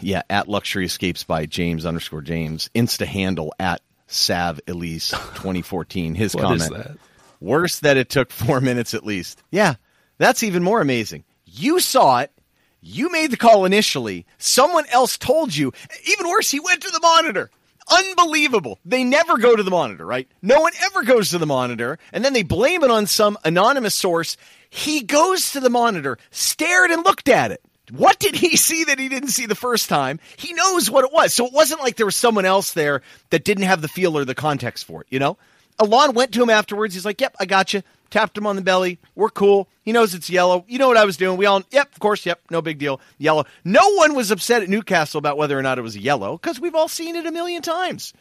Yeah, 0.00 0.22
at 0.30 0.48
Luxury 0.48 0.86
Escapes 0.86 1.24
by 1.24 1.46
James 1.46 1.84
underscore 1.86 2.22
James. 2.22 2.70
Insta 2.72 3.04
handle 3.04 3.52
at 3.58 3.80
Sav 4.06 4.60
Elise 4.68 5.10
2014. 5.10 6.14
His 6.14 6.34
What 6.36 6.54
is 6.54 6.68
comment. 6.68 6.84
that? 6.86 6.98
Worse 7.40 7.80
that 7.80 7.96
it 7.96 8.08
took 8.08 8.30
four 8.30 8.60
minutes 8.60 8.94
at 8.94 9.04
least. 9.04 9.42
Yeah, 9.50 9.74
that's 10.18 10.44
even 10.44 10.62
more 10.62 10.80
amazing. 10.80 11.24
You 11.54 11.80
saw 11.80 12.20
it. 12.20 12.32
You 12.80 13.12
made 13.12 13.30
the 13.30 13.36
call 13.36 13.64
initially. 13.64 14.26
Someone 14.38 14.86
else 14.86 15.18
told 15.18 15.54
you. 15.54 15.72
Even 16.06 16.28
worse, 16.28 16.50
he 16.50 16.60
went 16.60 16.80
to 16.82 16.90
the 16.90 17.00
monitor. 17.00 17.50
Unbelievable. 17.90 18.78
They 18.84 19.04
never 19.04 19.36
go 19.36 19.54
to 19.54 19.62
the 19.62 19.70
monitor, 19.70 20.06
right? 20.06 20.26
No 20.40 20.60
one 20.60 20.72
ever 20.82 21.02
goes 21.02 21.30
to 21.30 21.38
the 21.38 21.46
monitor, 21.46 21.98
and 22.12 22.24
then 22.24 22.32
they 22.32 22.42
blame 22.42 22.82
it 22.82 22.90
on 22.90 23.06
some 23.06 23.36
anonymous 23.44 23.94
source. 23.94 24.36
He 24.70 25.02
goes 25.02 25.52
to 25.52 25.60
the 25.60 25.68
monitor, 25.70 26.16
stared 26.30 26.90
and 26.90 27.04
looked 27.04 27.28
at 27.28 27.50
it. 27.50 27.60
What 27.90 28.18
did 28.18 28.34
he 28.34 28.56
see 28.56 28.84
that 28.84 28.98
he 28.98 29.08
didn't 29.08 29.28
see 29.28 29.46
the 29.46 29.54
first 29.54 29.88
time? 29.88 30.20
He 30.36 30.54
knows 30.54 30.90
what 30.90 31.04
it 31.04 31.12
was. 31.12 31.34
So 31.34 31.46
it 31.46 31.52
wasn't 31.52 31.80
like 31.80 31.96
there 31.96 32.06
was 32.06 32.16
someone 32.16 32.46
else 32.46 32.72
there 32.72 33.02
that 33.30 33.44
didn't 33.44 33.64
have 33.64 33.82
the 33.82 33.88
feel 33.88 34.16
or 34.16 34.24
the 34.24 34.34
context 34.34 34.86
for 34.86 35.02
it, 35.02 35.08
you 35.10 35.18
know? 35.18 35.36
Allan 35.78 36.14
went 36.14 36.32
to 36.32 36.42
him 36.42 36.50
afterwards. 36.50 36.94
He's 36.94 37.04
like, 37.04 37.20
Yep, 37.20 37.36
I 37.38 37.44
got 37.44 37.74
you. 37.74 37.82
Tapped 38.12 38.36
him 38.36 38.46
on 38.46 38.56
the 38.56 38.62
belly. 38.62 39.00
We're 39.14 39.30
cool. 39.30 39.70
He 39.80 39.90
knows 39.90 40.12
it's 40.12 40.28
yellow. 40.28 40.66
You 40.68 40.78
know 40.78 40.86
what 40.86 40.98
I 40.98 41.06
was 41.06 41.16
doing. 41.16 41.38
We 41.38 41.46
all, 41.46 41.62
yep, 41.70 41.90
of 41.94 41.98
course, 41.98 42.26
yep, 42.26 42.42
no 42.50 42.60
big 42.60 42.78
deal. 42.78 43.00
Yellow. 43.16 43.46
No 43.64 43.94
one 43.94 44.14
was 44.14 44.30
upset 44.30 44.62
at 44.62 44.68
Newcastle 44.68 45.18
about 45.18 45.38
whether 45.38 45.58
or 45.58 45.62
not 45.62 45.78
it 45.78 45.82
was 45.82 45.96
yellow 45.96 46.36
because 46.36 46.60
we've 46.60 46.74
all 46.74 46.88
seen 46.88 47.16
it 47.16 47.24
a 47.24 47.32
million 47.32 47.62
times. 47.62 48.12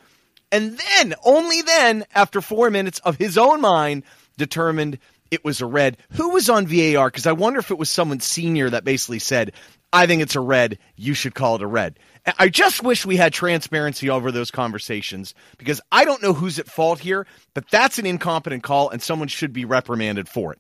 And 0.50 0.80
then, 0.80 1.14
only 1.26 1.62
then, 1.62 2.06
after 2.16 2.40
four 2.40 2.70
minutes 2.70 3.00
of 3.00 3.18
his 3.18 3.38
own 3.38 3.60
mind, 3.60 4.04
determined 4.38 4.98
it 5.30 5.44
was 5.44 5.60
a 5.60 5.66
red. 5.66 5.98
Who 6.12 6.30
was 6.30 6.50
on 6.50 6.68
VAR? 6.68 7.10
Because 7.10 7.28
I 7.28 7.34
wonder 7.34 7.60
if 7.60 7.70
it 7.70 7.78
was 7.78 7.90
someone 7.90 8.22
senior 8.22 8.70
that 8.70 8.86
basically 8.86 9.20
said, 9.20 9.52
I 9.92 10.08
think 10.08 10.22
it's 10.22 10.38
a 10.38 10.42
red. 10.42 10.80
You 10.96 11.14
should 11.14 11.36
call 11.36 11.56
it 11.56 11.62
a 11.64 11.68
red. 11.68 12.00
I 12.38 12.50
just 12.50 12.84
wish 12.84 13.06
we 13.06 13.16
had 13.18 13.34
transparency 13.34 14.10
over 14.10 14.32
those 14.32 14.52
conversations 14.52 15.34
because 15.58 15.82
I 15.92 16.06
don't 16.06 16.22
know 16.22 16.34
who's 16.34 16.60
at 16.60 16.68
fault 16.68 17.00
here, 17.00 17.26
but 17.54 17.70
that's 17.70 17.98
an 17.98 18.06
incompetent 18.06 18.64
call 18.64 18.90
and 18.90 19.02
someone 19.02 19.28
should 19.28 19.54
be 19.54 19.66
reprimanded 19.66 20.30
for 20.30 20.54
it. 20.54 20.60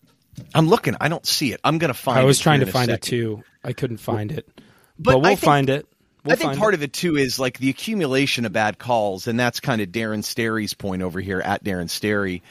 I'm 0.55 0.67
looking. 0.69 0.95
I 0.99 1.07
don't 1.07 1.25
see 1.25 1.53
it. 1.53 1.59
I'm 1.63 1.77
going 1.77 1.89
to 1.89 1.99
find 1.99 2.17
it. 2.17 2.21
I 2.21 2.25
was 2.25 2.39
trying 2.39 2.61
to 2.61 2.65
find 2.65 2.89
it 2.89 3.01
too. 3.01 3.43
I 3.63 3.73
couldn't 3.73 3.97
find 3.97 4.31
it, 4.31 4.49
but 4.97 5.13
but, 5.13 5.19
we'll 5.19 5.29
think- 5.31 5.39
find 5.39 5.69
it. 5.69 5.87
We'll 6.23 6.33
I 6.33 6.35
think 6.35 6.57
part 6.57 6.75
it. 6.75 6.77
of 6.77 6.83
it 6.83 6.93
too 6.93 7.17
is 7.17 7.39
like 7.39 7.57
the 7.57 7.69
accumulation 7.71 8.45
of 8.45 8.53
bad 8.53 8.77
calls, 8.77 9.25
and 9.27 9.39
that's 9.39 9.59
kind 9.59 9.81
of 9.81 9.89
Darren 9.89 10.19
Sterry's 10.19 10.75
point 10.75 11.01
over 11.01 11.19
here 11.19 11.41
at 11.41 11.63
Darren 11.63 11.89
Sterry. 11.89 12.43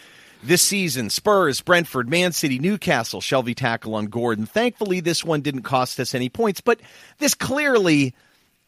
This 0.42 0.60
season, 0.60 1.08
Spurs, 1.08 1.60
Brentford, 1.60 2.08
Man 2.08 2.32
City, 2.32 2.58
Newcastle, 2.58 3.20
Shelvey 3.20 3.54
tackle 3.54 3.94
on 3.94 4.06
Gordon. 4.06 4.44
Thankfully, 4.46 4.98
this 4.98 5.24
one 5.24 5.40
didn't 5.42 5.62
cost 5.62 6.00
us 6.00 6.16
any 6.16 6.28
points, 6.28 6.60
but 6.60 6.80
this 7.18 7.34
clearly 7.34 8.14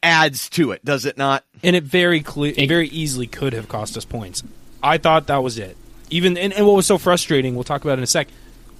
adds 0.02 0.48
to 0.50 0.72
it, 0.72 0.84
does 0.84 1.04
it 1.04 1.16
not? 1.16 1.44
and 1.62 1.76
it 1.76 1.84
very 1.84 2.22
cle- 2.22 2.44
it 2.44 2.66
very 2.66 2.88
easily 2.88 3.26
could 3.26 3.52
have 3.52 3.68
cost 3.68 3.96
us 3.96 4.04
points. 4.04 4.42
I 4.82 4.98
thought 4.98 5.28
that 5.28 5.42
was 5.42 5.58
it. 5.58 5.76
Even 6.10 6.36
and, 6.36 6.52
and 6.52 6.66
what 6.66 6.74
was 6.74 6.86
so 6.86 6.98
frustrating, 6.98 7.54
we'll 7.54 7.64
talk 7.64 7.82
about 7.82 7.92
it 7.92 7.98
in 7.98 8.04
a 8.04 8.08
sec. 8.08 8.28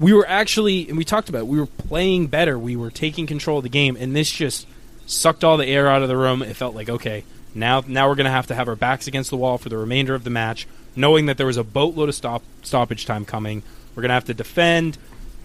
We 0.01 0.13
were 0.13 0.27
actually, 0.27 0.89
and 0.89 0.99
we 0.99 1.05
talked 1.05 1.29
about, 1.29 1.41
it, 1.41 1.47
we 1.47 1.61
were 1.61 1.67
playing 1.67 2.27
better. 2.27 2.59
We 2.59 2.75
were 2.75 2.91
taking 2.91 3.27
control 3.27 3.59
of 3.59 3.63
the 3.63 3.69
game, 3.69 3.97
and 3.99 4.17
this 4.17 4.31
just 4.31 4.67
sucked 5.07 5.45
all 5.45 5.57
the 5.57 5.67
air 5.67 5.89
out 5.89 6.03
of 6.03 6.09
the 6.09 6.17
room. 6.17 6.43
It 6.43 6.57
felt 6.57 6.75
like 6.75 6.89
okay, 6.89 7.25
now 7.55 7.83
now 7.87 8.09
we're 8.09 8.17
going 8.17 8.25
to 8.25 8.31
have 8.31 8.49
to 8.49 8.55
have 8.55 8.69
our 8.69 8.77
backs 8.77 9.07
against 9.07 9.31
the 9.31 9.37
wall 9.37 9.59
for 9.59 9.69
the 9.69 9.79
remainder 9.79 10.15
of 10.15 10.25
the 10.25 10.31
match, 10.31 10.67
knowing 10.97 11.27
that 11.27 11.37
there 11.37 11.47
was 11.47 11.57
a 11.57 11.65
boatload 11.65 12.09
of 12.09 12.15
stop 12.15 12.43
stoppage 12.63 13.07
time 13.07 13.25
coming. 13.25 13.63
We're 13.95 14.03
going 14.03 14.09
to 14.09 14.15
have 14.15 14.25
to 14.25 14.35
defend, 14.35 14.99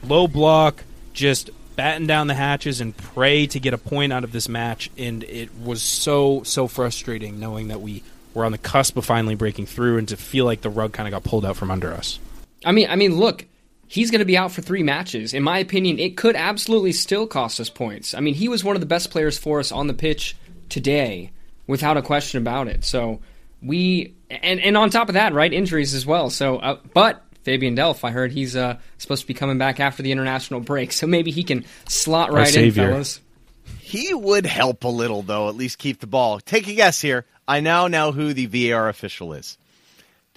low 0.04 0.28
block, 0.28 0.84
just 1.14 1.50
batten 1.78 2.08
down 2.08 2.28
the 2.28 2.34
hatches 2.34 2.82
and 2.82 2.98
pray 2.98 3.48
to 3.48 3.60
get 3.62 3.74
a 3.74 3.78
point 3.78 4.12
out 4.12 4.26
of 4.26 4.34
this 4.34 4.50
match. 4.50 4.92
And 4.98 5.24
it 5.24 5.50
was 5.64 5.82
so 5.82 6.44
so 6.44 6.68
frustrating 6.68 7.40
knowing 7.40 7.70
that 7.70 7.80
we 7.80 8.04
were 8.34 8.44
on 8.44 8.52
the 8.52 8.58
cusp 8.58 8.98
of 8.98 9.06
finally 9.06 9.36
breaking 9.36 9.68
through, 9.68 9.98
and 9.98 10.08
to 10.10 10.18
feel 10.18 10.44
like 10.44 10.60
the 10.60 10.70
rug 10.70 10.92
kind 10.92 11.08
of 11.08 11.12
got 11.12 11.24
pulled 11.24 11.46
out 11.46 11.56
from 11.56 11.72
under 11.72 11.94
us. 11.94 12.20
I 12.66 12.72
mean, 12.72 12.90
I 12.90 12.96
mean, 12.96 13.16
look, 13.16 13.46
he's 13.88 14.12
going 14.12 14.20
to 14.20 14.26
be 14.26 14.38
out 14.38 14.52
for 14.52 14.62
three 14.62 14.84
matches. 14.84 15.34
In 15.34 15.42
my 15.42 15.60
opinion, 15.60 15.98
it 15.98 16.18
could 16.18 16.36
absolutely 16.36 16.92
still 16.92 17.26
cost 17.26 17.60
us 17.60 17.70
points. 17.70 18.14
I 18.14 18.20
mean, 18.20 18.34
he 18.34 18.50
was 18.50 18.64
one 18.64 18.76
of 18.76 18.82
the 18.82 18.86
best 18.88 19.10
players 19.10 19.38
for 19.38 19.60
us 19.60 19.72
on 19.72 19.88
the 19.88 19.94
pitch 19.94 20.36
today, 20.70 21.32
without 21.66 21.98
a 21.98 22.02
question 22.02 22.42
about 22.42 22.68
it. 22.68 22.84
So 22.84 23.22
we, 23.62 24.14
and 24.30 24.60
and 24.60 24.78
on 24.78 24.90
top 24.90 25.08
of 25.08 25.14
that, 25.14 25.34
right, 25.34 25.52
injuries 25.52 25.94
as 25.94 26.06
well. 26.06 26.30
So, 26.30 26.58
uh, 26.58 26.80
but 26.94 27.24
Fabian 27.48 27.78
Delph, 27.78 28.04
I 28.04 28.12
heard 28.12 28.34
he's 28.34 28.58
uh, 28.58 28.78
supposed 28.98 29.22
to 29.22 29.28
be 29.28 29.34
coming 29.34 29.58
back 29.58 29.80
after 29.80 30.04
the 30.04 30.12
international 30.12 30.60
break, 30.60 30.92
so 30.92 31.08
maybe 31.08 31.32
he 31.32 31.46
can 31.46 31.64
slot 31.88 32.34
right 32.34 32.54
in, 32.54 32.74
fellas. 32.74 33.22
He 33.80 34.14
would 34.14 34.46
help 34.46 34.84
a 34.84 34.90
little, 34.90 35.22
though, 35.22 35.48
at 35.48 35.56
least 35.56 35.78
keep 35.78 36.02
the 36.02 36.08
ball. 36.08 36.42
Take 36.42 36.68
a 36.68 36.74
guess 36.74 37.00
here. 37.00 37.24
I 37.48 37.62
now 37.62 37.88
know 37.88 38.12
who 38.12 38.34
the 38.34 38.48
VAR 38.48 38.90
official 38.90 39.32
is. 39.32 39.58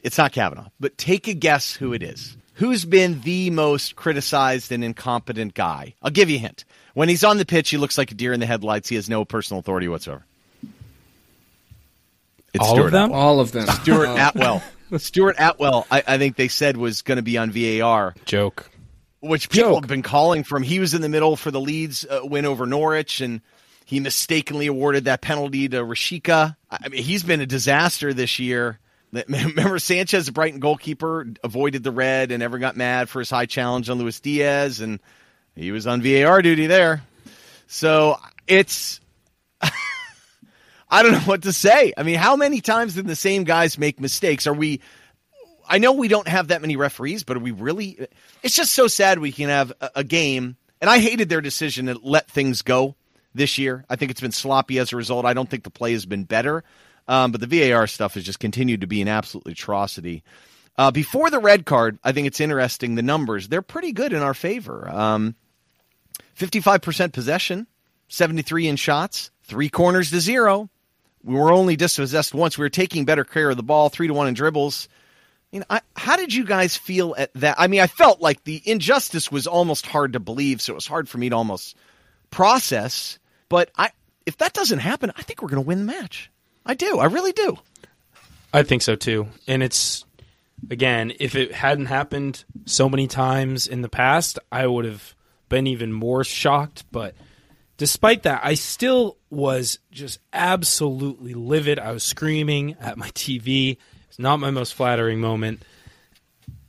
It's 0.04 0.18
not 0.18 0.30
Kavanagh, 0.30 0.68
but 0.78 0.96
take 0.96 1.26
a 1.26 1.34
guess 1.34 1.74
who 1.74 1.94
it 1.94 2.04
is. 2.04 2.36
Who's 2.54 2.84
been 2.84 3.22
the 3.22 3.50
most 3.50 3.96
criticized 3.96 4.70
and 4.70 4.84
incompetent 4.84 5.54
guy? 5.54 5.94
I'll 6.00 6.12
give 6.12 6.30
you 6.30 6.36
a 6.36 6.40
hint. 6.40 6.64
When 6.94 7.08
he's 7.08 7.24
on 7.24 7.38
the 7.38 7.44
pitch, 7.44 7.70
he 7.70 7.76
looks 7.76 7.98
like 7.98 8.12
a 8.12 8.14
deer 8.14 8.32
in 8.32 8.38
the 8.38 8.46
headlights. 8.46 8.88
He 8.88 8.94
has 8.94 9.10
no 9.10 9.24
personal 9.24 9.58
authority 9.58 9.88
whatsoever. 9.88 10.24
It's 12.54 12.64
All 12.64 12.76
Stuart 12.76 12.86
of 12.86 12.92
them? 12.92 13.04
Atwell. 13.06 13.20
All 13.20 13.40
of 13.40 13.50
them. 13.50 13.66
Stuart 13.66 14.16
Atwell. 14.16 14.62
Stuart 14.98 15.37
Atwell, 15.38 15.87
I, 15.90 16.03
I 16.07 16.18
think 16.18 16.37
they 16.37 16.48
said 16.48 16.76
was 16.76 17.03
going 17.03 17.16
to 17.16 17.22
be 17.22 17.38
on 17.38 17.50
VAR 17.50 18.14
Joke. 18.24 18.70
which 19.20 19.48
people 19.50 19.72
Joke. 19.72 19.85
have 19.85 19.88
been 19.88 20.03
calling 20.03 20.44
from. 20.44 20.62
He 20.62 20.79
was 20.81 20.94
in 20.94 21.03
the 21.03 21.09
middle 21.09 21.37
for 21.37 21.50
the 21.50 21.61
Leeds 21.61 22.05
uh, 22.09 22.20
win 22.24 22.46
over 22.46 22.66
Norwich, 22.66 23.20
and 23.20 23.40
he 23.85 24.00
mistakenly 24.00 24.66
awarded 24.66 25.05
that 25.05 25.20
penalty 25.20 25.68
to 25.68 25.79
Rashika. 25.79 26.57
I 26.70 26.79
I 26.85 26.88
mean, 26.88 27.03
he's 27.03 27.22
been 27.22 27.40
a 27.40 27.46
disaster 27.46 28.12
this 28.14 28.38
year. 28.38 28.79
Remember, 29.12 29.79
Sanchez, 29.81 30.26
the 30.26 30.33
Brighton 30.33 30.61
goalkeeper, 30.61 31.26
avoided 31.42 31.83
the 31.83 31.90
red 31.90 32.31
and 32.31 32.40
never 32.40 32.59
got 32.59 32.76
mad 32.76 33.09
for 33.09 33.18
his 33.18 33.29
high 33.31 33.46
challenge 33.46 33.90
on 33.90 33.98
Luis 33.98 34.20
Diaz, 34.20 34.81
and 34.81 35.00
he 35.57 35.72
was 35.72 35.87
on 35.87 36.00
VAR 36.03 36.42
duty 36.42 36.66
there. 36.66 37.03
So 37.66 38.16
it's. 38.46 39.00
I 40.90 41.03
don't 41.03 41.12
know 41.12 41.18
what 41.26 41.42
to 41.42 41.53
say. 41.53 41.92
I 41.96 42.03
mean, 42.03 42.16
how 42.16 42.37
many 42.37 42.61
times 42.61 42.94
did 42.94 43.07
the 43.07 43.16
same 43.16 43.44
guys 43.44 43.79
make 43.79 44.00
mistakes? 44.00 44.46
Are 44.46 44.55
we 44.55 44.81
I 45.70 45.79
know 45.79 45.92
we 45.92 46.09
don't 46.09 46.26
have 46.26 46.48
that 46.48 46.61
many 46.61 46.74
referees, 46.74 47.22
but 47.22 47.37
are 47.37 47.40
we 47.40 47.53
really? 47.53 48.09
It's 48.43 48.57
just 48.57 48.72
so 48.72 48.88
sad 48.88 49.20
we 49.20 49.30
can 49.30 49.49
have 49.49 49.72
a, 49.80 49.91
a 49.97 50.05
game. 50.05 50.57
And 50.80 50.91
I 50.91 50.99
hated 50.99 51.28
their 51.28 51.41
decision 51.41 51.86
to 51.86 51.99
let 52.03 52.28
things 52.28 52.62
go 52.62 52.97
this 53.34 53.57
year. 53.57 53.84
I 53.88 53.95
think 53.95 54.11
it's 54.11 54.20
been 54.20 54.32
sloppy 54.32 54.80
as 54.80 54.93
a 54.93 54.97
result. 54.97 55.26
I 55.26 55.32
don't 55.32 55.49
think 55.49 55.62
the 55.62 55.70
play 55.70 55.93
has 55.93 56.07
been 56.07 56.24
better. 56.24 56.64
Um, 57.07 57.30
but 57.30 57.41
the 57.41 57.47
VAR 57.70 57.86
stuff 57.86 58.14
has 58.14 58.24
just 58.24 58.41
continued 58.41 58.80
to 58.80 58.86
be 58.88 59.01
an 59.01 59.09
absolute 59.09 59.47
atrocity. 59.47 60.24
Uh, 60.76 60.91
before 60.91 61.30
the 61.30 61.38
red 61.38 61.66
card, 61.66 61.99
I 62.03 62.12
think 62.12 62.26
it's 62.26 62.41
interesting. 62.41 62.97
The 62.97 63.03
numbers, 63.03 63.49
they're 63.49 63.62
pretty 63.62 63.93
good 63.93 64.12
in 64.12 64.22
our 64.22 64.34
favor. 64.34 64.88
Um, 64.88 65.36
55% 66.36 67.12
possession, 67.12 67.66
73 68.09 68.68
in 68.68 68.76
shots, 68.76 69.30
three 69.45 69.68
corners 69.68 70.11
to 70.11 70.20
zero. 70.20 70.70
We 71.22 71.34
were 71.34 71.52
only 71.52 71.76
dispossessed 71.76 72.34
once. 72.34 72.56
We 72.56 72.64
were 72.64 72.70
taking 72.70 73.04
better 73.04 73.24
care 73.24 73.50
of 73.50 73.56
the 73.56 73.62
ball, 73.62 73.88
three 73.88 74.06
to 74.06 74.14
one 74.14 74.28
in 74.28 74.34
dribbles. 74.34 74.88
You 75.52 75.60
know, 75.60 75.66
I, 75.68 75.80
how 75.96 76.16
did 76.16 76.32
you 76.32 76.44
guys 76.44 76.76
feel 76.76 77.14
at 77.18 77.32
that? 77.34 77.56
I 77.58 77.66
mean, 77.66 77.80
I 77.80 77.86
felt 77.86 78.20
like 78.20 78.44
the 78.44 78.62
injustice 78.64 79.30
was 79.30 79.46
almost 79.46 79.84
hard 79.84 80.12
to 80.14 80.20
believe, 80.20 80.62
so 80.62 80.72
it 80.72 80.76
was 80.76 80.86
hard 80.86 81.08
for 81.08 81.18
me 81.18 81.28
to 81.28 81.36
almost 81.36 81.76
process. 82.30 83.18
But 83.48 83.70
I, 83.76 83.90
if 84.26 84.38
that 84.38 84.52
doesn't 84.52 84.78
happen, 84.78 85.12
I 85.16 85.22
think 85.22 85.42
we're 85.42 85.48
going 85.48 85.62
to 85.62 85.66
win 85.66 85.86
the 85.86 85.92
match. 85.92 86.30
I 86.64 86.74
do. 86.74 86.98
I 86.98 87.06
really 87.06 87.32
do. 87.32 87.58
I 88.52 88.62
think 88.62 88.82
so 88.82 88.96
too. 88.96 89.28
And 89.46 89.62
it's 89.62 90.04
again, 90.70 91.12
if 91.18 91.34
it 91.34 91.52
hadn't 91.52 91.86
happened 91.86 92.44
so 92.66 92.88
many 92.88 93.06
times 93.06 93.66
in 93.66 93.82
the 93.82 93.88
past, 93.88 94.38
I 94.50 94.66
would 94.66 94.84
have 94.84 95.14
been 95.48 95.66
even 95.66 95.92
more 95.92 96.24
shocked. 96.24 96.84
But 96.92 97.14
despite 97.81 98.24
that, 98.24 98.43
I 98.45 98.55
still 98.55 99.16
was 99.31 99.78
just 99.91 100.18
absolutely 100.35 101.33
livid. 101.33 101.78
I 101.78 101.93
was 101.93 102.05
screaming 102.05 102.76
at 102.78 102.99
my 102.99 103.09
TV. 103.12 103.78
It's 104.09 104.18
not 104.18 104.39
my 104.39 104.51
most 104.51 104.74
flattering 104.74 105.18
moment. 105.18 105.62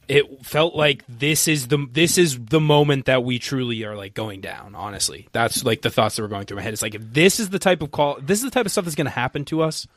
It 0.08 0.46
felt 0.46 0.74
like 0.74 1.04
this 1.10 1.50
is 1.50 1.68
the 1.68 1.86
this 1.92 2.18
is 2.18 2.40
the 2.40 2.62
moment 2.62 3.08
that 3.08 3.26
we 3.26 3.40
truly 3.40 3.84
are 3.84 3.94
like 3.96 4.14
going 4.14 4.40
down. 4.40 4.74
Honestly, 4.74 5.28
that's 5.34 5.66
like 5.66 5.82
the 5.82 5.90
thoughts 5.90 6.16
that 6.16 6.22
were 6.22 6.30
going 6.30 6.46
through 6.46 6.58
my 6.58 6.64
head. 6.64 6.72
It's 6.72 6.82
like 6.82 6.96
if 6.96 7.02
this 7.02 7.42
is 7.42 7.50
the 7.50 7.60
type 7.60 7.82
of 7.82 7.92
call, 7.92 8.18
this 8.22 8.40
is 8.40 8.46
the 8.46 8.52
type 8.52 8.66
of 8.66 8.72
stuff 8.72 8.86
that's 8.86 8.96
going 8.96 9.06
to 9.06 9.12
happen 9.12 9.44
to 9.46 9.64
us 9.64 9.88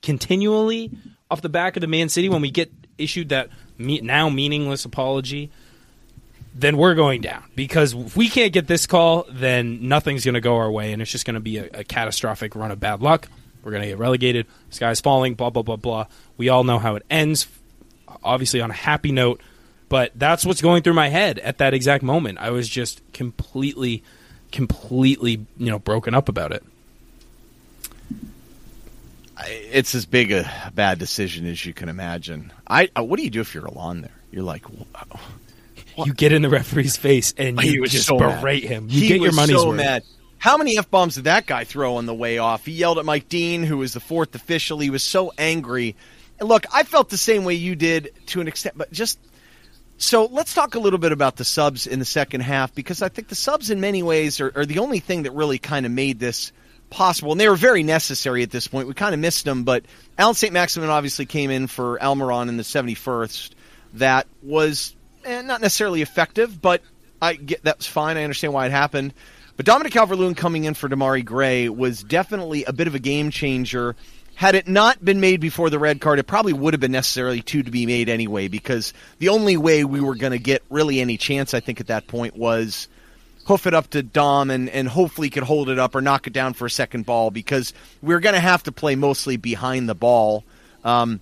continually 0.00 0.90
off 1.30 1.42
the 1.42 1.50
back 1.50 1.76
of 1.76 1.82
the 1.82 1.86
Man 1.86 2.08
City 2.08 2.30
when 2.30 2.40
we 2.40 2.50
get 2.50 2.72
issued 2.96 3.28
that 3.28 3.50
me- 3.76 4.00
now 4.00 4.30
meaningless 4.30 4.86
apology, 4.86 5.50
then 6.54 6.76
we're 6.76 6.94
going 6.94 7.20
down 7.20 7.42
because 7.56 7.94
if 7.94 8.16
we 8.16 8.28
can't 8.28 8.52
get 8.52 8.66
this 8.66 8.86
call, 8.86 9.26
then 9.28 9.88
nothing's 9.88 10.24
going 10.24 10.34
to 10.34 10.40
go 10.40 10.56
our 10.56 10.70
way, 10.70 10.92
and 10.92 11.02
it's 11.02 11.10
just 11.10 11.26
going 11.26 11.34
to 11.34 11.40
be 11.40 11.58
a, 11.58 11.68
a 11.74 11.84
catastrophic 11.84 12.54
run 12.54 12.70
of 12.70 12.80
bad 12.80 13.02
luck. 13.02 13.28
We're 13.62 13.72
going 13.72 13.82
to 13.82 13.88
get 13.88 13.98
relegated. 13.98 14.46
Sky's 14.70 15.00
falling. 15.00 15.34
Blah 15.34 15.50
blah 15.50 15.62
blah 15.62 15.76
blah. 15.76 16.06
We 16.36 16.48
all 16.48 16.64
know 16.64 16.78
how 16.78 16.94
it 16.96 17.04
ends. 17.10 17.48
Obviously 18.22 18.60
on 18.60 18.70
a 18.70 18.74
happy 18.74 19.12
note, 19.12 19.40
but 19.88 20.12
that's 20.14 20.46
what's 20.46 20.62
going 20.62 20.82
through 20.82 20.94
my 20.94 21.08
head 21.08 21.38
at 21.40 21.58
that 21.58 21.74
exact 21.74 22.02
moment. 22.02 22.38
I 22.38 22.50
was 22.50 22.68
just 22.68 23.02
completely, 23.12 24.02
completely, 24.52 25.44
you 25.58 25.70
know, 25.70 25.78
broken 25.78 26.14
up 26.14 26.28
about 26.28 26.52
it 26.52 26.62
it's 29.46 29.94
as 29.94 30.06
big 30.06 30.32
a 30.32 30.72
bad 30.74 30.98
decision 30.98 31.46
as 31.46 31.64
you 31.66 31.74
can 31.74 31.88
imagine. 31.88 32.52
I 32.66 32.88
uh, 32.96 33.02
what 33.02 33.18
do 33.18 33.24
you 33.24 33.30
do 33.30 33.40
if 33.40 33.54
you're 33.54 33.66
alone 33.66 34.02
there? 34.02 34.10
You're 34.30 34.44
like, 34.44 34.64
what? 35.96 36.06
you 36.06 36.14
get 36.14 36.32
in 36.32 36.42
the 36.42 36.48
referee's 36.48 36.96
face 36.96 37.34
and 37.36 37.62
you 37.62 37.86
just 37.86 38.06
so 38.06 38.18
berate 38.18 38.64
mad. 38.64 38.70
him. 38.70 38.86
You 38.88 39.00
he 39.00 39.08
get 39.08 39.20
your 39.20 39.32
money's 39.32 39.56
so 39.56 39.68
worth. 39.68 39.76
Mad. 39.76 40.02
How 40.38 40.56
many 40.56 40.76
f 40.76 40.90
bombs 40.90 41.14
did 41.14 41.24
that 41.24 41.46
guy 41.46 41.64
throw 41.64 41.96
on 41.96 42.06
the 42.06 42.14
way 42.14 42.38
off? 42.38 42.66
He 42.66 42.72
yelled 42.72 42.98
at 42.98 43.04
Mike 43.04 43.28
Dean, 43.28 43.62
who 43.62 43.78
was 43.78 43.94
the 43.94 44.00
fourth 44.00 44.34
official. 44.34 44.78
He 44.78 44.90
was 44.90 45.02
so 45.02 45.32
angry. 45.38 45.96
And 46.38 46.48
look, 46.48 46.66
I 46.72 46.82
felt 46.82 47.08
the 47.08 47.16
same 47.16 47.44
way 47.44 47.54
you 47.54 47.76
did 47.76 48.12
to 48.26 48.40
an 48.40 48.48
extent, 48.48 48.76
but 48.76 48.92
just 48.92 49.18
so 49.96 50.26
let's 50.26 50.54
talk 50.54 50.74
a 50.74 50.78
little 50.78 50.98
bit 50.98 51.12
about 51.12 51.36
the 51.36 51.44
subs 51.44 51.86
in 51.86 51.98
the 51.98 52.04
second 52.04 52.42
half 52.42 52.74
because 52.74 53.00
I 53.00 53.08
think 53.08 53.28
the 53.28 53.34
subs, 53.34 53.70
in 53.70 53.80
many 53.80 54.02
ways, 54.02 54.40
are, 54.40 54.52
are 54.54 54.66
the 54.66 54.80
only 54.80 54.98
thing 54.98 55.22
that 55.22 55.32
really 55.32 55.58
kind 55.58 55.86
of 55.86 55.92
made 55.92 56.18
this 56.18 56.52
possible, 56.90 57.32
and 57.32 57.40
they 57.40 57.48
were 57.48 57.56
very 57.56 57.82
necessary 57.82 58.42
at 58.42 58.50
this 58.50 58.68
point. 58.68 58.88
We 58.88 58.94
kind 58.94 59.14
of 59.14 59.20
missed 59.20 59.44
them, 59.44 59.64
but 59.64 59.84
Allan 60.18 60.34
St. 60.34 60.52
Maximin 60.52 60.90
obviously 60.90 61.26
came 61.26 61.50
in 61.50 61.66
for 61.66 61.98
Almiron 61.98 62.48
in 62.48 62.56
the 62.56 62.62
71st. 62.62 63.50
That 63.94 64.26
was 64.42 64.93
eh, 65.24 65.42
not 65.42 65.60
necessarily 65.60 66.02
effective, 66.02 66.60
but 66.60 66.82
I 67.20 67.34
get 67.34 67.62
that's 67.62 67.86
fine. 67.86 68.16
I 68.16 68.24
understand 68.24 68.52
why 68.52 68.66
it 68.66 68.72
happened. 68.72 69.14
But 69.56 69.66
Dominic 69.66 69.92
Calvert-Lewin 69.92 70.34
coming 70.34 70.64
in 70.64 70.74
for 70.74 70.88
Demarai 70.88 71.24
Gray 71.24 71.68
was 71.68 72.02
definitely 72.02 72.64
a 72.64 72.72
bit 72.72 72.88
of 72.88 72.94
a 72.94 72.98
game 72.98 73.30
changer. 73.30 73.94
Had 74.34 74.56
it 74.56 74.66
not 74.66 75.04
been 75.04 75.20
made 75.20 75.40
before 75.40 75.70
the 75.70 75.78
red 75.78 76.00
card, 76.00 76.18
it 76.18 76.24
probably 76.24 76.52
would 76.52 76.74
have 76.74 76.80
been 76.80 76.90
necessarily 76.90 77.40
two 77.40 77.62
to 77.62 77.70
be 77.70 77.86
made 77.86 78.08
anyway, 78.08 78.48
because 78.48 78.92
the 79.18 79.28
only 79.28 79.56
way 79.56 79.84
we 79.84 80.00
were 80.00 80.16
going 80.16 80.32
to 80.32 80.40
get 80.40 80.64
really 80.70 81.00
any 81.00 81.16
chance, 81.16 81.54
I 81.54 81.60
think, 81.60 81.80
at 81.80 81.86
that 81.86 82.08
point 82.08 82.36
was 82.36 82.88
hoof 83.46 83.66
it 83.66 83.74
up 83.74 83.90
to 83.90 84.02
Dom 84.02 84.50
and, 84.50 84.68
and 84.70 84.88
hopefully 84.88 85.30
could 85.30 85.42
hold 85.44 85.68
it 85.68 85.78
up 85.78 85.94
or 85.94 86.00
knock 86.00 86.26
it 86.26 86.32
down 86.32 86.54
for 86.54 86.66
a 86.66 86.70
second 86.70 87.06
ball 87.06 87.30
because 87.30 87.72
we're 88.02 88.20
going 88.20 88.34
to 88.34 88.40
have 88.40 88.62
to 88.64 88.72
play 88.72 88.96
mostly 88.96 89.36
behind 89.36 89.88
the 89.88 89.94
ball. 89.94 90.44
Um, 90.82 91.20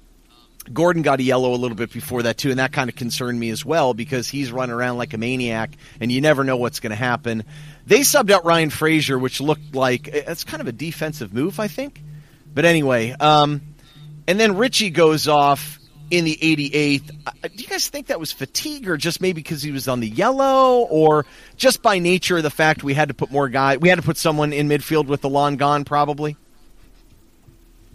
Gordon 0.72 1.02
got 1.02 1.20
a 1.20 1.22
yellow 1.22 1.54
a 1.54 1.56
little 1.56 1.76
bit 1.76 1.92
before 1.92 2.22
that 2.22 2.38
too, 2.38 2.50
and 2.50 2.58
that 2.58 2.72
kind 2.72 2.88
of 2.88 2.96
concerned 2.96 3.38
me 3.38 3.50
as 3.50 3.64
well 3.64 3.94
because 3.94 4.28
he's 4.28 4.52
running 4.52 4.74
around 4.74 4.98
like 4.98 5.14
a 5.14 5.18
maniac, 5.18 5.76
and 6.00 6.12
you 6.12 6.20
never 6.20 6.44
know 6.44 6.56
what's 6.56 6.80
going 6.80 6.90
to 6.90 6.96
happen. 6.96 7.44
They 7.86 8.00
subbed 8.00 8.30
out 8.30 8.44
Ryan 8.44 8.70
Fraser, 8.70 9.18
which 9.18 9.40
looked 9.40 9.74
like 9.74 10.08
eh, 10.08 10.22
it's 10.26 10.44
kind 10.44 10.60
of 10.60 10.68
a 10.68 10.72
defensive 10.72 11.32
move, 11.32 11.58
I 11.58 11.68
think. 11.68 12.00
But 12.54 12.64
anyway, 12.64 13.10
um, 13.18 13.62
and 14.28 14.38
then 14.38 14.56
Richie 14.56 14.90
goes 14.90 15.26
off, 15.26 15.78
in 16.12 16.26
the 16.26 16.36
88th. 16.36 17.10
Uh, 17.26 17.30
uh, 17.42 17.48
do 17.48 17.62
you 17.62 17.66
guys 17.66 17.88
think 17.88 18.08
that 18.08 18.20
was 18.20 18.30
fatigue 18.32 18.86
or 18.86 18.98
just 18.98 19.22
maybe 19.22 19.40
because 19.40 19.62
he 19.62 19.70
was 19.70 19.88
on 19.88 20.00
the 20.00 20.08
yellow 20.08 20.80
or 20.82 21.24
just 21.56 21.80
by 21.80 21.98
nature 21.98 22.36
of 22.36 22.42
the 22.42 22.50
fact 22.50 22.84
we 22.84 22.92
had 22.92 23.08
to 23.08 23.14
put 23.14 23.32
more 23.32 23.48
guy 23.48 23.78
we 23.78 23.88
had 23.88 23.96
to 23.96 24.02
put 24.02 24.18
someone 24.18 24.52
in 24.52 24.68
midfield 24.68 25.06
with 25.06 25.22
the 25.22 25.28
lawn 25.30 25.56
gone 25.56 25.84
probably? 25.84 26.36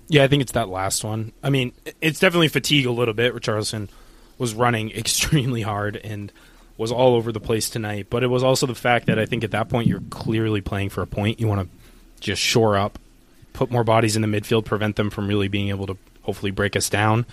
Yeah, 0.07 0.23
I 0.23 0.27
think 0.27 0.41
it's 0.41 0.53
that 0.53 0.69
last 0.69 1.03
one. 1.03 1.33
I 1.43 1.49
mean, 1.49 1.73
it's 2.01 2.19
definitely 2.19 2.47
fatigue 2.47 2.85
a 2.85 2.91
little 2.91 3.13
bit. 3.13 3.33
Richardson 3.33 3.89
was 4.37 4.53
running 4.53 4.91
extremely 4.95 5.61
hard 5.61 5.97
and 5.97 6.31
was 6.77 6.91
all 6.91 7.15
over 7.15 7.31
the 7.31 7.39
place 7.39 7.69
tonight, 7.69 8.07
but 8.09 8.23
it 8.23 8.27
was 8.27 8.43
also 8.43 8.65
the 8.67 8.75
fact 8.75 9.07
that 9.07 9.17
I 9.17 9.25
think 9.25 9.43
at 9.43 9.51
that 9.51 9.67
point 9.67 9.87
you're 9.87 10.03
clearly 10.09 10.61
playing 10.61 10.89
for 10.89 11.01
a 11.01 11.07
point. 11.07 11.39
You 11.39 11.47
want 11.47 11.67
to 11.67 11.77
just 12.19 12.41
shore 12.41 12.77
up, 12.77 12.99
put 13.53 13.71
more 13.71 13.83
bodies 13.83 14.15
in 14.15 14.21
the 14.21 14.27
midfield, 14.27 14.65
prevent 14.65 14.95
them 14.95 15.09
from 15.09 15.27
really 15.27 15.47
being 15.47 15.69
able 15.69 15.87
to 15.87 15.97
hopefully 16.21 16.51
break 16.51 16.75
us 16.75 16.89
down 16.89 17.25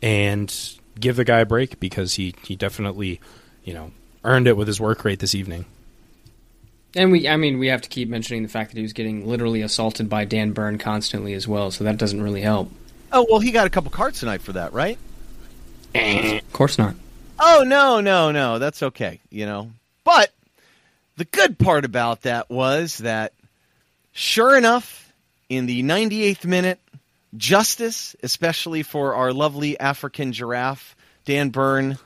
and 0.00 0.54
give 0.98 1.16
the 1.16 1.24
guy 1.24 1.40
a 1.40 1.46
break 1.46 1.78
because 1.78 2.14
he, 2.14 2.34
he 2.42 2.56
definitely, 2.56 3.20
you 3.64 3.74
know, 3.74 3.90
earned 4.24 4.48
it 4.48 4.56
with 4.56 4.66
his 4.66 4.80
work 4.80 5.04
rate 5.04 5.18
this 5.18 5.34
evening. 5.34 5.66
And 6.96 7.12
we, 7.12 7.28
I 7.28 7.36
mean, 7.36 7.58
we 7.58 7.68
have 7.68 7.82
to 7.82 7.88
keep 7.90 8.08
mentioning 8.08 8.42
the 8.42 8.48
fact 8.48 8.70
that 8.70 8.78
he 8.78 8.82
was 8.82 8.94
getting 8.94 9.28
literally 9.28 9.60
assaulted 9.60 10.08
by 10.08 10.24
Dan 10.24 10.52
Burn 10.52 10.78
constantly 10.78 11.34
as 11.34 11.46
well, 11.46 11.70
so 11.70 11.84
that 11.84 11.98
doesn't 11.98 12.22
really 12.22 12.40
help. 12.40 12.72
Oh 13.12 13.26
well, 13.30 13.38
he 13.38 13.52
got 13.52 13.66
a 13.66 13.70
couple 13.70 13.90
cards 13.90 14.20
tonight 14.20 14.40
for 14.40 14.52
that, 14.52 14.72
right? 14.72 14.98
of 15.94 16.52
course 16.52 16.78
not. 16.78 16.94
Oh 17.38 17.64
no, 17.66 18.00
no, 18.00 18.32
no, 18.32 18.58
that's 18.58 18.82
okay. 18.82 19.20
You 19.30 19.44
know, 19.46 19.70
but 20.04 20.32
the 21.16 21.26
good 21.26 21.58
part 21.58 21.84
about 21.84 22.22
that 22.22 22.50
was 22.50 22.98
that, 22.98 23.34
sure 24.12 24.56
enough, 24.56 25.12
in 25.48 25.66
the 25.66 25.82
98th 25.82 26.44
minute, 26.44 26.80
justice, 27.36 28.16
especially 28.22 28.82
for 28.82 29.14
our 29.14 29.32
lovely 29.32 29.78
African 29.78 30.32
giraffe, 30.32 30.96
Dan 31.24 31.50
Burn, 31.50 31.98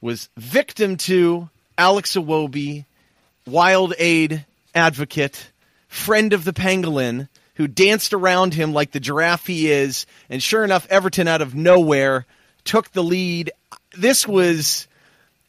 was 0.00 0.28
victim 0.36 0.96
to 0.96 1.48
Alex 1.76 2.14
Iwobi, 2.14 2.84
wild 3.50 3.94
aid 3.98 4.44
advocate, 4.74 5.50
friend 5.88 6.32
of 6.32 6.44
the 6.44 6.52
pangolin, 6.52 7.28
who 7.54 7.66
danced 7.66 8.12
around 8.12 8.54
him 8.54 8.72
like 8.72 8.92
the 8.92 9.00
giraffe 9.00 9.46
he 9.46 9.70
is, 9.70 10.06
and 10.30 10.42
sure 10.42 10.64
enough, 10.64 10.86
Everton 10.90 11.28
out 11.28 11.42
of 11.42 11.54
nowhere 11.54 12.26
took 12.64 12.90
the 12.92 13.02
lead. 13.02 13.50
This 13.96 14.26
was 14.26 14.86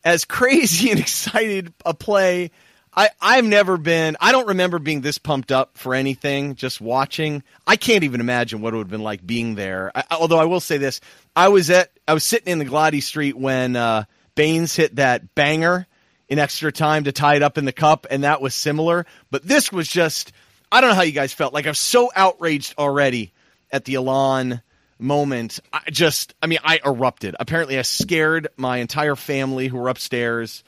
as 0.03 0.25
crazy 0.25 0.91
and 0.91 0.99
excited 0.99 1.73
a 1.85 1.93
play 1.93 2.51
I, 2.99 3.09
I've 3.21 3.45
never 3.45 3.77
been, 3.77 4.17
I 4.19 4.31
don't 4.31 4.47
remember 4.47 4.79
being 4.79 5.01
this 5.01 5.17
pumped 5.17 5.51
up 5.51 5.77
for 5.77 5.93
anything, 5.93 6.55
just 6.55 6.81
watching. 6.81 7.43
I 7.67 7.75
can't 7.75 8.03
even 8.03 8.19
imagine 8.19 8.61
what 8.61 8.73
it 8.73 8.77
would 8.77 8.87
have 8.87 8.91
been 8.91 9.03
like 9.03 9.25
being 9.25 9.55
there. 9.55 9.91
I, 9.95 10.03
although 10.11 10.39
I 10.39 10.45
will 10.45 10.59
say 10.59 10.77
this, 10.77 10.99
I 11.35 11.49
was 11.49 11.69
at, 11.69 11.91
I 12.07 12.13
was 12.13 12.23
sitting 12.23 12.51
in 12.51 12.59
the 12.59 12.65
Gwladys 12.65 13.03
Street 13.03 13.37
when 13.37 13.75
uh, 13.75 14.05
Baines 14.35 14.75
hit 14.75 14.95
that 14.95 15.33
banger 15.35 15.87
in 16.29 16.39
extra 16.39 16.71
time 16.71 17.03
to 17.05 17.11
tie 17.11 17.35
it 17.35 17.43
up 17.43 17.57
in 17.57 17.65
the 17.65 17.73
cup, 17.73 18.07
and 18.09 18.23
that 18.23 18.41
was 18.41 18.53
similar. 18.53 19.05
But 19.31 19.43
this 19.43 19.71
was 19.71 19.87
just, 19.87 20.31
I 20.71 20.79
don't 20.79 20.91
know 20.91 20.95
how 20.95 21.01
you 21.01 21.11
guys 21.11 21.33
felt. 21.33 21.53
Like 21.53 21.65
I 21.65 21.69
was 21.69 21.79
so 21.79 22.11
outraged 22.15 22.75
already 22.77 23.33
at 23.71 23.85
the 23.85 23.95
Allan 23.95 24.61
moment. 24.99 25.59
I 25.73 25.89
just, 25.89 26.33
I 26.41 26.47
mean, 26.47 26.59
I 26.63 26.79
erupted. 26.85 27.35
Apparently, 27.39 27.77
I 27.77 27.81
scared 27.81 28.47
my 28.55 28.77
entire 28.77 29.15
family 29.15 29.67
who 29.67 29.77
were 29.77 29.89
upstairs 29.89 30.63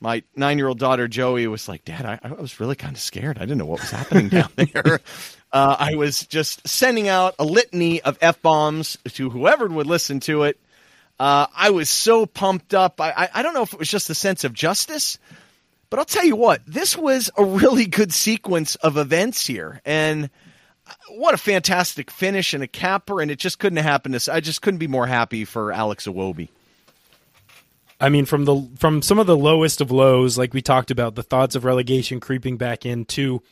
my 0.00 0.22
nine 0.34 0.58
year 0.58 0.68
old 0.68 0.78
daughter 0.78 1.06
Joey 1.06 1.46
was 1.46 1.68
like, 1.68 1.84
Dad, 1.84 2.06
I, 2.06 2.18
I 2.22 2.32
was 2.32 2.58
really 2.58 2.74
kind 2.74 2.96
of 2.96 3.00
scared. 3.00 3.36
I 3.36 3.42
didn't 3.42 3.58
know 3.58 3.66
what 3.66 3.80
was 3.80 3.90
happening 3.90 4.28
down 4.30 4.50
there. 4.56 5.00
Uh, 5.52 5.76
I 5.78 5.94
was 5.94 6.26
just 6.26 6.66
sending 6.66 7.08
out 7.08 7.34
a 7.38 7.44
litany 7.44 8.00
of 8.00 8.18
f 8.20 8.40
bombs 8.40 8.96
to 9.10 9.30
whoever 9.30 9.68
would 9.68 9.86
listen 9.86 10.20
to 10.20 10.44
it. 10.44 10.58
Uh, 11.20 11.46
I 11.54 11.68
was 11.68 11.90
so 11.90 12.24
pumped 12.24 12.72
up. 12.72 12.98
I, 12.98 13.10
I, 13.10 13.28
I 13.34 13.42
don't 13.42 13.52
know 13.52 13.60
if 13.60 13.74
it 13.74 13.78
was 13.78 13.90
just 13.90 14.08
the 14.08 14.14
sense 14.14 14.42
of 14.42 14.54
justice, 14.54 15.18
but 15.90 15.98
I'll 15.98 16.06
tell 16.06 16.24
you 16.24 16.34
what, 16.34 16.62
this 16.66 16.96
was 16.96 17.30
a 17.36 17.44
really 17.44 17.84
good 17.84 18.10
sequence 18.10 18.74
of 18.76 18.96
events 18.96 19.46
here, 19.46 19.82
and 19.84 20.30
what 21.10 21.34
a 21.34 21.36
fantastic 21.36 22.10
finish 22.10 22.54
and 22.54 22.62
a 22.62 22.66
capper, 22.66 23.20
and 23.20 23.30
it 23.30 23.38
just 23.38 23.58
couldn't 23.58 23.76
have 23.76 23.84
happened. 23.84 24.16
I 24.32 24.40
just 24.40 24.62
couldn't 24.62 24.78
be 24.78 24.86
more 24.86 25.06
happy 25.06 25.44
for 25.44 25.72
Alex 25.72 26.06
Iwobi. 26.06 26.48
I 28.00 28.08
mean, 28.08 28.24
from 28.24 28.46
the 28.46 28.66
from 28.78 29.02
some 29.02 29.18
of 29.18 29.26
the 29.26 29.36
lowest 29.36 29.82
of 29.82 29.90
lows, 29.90 30.38
like 30.38 30.54
we 30.54 30.62
talked 30.62 30.90
about, 30.90 31.16
the 31.16 31.22
thoughts 31.22 31.54
of 31.54 31.66
relegation 31.66 32.18
creeping 32.18 32.56
back 32.56 32.86
into 32.86 33.42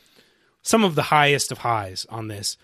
some 0.63 0.83
of 0.83 0.95
the 0.95 1.03
highest 1.03 1.51
of 1.51 1.59
highs 1.59 2.07
on 2.09 2.29
this, 2.29 2.57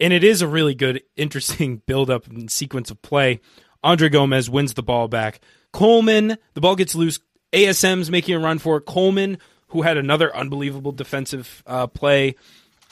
and 0.00 0.14
it 0.14 0.24
is 0.24 0.40
a 0.40 0.48
really 0.48 0.74
good, 0.74 1.02
interesting 1.14 1.76
build 1.86 2.08
up 2.08 2.26
and 2.26 2.50
sequence 2.50 2.90
of 2.90 3.02
play. 3.02 3.40
Andre 3.86 4.08
Gomes 4.08 4.50
wins 4.50 4.74
the 4.74 4.82
ball 4.82 5.06
back. 5.06 5.40
Coleman, 5.72 6.38
the 6.54 6.60
ball 6.60 6.74
gets 6.74 6.96
loose. 6.96 7.20
ASM's 7.52 8.10
making 8.10 8.34
a 8.34 8.40
run 8.40 8.58
for 8.58 8.78
it. 8.78 8.80
Coleman, 8.80 9.38
who 9.68 9.82
had 9.82 9.96
another 9.96 10.34
unbelievable 10.34 10.90
defensive 10.90 11.62
uh, 11.68 11.86
play 11.86 12.34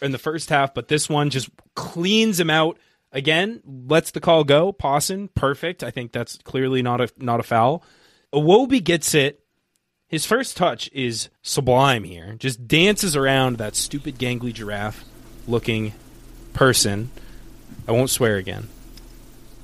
in 0.00 0.12
the 0.12 0.18
first 0.18 0.50
half, 0.50 0.72
but 0.72 0.86
this 0.86 1.08
one 1.08 1.30
just 1.30 1.50
cleans 1.74 2.38
him 2.38 2.48
out. 2.48 2.78
again 3.10 3.60
lets 3.66 4.12
the 4.12 4.20
call 4.20 4.44
go. 4.44 4.72
Pawson, 4.72 5.28
perfect. 5.34 5.82
I 5.82 5.90
think 5.90 6.12
that's 6.12 6.38
clearly 6.38 6.80
not 6.80 7.00
a 7.00 7.08
not 7.18 7.40
a 7.40 7.42
foul. 7.42 7.82
Iwobi 8.32 8.82
gets 8.82 9.14
it. 9.14 9.40
His 10.06 10.24
first 10.24 10.56
touch 10.56 10.88
is 10.92 11.28
sublime 11.42 12.04
here. 12.04 12.36
Just 12.38 12.68
dances 12.68 13.16
around 13.16 13.58
that 13.58 13.74
stupid 13.74 14.16
gangly 14.16 14.52
giraffe 14.52 15.04
looking 15.48 15.92
person. 16.52 17.10
I 17.88 17.92
won't 17.92 18.10
swear 18.10 18.36
again. 18.36 18.68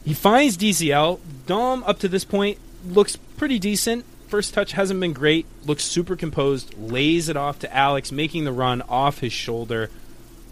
He 0.04 0.14
finds 0.14 0.56
DCL. 0.56 1.20
Dom, 1.46 1.84
up 1.84 1.98
to 2.00 2.08
this 2.08 2.24
point, 2.24 2.58
looks 2.86 3.16
pretty 3.16 3.58
decent. 3.58 4.04
First 4.28 4.54
touch 4.54 4.72
hasn't 4.72 5.00
been 5.00 5.12
great. 5.12 5.46
Looks 5.64 5.84
super 5.84 6.16
composed. 6.16 6.74
Lays 6.78 7.28
it 7.28 7.36
off 7.36 7.58
to 7.60 7.76
Alex, 7.76 8.12
making 8.12 8.44
the 8.44 8.52
run 8.52 8.82
off 8.82 9.18
his 9.18 9.32
shoulder. 9.32 9.90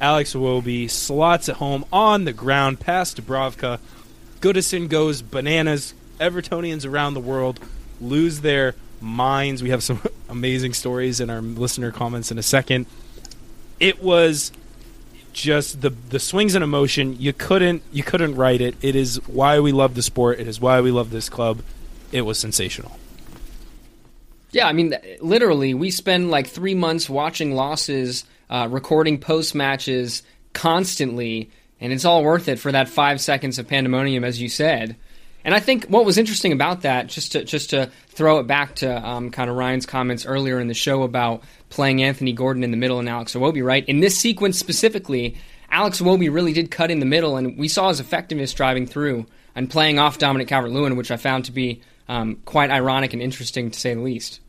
Alex 0.01 0.35
Iwobi 0.35 0.89
slots 0.91 1.49
it 1.49 1.57
home 1.57 1.85
on 1.93 2.25
the 2.25 2.33
ground 2.33 2.81
past 2.81 3.21
Dubravka. 3.21 3.81
Goodison 4.41 4.89
goes 4.89 5.23
bananas. 5.23 5.95
Evertonians 6.21 6.89
around 6.89 7.15
the 7.15 7.21
world 7.21 7.61
lose 8.01 8.41
their 8.41 8.75
minds. 9.01 9.63
We 9.63 9.71
have 9.71 9.83
some 9.83 10.03
amazing 10.29 10.75
stories 10.75 11.21
in 11.21 11.31
our 11.31 11.41
listener 11.41 11.91
comments 11.93 12.31
in 12.31 12.39
a 12.39 12.43
second. 12.43 12.87
It 13.81 14.03
was 14.03 14.53
just 15.41 15.81
the 15.81 15.91
the 15.91 16.19
swings 16.19 16.55
and 16.55 16.65
emotion. 16.65 17.17
You 17.19 17.33
couldn't 17.33 17.83
you 17.93 18.03
couldn't 18.03 18.35
write 18.35 18.61
it. 18.61 18.77
It 18.83 18.97
is 18.97 19.17
why 19.27 19.61
we 19.61 19.73
love 19.73 19.95
the 19.95 20.03
sport. 20.03 20.41
It 20.41 20.49
is 20.49 20.61
why 20.61 20.81
we 20.81 20.91
love 20.91 21.11
this 21.11 21.29
club. 21.29 21.63
It 22.13 22.23
was 22.23 22.39
sensational. 22.39 22.99
Yeah, 24.51 24.67
I 24.67 24.73
mean, 24.73 24.95
literally, 25.21 25.75
we 25.75 25.91
spend 25.91 26.31
like 26.31 26.47
three 26.47 26.75
months 26.75 27.09
watching 27.09 27.55
losses, 27.55 28.25
uh, 28.49 28.67
recording 28.71 29.19
post 29.19 29.55
matches 29.55 30.23
constantly, 30.55 31.51
and 31.81 31.93
it's 31.93 32.07
all 32.07 32.25
worth 32.25 32.49
it 32.49 32.59
for 32.59 32.73
that 32.73 32.89
five 32.89 33.21
seconds 33.21 33.59
of 33.59 33.69
pandemonium, 33.69 34.25
as 34.25 34.41
you 34.41 34.49
said. 34.49 34.97
And 35.45 35.55
I 35.55 35.61
think 35.61 35.87
what 35.87 36.05
was 36.05 36.19
interesting 36.19 36.53
about 36.53 36.83
that, 36.83 37.07
just 37.07 37.33
to 37.33 37.45
just 37.45 37.71
to 37.71 37.91
throw 38.09 38.39
it 38.39 38.47
back 38.47 38.77
to 38.77 39.07
um, 39.07 39.31
kind 39.31 39.49
of 39.49 39.57
Ryan's 39.57 39.87
comments 39.87 40.27
earlier 40.27 40.61
in 40.61 40.69
the 40.69 40.75
show 40.75 41.03
about 41.03 41.43
playing 41.71 42.03
Anthony 42.03 42.33
Gordon 42.33 42.65
in 42.65 42.71
the 42.71 42.77
middle 42.77 42.99
and 42.99 43.09
Alex 43.09 43.35
Iwobi, 43.35 43.65
right? 43.65 43.85
In 43.87 44.01
this 44.01 44.19
sequence 44.19 44.59
specifically, 44.59 45.37
Alex 45.71 46.01
Iwobi 46.01 46.33
really 46.33 46.53
did 46.53 46.71
cut 46.71 46.91
in 46.91 47.01
the 47.01 47.07
middle, 47.07 47.37
and 47.37 47.59
we 47.59 47.69
saw 47.69 47.89
his 47.89 48.01
effectiveness 48.01 48.55
driving 48.55 48.87
through 48.87 49.27
and 49.55 49.69
playing 49.69 49.99
off 49.99 50.19
Dominic 50.19 50.49
Calvert-Lewin, 50.49 50.97
which 50.97 51.11
I 51.11 51.17
found 51.17 51.45
to 51.47 51.53
be 51.53 51.83
um, 52.09 52.37
quite 52.45 52.71
ironic 52.71 53.13
and 53.13 53.21
interesting 53.21 53.71
to 53.71 53.79
say 53.79 53.95
the 53.95 54.01
least. 54.01 54.41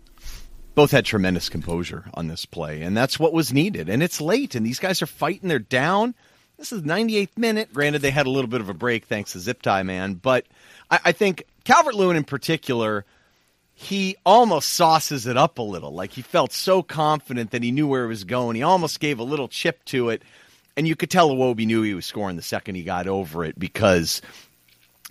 Both 0.75 0.91
had 0.91 1.05
tremendous 1.05 1.49
composure 1.49 2.05
on 2.13 2.27
this 2.27 2.45
play, 2.45 2.81
and 2.83 2.95
that's 2.95 3.19
what 3.19 3.33
was 3.33 3.51
needed. 3.51 3.89
And 3.89 4.01
it's 4.01 4.21
late, 4.21 4.55
and 4.55 4.65
these 4.65 4.79
guys 4.79 5.01
are 5.01 5.07
fighting. 5.07 5.49
They're 5.49 5.59
down. 5.59 6.15
This 6.57 6.71
is 6.71 6.83
98th 6.83 7.37
minute. 7.37 7.73
Granted, 7.73 8.01
they 8.01 8.11
had 8.11 8.27
a 8.27 8.29
little 8.29 8.49
bit 8.49 8.61
of 8.61 8.69
a 8.69 8.73
break 8.73 9.05
thanks 9.05 9.33
to 9.33 9.39
Zip 9.39 9.61
Tie 9.61 9.83
Man, 9.83 10.13
but 10.13 10.45
I, 10.89 10.99
I 11.05 11.11
think 11.11 11.43
Calvert 11.63 11.95
Lewin 11.95 12.15
in 12.15 12.23
particular, 12.23 13.05
he 13.81 14.17
almost 14.25 14.73
sauces 14.73 15.25
it 15.25 15.37
up 15.37 15.57
a 15.57 15.61
little. 15.61 15.93
Like 15.93 16.11
he 16.11 16.21
felt 16.21 16.51
so 16.51 16.83
confident 16.83 17.51
that 17.51 17.63
he 17.63 17.71
knew 17.71 17.87
where 17.87 18.03
he 18.03 18.09
was 18.09 18.25
going. 18.25 18.57
He 18.57 18.61
almost 18.61 18.99
gave 18.99 19.19
a 19.19 19.23
little 19.23 19.47
chip 19.47 19.85
to 19.85 20.09
it. 20.09 20.21
And 20.75 20.85
you 20.85 20.97
could 20.97 21.09
tell 21.09 21.29
Iwobi 21.29 21.65
knew 21.65 21.81
he 21.81 21.93
was 21.93 22.05
scoring 22.05 22.35
the 22.35 22.41
second 22.41 22.75
he 22.75 22.83
got 22.83 23.07
over 23.07 23.45
it 23.45 23.57
because 23.57 24.21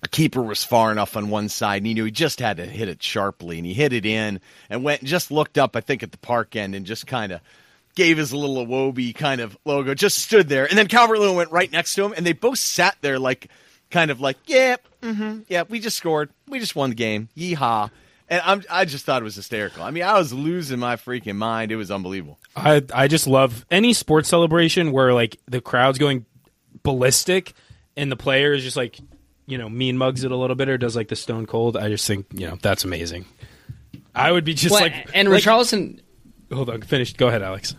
a 0.03 0.09
keeper 0.09 0.43
was 0.43 0.65
far 0.65 0.93
enough 0.93 1.17
on 1.17 1.31
one 1.31 1.49
side 1.49 1.79
and 1.79 1.87
he 1.87 1.95
knew 1.95 2.05
he 2.05 2.11
just 2.11 2.41
had 2.41 2.59
to 2.59 2.67
hit 2.67 2.91
it 2.91 3.03
sharply 3.03 3.57
and 3.57 3.65
he 3.67 3.73
hit 3.73 3.95
it 3.95 4.05
in 4.05 4.39
and 4.69 4.85
went 4.85 5.01
and 5.01 5.09
just 5.09 5.33
looked 5.33 5.59
up 5.59 5.75
i 5.75 5.81
think 5.81 6.05
at 6.05 6.13
the 6.13 6.19
park 6.19 6.55
end 6.55 6.77
and 6.77 6.87
just 6.87 7.07
kind 7.07 7.33
of 7.33 7.41
gave 7.97 8.17
his 8.17 8.33
little 8.33 8.65
Iwobi 8.65 9.13
kind 9.13 9.41
of 9.41 9.59
logo 9.65 9.95
just 9.95 10.21
stood 10.21 10.49
there 10.49 10.67
and 10.67 10.79
then 10.79 10.87
calvert 10.87 11.19
lewin 11.19 11.35
went 11.35 11.51
right 11.51 11.73
next 11.73 11.97
to 11.97 12.05
him 12.05 12.15
and 12.17 12.25
they 12.25 12.33
both 12.33 12.61
sat 12.61 12.97
there 13.01 13.19
like 13.19 13.49
kind 13.91 14.13
of 14.13 14.21
like 14.21 14.37
yeah 14.47 14.77
mm-hmm, 15.03 15.41
yeah 15.49 15.65
we 15.69 15.81
just 15.81 15.97
scored 15.97 16.31
we 16.47 16.61
just 16.61 16.77
won 16.77 16.91
the 16.91 16.97
game 16.97 17.29
yeehaw 17.37 17.91
and 18.29 18.43
I'm, 18.45 18.63
I 18.71 18.85
just 18.85 19.05
thought 19.05 19.23
it 19.23 19.25
was 19.25 19.37
hysterical. 19.37 19.83
I 19.83 19.91
mean, 19.91 20.03
I 20.03 20.19
was 20.19 20.33
losing 20.33 20.79
my 20.79 20.97
freaking 20.97 21.37
mind. 21.37 21.73
It 21.73 21.77
was 21.77 21.91
unbelievable. 21.91 22.39
I 22.57 22.83
I 22.93 23.09
just 23.09 23.27
love 23.27 23.65
any 23.71 23.93
sports 23.93 24.29
celebration 24.29 24.93
where 24.93 25.15
like 25.15 25.39
the 25.47 25.61
crowd's 25.61 25.99
going 25.99 26.27
ballistic 26.83 27.55
and 27.97 28.11
the 28.13 28.17
player 28.17 28.53
is 28.53 28.63
just 28.63 28.77
like 28.77 28.99
you 29.47 29.57
know, 29.57 29.69
mean 29.69 29.97
mugs 29.97 30.25
it 30.25 30.31
a 30.31 30.37
little 30.37 30.57
bit 30.57 30.69
or 30.69 30.77
does 30.77 30.95
like 30.95 31.09
the 31.09 31.17
stone 31.17 31.47
cold, 31.47 31.75
I 31.75 31.89
just 31.89 32.07
think, 32.07 32.27
you 32.35 32.47
know, 32.47 32.59
that's 32.61 32.85
amazing. 32.85 33.25
I 34.15 34.31
would 34.31 34.45
be 34.45 34.53
just 34.53 34.73
well, 34.73 34.83
like 34.83 35.09
and 35.15 35.31
like, 35.31 35.43
Richarlison 35.43 36.01
Hold 36.53 36.71
on, 36.71 36.83
finished. 36.83 37.17
Go 37.17 37.29
ahead, 37.29 37.43
Alex. 37.43 37.75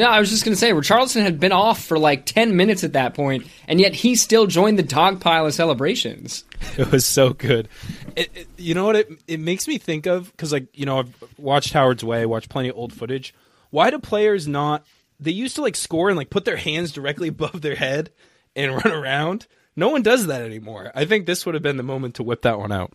No, 0.00 0.08
I 0.08 0.18
was 0.18 0.30
just 0.30 0.46
going 0.46 0.54
to 0.54 0.58
say 0.58 0.70
Richarlison 0.70 1.20
had 1.20 1.38
been 1.38 1.52
off 1.52 1.84
for 1.84 1.98
like 1.98 2.24
10 2.24 2.56
minutes 2.56 2.84
at 2.84 2.94
that 2.94 3.12
point 3.12 3.46
and 3.68 3.78
yet 3.78 3.92
he 3.92 4.16
still 4.16 4.46
joined 4.46 4.78
the 4.78 4.82
dog 4.82 5.20
pile 5.20 5.44
of 5.44 5.52
celebrations. 5.52 6.44
It 6.78 6.90
was 6.90 7.04
so 7.04 7.34
good. 7.34 7.68
It, 8.16 8.30
it, 8.34 8.48
you 8.56 8.74
know 8.74 8.86
what 8.86 8.96
it 8.96 9.10
it 9.26 9.40
makes 9.40 9.66
me 9.68 9.76
think 9.76 10.06
of 10.06 10.34
cuz 10.38 10.52
like, 10.52 10.68
you 10.78 10.86
know, 10.86 11.00
I've 11.00 11.14
watched 11.36 11.74
Howard's 11.74 12.02
Way, 12.02 12.24
watched 12.24 12.48
plenty 12.48 12.70
of 12.70 12.76
old 12.76 12.94
footage. 12.94 13.34
Why 13.68 13.90
do 13.90 13.98
players 13.98 14.48
not 14.48 14.86
they 15.18 15.32
used 15.32 15.56
to 15.56 15.62
like 15.62 15.76
score 15.76 16.08
and 16.08 16.16
like 16.16 16.30
put 16.30 16.46
their 16.46 16.56
hands 16.56 16.92
directly 16.92 17.28
above 17.36 17.60
their 17.60 17.74
head 17.74 18.10
and 18.56 18.72
run 18.72 18.94
around? 18.94 19.46
No 19.76 19.90
one 19.90 20.02
does 20.02 20.28
that 20.28 20.40
anymore. 20.40 20.92
I 20.94 21.04
think 21.04 21.26
this 21.26 21.44
would 21.44 21.54
have 21.54 21.62
been 21.62 21.76
the 21.76 21.82
moment 21.82 22.14
to 22.14 22.22
whip 22.22 22.42
that 22.42 22.58
one 22.58 22.72
out. 22.72 22.92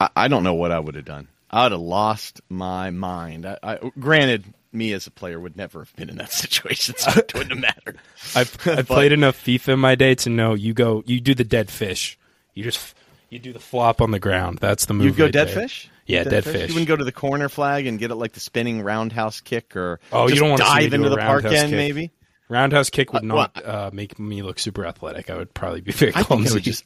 I, 0.00 0.08
I 0.14 0.28
don't 0.28 0.44
know 0.44 0.54
what 0.54 0.70
I 0.70 0.78
would 0.78 0.94
have 0.94 1.04
done. 1.04 1.26
I 1.50 1.64
would 1.64 1.72
have 1.72 1.80
lost 1.80 2.40
my 2.48 2.90
mind. 2.90 3.44
I, 3.44 3.58
I, 3.62 3.78
granted, 3.98 4.44
me 4.72 4.92
as 4.92 5.06
a 5.06 5.10
player 5.10 5.38
would 5.38 5.56
never 5.56 5.80
have 5.80 5.94
been 5.96 6.08
in 6.10 6.16
that 6.16 6.32
situation, 6.44 6.94
so 6.96 7.10
it 7.18 7.32
wouldn't 7.34 7.52
have 7.52 7.60
mattered. 7.60 7.98
I've, 8.34 8.56
I've 8.66 8.86
played 8.86 9.12
enough 9.12 9.36
FIFA 9.42 9.74
in 9.74 9.78
my 9.80 9.94
day 9.94 10.14
to 10.16 10.30
know 10.30 10.54
you 10.54 10.72
go, 10.74 11.02
you 11.06 11.20
do 11.20 11.34
the 11.34 11.44
dead 11.44 11.70
fish. 11.70 12.18
You 12.54 12.64
just 12.64 12.94
you 13.30 13.38
do 13.38 13.52
the 13.52 13.58
flop 13.60 14.00
on 14.00 14.10
the 14.10 14.18
ground. 14.18 14.58
That's 14.58 14.86
the 14.86 14.94
move. 14.94 15.06
You 15.06 15.12
go 15.12 15.24
right 15.24 15.32
dead 15.32 15.48
there. 15.48 15.54
fish. 15.68 15.88
Yeah, 16.06 16.24
dead, 16.24 16.30
dead 16.30 16.44
fish? 16.44 16.52
fish. 16.52 16.68
You 16.68 16.74
wouldn't 16.74 16.88
go 16.88 16.96
to 16.96 17.04
the 17.04 17.12
corner 17.12 17.48
flag 17.48 17.86
and 17.86 17.98
get 17.98 18.10
it 18.10 18.16
like 18.16 18.32
the 18.32 18.40
spinning 18.40 18.82
roundhouse 18.82 19.40
kick, 19.40 19.76
or 19.76 20.00
oh, 20.12 20.28
you 20.28 20.34
don't 20.36 20.50
want 20.50 20.60
to 20.60 20.66
dive 20.66 20.92
into 20.92 21.08
the 21.08 21.16
park 21.16 21.44
end, 21.44 21.70
kick. 21.70 21.70
maybe. 21.70 22.10
Roundhouse 22.48 22.90
kick 22.90 23.12
would 23.14 23.22
Uh, 23.22 23.26
not 23.26 23.62
well, 23.64 23.86
uh, 23.86 23.90
make 23.94 24.18
me 24.18 24.42
look 24.42 24.58
super 24.58 24.84
athletic. 24.84 25.30
I 25.30 25.36
would 25.36 25.54
probably 25.54 25.80
be 25.80 25.92
very 25.92 26.10
I 26.12 26.16
think 26.16 26.24
I 26.24 26.28
clumsy. 26.28 26.54
would 26.54 26.62
just. 26.64 26.84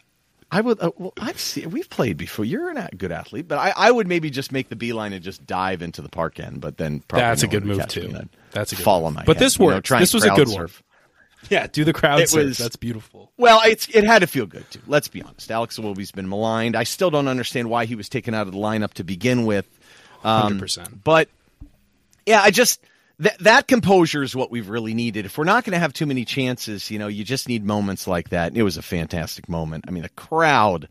I 0.57 0.62
would. 0.62 0.80
Uh, 0.80 0.90
well, 0.96 1.12
I've 1.20 1.38
seen. 1.38 1.68
We've 1.68 1.90
played 1.90 2.16
before. 2.16 2.46
You're 2.46 2.70
a 2.70 2.88
good 2.96 3.12
athlete, 3.12 3.46
but 3.46 3.59
I, 3.59 3.74
I 3.76 3.90
would 3.90 4.07
maybe 4.09 4.30
just 4.30 4.52
make 4.52 4.70
the 4.70 4.76
beeline 4.76 5.12
and 5.12 5.22
just 5.22 5.46
dive 5.46 5.82
into 5.82 6.00
the 6.00 6.09
park 6.09 6.40
end. 6.40 6.62
But 6.62 6.78
then 6.78 7.00
probably 7.00 7.24
That's 7.24 7.42
a 7.42 7.46
good 7.46 7.66
move, 7.66 7.86
too. 7.88 8.16
That's 8.52 8.72
a 8.72 8.76
good 8.76 8.82
fall 8.82 9.00
move. 9.00 9.07
on 9.09 9.12
my. 9.16 9.24
But 9.26 9.36
head, 9.36 9.44
this 9.44 9.59
you 9.59 9.66
know, 9.66 9.74
worked. 9.74 9.90
This 9.90 10.14
was 10.14 10.24
a 10.24 10.30
good 10.30 10.48
one. 10.48 10.70
yeah, 11.50 11.66
do 11.66 11.84
the 11.84 11.92
crowd 11.92 12.20
It 12.20 12.30
surf. 12.30 12.44
was- 12.46 12.57
That's 12.57 12.76
beautiful. 12.76 13.30
Well, 13.36 13.61
it's 13.66 13.86
it 13.90 14.04
had 14.04 14.20
to 14.20 14.26
feel 14.26 14.46
good 14.46 14.64
too. 14.70 14.80
Let's 14.86 15.09
be 15.09 15.20
honest. 15.20 15.50
Alex 15.50 15.78
Iwobi's 15.78 16.11
been 16.11 16.26
maligned. 16.26 16.74
I 16.74 16.84
still 16.84 17.11
don't 17.11 17.28
understand 17.28 17.68
why 17.68 17.84
he 17.84 17.94
was 17.94 18.09
taken 18.09 18.32
out 18.32 18.46
of 18.46 18.54
the 18.54 18.59
lineup 18.59 18.94
to 18.94 19.04
begin 19.04 19.44
with. 19.44 19.66
Um, 20.24 20.40
Hundred 20.42 20.61
percent. 20.61 21.04
But 21.04 21.28
yeah, 22.24 22.40
I 22.40 22.50
just 22.50 22.80
that 23.19 23.39
that 23.41 23.69
composure 23.69 24.23
is 24.23 24.37
what 24.37 24.51
we've 24.51 24.69
really 24.69 24.95
needed. 24.95 25.25
If 25.25 25.39
we're 25.39 25.45
not 25.45 25.64
going 25.64 25.73
to 25.73 25.79
have 25.79 25.93
too 25.93 26.07
many 26.07 26.25
chances, 26.25 26.91
you 26.91 26.99
know, 26.99 27.09
you 27.09 27.25
just 27.25 27.49
need 27.49 27.64
moments 27.64 28.07
like 28.07 28.31
that. 28.31 28.49
And 28.49 28.57
It 28.57 28.62
was 28.62 28.77
a 28.77 28.83
fantastic 28.83 29.49
moment. 29.49 29.87
I 29.89 29.91
mean, 29.91 30.03
the 30.03 30.09
crowd 30.11 30.89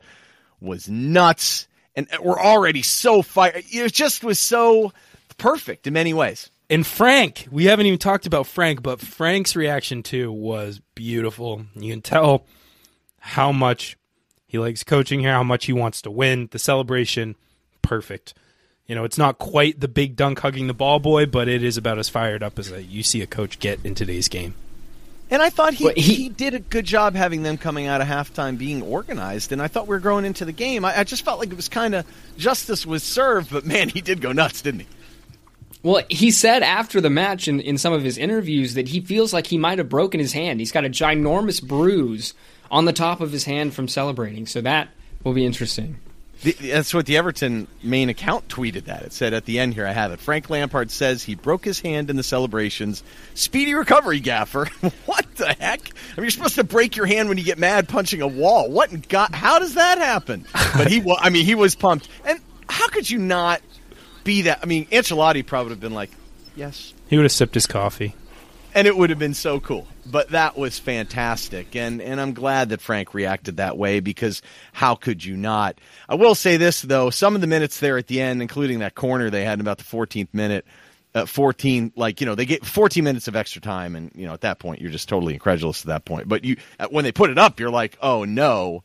was 0.60 0.90
nuts, 0.90 1.68
and 1.96 2.08
uh, 2.12 2.18
we're 2.22 2.40
already 2.40 2.82
so 2.82 3.22
fired. 3.22 3.64
It 3.70 3.94
just 3.94 4.24
was 4.24 4.40
so 4.40 4.92
perfect 5.38 5.86
in 5.86 5.94
many 5.94 6.14
ways. 6.14 6.50
And 6.70 6.86
Frank, 6.86 7.48
we 7.52 7.66
haven't 7.66 7.86
even 7.86 8.00
talked 8.00 8.26
about 8.26 8.48
Frank, 8.48 8.82
but 8.82 9.00
Frank's 9.00 9.56
reaction 9.56 10.02
too 10.02 10.32
was 10.32 10.82
beautiful. 10.96 11.64
You 11.76 11.92
can 11.94 12.02
tell 12.02 12.46
how 13.20 13.52
much 13.52 13.98
he 14.48 14.58
likes 14.58 14.84
coaching 14.84 15.20
here, 15.20 15.34
how 15.34 15.44
much 15.44 15.66
he 15.66 15.74
wants 15.74 16.02
to 16.04 16.12
win. 16.12 16.48
The 16.52 16.58
celebration, 16.58 17.36
perfect. 17.84 18.34
You 18.88 18.94
know, 18.96 19.04
it's 19.04 19.18
not 19.18 19.40
quite 19.40 19.80
the 19.80 19.88
big 19.88 20.16
dunk 20.16 20.40
hugging 20.40 20.68
the 20.68 20.74
ball 20.74 21.00
boy, 21.00 21.26
but 21.26 21.48
it 21.48 21.64
is 21.64 21.76
about 21.78 21.98
as 21.98 22.08
fired 22.10 22.44
up 22.44 22.60
as 22.60 22.72
a, 22.72 22.84
you 22.84 23.02
see 23.04 23.22
a 23.22 23.28
coach 23.28 23.60
get 23.60 23.80
in 23.84 23.96
today's 23.96 24.28
game. 24.28 24.54
And 25.32 25.42
I 25.42 25.50
thought 25.50 25.74
he, 25.74 25.92
he- 25.94 26.14
he 26.14 26.30
did 26.30 26.54
a 26.54 26.60
good 26.60 26.86
job 26.86 27.16
having 27.16 27.42
them 27.42 27.58
coming 27.58 27.88
out 27.88 28.00
of 28.00 28.08
halftime 28.08 28.60
being 28.60 28.84
organized. 28.84 29.52
And 29.52 29.60
I 29.60 29.68
thought 29.68 29.88
we 29.88 29.96
were 29.96 30.00
growing 30.00 30.24
into 30.24 30.46
the 30.46 30.52
game. 30.52 30.86
I, 30.86 31.00
I 31.00 31.04
just 31.04 31.26
felt 31.26 31.40
like 31.40 31.50
it 31.50 31.56
was 31.56 31.68
kind 31.68 31.96
of 31.96 32.06
justice 32.38 32.86
was 32.86 33.02
served, 33.02 33.52
but 33.52 33.66
man, 33.66 33.90
he 33.90 34.02
did 34.02 34.22
go 34.22 34.32
nuts, 34.32 34.62
didn't 34.62 34.82
he? 34.82 34.88
Well, 35.82 36.04
he 36.10 36.30
said 36.30 36.62
after 36.62 37.02
the 37.02 37.10
match 37.10 37.48
in, 37.48 37.60
in 37.60 37.80
some 37.80 37.92
of 37.94 38.04
his 38.04 38.20
interviews 38.20 38.76
that 38.76 38.88
he 38.88 39.02
feels 39.02 39.34
like 39.34 39.48
he 39.48 39.58
might 39.58 39.80
have 39.80 39.90
broken 39.90 40.20
his 40.20 40.34
hand. 40.34 40.60
He's 40.60 40.72
got 40.72 40.86
a 40.86 40.90
ginormous 40.90 41.62
bruise 41.62 42.36
on 42.70 42.86
the 42.86 42.94
top 42.94 43.20
of 43.20 43.32
his 43.32 43.46
hand 43.46 43.74
from 43.74 43.88
celebrating. 43.88 44.46
So 44.46 44.62
that 44.62 44.90
will 45.24 45.34
be 45.34 45.46
interesting. 45.46 45.98
The, 46.44 46.52
that's 46.52 46.94
what 46.94 47.06
the 47.06 47.18
Everton 47.18 47.68
main 47.82 48.10
account 48.10 48.48
tweeted 48.48 48.86
that. 48.86 49.04
It 49.04 49.14
said 49.14 49.34
at 49.34 49.46
the 49.46 49.60
end 49.60 49.74
here, 49.74 49.88
I 49.88 49.94
have 49.94 50.12
it. 50.12 50.20
Frank 50.20 50.50
Lampard 50.50 50.92
says 50.92 51.24
he 51.24 51.36
broke 51.36 51.66
his 51.66 51.80
hand 51.80 52.10
in 52.10 52.18
the 52.18 52.24
celebrations. 52.24 53.04
Speedy 53.34 53.74
recovery, 53.74 54.20
Gaffer. 54.20 54.66
what 55.06 55.26
the 55.36 55.54
heck? 55.54 55.82
I 55.82 56.18
mean, 56.18 56.26
you're 56.26 56.30
supposed 56.32 56.56
to 56.56 56.64
break 56.64 56.96
your 56.96 57.06
hand 57.06 57.30
when 57.30 57.38
you 57.38 57.44
get 57.44 57.58
mad 57.58 57.88
punching 57.88 58.22
a 58.22 58.28
wall. 58.28 58.70
What 58.70 58.92
in 58.92 59.04
God? 59.08 59.34
How 59.34 59.60
does 59.60 59.76
that 59.76 59.98
happen? 59.98 60.46
But 60.54 60.88
he, 60.88 61.04
I 61.20 61.30
mean, 61.30 61.46
he 61.46 61.56
was 61.56 61.76
pumped. 61.76 62.10
And 62.26 62.40
how 62.70 62.88
could 62.90 63.10
you 63.10 63.18
not 63.18 63.62
be 64.24 64.44
that? 64.44 64.60
I 64.62 64.66
mean, 64.66 64.86
Ancelotti 64.88 65.46
probably 65.46 65.70
would 65.70 65.72
have 65.72 65.80
been 65.80 65.94
like, 65.94 66.12
yes. 66.56 66.94
He 67.08 67.18
would 67.18 67.24
have 67.24 67.32
sipped 67.32 67.54
his 67.54 67.66
coffee. 67.66 68.14
And 68.76 68.88
it 68.88 68.96
would 68.96 69.10
have 69.10 69.18
been 69.18 69.34
so 69.34 69.60
cool. 69.62 69.88
But 70.06 70.30
that 70.30 70.58
was 70.58 70.78
fantastic, 70.78 71.76
and 71.76 72.02
and 72.02 72.22
I'm 72.22 72.34
glad 72.34 72.70
that 72.70 72.82
Frank 72.82 73.14
reacted 73.14 73.58
that 73.58 73.78
way 73.78 74.02
because 74.02 74.44
how 74.74 74.94
could 74.94 75.24
you 75.24 75.36
not? 75.36 75.80
I 76.08 76.16
will 76.16 76.36
say 76.36 76.58
this 76.58 76.82
though: 76.82 77.10
some 77.10 77.34
of 77.34 77.42
the 77.42 77.48
minutes 77.48 77.80
there 77.80 77.98
at 77.98 78.08
the 78.08 78.22
end, 78.22 78.42
including 78.42 78.80
that 78.80 78.94
corner 78.94 79.30
they 79.30 79.46
had 79.46 79.54
in 79.54 79.62
about 79.62 79.80
the 79.80 79.86
14th 79.86 80.34
minute. 80.34 80.66
Uh, 81.16 81.26
14 81.26 81.94
like 81.96 82.20
you 82.20 82.26
know 82.26 82.36
they 82.36 82.46
get 82.46 82.66
14 82.66 83.02
minutes 83.02 83.30
of 83.30 83.38
extra 83.38 83.62
time. 83.62 83.96
And 83.96 84.12
you 84.16 84.28
know 84.28 84.34
at 84.34 84.42
that 84.42 84.60
point 84.60 84.82
you're 84.82 84.92
just 84.92 85.08
totally 85.08 85.34
incredulous 85.34 85.80
at 85.80 85.88
that 85.88 86.04
point. 86.04 86.28
But 86.28 86.44
you 86.44 86.58
when 86.90 87.06
they 87.06 87.14
put 87.14 87.30
it 87.30 87.38
up 87.38 87.58
you're 87.58 87.70
like 87.70 87.98
oh 88.02 88.26
no. 88.26 88.84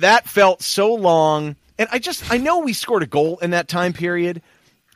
That 0.00 0.28
felt 0.28 0.62
so 0.62 0.94
long. 0.94 1.54
And 1.78 1.88
i 1.92 2.00
just 2.00 2.28
i 2.32 2.38
know 2.38 2.58
we 2.58 2.72
scored 2.72 3.04
a 3.04 3.06
goal 3.06 3.38
in 3.38 3.52
that 3.52 3.68
time 3.68 3.92
period. 3.92 4.42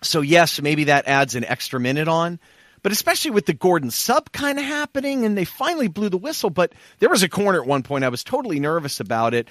So 0.03 0.21
yes 0.21 0.61
maybe 0.61 0.83
that 0.85 1.07
adds 1.07 1.37
an 1.37 1.45
extra 1.45 1.79
minute 1.79 2.09
on 2.09 2.41
but 2.83 2.93
especially 2.93 3.31
with 3.31 3.47
the 3.47 3.55
Gordon 3.55 3.91
sub 3.91 4.33
kind 4.33 4.59
of 4.59 4.65
happening, 4.65 5.25
and 5.25 5.37
they 5.37 5.45
finally 5.45 5.89
blew 5.89 6.09
the 6.09 6.19
whistle. 6.19 6.51
But 6.51 6.73
there 6.99 7.09
was 7.09 7.23
a 7.23 7.29
corner 7.29 7.61
at 7.61 7.67
one 7.67 7.83
point. 7.83 8.05
I 8.05 8.09
was 8.09 8.25
totally 8.25 8.61
nervous 8.61 9.01
about 9.01 9.35
it. 9.35 9.49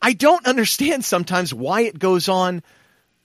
I 0.00 0.12
don't 0.12 0.46
understand 0.46 1.04
sometimes 1.04 1.54
why 1.54 1.82
it 1.82 1.98
goes 1.98 2.28
on 2.28 2.62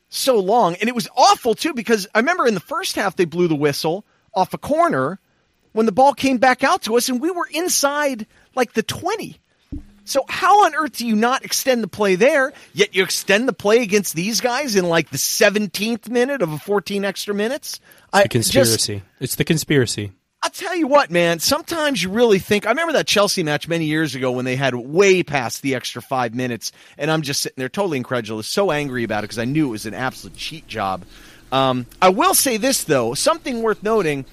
so 0.09 0.39
long. 0.39 0.75
And 0.75 0.89
it 0.89 0.95
was 0.95 1.09
awful, 1.15 1.55
too, 1.55 1.73
because 1.73 2.07
I 2.13 2.19
remember 2.19 2.47
in 2.47 2.53
the 2.53 2.59
first 2.59 2.95
half 2.95 3.15
they 3.15 3.25
blew 3.25 3.47
the 3.47 3.55
whistle 3.55 4.05
off 4.33 4.53
a 4.53 4.57
corner 4.57 5.19
when 5.71 5.85
the 5.85 5.91
ball 5.91 6.13
came 6.13 6.37
back 6.37 6.63
out 6.63 6.83
to 6.83 6.97
us, 6.97 7.09
and 7.09 7.21
we 7.21 7.31
were 7.31 7.47
inside 7.51 8.27
like 8.55 8.73
the 8.73 8.83
20. 8.83 9.39
So 10.09 10.25
how 10.27 10.65
on 10.65 10.73
earth 10.73 10.97
do 10.97 11.05
you 11.05 11.15
not 11.15 11.45
extend 11.45 11.83
the 11.83 11.87
play 11.87 12.15
there? 12.15 12.51
Yet 12.73 12.95
you 12.95 13.03
extend 13.03 13.47
the 13.47 13.53
play 13.53 13.83
against 13.83 14.15
these 14.15 14.41
guys 14.41 14.75
in 14.75 14.89
like 14.89 15.11
the 15.11 15.17
17th 15.17 16.09
minute 16.09 16.41
of 16.41 16.51
a 16.51 16.57
14 16.57 17.05
extra 17.05 17.35
minutes? 17.35 17.79
It's 18.11 18.23
the 18.23 18.29
conspiracy. 18.29 18.95
Just, 18.95 19.21
it's 19.21 19.35
the 19.35 19.43
conspiracy. 19.43 20.11
I'll 20.41 20.49
tell 20.49 20.75
you 20.75 20.87
what, 20.87 21.11
man. 21.11 21.37
Sometimes 21.37 22.01
you 22.01 22.09
really 22.09 22.39
think. 22.39 22.65
I 22.65 22.69
remember 22.69 22.93
that 22.93 23.05
Chelsea 23.05 23.43
match 23.43 23.67
many 23.67 23.85
years 23.85 24.15
ago 24.15 24.31
when 24.31 24.45
they 24.45 24.55
had 24.55 24.73
way 24.73 25.21
past 25.21 25.61
the 25.61 25.75
extra 25.75 26.01
five 26.01 26.33
minutes, 26.33 26.71
and 26.97 27.11
I'm 27.11 27.21
just 27.21 27.41
sitting 27.41 27.57
there 27.57 27.69
totally 27.69 27.97
incredulous, 27.97 28.47
so 28.47 28.71
angry 28.71 29.03
about 29.03 29.19
it 29.19 29.27
because 29.27 29.37
I 29.37 29.45
knew 29.45 29.67
it 29.67 29.71
was 29.71 29.85
an 29.85 29.93
absolute 29.93 30.35
cheat 30.35 30.65
job. 30.65 31.03
Um, 31.51 31.85
I 32.01 32.09
will 32.09 32.33
say 32.33 32.57
this 32.57 32.85
though, 32.85 33.13
something 33.13 33.61
worth 33.61 33.83
noting: 33.83 34.25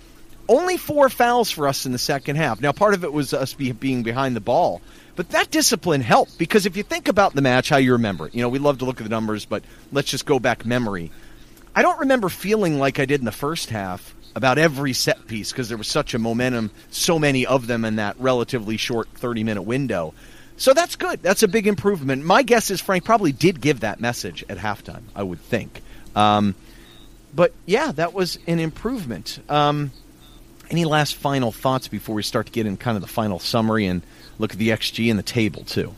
only 0.49 0.77
four 0.77 1.09
fouls 1.09 1.51
for 1.51 1.69
us 1.69 1.87
in 1.87 1.93
the 1.93 1.99
second 1.99 2.37
half. 2.37 2.61
Now, 2.61 2.73
part 2.73 2.95
of 2.95 3.05
it 3.05 3.13
was 3.13 3.35
us 3.35 3.53
be, 3.53 3.73
being 3.73 4.03
behind 4.03 4.37
the 4.37 4.41
ball, 4.41 4.81
but 5.17 5.31
that 5.31 5.51
discipline 5.51 6.03
helped 6.03 6.39
because 6.39 6.67
if 6.67 6.77
you 6.77 6.83
think 6.83 7.09
about 7.09 7.35
the 7.35 7.43
match, 7.43 7.71
how 7.71 7.79
you 7.79 7.93
remember 7.93 8.29
it, 8.29 8.35
you 8.35 8.43
know, 8.43 8.49
we 8.49 8.59
love 8.59 8.79
to 8.79 8.85
look 8.85 9.01
at 9.01 9.05
the 9.05 9.11
numbers, 9.11 9.47
but 9.47 9.65
let's 9.91 10.11
just 10.11 10.27
go 10.27 10.39
back 10.39 10.65
memory. 10.65 11.11
I 11.75 11.83
don't 11.83 12.01
remember 12.01 12.29
feeling 12.29 12.79
like 12.79 13.01
I 13.01 13.07
did 13.07 13.21
in 13.21 13.25
the 13.25 13.33
first 13.33 13.71
half 13.71 14.15
about 14.35 14.59
every 14.59 14.93
set 14.93 15.27
piece 15.27 15.51
because 15.51 15.69
there 15.69 15.79
was 15.79 15.89
such 15.89 16.13
a 16.13 16.19
momentum, 16.19 16.71
so 16.91 17.19
many 17.19 17.47
of 17.47 17.67
them 17.67 17.85
in 17.85 17.97
that 17.97 18.21
relatively 18.21 18.77
short 18.77 19.09
30 19.15 19.43
minute 19.45 19.63
window. 19.63 20.15
So 20.59 20.73
that's 20.73 20.97
good. 20.97 21.23
That's 21.23 21.43
a 21.43 21.49
big 21.49 21.67
improvement. 21.67 22.25
My 22.25 22.43
guess 22.43 22.71
is 22.71 22.81
Frank 22.81 23.05
probably 23.05 23.33
did 23.33 23.61
give 23.61 23.81
that 23.81 24.01
message 24.01 24.45
at 24.49 24.59
halftime, 24.59 25.03
I 25.15 25.23
would 25.23 25.41
think. 25.41 25.83
Um, 26.15 26.55
but 27.35 27.53
yeah, 27.67 27.93
that 27.93 28.15
was 28.15 28.39
an 28.47 28.59
improvement. 28.59 29.39
Um, 29.49 29.91
any 30.71 30.85
last 30.85 31.15
final 31.15 31.53
thoughts 31.53 31.89
before 31.89 32.15
we 32.15 32.23
start 32.23 32.47
to 32.47 32.53
get 32.53 32.67
in 32.67 32.77
kind 32.77 32.97
of 32.97 33.03
the 33.03 33.09
final 33.09 33.39
summary 33.39 33.87
and 33.87 34.03
look 34.39 34.53
at 34.53 34.59
the 34.59 34.71
XG 34.71 35.11
and 35.11 35.19
the 35.19 35.23
table 35.23 35.65
too. 35.65 35.95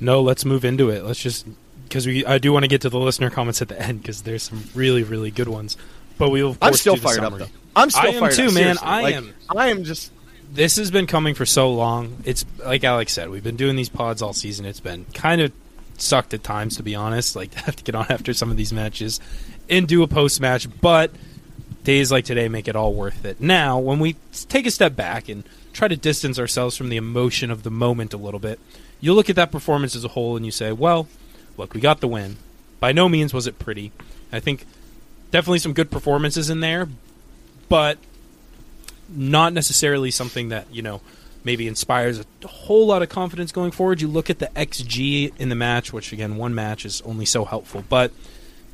No, 0.00 0.22
let's 0.22 0.44
move 0.44 0.64
into 0.64 0.90
it. 0.90 1.04
Let's 1.04 1.20
just 1.20 1.46
because 1.84 2.06
we 2.06 2.24
I 2.24 2.38
do 2.38 2.52
want 2.52 2.64
to 2.64 2.68
get 2.68 2.82
to 2.82 2.88
the 2.88 2.98
listener 2.98 3.30
comments 3.30 3.60
at 3.60 3.68
the 3.68 3.80
end 3.80 4.02
because 4.02 4.22
there's 4.22 4.42
some 4.42 4.64
really 4.74 5.02
really 5.02 5.30
good 5.30 5.48
ones. 5.48 5.76
But 6.18 6.30
we 6.30 6.42
will. 6.42 6.56
I'm 6.60 6.74
still 6.74 6.96
fired 6.96 7.16
summary. 7.16 7.42
up 7.42 7.48
though. 7.48 7.54
I'm 7.74 7.90
still 7.90 8.02
I 8.02 8.26
am 8.26 8.32
too, 8.32 8.46
up, 8.46 8.54
man. 8.54 8.76
I 8.82 9.02
like, 9.02 9.14
am. 9.14 9.34
I 9.56 9.68
am 9.68 9.84
just. 9.84 10.12
This 10.52 10.76
has 10.76 10.90
been 10.90 11.06
coming 11.06 11.34
for 11.34 11.46
so 11.46 11.72
long. 11.72 12.18
It's 12.24 12.44
like 12.64 12.84
Alex 12.84 13.12
said. 13.12 13.30
We've 13.30 13.44
been 13.44 13.56
doing 13.56 13.76
these 13.76 13.88
pods 13.88 14.20
all 14.20 14.32
season. 14.32 14.66
It's 14.66 14.80
been 14.80 15.06
kind 15.14 15.40
of 15.40 15.52
sucked 15.96 16.34
at 16.34 16.42
times, 16.42 16.76
to 16.76 16.82
be 16.82 16.94
honest. 16.94 17.36
Like 17.36 17.54
have 17.66 17.76
to 17.76 17.84
get 17.84 17.94
on 17.94 18.06
after 18.10 18.34
some 18.34 18.50
of 18.50 18.56
these 18.56 18.72
matches 18.72 19.18
and 19.70 19.88
do 19.88 20.02
a 20.02 20.08
post 20.08 20.40
match, 20.40 20.68
but 20.80 21.10
days 21.84 22.12
like 22.12 22.26
today 22.26 22.48
make 22.48 22.68
it 22.68 22.76
all 22.76 22.92
worth 22.92 23.24
it. 23.24 23.40
Now, 23.40 23.78
when 23.78 23.98
we 23.98 24.16
take 24.48 24.66
a 24.66 24.70
step 24.70 24.94
back 24.94 25.28
and 25.28 25.44
try 25.72 25.88
to 25.88 25.96
distance 25.96 26.38
ourselves 26.38 26.76
from 26.76 26.88
the 26.88 26.96
emotion 26.96 27.50
of 27.50 27.62
the 27.62 27.70
moment 27.70 28.14
a 28.14 28.16
little 28.16 28.40
bit, 28.40 28.58
you 29.00 29.14
look 29.14 29.30
at 29.30 29.36
that 29.36 29.50
performance 29.50 29.96
as 29.96 30.04
a 30.04 30.08
whole 30.08 30.36
and 30.36 30.44
you 30.44 30.52
say, 30.52 30.72
well, 30.72 31.08
look, 31.56 31.74
we 31.74 31.80
got 31.80 32.00
the 32.00 32.08
win. 32.08 32.36
By 32.80 32.92
no 32.92 33.08
means 33.08 33.32
was 33.32 33.46
it 33.46 33.58
pretty. 33.58 33.92
I 34.32 34.40
think 34.40 34.64
definitely 35.30 35.58
some 35.58 35.72
good 35.72 35.90
performances 35.90 36.50
in 36.50 36.60
there, 36.60 36.88
but 37.68 37.98
not 39.08 39.52
necessarily 39.52 40.10
something 40.10 40.50
that, 40.50 40.66
you 40.72 40.82
know, 40.82 41.00
maybe 41.44 41.66
inspires 41.66 42.20
a 42.20 42.46
whole 42.46 42.86
lot 42.86 43.02
of 43.02 43.08
confidence 43.08 43.52
going 43.52 43.70
forward. 43.70 44.00
You 44.00 44.08
look 44.08 44.30
at 44.30 44.38
the 44.38 44.46
XG 44.48 45.32
in 45.38 45.48
the 45.48 45.54
match, 45.54 45.92
which 45.92 46.12
again, 46.12 46.36
one 46.36 46.54
match 46.54 46.84
is 46.84 47.00
only 47.02 47.24
so 47.24 47.44
helpful, 47.44 47.84
but 47.88 48.12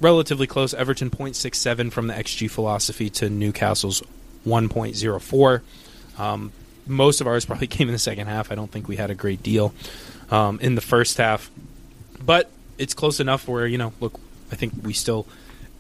relatively 0.01 0.47
close. 0.47 0.75
Everton 0.75 1.11
0.67 1.11 1.93
from 1.93 2.09
the 2.09 2.15
XG 2.15 2.51
philosophy 2.51 3.09
to 3.11 3.31
Newcastle's 3.31 4.03
1.04. 4.47 5.61
Um, 6.19 6.53
most 6.87 7.21
of 7.21 7.27
ours 7.27 7.45
probably 7.45 7.67
came 7.69 7.89
in 7.89 7.93
the 7.93 7.99
second 7.99 8.27
half. 8.27 8.51
I 8.53 8.55
don't 8.55 8.71
think 8.71 8.89
we 8.89 8.97
had 8.97 9.11
a 9.11 9.15
great 9.15 9.43
deal 9.43 9.75
um, 10.31 10.59
in 10.61 10.75
the 10.75 10.81
first 10.81 11.19
half, 11.19 11.51
but 12.25 12.51
it's 12.79 12.95
close 12.95 13.21
enough 13.21 13.49
where 13.49 13.67
you 13.67 13.79
know, 13.79 13.93
look, 14.01 14.19
I 14.53 14.57
think 14.57 14.73
we 14.83 14.93
still 14.93 15.27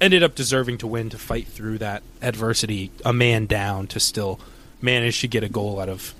ended 0.00 0.22
up 0.22 0.34
deserving 0.34 0.78
to 0.78 0.86
win 0.86 1.10
to 1.10 1.18
fight 1.18 1.46
through 1.46 1.78
that 1.78 2.02
adversity, 2.20 2.90
a 3.04 3.12
man 3.12 3.46
down 3.46 3.86
to 3.88 4.00
still 4.00 4.38
manage 4.82 5.20
to 5.20 5.28
get 5.28 5.42
a 5.42 5.48
goal 5.48 5.80
out 5.80 5.88
of 5.88 6.14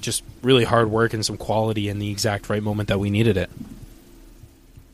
just 0.00 0.24
really 0.42 0.64
hard 0.64 0.90
work 0.90 1.14
and 1.14 1.24
some 1.24 1.36
quality 1.36 1.88
in 1.88 1.98
the 1.98 2.10
exact 2.10 2.50
right 2.50 2.62
moment 2.62 2.88
that 2.88 2.98
we 2.98 3.10
needed 3.10 3.36
it. 3.36 3.48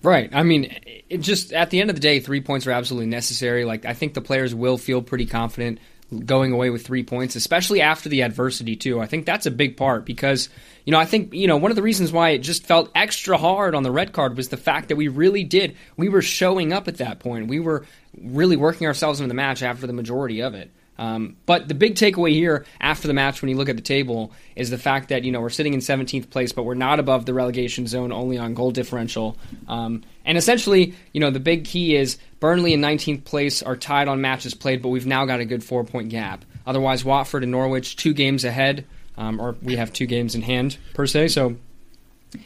Right. 0.02 0.30
I 0.32 0.42
mean, 0.42 0.76
just 1.18 1.52
at 1.52 1.70
the 1.70 1.80
end 1.80 1.90
of 1.90 1.96
the 1.96 2.00
day, 2.00 2.20
three 2.20 2.40
points 2.40 2.66
are 2.66 2.70
absolutely 2.70 3.08
necessary. 3.08 3.64
Like 3.64 3.84
I 3.84 3.94
think 3.94 4.14
the 4.14 4.20
players 4.20 4.54
will 4.54 4.78
feel 4.78 5.02
pretty 5.02 5.26
confident 5.26 5.80
going 6.24 6.52
away 6.52 6.70
with 6.70 6.86
three 6.86 7.02
points, 7.02 7.36
especially 7.36 7.80
after 7.80 8.08
the 8.08 8.22
adversity 8.22 8.76
too. 8.76 9.00
I 9.00 9.06
think 9.06 9.26
that's 9.26 9.46
a 9.46 9.50
big 9.50 9.76
part 9.76 10.04
because 10.04 10.48
you 10.84 10.90
know 10.90 10.98
I 10.98 11.04
think 11.04 11.34
you 11.34 11.46
know 11.46 11.56
one 11.56 11.70
of 11.70 11.76
the 11.76 11.82
reasons 11.82 12.12
why 12.12 12.30
it 12.30 12.38
just 12.38 12.66
felt 12.66 12.90
extra 12.94 13.36
hard 13.36 13.74
on 13.74 13.82
the 13.82 13.90
red 13.90 14.12
card 14.12 14.36
was 14.36 14.48
the 14.48 14.56
fact 14.56 14.88
that 14.88 14.96
we 14.96 15.08
really 15.08 15.44
did 15.44 15.76
we 15.96 16.08
were 16.08 16.22
showing 16.22 16.72
up 16.72 16.88
at 16.88 16.98
that 16.98 17.20
point. 17.20 17.48
We 17.48 17.60
were 17.60 17.84
really 18.20 18.56
working 18.56 18.86
ourselves 18.86 19.20
into 19.20 19.28
the 19.28 19.34
match 19.34 19.62
after 19.62 19.86
the 19.86 19.92
majority 19.92 20.40
of 20.40 20.54
it. 20.54 20.70
Um, 20.98 21.36
but 21.46 21.68
the 21.68 21.74
big 21.74 21.94
takeaway 21.94 22.32
here 22.32 22.66
after 22.80 23.06
the 23.06 23.14
match, 23.14 23.40
when 23.40 23.48
you 23.48 23.56
look 23.56 23.68
at 23.68 23.76
the 23.76 23.82
table, 23.82 24.32
is 24.56 24.70
the 24.70 24.78
fact 24.78 25.10
that 25.10 25.22
you 25.24 25.30
know 25.30 25.40
we're 25.40 25.50
sitting 25.50 25.74
in 25.74 25.80
17th 25.80 26.28
place, 26.30 26.52
but 26.52 26.64
we're 26.64 26.74
not 26.74 26.98
above 26.98 27.24
the 27.24 27.34
relegation 27.34 27.86
zone, 27.86 28.10
only 28.10 28.36
on 28.36 28.54
goal 28.54 28.72
differential. 28.72 29.36
Um, 29.68 30.02
and 30.28 30.36
essentially, 30.36 30.94
you 31.14 31.20
know, 31.20 31.30
the 31.30 31.40
big 31.40 31.64
key 31.64 31.96
is 31.96 32.18
Burnley 32.38 32.74
in 32.74 32.82
19th 32.82 33.24
place 33.24 33.62
are 33.62 33.76
tied 33.76 34.08
on 34.08 34.20
matches 34.20 34.54
played, 34.54 34.82
but 34.82 34.90
we've 34.90 35.06
now 35.06 35.24
got 35.24 35.40
a 35.40 35.46
good 35.46 35.64
four 35.64 35.84
point 35.84 36.10
gap. 36.10 36.44
Otherwise, 36.66 37.02
Watford 37.02 37.42
and 37.42 37.50
Norwich 37.50 37.96
two 37.96 38.12
games 38.12 38.44
ahead, 38.44 38.84
um, 39.16 39.40
or 39.40 39.56
we 39.62 39.76
have 39.76 39.90
two 39.90 40.04
games 40.04 40.34
in 40.34 40.42
hand 40.42 40.76
per 40.92 41.06
se. 41.06 41.28
So 41.28 41.56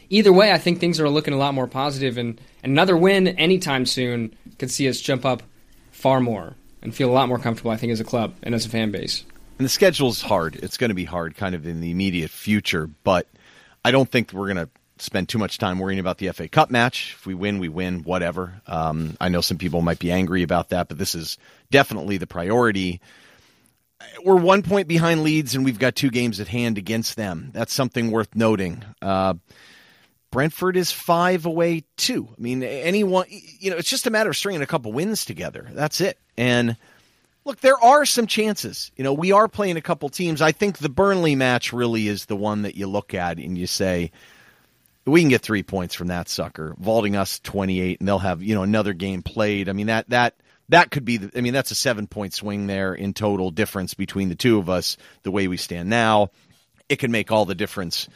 either 0.08 0.32
way, 0.32 0.52
I 0.52 0.58
think 0.58 0.78
things 0.78 1.00
are 1.00 1.08
looking 1.08 1.34
a 1.34 1.36
lot 1.36 1.54
more 1.54 1.66
positive, 1.66 2.18
and 2.18 2.40
another 2.62 2.96
win 2.96 3.26
anytime 3.26 3.84
soon 3.84 4.32
could 4.60 4.70
see 4.70 4.88
us 4.88 5.00
jump 5.00 5.24
up 5.24 5.42
far 5.90 6.20
more 6.20 6.54
and 6.82 6.94
feel 6.94 7.10
a 7.10 7.12
lot 7.12 7.26
more 7.26 7.38
comfortable, 7.38 7.72
I 7.72 7.76
think, 7.78 7.92
as 7.92 7.98
a 7.98 8.04
club 8.04 8.32
and 8.44 8.54
as 8.54 8.64
a 8.64 8.68
fan 8.68 8.92
base. 8.92 9.24
And 9.58 9.64
the 9.64 9.68
schedule's 9.68 10.22
hard. 10.22 10.54
It's 10.54 10.76
going 10.76 10.90
to 10.90 10.94
be 10.94 11.04
hard 11.04 11.34
kind 11.34 11.56
of 11.56 11.66
in 11.66 11.80
the 11.80 11.90
immediate 11.90 12.30
future, 12.30 12.88
but 13.02 13.26
I 13.84 13.90
don't 13.90 14.08
think 14.08 14.32
we're 14.32 14.52
going 14.54 14.68
to 14.68 14.70
spend 15.02 15.28
too 15.28 15.38
much 15.38 15.58
time 15.58 15.78
worrying 15.78 16.00
about 16.00 16.18
the 16.18 16.30
FA 16.30 16.48
Cup 16.48 16.70
match. 16.70 17.14
If 17.18 17.26
we 17.26 17.34
win, 17.34 17.58
we 17.58 17.68
win, 17.68 18.02
whatever. 18.02 18.62
Um, 18.66 19.16
I 19.20 19.28
know 19.28 19.40
some 19.40 19.58
people 19.58 19.82
might 19.82 19.98
be 19.98 20.12
angry 20.12 20.42
about 20.42 20.70
that, 20.70 20.88
but 20.88 20.98
this 20.98 21.14
is 21.14 21.38
definitely 21.70 22.16
the 22.16 22.26
priority. 22.26 23.00
We're 24.24 24.36
one 24.36 24.62
point 24.62 24.88
behind 24.88 25.22
Leeds, 25.22 25.54
and 25.54 25.64
we've 25.64 25.78
got 25.78 25.94
two 25.94 26.10
games 26.10 26.40
at 26.40 26.48
hand 26.48 26.78
against 26.78 27.16
them. 27.16 27.50
That's 27.52 27.72
something 27.72 28.10
worth 28.10 28.34
noting. 28.34 28.84
Uh, 29.00 29.34
Brentford 30.30 30.76
is 30.76 30.90
five 30.90 31.46
away 31.46 31.84
too. 31.96 32.28
I 32.36 32.40
mean, 32.40 32.62
anyone, 32.62 33.26
you 33.28 33.70
know, 33.70 33.76
it's 33.76 33.90
just 33.90 34.06
a 34.06 34.10
matter 34.10 34.30
of 34.30 34.36
stringing 34.36 34.62
a 34.62 34.66
couple 34.66 34.92
wins 34.92 35.24
together. 35.24 35.68
That's 35.72 36.00
it. 36.00 36.18
And 36.36 36.76
look, 37.44 37.60
there 37.60 37.78
are 37.78 38.04
some 38.06 38.26
chances. 38.26 38.90
You 38.96 39.04
know, 39.04 39.12
we 39.12 39.30
are 39.32 39.46
playing 39.46 39.76
a 39.76 39.82
couple 39.82 40.08
teams. 40.08 40.40
I 40.40 40.52
think 40.52 40.78
the 40.78 40.88
Burnley 40.88 41.36
match 41.36 41.72
really 41.72 42.08
is 42.08 42.26
the 42.26 42.36
one 42.36 42.62
that 42.62 42.76
you 42.76 42.86
look 42.86 43.14
at 43.14 43.38
and 43.38 43.56
you 43.58 43.66
say, 43.66 44.10
we 45.04 45.20
can 45.20 45.28
get 45.28 45.42
three 45.42 45.62
points 45.62 45.94
from 45.94 46.08
that 46.08 46.28
sucker, 46.28 46.74
vaulting 46.78 47.16
us 47.16 47.40
28, 47.40 48.00
and 48.00 48.08
they'll 48.08 48.18
have, 48.18 48.42
you 48.42 48.54
know, 48.54 48.62
another 48.62 48.92
game 48.92 49.22
played. 49.22 49.68
I 49.68 49.72
mean, 49.72 49.88
that, 49.88 50.08
that, 50.10 50.36
that 50.68 50.90
could 50.90 51.04
be, 51.04 51.16
the, 51.16 51.36
I 51.36 51.40
mean, 51.40 51.52
that's 51.52 51.70
a 51.70 51.76
seven 51.76 52.06
point 52.06 52.34
swing 52.34 52.66
there 52.66 52.94
in 52.94 53.12
total 53.12 53.50
difference 53.50 53.94
between 53.94 54.28
the 54.28 54.36
two 54.36 54.58
of 54.58 54.70
us, 54.70 54.96
the 55.22 55.30
way 55.30 55.48
we 55.48 55.56
stand 55.56 55.90
now. 55.90 56.30
It 56.88 56.96
can 56.96 57.10
make 57.10 57.32
all 57.32 57.44
the 57.44 57.54
difference 57.54 58.08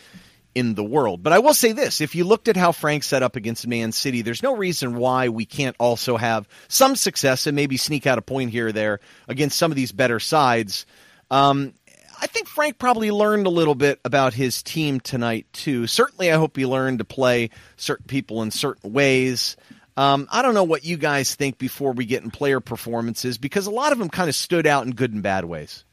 in 0.55 0.75
the 0.75 0.85
world. 0.85 1.23
But 1.23 1.35
I 1.35 1.39
will 1.41 1.55
say 1.55 1.73
this 1.73 2.01
if 2.01 2.15
you 2.15 2.25
looked 2.25 2.49
at 2.49 2.57
how 2.57 2.73
Frank 2.73 3.05
set 3.05 3.23
up 3.23 3.37
against 3.37 3.67
Man 3.67 3.93
City, 3.93 4.23
there's 4.23 4.43
no 4.43 4.57
reason 4.57 4.97
why 4.97 5.29
we 5.29 5.45
can't 5.45 5.77
also 5.79 6.17
have 6.17 6.49
some 6.69 6.97
success 6.97 7.47
and 7.47 7.55
maybe 7.55 7.77
sneak 7.77 8.07
out 8.07 8.19
a 8.19 8.23
point 8.23 8.51
here 8.51 8.69
or 8.69 8.73
there 8.73 9.01
against 9.29 9.59
some 9.59 9.71
of 9.71 9.77
these 9.77 9.93
better 9.93 10.19
sides. 10.19 10.87
Um, 11.31 11.75
I 12.21 12.27
think 12.27 12.49
Frank 12.49 12.79
probably 12.79 13.11
learned 13.11 13.47
a 13.47 13.51
little 13.51 13.75
bit 13.75 14.01
about 14.05 14.35
his 14.35 14.63
team 14.63 15.01
tonight 15.01 15.47
too. 15.53 15.87
Certainly, 15.87 16.33
I 16.33 16.37
hope 16.37 16.57
he 16.57 16.67
learned 16.67 16.99
to 16.99 17.05
play 17.05 17.51
certain 17.77 18.07
people 18.07 18.43
in 18.43 18.51
certain 18.51 18.93
ways. 18.93 19.57
Um, 19.97 20.29
I 20.31 20.43
don't 20.43 20.55
know 20.55 20.65
what 20.65 20.85
you 20.85 20.97
guys 20.97 21.35
think 21.35 21.59
before 21.59 21.93
we 21.93 22.05
get 22.05 22.23
in 22.23 22.31
player 22.31 22.61
performances 22.61 23.39
because 23.39 23.67
a 23.67 23.71
lot 23.71 23.93
of 23.93 23.99
them 23.99 24.09
kind 24.09 24.29
of 24.29 24.35
stood 24.35 24.67
out 24.67 24.85
in 24.85 24.93
good 24.93 25.13
and 25.13 25.23
bad 25.23 25.45
ways. 25.45 25.85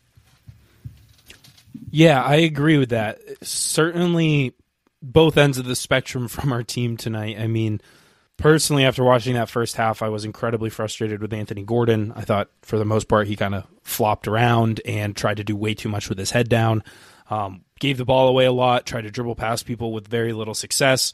Yeah, 1.90 2.22
I 2.22 2.36
agree 2.36 2.78
with 2.78 2.90
that. 2.90 3.20
Certainly, 3.42 4.54
both 5.02 5.38
ends 5.38 5.58
of 5.58 5.66
the 5.66 5.76
spectrum 5.76 6.28
from 6.28 6.52
our 6.52 6.64
team 6.64 6.98
tonight. 6.98 7.38
I 7.40 7.48
mean, 7.48 7.82
personally, 8.38 8.86
after 8.86 9.04
watching 9.04 9.36
that 9.36 9.50
first 9.50 9.76
half, 9.76 10.02
I 10.02 10.10
was 10.10 10.26
incredibly 10.26 10.70
frustrated 10.70 11.22
with 11.22 11.34
Anthony 11.34 11.64
Gordon. 11.64 12.14
I 12.16 12.22
thought, 12.22 12.50
for 12.62 12.78
the 12.78 12.86
most 12.86 13.08
part, 13.08 13.28
he 13.28 13.36
kind 13.36 13.56
of 13.56 13.66
flopped 13.84 14.28
around 14.28 14.82
and 14.86 15.16
tried 15.16 15.38
to 15.38 15.44
do 15.44 15.56
way 15.56 15.74
too 15.74 15.90
much 15.90 16.10
with 16.10 16.18
his 16.18 16.32
head 16.32 16.50
down. 16.50 16.84
Um, 17.30 17.64
gave 17.80 17.98
the 17.98 18.06
ball 18.06 18.28
away 18.28 18.46
a 18.46 18.52
lot, 18.52 18.86
tried 18.86 19.02
to 19.02 19.12
dribble 19.12 19.36
past 19.36 19.66
people 19.66 19.92
with 19.94 20.08
very 20.08 20.34
little 20.34 20.54
success, 20.54 21.14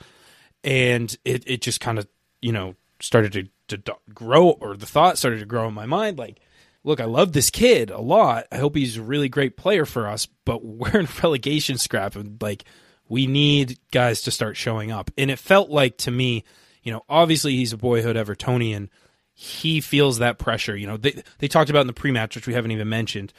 and 0.64 1.16
it, 1.24 1.44
it 1.48 1.62
just 1.62 1.80
kind 1.80 2.00
of 2.00 2.08
you 2.42 2.52
know 2.52 2.76
started 3.00 3.50
to, 3.68 3.78
to 3.78 3.96
grow, 4.14 4.50
or 4.50 4.76
the 4.76 4.86
thought 4.86 5.18
started 5.18 5.40
to 5.40 5.46
grow 5.46 5.68
in 5.68 5.74
my 5.74 5.86
mind, 5.86 6.18
like. 6.18 6.40
Look, 6.86 7.02
I 7.02 7.06
love 7.06 7.34
this 7.34 7.50
kid 7.50 7.92
a 7.92 8.00
lot. 8.00 8.48
I 8.54 8.58
hope 8.58 8.74
he's 8.74 8.96
a 8.96 9.04
really 9.04 9.28
great 9.28 9.58
player 9.58 9.86
for 9.86 10.08
us, 10.08 10.28
but 10.46 10.64
we're 10.66 11.02
in 11.02 11.10
relegation 11.22 11.78
scrap 11.78 12.16
and 12.16 12.42
like 12.42 12.64
we 13.10 13.28
need 13.28 13.78
guys 13.92 14.22
to 14.22 14.32
start 14.32 14.56
showing 14.56 14.90
up. 14.90 15.12
And 15.18 15.30
it 15.30 15.40
felt 15.40 15.70
like 15.70 15.98
to 15.98 16.12
me 16.12 16.46
you 16.84 16.92
know, 16.92 17.04
obviously 17.10 17.56
he's 17.56 17.74
a 17.74 17.78
boyhood 17.78 18.16
Evertonian. 18.16 18.90
He 19.34 19.82
feels 19.82 20.20
that 20.20 20.38
pressure. 20.38 20.76
You 20.76 20.88
know, 20.88 20.98
they 20.98 21.22
they 21.40 21.48
talked 21.48 21.70
about 21.70 21.82
in 21.82 21.88
the 21.88 21.94
pre-match, 21.94 22.36
which 22.36 22.48
we 22.48 22.54
haven't 22.54 22.72
even 22.72 22.90
mentioned. 22.90 23.34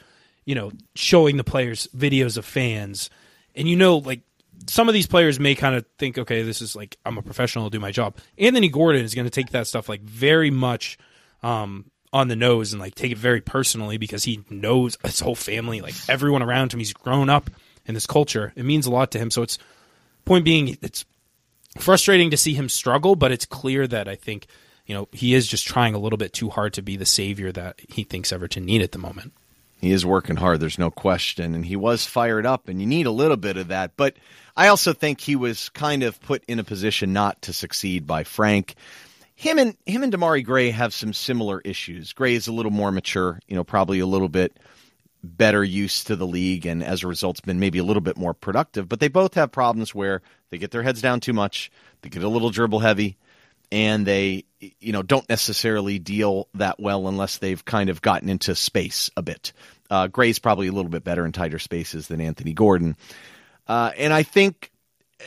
You 0.45 0.55
know, 0.55 0.71
showing 0.95 1.37
the 1.37 1.43
players 1.43 1.87
videos 1.95 2.37
of 2.37 2.45
fans, 2.45 3.09
and 3.55 3.67
you 3.67 3.75
know, 3.75 3.97
like 3.97 4.21
some 4.67 4.87
of 4.87 4.93
these 4.93 5.07
players 5.07 5.39
may 5.39 5.55
kind 5.55 5.75
of 5.75 5.85
think, 5.97 6.17
okay, 6.17 6.43
this 6.43 6.61
is 6.61 6.75
like 6.75 6.97
I'm 7.05 7.17
a 7.17 7.21
professional, 7.21 7.65
I'll 7.65 7.69
do 7.69 7.79
my 7.79 7.91
job. 7.91 8.17
Anthony 8.37 8.69
Gordon 8.69 9.03
is 9.03 9.15
going 9.15 9.25
to 9.25 9.31
take 9.31 9.51
that 9.51 9.67
stuff 9.67 9.89
like 9.89 10.01
very 10.01 10.51
much 10.51 10.97
um, 11.43 11.85
on 12.13 12.27
the 12.27 12.35
nose 12.35 12.73
and 12.73 12.81
like 12.81 12.95
take 12.95 13.11
it 13.11 13.17
very 13.17 13.41
personally 13.41 13.97
because 13.97 14.23
he 14.23 14.43
knows 14.49 14.97
his 15.03 15.19
whole 15.19 15.35
family, 15.35 15.81
like 15.81 15.95
everyone 16.09 16.41
around 16.41 16.73
him. 16.73 16.79
He's 16.79 16.93
grown 16.93 17.29
up 17.29 17.49
in 17.85 17.93
this 17.93 18.05
culture. 18.05 18.53
It 18.55 18.65
means 18.65 18.85
a 18.85 18.91
lot 18.91 19.11
to 19.11 19.19
him. 19.19 19.31
So 19.31 19.41
it's 19.41 19.57
point 20.25 20.45
being, 20.45 20.77
it's 20.81 21.05
frustrating 21.77 22.31
to 22.31 22.37
see 22.37 22.53
him 22.53 22.69
struggle, 22.69 23.15
but 23.15 23.31
it's 23.31 23.45
clear 23.45 23.87
that 23.87 24.07
I 24.07 24.15
think 24.15 24.47
you 24.85 24.95
know 24.95 25.07
he 25.11 25.33
is 25.33 25.47
just 25.47 25.67
trying 25.67 25.95
a 25.95 25.99
little 25.99 26.17
bit 26.17 26.33
too 26.33 26.49
hard 26.49 26.73
to 26.73 26.81
be 26.81 26.97
the 26.97 27.05
savior 27.05 27.51
that 27.51 27.79
he 27.89 28.03
thinks 28.03 28.31
Everton 28.31 28.65
need 28.65 28.81
at 28.81 28.91
the 28.91 28.97
moment. 28.97 29.33
He 29.79 29.91
is 29.91 30.05
working 30.05 30.35
hard, 30.35 30.59
there's 30.59 30.77
no 30.77 30.91
question, 30.91 31.55
and 31.55 31.65
he 31.65 31.75
was 31.75 32.05
fired 32.05 32.45
up, 32.45 32.67
and 32.67 32.79
you 32.79 32.85
need 32.85 33.07
a 33.07 33.11
little 33.11 33.37
bit 33.37 33.57
of 33.57 33.69
that. 33.69 33.97
But 33.97 34.15
I 34.55 34.67
also 34.67 34.93
think 34.93 35.19
he 35.19 35.35
was 35.35 35.69
kind 35.69 36.03
of 36.03 36.21
put 36.21 36.43
in 36.47 36.59
a 36.59 36.63
position 36.63 37.13
not 37.13 37.41
to 37.43 37.53
succeed 37.53 38.05
by 38.05 38.23
Frank. 38.23 38.75
Him 39.33 39.57
and 39.57 39.75
him 39.87 40.03
and 40.03 40.13
Demarai 40.13 40.45
Gray 40.45 40.69
have 40.69 40.93
some 40.93 41.13
similar 41.13 41.61
issues. 41.61 42.13
Gray 42.13 42.35
is 42.35 42.47
a 42.47 42.53
little 42.53 42.71
more 42.71 42.91
mature, 42.91 43.39
you 43.47 43.55
know, 43.55 43.63
probably 43.63 43.99
a 43.99 44.05
little 44.05 44.29
bit 44.29 44.55
better 45.23 45.63
use 45.63 46.03
to 46.03 46.15
the 46.15 46.25
league 46.25 46.65
and 46.65 46.83
as 46.83 47.03
a 47.03 47.07
result 47.07 47.37
has 47.37 47.41
been 47.41 47.59
maybe 47.59 47.77
a 47.77 47.83
little 47.83 48.01
bit 48.01 48.17
more 48.17 48.33
productive 48.33 48.89
but 48.89 48.99
they 48.99 49.07
both 49.07 49.35
have 49.35 49.51
problems 49.51 49.93
where 49.93 50.21
they 50.49 50.57
get 50.57 50.71
their 50.71 50.81
heads 50.81 51.01
down 51.01 51.19
too 51.19 51.33
much 51.33 51.71
they 52.01 52.09
get 52.09 52.23
a 52.23 52.27
little 52.27 52.49
dribble 52.49 52.79
heavy 52.79 53.17
and 53.71 54.05
they 54.05 54.43
you 54.79 54.91
know 54.91 55.01
don't 55.01 55.27
necessarily 55.29 55.97
deal 55.97 56.47
that 56.55 56.79
well 56.79 57.07
unless 57.07 57.37
they've 57.37 57.63
kind 57.63 57.89
of 57.89 58.01
gotten 58.01 58.29
into 58.29 58.53
space 58.53 59.09
a 59.15 59.21
bit. 59.21 59.53
Uh, 59.89 60.07
gray's 60.07 60.39
probably 60.39 60.67
a 60.67 60.71
little 60.71 60.91
bit 60.91 61.03
better 61.03 61.25
in 61.25 61.31
tighter 61.31 61.59
spaces 61.59 62.07
than 62.07 62.21
anthony 62.21 62.53
gordon. 62.53 62.95
Uh, 63.67 63.91
and 63.97 64.13
i 64.13 64.23
think 64.23 64.70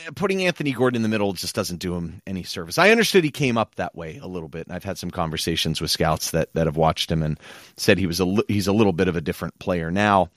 Eh, 0.05 0.09
putting 0.15 0.43
Anthony 0.43 0.71
Gordon 0.71 0.97
in 0.97 1.03
the 1.03 1.09
middle 1.09 1.33
just 1.33 1.55
doesn't 1.55 1.77
do 1.77 1.95
him 1.95 2.21
any 2.25 2.43
service. 2.43 2.77
I 2.77 2.91
understood 2.91 3.23
he 3.23 3.31
came 3.31 3.57
up 3.57 3.75
that 3.75 3.95
way 3.95 4.17
a 4.17 4.27
little 4.27 4.49
bit, 4.49 4.67
and 4.67 4.75
I've 4.75 4.83
had 4.83 4.97
some 4.97 5.11
conversations 5.11 5.81
with 5.81 5.91
scouts 5.91 6.31
that 6.31 6.53
that 6.53 6.67
have 6.67 6.77
watched 6.77 7.11
him 7.11 7.23
and 7.23 7.39
said 7.77 7.97
he 7.97 8.07
was 8.07 8.19
a 8.19 8.35
he's 8.47 8.67
a 8.67 8.73
little 8.73 8.93
bit 8.93 9.07
of 9.07 9.15
a 9.15 9.21
different 9.21 9.57
player 9.59 9.91
now. 9.91 10.29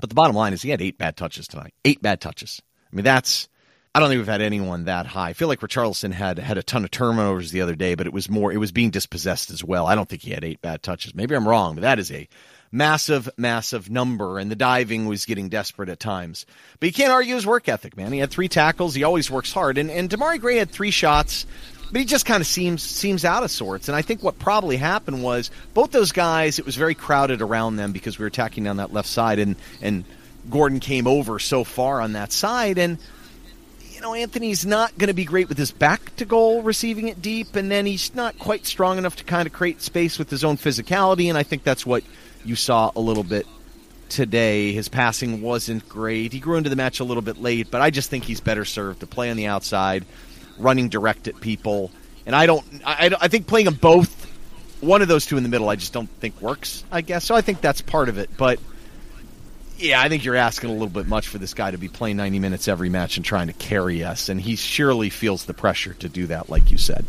But 0.00 0.08
the 0.08 0.14
bottom 0.14 0.34
line 0.34 0.52
is 0.52 0.62
he 0.62 0.70
had 0.70 0.82
eight 0.82 0.98
bad 0.98 1.16
touches 1.16 1.46
tonight. 1.46 1.74
Eight 1.84 2.02
bad 2.02 2.20
touches. 2.20 2.60
I 2.92 2.96
mean 2.96 3.04
that's 3.04 3.48
I 3.94 4.00
don't 4.00 4.08
think 4.08 4.18
we've 4.18 4.26
had 4.26 4.42
anyone 4.42 4.86
that 4.86 5.06
high. 5.06 5.28
I 5.28 5.32
feel 5.34 5.46
like 5.46 5.60
Richarlison 5.60 6.12
had 6.12 6.38
had 6.40 6.58
a 6.58 6.64
ton 6.64 6.82
of 6.82 6.90
turnovers 6.90 7.52
the 7.52 7.60
other 7.60 7.76
day, 7.76 7.94
but 7.94 8.08
it 8.08 8.12
was 8.12 8.28
more 8.28 8.52
it 8.52 8.56
was 8.56 8.72
being 8.72 8.90
dispossessed 8.90 9.50
as 9.50 9.62
well. 9.62 9.86
I 9.86 9.94
don't 9.94 10.08
think 10.08 10.22
he 10.22 10.32
had 10.32 10.44
eight 10.44 10.60
bad 10.60 10.82
touches. 10.82 11.14
Maybe 11.14 11.36
I'm 11.36 11.46
wrong, 11.46 11.76
but 11.76 11.82
that 11.82 12.00
is 12.00 12.10
a 12.10 12.28
massive, 12.74 13.30
massive 13.36 13.88
number, 13.88 14.38
and 14.38 14.50
the 14.50 14.56
diving 14.56 15.06
was 15.06 15.24
getting 15.24 15.48
desperate 15.48 15.88
at 15.88 16.00
times. 16.00 16.44
But 16.80 16.88
you 16.88 16.92
can't 16.92 17.12
argue 17.12 17.36
his 17.36 17.46
work 17.46 17.68
ethic, 17.68 17.96
man. 17.96 18.12
He 18.12 18.18
had 18.18 18.30
three 18.30 18.48
tackles. 18.48 18.94
He 18.94 19.04
always 19.04 19.30
works 19.30 19.52
hard. 19.52 19.78
And, 19.78 19.90
and 19.90 20.10
Demarai 20.10 20.40
Gray 20.40 20.56
had 20.56 20.70
three 20.70 20.90
shots, 20.90 21.46
but 21.92 22.00
he 22.00 22.04
just 22.04 22.26
kind 22.26 22.40
of 22.40 22.48
seems 22.48 22.82
seems 22.82 23.24
out 23.24 23.44
of 23.44 23.50
sorts. 23.52 23.88
And 23.88 23.94
I 23.94 24.02
think 24.02 24.24
what 24.24 24.40
probably 24.40 24.76
happened 24.76 25.22
was 25.22 25.52
both 25.72 25.92
those 25.92 26.10
guys. 26.10 26.58
It 26.58 26.66
was 26.66 26.74
very 26.74 26.96
crowded 26.96 27.40
around 27.40 27.76
them 27.76 27.92
because 27.92 28.18
we 28.18 28.24
were 28.24 28.28
attacking 28.28 28.64
down 28.64 28.78
that 28.78 28.92
left 28.92 29.08
side, 29.08 29.38
and 29.38 29.54
and 29.80 30.04
Gordon 30.50 30.80
came 30.80 31.06
over 31.06 31.38
so 31.38 31.62
far 31.62 32.00
on 32.00 32.14
that 32.14 32.32
side, 32.32 32.78
and 32.78 32.98
you 33.92 34.00
know, 34.00 34.14
Anthony's 34.14 34.66
not 34.66 34.98
going 34.98 35.08
to 35.08 35.14
be 35.14 35.24
great 35.24 35.48
with 35.48 35.56
his 35.56 35.70
back 35.70 36.16
to 36.16 36.24
goal, 36.24 36.62
receiving 36.62 37.06
it 37.06 37.22
deep, 37.22 37.54
and 37.54 37.70
then 37.70 37.86
he's 37.86 38.12
not 38.16 38.36
quite 38.40 38.66
strong 38.66 38.98
enough 38.98 39.14
to 39.16 39.24
kind 39.24 39.46
of 39.46 39.52
create 39.52 39.80
space 39.80 40.18
with 40.18 40.28
his 40.28 40.42
own 40.42 40.56
physicality, 40.56 41.28
and 41.28 41.38
I 41.38 41.44
think 41.44 41.62
that's 41.62 41.86
what 41.86 42.02
you 42.44 42.56
saw 42.56 42.92
a 42.94 43.00
little 43.00 43.24
bit 43.24 43.46
today. 44.08 44.72
His 44.72 44.88
passing 44.88 45.42
wasn't 45.42 45.88
great. 45.88 46.32
He 46.32 46.40
grew 46.40 46.56
into 46.56 46.70
the 46.70 46.76
match 46.76 47.00
a 47.00 47.04
little 47.04 47.22
bit 47.22 47.38
late, 47.38 47.70
but 47.70 47.80
I 47.80 47.90
just 47.90 48.10
think 48.10 48.24
he's 48.24 48.40
better 48.40 48.64
served 48.64 49.00
to 49.00 49.06
play 49.06 49.30
on 49.30 49.36
the 49.36 49.46
outside, 49.46 50.04
running 50.58 50.88
direct 50.88 51.28
at 51.28 51.40
people. 51.40 51.90
And 52.26 52.34
I 52.34 52.46
don't, 52.46 52.64
I, 52.84 53.14
I 53.20 53.28
think 53.28 53.46
playing 53.46 53.66
them 53.66 53.74
both, 53.74 54.24
one 54.80 55.02
of 55.02 55.08
those 55.08 55.26
two 55.26 55.36
in 55.36 55.42
the 55.42 55.48
middle, 55.48 55.68
I 55.68 55.76
just 55.76 55.92
don't 55.92 56.08
think 56.20 56.40
works, 56.40 56.84
I 56.92 57.00
guess. 57.00 57.24
So 57.24 57.34
I 57.34 57.40
think 57.40 57.60
that's 57.60 57.80
part 57.80 58.08
of 58.08 58.18
it. 58.18 58.30
But 58.36 58.60
yeah, 59.76 60.00
I 60.00 60.08
think 60.08 60.24
you're 60.24 60.36
asking 60.36 60.70
a 60.70 60.72
little 60.72 60.88
bit 60.88 61.06
much 61.06 61.28
for 61.28 61.38
this 61.38 61.54
guy 61.54 61.70
to 61.70 61.78
be 61.78 61.88
playing 61.88 62.16
90 62.16 62.38
minutes 62.38 62.68
every 62.68 62.90
match 62.90 63.16
and 63.16 63.24
trying 63.24 63.48
to 63.48 63.52
carry 63.52 64.04
us. 64.04 64.28
And 64.28 64.40
he 64.40 64.56
surely 64.56 65.10
feels 65.10 65.44
the 65.44 65.54
pressure 65.54 65.94
to 65.94 66.08
do 66.08 66.26
that, 66.28 66.48
like 66.48 66.70
you 66.70 66.78
said. 66.78 67.04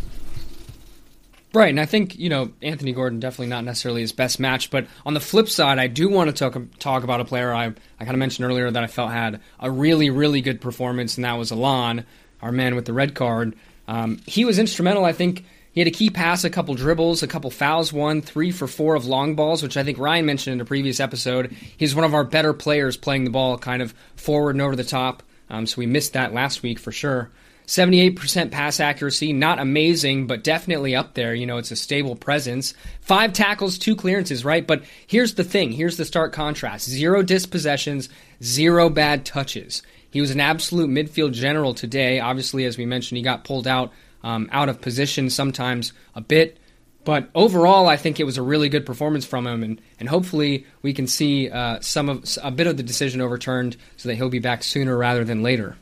Right, 1.56 1.70
and 1.70 1.80
I 1.80 1.86
think 1.86 2.20
you 2.20 2.28
know 2.28 2.51
Anthony 2.62 2.91
Gordon 2.91 3.22
definitely 3.22 3.47
not 3.47 3.64
necessarily 3.64 4.01
his 4.01 4.12
best 4.12 4.41
match, 4.41 4.70
but 4.70 4.88
on 5.06 5.14
the 5.14 5.22
flip 5.22 5.47
side, 5.47 5.80
I 5.80 5.88
do 5.88 6.10
want 6.10 6.30
to 6.30 6.36
talk 6.36 6.62
talk 6.80 7.06
about 7.06 7.22
a 7.22 7.26
player 7.26 7.53
I 7.53 7.68
I 7.68 8.03
kind 8.03 8.12
of 8.12 8.18
mentioned 8.18 8.45
earlier 8.45 8.70
that 8.70 8.84
I 8.84 8.88
felt 8.88 9.12
had 9.12 9.39
a 9.62 9.72
really 9.72 10.10
really 10.10 10.41
good 10.41 10.60
performance, 10.60 11.16
and 11.16 11.24
that 11.24 11.38
was 11.38 11.53
Allan, 11.53 12.06
our 12.41 12.51
man 12.51 12.76
with 12.76 12.84
the 12.84 12.91
red 12.91 13.16
card. 13.16 13.56
Um, 13.88 14.20
he 14.26 14.43
was 14.43 14.60
instrumental. 14.60 15.06
I 15.06 15.14
think 15.14 15.45
he 15.72 15.80
had 15.80 15.88
a 15.88 15.91
key 15.91 16.10
pass, 16.10 16.43
a 16.43 16.49
couple 16.49 16.76
dribbles, 16.76 17.24
a 17.24 17.28
couple 17.28 17.49
fouls, 17.51 17.93
one 17.93 18.22
three 18.22 18.51
for 18.51 18.68
four 18.68 18.95
of 18.95 19.06
long 19.06 19.36
balls, 19.36 19.64
which 19.64 19.78
I 19.78 19.84
think 19.86 19.97
Ryan 19.97 20.26
mentioned 20.26 20.56
in 20.56 20.60
a 20.60 20.66
previous 20.66 20.99
episode. 20.99 21.56
He's 21.78 21.95
one 21.95 22.03
of 22.03 22.14
our 22.14 22.26
better 22.26 22.51
players 22.51 22.97
playing 22.97 23.24
the 23.24 23.30
ball 23.30 23.58
kind 23.58 23.82
of 23.82 23.93
forward 24.18 24.56
and 24.56 24.62
over 24.62 24.76
the 24.76 24.84
top. 24.84 25.24
Um, 25.49 25.68
so 25.68 25.76
we 25.78 25.86
missed 25.86 26.14
that 26.14 26.34
last 26.34 26.64
week 26.64 26.80
for 26.80 26.91
sure. 26.91 27.32
78% 27.68 28.51
pass 28.51 28.80
accuracy, 28.80 29.34
not 29.34 29.59
amazing, 29.59 30.28
but 30.28 30.43
definitely 30.43 30.95
up 30.95 31.13
there. 31.13 31.34
You 31.34 31.45
know, 31.45 31.57
it's 31.57 31.72
a 31.72 31.76
stable 31.76 32.16
presence. 32.16 32.74
Five 33.01 33.34
tackles, 33.34 33.78
two 33.78 33.95
clearances, 33.95 34.45
right? 34.45 34.66
But 34.66 34.84
here's 35.07 35.36
the 35.36 35.43
thing 35.43 35.72
here's 35.72 35.97
the 35.97 36.05
stark 36.05 36.34
contrast 36.34 36.89
zero 36.89 37.22
dispossessions, 37.24 38.09
zero 38.43 38.89
bad 38.89 39.26
touches. 39.26 39.82
He 40.11 40.22
was 40.22 40.32
an 40.32 40.39
absolute 40.39 40.89
midfield 40.89 41.34
general 41.34 41.74
today. 41.74 42.20
Obviously, 42.20 42.66
as 42.66 42.78
we 42.78 42.86
mentioned, 42.86 43.18
he 43.18 43.24
got 43.24 43.43
pulled 43.43 43.68
out 43.68 43.91
um, 44.24 44.49
out 44.51 44.70
of 44.70 44.82
position 44.82 45.30
sometimes 45.30 45.93
a 46.16 46.22
bit. 46.22 46.57
But 47.03 47.30
overall, 47.36 47.88
I 47.88 47.97
think 47.97 48.20
it 48.20 48.24
was 48.24 48.38
a 48.38 48.41
really 48.41 48.68
good 48.68 48.86
performance 48.86 49.26
from 49.26 49.45
him, 49.45 49.61
and, 49.61 49.80
and 49.99 50.09
hopefully 50.09 50.66
we 50.82 50.91
can 50.91 51.05
see 51.05 51.49
uh, 51.51 51.80
some 51.80 52.09
of 52.09 52.26
a 52.41 52.49
bit 52.49 52.66
of 52.66 52.78
the 52.78 52.84
decision 52.84 53.22
overturned 53.22 53.78
so 53.95 54.09
that 54.09 54.16
he'll 54.16 54.30
be 54.30 54.39
back 54.39 54.63
sooner 54.63 54.97
rather 54.97 55.24
than 55.24 55.43
later. 55.43 55.78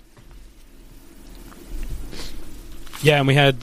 Yeah, 3.03 3.19
and 3.19 3.27
we 3.27 3.35
had 3.35 3.57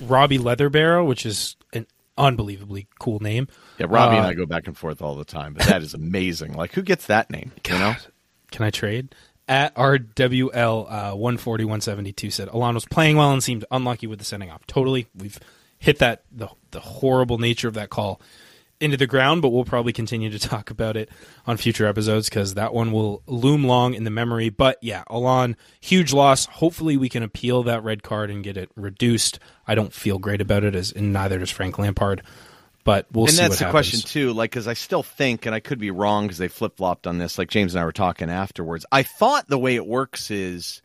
Robbie 0.00 0.38
Leatherbarrow, 0.38 1.06
which 1.06 1.26
is 1.26 1.56
an 1.72 1.86
unbelievably 2.16 2.86
cool 2.98 3.20
name. 3.20 3.48
Yeah, 3.78 3.86
Robbie 3.88 4.16
uh, 4.16 4.18
and 4.18 4.26
I 4.26 4.34
go 4.34 4.46
back 4.46 4.66
and 4.66 4.76
forth 4.76 5.02
all 5.02 5.16
the 5.16 5.24
time, 5.24 5.54
but 5.54 5.66
that 5.66 5.82
is 5.82 5.94
amazing. 5.94 6.54
Like, 6.54 6.72
who 6.72 6.82
gets 6.82 7.06
that 7.06 7.30
name? 7.30 7.52
God, 7.62 7.72
you 7.72 7.78
know? 7.80 7.94
Can 8.52 8.64
I 8.64 8.70
trade? 8.70 9.14
At 9.46 9.74
RWL 9.74 10.86
uh, 10.86 11.16
140 11.16 11.64
172 11.64 12.30
said 12.30 12.48
Allan 12.48 12.74
was 12.74 12.86
playing 12.86 13.16
well 13.18 13.30
and 13.30 13.42
seemed 13.42 13.64
unlucky 13.70 14.06
with 14.06 14.18
the 14.18 14.24
sending 14.24 14.50
off. 14.50 14.66
Totally, 14.66 15.06
we've 15.14 15.38
hit 15.78 15.98
that 15.98 16.22
the 16.32 16.48
the 16.70 16.80
horrible 16.80 17.36
nature 17.36 17.68
of 17.68 17.74
that 17.74 17.90
call 17.90 18.22
into 18.80 18.96
the 18.96 19.06
ground, 19.06 19.42
but 19.42 19.50
we'll 19.50 19.64
probably 19.64 19.92
continue 19.92 20.30
to 20.30 20.38
talk 20.48 20.70
about 20.70 20.96
it 20.96 21.08
on 21.46 21.56
future 21.56 21.86
episodes 21.86 22.28
because 22.28 22.54
that 22.54 22.74
one 22.74 22.92
will 22.92 23.22
loom 23.26 23.64
long 23.64 23.94
in 23.94 24.04
the 24.04 24.10
memory. 24.10 24.48
But 24.48 24.78
yeah, 24.82 25.04
Allan, 25.10 25.56
huge 25.80 26.12
loss. 26.12 26.46
Hopefully, 26.46 26.96
we 26.96 27.08
can 27.08 27.22
appeal 27.22 27.62
that 27.64 27.82
red 27.82 28.02
card 28.02 28.30
and 28.30 28.44
get 28.44 28.56
it 28.56 28.70
reduced. 28.76 29.38
I 29.66 29.74
don't 29.74 29.92
feel 29.92 30.18
great 30.18 30.40
about 30.40 30.64
it, 30.64 30.74
as 30.74 30.92
and 30.92 31.12
neither 31.12 31.38
does 31.38 31.50
Frank 31.50 31.78
Lampard. 31.78 32.22
But 32.84 33.06
we'll 33.12 33.24
and 33.24 33.32
see. 33.32 33.42
And 33.42 33.50
that's 33.50 33.58
the 33.58 33.66
happens. 33.66 33.88
question 33.90 34.08
too. 34.08 34.32
Like, 34.34 34.50
because 34.50 34.68
I 34.68 34.74
still 34.74 35.02
think, 35.02 35.46
and 35.46 35.54
I 35.54 35.60
could 35.60 35.78
be 35.78 35.90
wrong 35.90 36.26
because 36.26 36.38
they 36.38 36.48
flip 36.48 36.76
flopped 36.76 37.06
on 37.06 37.18
this. 37.18 37.38
Like 37.38 37.48
James 37.48 37.74
and 37.74 37.80
I 37.80 37.84
were 37.84 37.92
talking 37.92 38.28
afterwards. 38.28 38.84
I 38.92 39.02
thought 39.02 39.48
the 39.48 39.58
way 39.58 39.74
it 39.74 39.86
works 39.86 40.30
is 40.30 40.82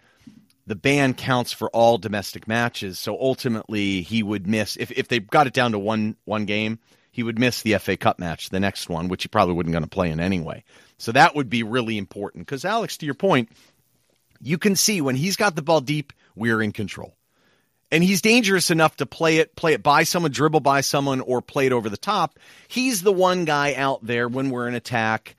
the 0.66 0.76
ban 0.76 1.16
counts 1.16 1.52
for 1.52 1.70
all 1.72 1.98
domestic 1.98 2.48
matches. 2.48 3.00
So 3.00 3.20
ultimately, 3.20 4.02
he 4.02 4.24
would 4.24 4.48
miss 4.48 4.78
if 4.78 4.92
if 4.92 5.10
they 5.10 5.20
got 5.20 5.48
it 5.48 5.54
down 5.54 5.74
to 5.74 5.80
one 5.80 6.16
one 6.24 6.46
game. 6.46 6.80
He 7.20 7.24
would 7.24 7.38
miss 7.38 7.64
the 7.64 7.78
FA 7.80 7.98
Cup 7.98 8.18
match, 8.18 8.50
the 8.50 8.62
next 8.62 8.88
one, 8.88 9.10
which 9.10 9.24
he 9.24 9.28
probably 9.28 9.54
wasn't 9.54 9.74
going 9.74 9.84
to 9.84 9.90
play 9.90 10.10
in 10.10 10.22
anyway. 10.22 10.64
So 10.98 11.12
that 11.12 11.36
would 11.36 11.50
be 11.50 11.64
really 11.64 11.98
important. 11.98 12.46
Because 12.46 12.64
Alex, 12.64 12.96
to 12.96 13.06
your 13.06 13.14
point, 13.14 13.50
you 14.40 14.58
can 14.58 14.78
see 14.78 15.02
when 15.02 15.18
he's 15.18 15.36
got 15.36 15.54
the 15.54 15.62
ball 15.62 15.82
deep, 15.82 16.14
we're 16.34 16.62
in 16.62 16.72
control 16.72 17.18
and 17.92 18.02
he's 18.02 18.22
dangerous 18.22 18.72
enough 18.72 18.96
to 18.96 19.06
play 19.06 19.40
it, 19.40 19.54
play 19.54 19.74
it 19.74 19.84
by 19.84 20.04
someone, 20.04 20.32
dribble 20.32 20.62
by 20.62 20.80
someone, 20.80 21.20
or 21.20 21.42
play 21.42 21.66
it 21.66 21.74
over 21.74 21.90
the 21.90 21.98
top. 21.98 22.40
He's 22.70 23.02
the 23.02 23.12
one 23.12 23.44
guy 23.44 23.74
out 23.74 24.00
there 24.02 24.30
when 24.30 24.50
we're 24.50 24.70
in 24.70 24.76
attack 24.76 25.36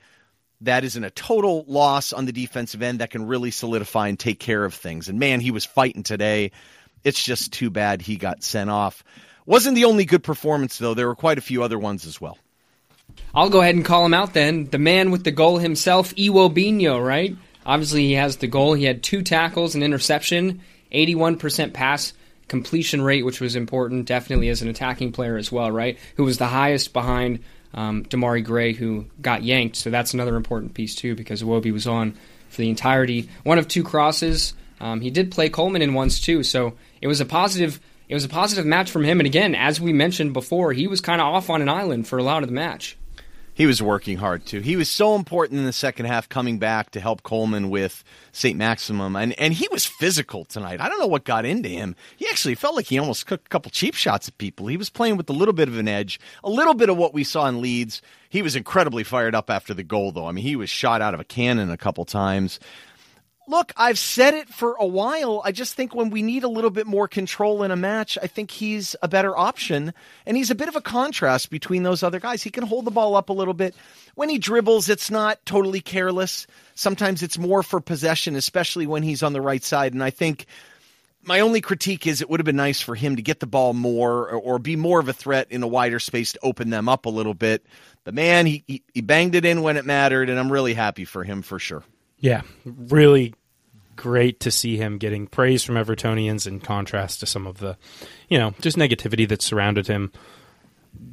that 0.61 0.83
isn't 0.83 1.03
a 1.03 1.09
total 1.09 1.65
loss 1.67 2.13
on 2.13 2.25
the 2.25 2.31
defensive 2.31 2.83
end 2.83 2.99
that 2.99 3.09
can 3.09 3.25
really 3.25 3.49
solidify 3.49 4.09
and 4.09 4.19
take 4.19 4.39
care 4.39 4.63
of 4.63 4.75
things. 4.75 5.09
And 5.09 5.17
man, 5.17 5.39
he 5.39 5.49
was 5.49 5.65
fighting 5.65 6.03
today. 6.03 6.51
It's 7.03 7.23
just 7.23 7.53
too 7.53 7.71
bad 7.71 8.03
he 8.03 8.17
got 8.17 8.43
sent 8.43 8.69
off. 8.69 9.03
Wasn't 9.45 9.75
the 9.75 9.85
only 9.85 10.05
good 10.05 10.23
performance 10.23 10.77
though. 10.77 10.93
There 10.93 11.07
were 11.07 11.15
quite 11.15 11.37
a 11.37 11.41
few 11.41 11.63
other 11.63 11.79
ones 11.79 12.05
as 12.05 12.19
well. 12.19 12.37
I'll 13.33 13.49
go 13.49 13.61
ahead 13.61 13.75
and 13.75 13.85
call 13.85 14.05
him 14.05 14.13
out 14.13 14.33
then. 14.33 14.69
The 14.69 14.77
man 14.77 15.11
with 15.11 15.23
the 15.23 15.31
goal 15.31 15.57
himself, 15.57 16.15
Iwobinho, 16.15 17.05
right? 17.05 17.35
Obviously, 17.65 18.07
he 18.07 18.13
has 18.13 18.37
the 18.37 18.47
goal. 18.47 18.73
He 18.73 18.85
had 18.85 19.03
two 19.03 19.21
tackles, 19.21 19.75
an 19.75 19.83
interception, 19.83 20.61
81% 20.91 21.73
pass 21.73 22.13
completion 22.47 23.01
rate, 23.01 23.23
which 23.23 23.39
was 23.39 23.55
important, 23.55 24.05
definitely 24.05 24.49
as 24.49 24.61
an 24.61 24.67
attacking 24.67 25.11
player 25.11 25.37
as 25.37 25.51
well, 25.51 25.71
right? 25.71 25.97
Who 26.15 26.23
was 26.23 26.37
the 26.37 26.47
highest 26.47 26.93
behind 26.93 27.39
um, 27.73 28.03
Demarai 28.03 28.43
Gray, 28.43 28.73
who 28.73 29.05
got 29.21 29.43
yanked. 29.43 29.75
So 29.75 29.89
that's 29.89 30.13
another 30.13 30.35
important 30.35 30.73
piece, 30.73 30.95
too, 30.95 31.15
because 31.15 31.41
Iwobi 31.41 31.71
was 31.71 31.87
on 31.87 32.13
for 32.49 32.61
the 32.61 32.69
entirety. 32.69 33.29
One 33.43 33.57
of 33.57 33.67
two 33.67 33.83
crosses. 33.83 34.53
Um, 34.79 35.01
he 35.01 35.09
did 35.09 35.31
play 35.31 35.49
Coleman 35.49 35.81
in 35.81 35.93
once, 35.93 36.19
too. 36.19 36.43
So 36.43 36.73
it 37.01 37.07
was 37.07 37.21
a 37.21 37.25
positive. 37.25 37.79
It 38.11 38.13
was 38.13 38.25
a 38.25 38.29
positive 38.29 38.65
match 38.65 38.91
from 38.91 39.05
him, 39.05 39.21
and 39.21 39.25
again, 39.25 39.55
as 39.55 39.79
we 39.79 39.93
mentioned 39.93 40.33
before, 40.33 40.73
he 40.73 40.85
was 40.85 40.99
kind 40.99 41.21
of 41.21 41.27
off 41.27 41.49
on 41.49 41.61
an 41.61 41.69
island 41.69 42.09
for 42.09 42.19
a 42.19 42.23
lot 42.23 42.43
of 42.43 42.49
the 42.49 42.53
match. 42.53 42.97
He 43.53 43.65
was 43.65 43.81
working 43.81 44.17
hard 44.17 44.45
too. 44.45 44.59
He 44.59 44.75
was 44.75 44.89
so 44.89 45.15
important 45.15 45.59
in 45.59 45.65
the 45.65 45.71
second 45.71 46.07
half, 46.07 46.27
coming 46.27 46.57
back 46.57 46.91
to 46.91 46.99
help 46.99 47.23
Coleman 47.23 47.69
with 47.69 48.03
St. 48.33 48.57
Maximin, 48.57 49.15
and 49.15 49.31
and 49.39 49.53
he 49.53 49.65
was 49.71 49.85
physical 49.85 50.43
tonight. 50.43 50.81
I 50.81 50.89
don't 50.89 50.99
know 50.99 51.07
what 51.07 51.23
got 51.23 51.45
into 51.45 51.69
him. 51.69 51.95
He 52.17 52.27
actually 52.27 52.55
felt 52.55 52.75
like 52.75 52.87
he 52.87 52.99
almost 52.99 53.29
took 53.29 53.45
a 53.45 53.49
couple 53.49 53.71
cheap 53.71 53.95
shots 53.95 54.27
at 54.27 54.37
people. 54.37 54.67
He 54.67 54.75
was 54.75 54.89
playing 54.89 55.15
with 55.15 55.29
a 55.29 55.33
little 55.33 55.53
bit 55.53 55.69
of 55.69 55.77
an 55.77 55.87
edge, 55.87 56.19
a 56.43 56.49
little 56.49 56.73
bit 56.73 56.89
of 56.89 56.97
what 56.97 57.13
we 57.13 57.23
saw 57.23 57.47
in 57.47 57.61
Leeds. 57.61 58.01
He 58.27 58.41
was 58.41 58.57
incredibly 58.57 59.05
fired 59.05 59.35
up 59.35 59.49
after 59.49 59.73
the 59.73 59.83
goal, 59.83 60.11
though. 60.11 60.27
I 60.27 60.33
mean, 60.33 60.43
he 60.43 60.57
was 60.57 60.69
shot 60.69 61.01
out 61.01 61.13
of 61.13 61.21
a 61.21 61.25
cannon 61.25 61.71
a 61.71 61.77
couple 61.77 62.03
times. 62.03 62.59
Look, 63.51 63.73
I've 63.75 63.99
said 63.99 64.33
it 64.33 64.47
for 64.47 64.77
a 64.79 64.85
while. 64.85 65.41
I 65.43 65.51
just 65.51 65.73
think 65.73 65.93
when 65.93 66.09
we 66.09 66.21
need 66.21 66.45
a 66.45 66.47
little 66.47 66.69
bit 66.69 66.87
more 66.87 67.09
control 67.09 67.63
in 67.63 67.71
a 67.71 67.75
match, 67.75 68.17
I 68.23 68.27
think 68.27 68.49
he's 68.49 68.95
a 69.01 69.09
better 69.09 69.37
option. 69.37 69.93
And 70.25 70.37
he's 70.37 70.51
a 70.51 70.55
bit 70.55 70.69
of 70.69 70.77
a 70.77 70.81
contrast 70.81 71.49
between 71.49 71.83
those 71.83 72.01
other 72.01 72.21
guys. 72.21 72.41
He 72.41 72.49
can 72.49 72.65
hold 72.65 72.85
the 72.85 72.91
ball 72.91 73.13
up 73.17 73.27
a 73.27 73.33
little 73.33 73.53
bit. 73.53 73.75
When 74.15 74.29
he 74.29 74.37
dribbles, 74.37 74.87
it's 74.87 75.11
not 75.11 75.45
totally 75.45 75.81
careless. 75.81 76.47
Sometimes 76.75 77.23
it's 77.23 77.37
more 77.37 77.61
for 77.61 77.81
possession, 77.81 78.37
especially 78.37 78.87
when 78.87 79.03
he's 79.03 79.21
on 79.21 79.33
the 79.33 79.41
right 79.41 79.61
side. 79.61 79.91
And 79.91 80.01
I 80.01 80.11
think 80.11 80.45
my 81.21 81.41
only 81.41 81.59
critique 81.59 82.07
is 82.07 82.21
it 82.21 82.29
would 82.29 82.39
have 82.39 82.45
been 82.45 82.55
nice 82.55 82.79
for 82.79 82.95
him 82.95 83.17
to 83.17 83.21
get 83.21 83.41
the 83.41 83.47
ball 83.47 83.73
more 83.73 84.29
or, 84.29 84.39
or 84.39 84.59
be 84.59 84.77
more 84.77 85.01
of 85.01 85.09
a 85.09 85.13
threat 85.13 85.47
in 85.49 85.61
a 85.61 85.67
wider 85.67 85.99
space 85.99 86.31
to 86.31 86.39
open 86.41 86.69
them 86.69 86.87
up 86.87 87.05
a 87.05 87.09
little 87.09 87.33
bit. 87.33 87.65
But 88.05 88.13
man, 88.13 88.45
he, 88.45 88.63
he, 88.65 88.81
he 88.93 89.01
banged 89.01 89.35
it 89.35 89.43
in 89.43 89.61
when 89.61 89.75
it 89.75 89.83
mattered, 89.83 90.29
and 90.29 90.39
I'm 90.39 90.53
really 90.53 90.73
happy 90.73 91.03
for 91.03 91.25
him 91.25 91.41
for 91.41 91.59
sure. 91.59 91.83
Yeah, 92.17 92.43
really 92.63 93.33
great 93.95 94.39
to 94.41 94.51
see 94.51 94.77
him 94.77 94.97
getting 94.97 95.27
praise 95.27 95.63
from 95.63 95.75
Evertonians 95.75 96.47
in 96.47 96.59
contrast 96.59 97.19
to 97.19 97.25
some 97.25 97.47
of 97.47 97.59
the, 97.59 97.77
you 98.29 98.37
know, 98.37 98.53
just 98.61 98.77
negativity 98.77 99.27
that 99.29 99.41
surrounded 99.41 99.87
him. 99.87 100.11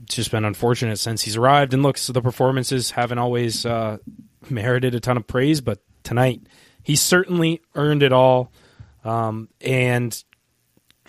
It's 0.04 0.16
just 0.16 0.30
been 0.30 0.44
unfortunate 0.44 0.98
since 0.98 1.22
he's 1.22 1.36
arrived. 1.36 1.74
And 1.74 1.82
looks, 1.82 2.06
the 2.06 2.22
performances 2.22 2.92
haven't 2.92 3.18
always 3.18 3.64
uh, 3.64 3.98
merited 4.50 4.94
a 4.94 5.00
ton 5.00 5.16
of 5.16 5.26
praise, 5.26 5.60
but 5.60 5.80
tonight 6.02 6.42
he 6.82 6.96
certainly 6.96 7.60
earned 7.74 8.02
it 8.02 8.12
all, 8.12 8.50
um, 9.04 9.48
and 9.60 10.24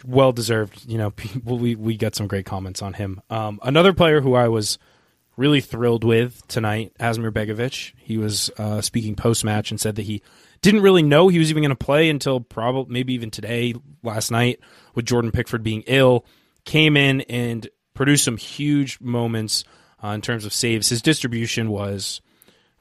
well 0.05 0.31
deserved. 0.31 0.85
You 0.85 0.97
know, 0.97 1.13
we 1.43 1.75
we 1.75 1.97
got 1.97 2.15
some 2.15 2.27
great 2.27 2.45
comments 2.45 2.81
on 2.81 2.93
him. 2.93 3.21
Um, 3.29 3.59
another 3.63 3.93
player 3.93 4.21
who 4.21 4.35
I 4.35 4.47
was 4.47 4.77
really 5.37 5.61
thrilled 5.61 6.03
with 6.03 6.45
tonight, 6.47 6.91
Asmir 6.99 7.31
Begovic. 7.31 7.93
He 7.97 8.17
was 8.17 8.51
uh, 8.57 8.81
speaking 8.81 9.15
post 9.15 9.45
match 9.45 9.71
and 9.71 9.79
said 9.79 9.95
that 9.95 10.03
he 10.03 10.21
didn't 10.61 10.81
really 10.81 11.03
know 11.03 11.27
he 11.27 11.39
was 11.39 11.49
even 11.49 11.63
going 11.63 11.75
to 11.75 11.85
play 11.85 12.09
until 12.09 12.39
probably 12.39 12.91
maybe 12.93 13.13
even 13.13 13.31
today, 13.31 13.73
last 14.03 14.31
night, 14.31 14.59
with 14.95 15.05
Jordan 15.05 15.31
Pickford 15.31 15.63
being 15.63 15.83
ill. 15.87 16.25
Came 16.65 16.97
in 16.97 17.21
and 17.21 17.67
produced 17.93 18.25
some 18.25 18.37
huge 18.37 18.99
moments 18.99 19.63
uh, 20.03 20.09
in 20.09 20.21
terms 20.21 20.45
of 20.45 20.53
saves. 20.53 20.89
His 20.89 21.01
distribution 21.01 21.69
was 21.69 22.21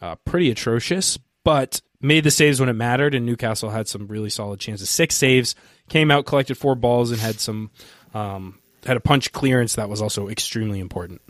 uh, 0.00 0.16
pretty 0.24 0.50
atrocious, 0.50 1.18
but 1.44 1.80
made 2.00 2.24
the 2.24 2.30
saves 2.30 2.60
when 2.60 2.68
it 2.68 2.74
mattered. 2.74 3.14
And 3.14 3.24
Newcastle 3.26 3.70
had 3.70 3.88
some 3.88 4.08
really 4.08 4.30
solid 4.30 4.60
chances. 4.60 4.90
Six 4.90 5.16
saves, 5.16 5.54
came 5.88 6.10
out, 6.10 6.26
collected 6.26 6.56
four 6.56 6.74
balls, 6.74 7.10
and 7.10 7.20
had 7.20 7.40
some 7.40 7.70
um, 8.14 8.58
had 8.84 8.96
a 8.96 9.00
punch 9.00 9.32
clearance 9.32 9.76
that 9.76 9.88
was 9.88 10.02
also 10.02 10.28
extremely 10.28 10.80
important. 10.80 11.20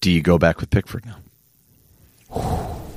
Do 0.00 0.10
you 0.10 0.22
go 0.22 0.38
back 0.38 0.60
with 0.60 0.70
Pickford 0.70 1.04
now? 1.06 2.76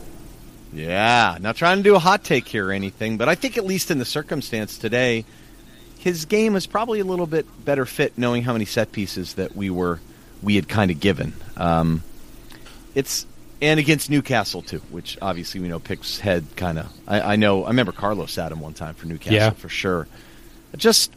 Yeah, 0.73 1.37
not 1.39 1.55
trying 1.55 1.77
to 1.77 1.83
do 1.83 1.95
a 1.95 1.99
hot 1.99 2.23
take 2.23 2.47
here 2.47 2.69
or 2.69 2.71
anything, 2.71 3.17
but 3.17 3.29
I 3.29 3.35
think 3.35 3.57
at 3.57 3.65
least 3.65 3.91
in 3.91 3.99
the 3.99 4.05
circumstance 4.05 4.77
today, 4.77 5.25
his 5.99 6.25
game 6.25 6.55
is 6.55 6.65
probably 6.67 6.99
a 6.99 7.05
little 7.05 7.27
bit 7.27 7.45
better 7.63 7.85
fit, 7.85 8.17
knowing 8.17 8.43
how 8.43 8.53
many 8.53 8.65
set 8.65 8.91
pieces 8.91 9.35
that 9.35 9.55
we 9.55 9.69
were 9.69 9.99
we 10.41 10.55
had 10.55 10.67
kind 10.67 10.91
of 10.91 10.99
given. 10.99 11.33
Um, 11.55 12.03
it's 12.95 13.25
and 13.61 13.79
against 13.79 14.09
Newcastle 14.09 14.61
too, 14.61 14.79
which 14.89 15.17
obviously 15.21 15.61
we 15.61 15.69
know 15.69 15.79
Pick's 15.79 16.19
head 16.19 16.45
kind 16.57 16.77
of. 16.77 16.91
I, 17.07 17.21
I, 17.21 17.35
know. 17.37 17.63
I 17.63 17.69
remember 17.69 17.93
Carlos 17.93 18.35
had 18.35 18.51
him 18.51 18.59
one 18.59 18.73
time 18.73 18.93
for 18.93 19.07
Newcastle 19.07 19.35
yeah. 19.35 19.49
for 19.51 19.69
sure. 19.69 20.07
Just 20.75 21.13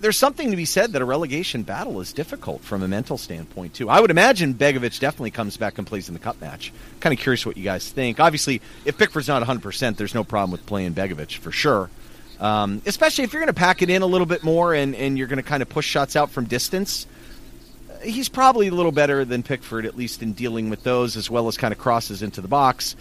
there's 0.00 0.16
something 0.16 0.50
to 0.50 0.56
be 0.56 0.64
said 0.64 0.92
that 0.92 1.02
a 1.02 1.04
relegation 1.04 1.62
battle 1.62 2.00
is 2.00 2.12
difficult 2.12 2.62
from 2.62 2.82
a 2.82 2.88
mental 2.88 3.18
standpoint 3.18 3.74
too. 3.74 3.88
I 3.88 4.00
would 4.00 4.10
imagine 4.10 4.54
Begovic 4.54 4.98
definitely 5.00 5.30
comes 5.30 5.56
back 5.56 5.78
and 5.78 5.86
plays 5.86 6.08
in 6.08 6.14
the 6.14 6.20
cup 6.20 6.40
match. 6.40 6.72
Kind 7.00 7.12
of 7.12 7.18
curious 7.18 7.44
what 7.44 7.56
you 7.56 7.64
guys 7.64 7.88
think. 7.90 8.20
Obviously, 8.20 8.60
if 8.84 8.98
Pickford's 8.98 9.28
not 9.28 9.40
100, 9.40 9.62
percent 9.62 9.98
there's 9.98 10.14
no 10.14 10.24
problem 10.24 10.50
with 10.50 10.64
playing 10.66 10.94
Begovic 10.94 11.36
for 11.38 11.52
sure. 11.52 11.90
Um, 12.40 12.82
especially 12.86 13.24
if 13.24 13.32
you're 13.32 13.42
going 13.42 13.52
to 13.52 13.58
pack 13.58 13.82
it 13.82 13.90
in 13.90 14.02
a 14.02 14.06
little 14.06 14.26
bit 14.26 14.44
more 14.44 14.72
and, 14.72 14.94
and 14.94 15.18
you're 15.18 15.26
going 15.26 15.38
to 15.38 15.42
kind 15.42 15.62
of 15.62 15.68
push 15.68 15.86
shots 15.86 16.14
out 16.14 16.30
from 16.30 16.44
distance. 16.44 17.06
He's 18.02 18.28
probably 18.28 18.68
a 18.68 18.70
little 18.70 18.92
better 18.92 19.24
than 19.24 19.42
Pickford, 19.42 19.84
at 19.84 19.96
least 19.96 20.22
in 20.22 20.32
dealing 20.32 20.70
with 20.70 20.84
those, 20.84 21.16
as 21.16 21.28
well 21.28 21.48
as 21.48 21.56
kind 21.56 21.72
of 21.72 21.78
crosses 21.78 22.22
into 22.22 22.40
the 22.40 22.46
box. 22.46 22.94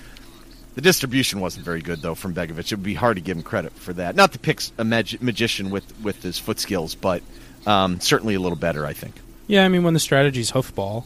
The 0.77 0.83
distribution 0.83 1.39
wasn't 1.39 1.65
very 1.65 1.81
good, 1.81 2.03
though, 2.03 2.13
from 2.13 2.35
Begovic. 2.35 2.59
It 2.59 2.71
would 2.73 2.83
be 2.83 2.93
hard 2.93 3.17
to 3.17 3.21
give 3.21 3.35
him 3.35 3.41
credit 3.41 3.73
for 3.73 3.93
that. 3.93 4.15
Not 4.15 4.31
that 4.33 4.43
Pick's 4.43 4.71
a 4.77 4.83
mag- 4.83 5.23
magician 5.23 5.71
with, 5.71 5.91
with 6.01 6.21
his 6.21 6.37
foot 6.37 6.59
skills, 6.59 6.93
but 6.93 7.23
um, 7.65 7.99
certainly 7.99 8.35
a 8.35 8.39
little 8.39 8.59
better, 8.59 8.85
I 8.85 8.93
think. 8.93 9.15
Yeah, 9.47 9.65
I 9.65 9.69
mean, 9.69 9.81
when 9.81 9.95
the 9.95 9.99
strategy 9.99 10.43
strategy's 10.43 10.71
hoofball, 10.75 11.05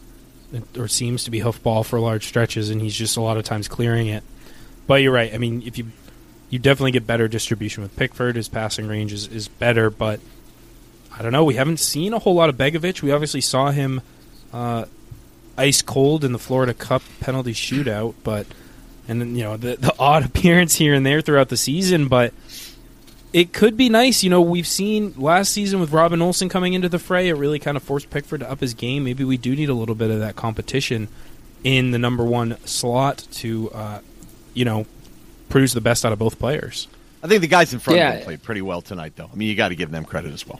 or 0.78 0.90
seems 0.90 1.24
to 1.24 1.32
be 1.32 1.40
hoofball 1.40 1.86
for 1.86 2.02
large 2.02 2.28
stretches, 2.28 2.70
and 2.70 2.82
he's 2.82 2.94
just 2.94 3.16
a 3.16 3.22
lot 3.22 3.38
of 3.38 3.46
times 3.46 3.70
clearing 3.70 4.08
it. 4.08 4.26
But 4.88 4.96
you're 4.96 5.14
right. 5.14 5.34
I 5.34 5.38
mean, 5.38 5.64
if 5.66 5.78
you 5.78 5.86
you 6.50 6.60
definitely 6.60 6.92
get 6.92 7.08
better 7.08 7.30
distribution 7.30 7.82
with 7.82 7.96
Pickford, 7.96 8.36
his 8.36 8.50
passing 8.50 8.90
range 8.90 9.14
is, 9.14 9.28
is 9.28 9.48
better, 9.48 9.90
but 9.90 10.20
I 11.18 11.22
don't 11.22 11.32
know. 11.32 11.46
We 11.46 11.56
haven't 11.56 11.80
seen 11.80 12.12
a 12.12 12.20
whole 12.20 12.36
lot 12.36 12.50
of 12.50 12.58
Begovic. 12.58 13.02
We 13.02 13.14
obviously 13.14 13.40
saw 13.40 13.72
him 13.72 14.02
uh, 14.52 14.84
ice 15.58 15.82
cold 15.82 16.26
in 16.26 16.34
the 16.34 16.40
Florida 16.40 16.74
Cup 16.74 17.04
penalty 17.22 17.54
shootout, 17.54 18.16
but 18.26 18.48
and 19.08 19.20
then 19.22 19.36
you 19.36 19.44
know 19.44 19.58
the 19.58 19.76
the 19.78 19.94
odd 20.00 20.26
appearance 20.26 20.76
here 20.76 20.94
and 20.94 21.06
there 21.06 21.22
throughout 21.22 21.50
the 21.50 21.58
season, 21.58 22.08
but 22.08 22.34
it 23.34 23.54
could 23.54 23.78
be 23.78 23.88
nice. 23.90 24.24
You 24.24 24.30
know, 24.30 24.42
we've 24.42 24.68
seen 24.68 25.14
last 25.18 25.52
season 25.54 25.80
with 25.80 25.92
Robin 25.92 26.22
Olsen 26.22 26.50
coming 26.50 26.74
into 26.74 26.90
the 26.90 27.00
fray, 27.00 27.30
it 27.30 27.34
really 27.36 27.60
kind 27.60 27.78
of 27.78 27.84
forced 27.84 28.10
Pickford 28.10 28.42
to 28.42 28.52
up 28.52 28.60
his 28.60 28.74
game. 28.74 29.04
Maybe 29.06 29.24
we 29.24 29.38
do 29.38 29.56
need 29.56 29.70
a 29.70 29.74
little 29.74 29.96
bit 29.96 30.12
of 30.12 30.20
that 30.20 30.36
competition 30.36 31.08
in 31.64 31.92
the 31.92 32.00
number 32.00 32.24
one 32.26 32.58
slot 32.66 33.26
to, 33.34 33.70
uh, 33.72 34.00
you 34.54 34.66
know, 34.66 34.86
produce 35.50 35.74
the 35.74 35.80
best 35.82 36.04
out 36.04 36.12
of 36.12 36.20
both 36.20 36.40
players. 36.40 36.88
I 37.24 37.28
think 37.28 37.42
the 37.42 37.48
guys 37.48 37.72
in 37.72 37.80
front 37.80 38.00
Yeah. 38.00 38.10
of 38.14 38.18
him 38.20 38.24
played 38.26 38.44
pretty 38.44 38.62
well 38.64 38.82
tonight, 38.82 39.14
though. 39.16 39.30
I 39.32 39.36
mean, 39.36 39.48
you 39.48 39.56
got 39.56 39.70
to 39.70 39.76
give 39.76 39.92
them 39.92 40.04
credit 40.04 40.34
as 40.34 40.46
well. 40.48 40.60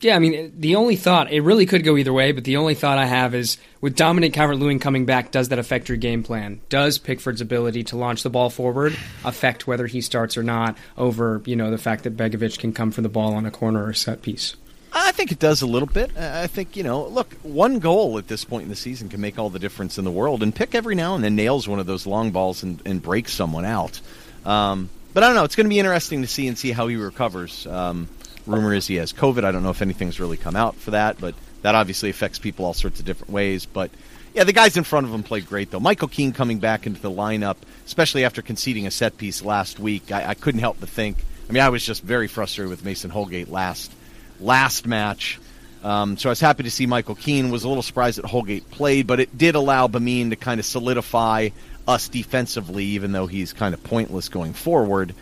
Yeah, 0.00 0.14
I 0.14 0.20
mean, 0.20 0.52
the 0.56 0.76
only 0.76 0.94
thought, 0.94 1.32
it 1.32 1.40
really 1.40 1.66
could 1.66 1.82
go 1.82 1.96
either 1.96 2.12
way, 2.12 2.30
but 2.30 2.44
the 2.44 2.56
only 2.56 2.74
thought 2.74 2.98
I 2.98 3.06
have 3.06 3.34
is 3.34 3.58
with 3.80 3.96
Dominic 3.96 4.32
Calvert 4.32 4.56
Lewin 4.56 4.78
coming 4.78 5.06
back, 5.06 5.32
does 5.32 5.48
that 5.48 5.58
affect 5.58 5.88
your 5.88 5.98
game 5.98 6.22
plan? 6.22 6.60
Does 6.68 6.98
Pickford's 6.98 7.40
ability 7.40 7.82
to 7.84 7.96
launch 7.96 8.22
the 8.22 8.30
ball 8.30 8.48
forward 8.48 8.96
affect 9.24 9.66
whether 9.66 9.88
he 9.88 10.00
starts 10.00 10.36
or 10.36 10.44
not 10.44 10.78
over, 10.96 11.42
you 11.46 11.56
know, 11.56 11.72
the 11.72 11.78
fact 11.78 12.04
that 12.04 12.16
Begovic 12.16 12.60
can 12.60 12.72
come 12.72 12.92
for 12.92 13.00
the 13.00 13.08
ball 13.08 13.34
on 13.34 13.44
a 13.44 13.50
corner 13.50 13.84
or 13.84 13.92
set 13.92 14.22
piece? 14.22 14.54
I 14.92 15.12
think 15.12 15.32
it 15.32 15.38
does 15.38 15.62
a 15.62 15.66
little 15.66 15.88
bit. 15.88 16.16
I 16.16 16.46
think 16.46 16.76
you 16.76 16.82
know, 16.82 17.06
look, 17.06 17.32
one 17.42 17.78
goal 17.78 18.18
at 18.18 18.28
this 18.28 18.44
point 18.44 18.64
in 18.64 18.68
the 18.68 18.76
season 18.76 19.08
can 19.08 19.20
make 19.20 19.38
all 19.38 19.50
the 19.50 19.58
difference 19.58 19.98
in 19.98 20.04
the 20.04 20.10
world. 20.10 20.42
And 20.42 20.54
Pick 20.54 20.74
every 20.74 20.94
now 20.94 21.14
and 21.14 21.22
then 21.22 21.36
nails 21.36 21.68
one 21.68 21.78
of 21.78 21.86
those 21.86 22.06
long 22.06 22.30
balls 22.30 22.62
and, 22.62 22.80
and 22.86 23.02
breaks 23.02 23.32
someone 23.32 23.64
out. 23.64 24.00
Um, 24.46 24.88
but 25.12 25.22
I 25.22 25.26
don't 25.26 25.36
know. 25.36 25.44
It's 25.44 25.56
going 25.56 25.66
to 25.66 25.70
be 25.70 25.78
interesting 25.78 26.22
to 26.22 26.28
see 26.28 26.48
and 26.48 26.56
see 26.56 26.70
how 26.70 26.86
he 26.86 26.96
recovers. 26.96 27.66
Um, 27.66 28.08
rumor 28.48 28.74
is 28.74 28.86
he 28.86 28.96
has 28.96 29.12
COVID. 29.12 29.44
I 29.44 29.52
don't 29.52 29.62
know 29.62 29.70
if 29.70 29.82
anything's 29.82 30.18
really 30.18 30.36
come 30.36 30.56
out 30.56 30.74
for 30.76 30.92
that, 30.92 31.20
but 31.20 31.34
that 31.62 31.74
obviously 31.74 32.10
affects 32.10 32.38
people 32.38 32.64
all 32.64 32.74
sorts 32.74 33.00
of 33.00 33.06
different 33.06 33.32
ways. 33.32 33.66
But 33.66 33.90
yeah, 34.34 34.44
the 34.44 34.52
guys 34.52 34.76
in 34.76 34.84
front 34.84 35.06
of 35.06 35.12
him 35.12 35.22
played 35.22 35.46
great 35.46 35.70
though. 35.70 35.80
Michael 35.80 36.08
Keane 36.08 36.32
coming 36.32 36.58
back 36.58 36.86
into 36.86 37.00
the 37.00 37.10
lineup, 37.10 37.56
especially 37.86 38.24
after 38.24 38.42
conceding 38.42 38.86
a 38.86 38.90
set 38.90 39.16
piece 39.16 39.42
last 39.42 39.78
week. 39.78 40.12
I, 40.12 40.30
I 40.30 40.34
couldn't 40.34 40.60
help 40.60 40.78
but 40.80 40.88
think. 40.88 41.18
I 41.48 41.52
mean, 41.52 41.62
I 41.62 41.70
was 41.70 41.84
just 41.84 42.02
very 42.02 42.28
frustrated 42.28 42.70
with 42.70 42.84
Mason 42.84 43.10
Holgate 43.10 43.48
last 43.48 43.92
last 44.40 44.86
match. 44.86 45.40
Um, 45.82 46.16
so 46.16 46.28
I 46.28 46.32
was 46.32 46.40
happy 46.40 46.64
to 46.64 46.70
see 46.70 46.86
Michael 46.86 47.14
Keane. 47.14 47.50
Was 47.50 47.64
a 47.64 47.68
little 47.68 47.82
surprised 47.82 48.18
that 48.18 48.26
Holgate 48.26 48.70
played, 48.70 49.06
but 49.06 49.20
it 49.20 49.36
did 49.36 49.54
allow 49.54 49.86
Bameen 49.86 50.30
to 50.30 50.36
kind 50.36 50.60
of 50.60 50.66
solidify 50.66 51.50
us 51.86 52.08
defensively, 52.08 52.84
even 52.84 53.12
though 53.12 53.26
he's 53.26 53.52
kind 53.52 53.74
of 53.74 53.82
pointless 53.82 54.28
going 54.28 54.52
forward. 54.52 55.14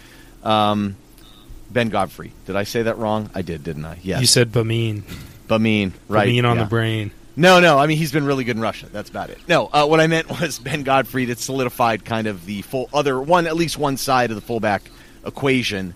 Um, 0.43 0.97
ben 1.71 1.89
Godfrey. 1.89 2.33
Did 2.47 2.57
I 2.57 2.65
say 2.65 2.83
that 2.83 2.99
wrong? 2.99 3.31
I 3.35 3.43
did, 3.43 3.65
didn't 3.65 3.85
I? 3.85 3.99
Yes. 4.03 4.21
You 4.21 4.27
said 4.27 4.53
Bameen. 4.53 5.03
Bameen, 5.49 5.93
right? 6.09 6.29
Bameen 6.29 6.49
on 6.49 6.57
yeah. 6.57 6.65
the 6.65 6.69
brain. 6.69 7.11
No, 7.37 7.61
no. 7.61 7.79
I 7.79 7.87
mean, 7.87 7.99
he's 7.99 8.13
been 8.13 8.25
really 8.25 8.45
good 8.45 8.57
in 8.57 8.63
Russia. 8.63 8.87
That's 8.91 9.11
about 9.11 9.29
it. 9.29 9.39
No, 9.47 9.69
uh, 9.73 9.87
what 9.87 10.01
I 10.01 10.07
meant 10.07 10.29
was 10.41 10.59
Ben 10.59 10.83
Godfrey 10.83 11.27
that 11.27 11.39
solidified 11.39 12.05
kind 12.05 12.27
of 12.27 12.47
the 12.47 12.63
full 12.63 12.89
other 12.95 13.21
one, 13.21 13.47
at 13.47 13.57
least 13.57 13.79
one 13.79 13.97
side 13.97 14.31
of 14.31 14.37
the 14.37 14.43
fullback 14.43 14.91
equation. 15.25 15.95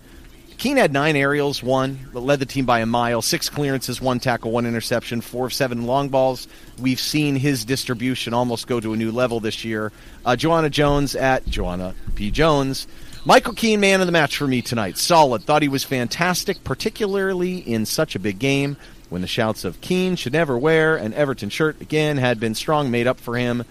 Keane 0.58 0.76
had 0.76 0.92
nine 0.92 1.16
aerials, 1.16 1.62
one, 1.62 2.10
led 2.12 2.38
the 2.38 2.44
team 2.44 2.66
by 2.66 2.80
a 2.80 2.86
mile, 2.86 3.22
six 3.22 3.48
clearances, 3.48 3.98
one 3.98 4.20
tackle, 4.20 4.50
one 4.50 4.66
interception, 4.66 5.22
four 5.22 5.46
of 5.46 5.54
seven 5.54 5.86
long 5.86 6.10
balls. 6.10 6.48
We've 6.78 7.00
seen 7.00 7.34
his 7.34 7.64
distribution 7.64 8.34
almost 8.34 8.66
go 8.66 8.78
to 8.78 8.92
a 8.92 8.96
new 8.96 9.10
level 9.10 9.40
this 9.40 9.64
year. 9.64 9.90
Uh, 10.22 10.36
Joanna 10.36 10.68
Jones 10.68 11.16
at 11.16 11.46
Joanna 11.46 11.94
P. 12.14 12.30
Jones. 12.30 12.86
Michael 13.26 13.52
Keane, 13.52 13.80
man 13.80 14.00
of 14.00 14.06
the 14.06 14.12
match 14.12 14.38
for 14.38 14.46
me 14.46 14.62
tonight. 14.62 14.96
Solid. 14.96 15.42
Thought 15.42 15.60
he 15.62 15.68
was 15.68 15.84
fantastic, 15.84 16.64
particularly 16.64 17.58
in 17.58 17.84
such 17.84 18.14
a 18.14 18.18
big 18.18 18.38
game 18.38 18.78
when 19.10 19.20
the 19.20 19.28
shouts 19.28 19.64
of 19.64 19.80
Keane 19.82 20.16
should 20.16 20.32
never 20.32 20.56
wear 20.56 20.96
an 20.96 21.12
Everton 21.12 21.50
shirt 21.50 21.80
again 21.82 22.16
had 22.16 22.40
been 22.40 22.54
strong, 22.54 22.90
made 22.90 23.06
up 23.06 23.20
for 23.20 23.36
him. 23.36 23.64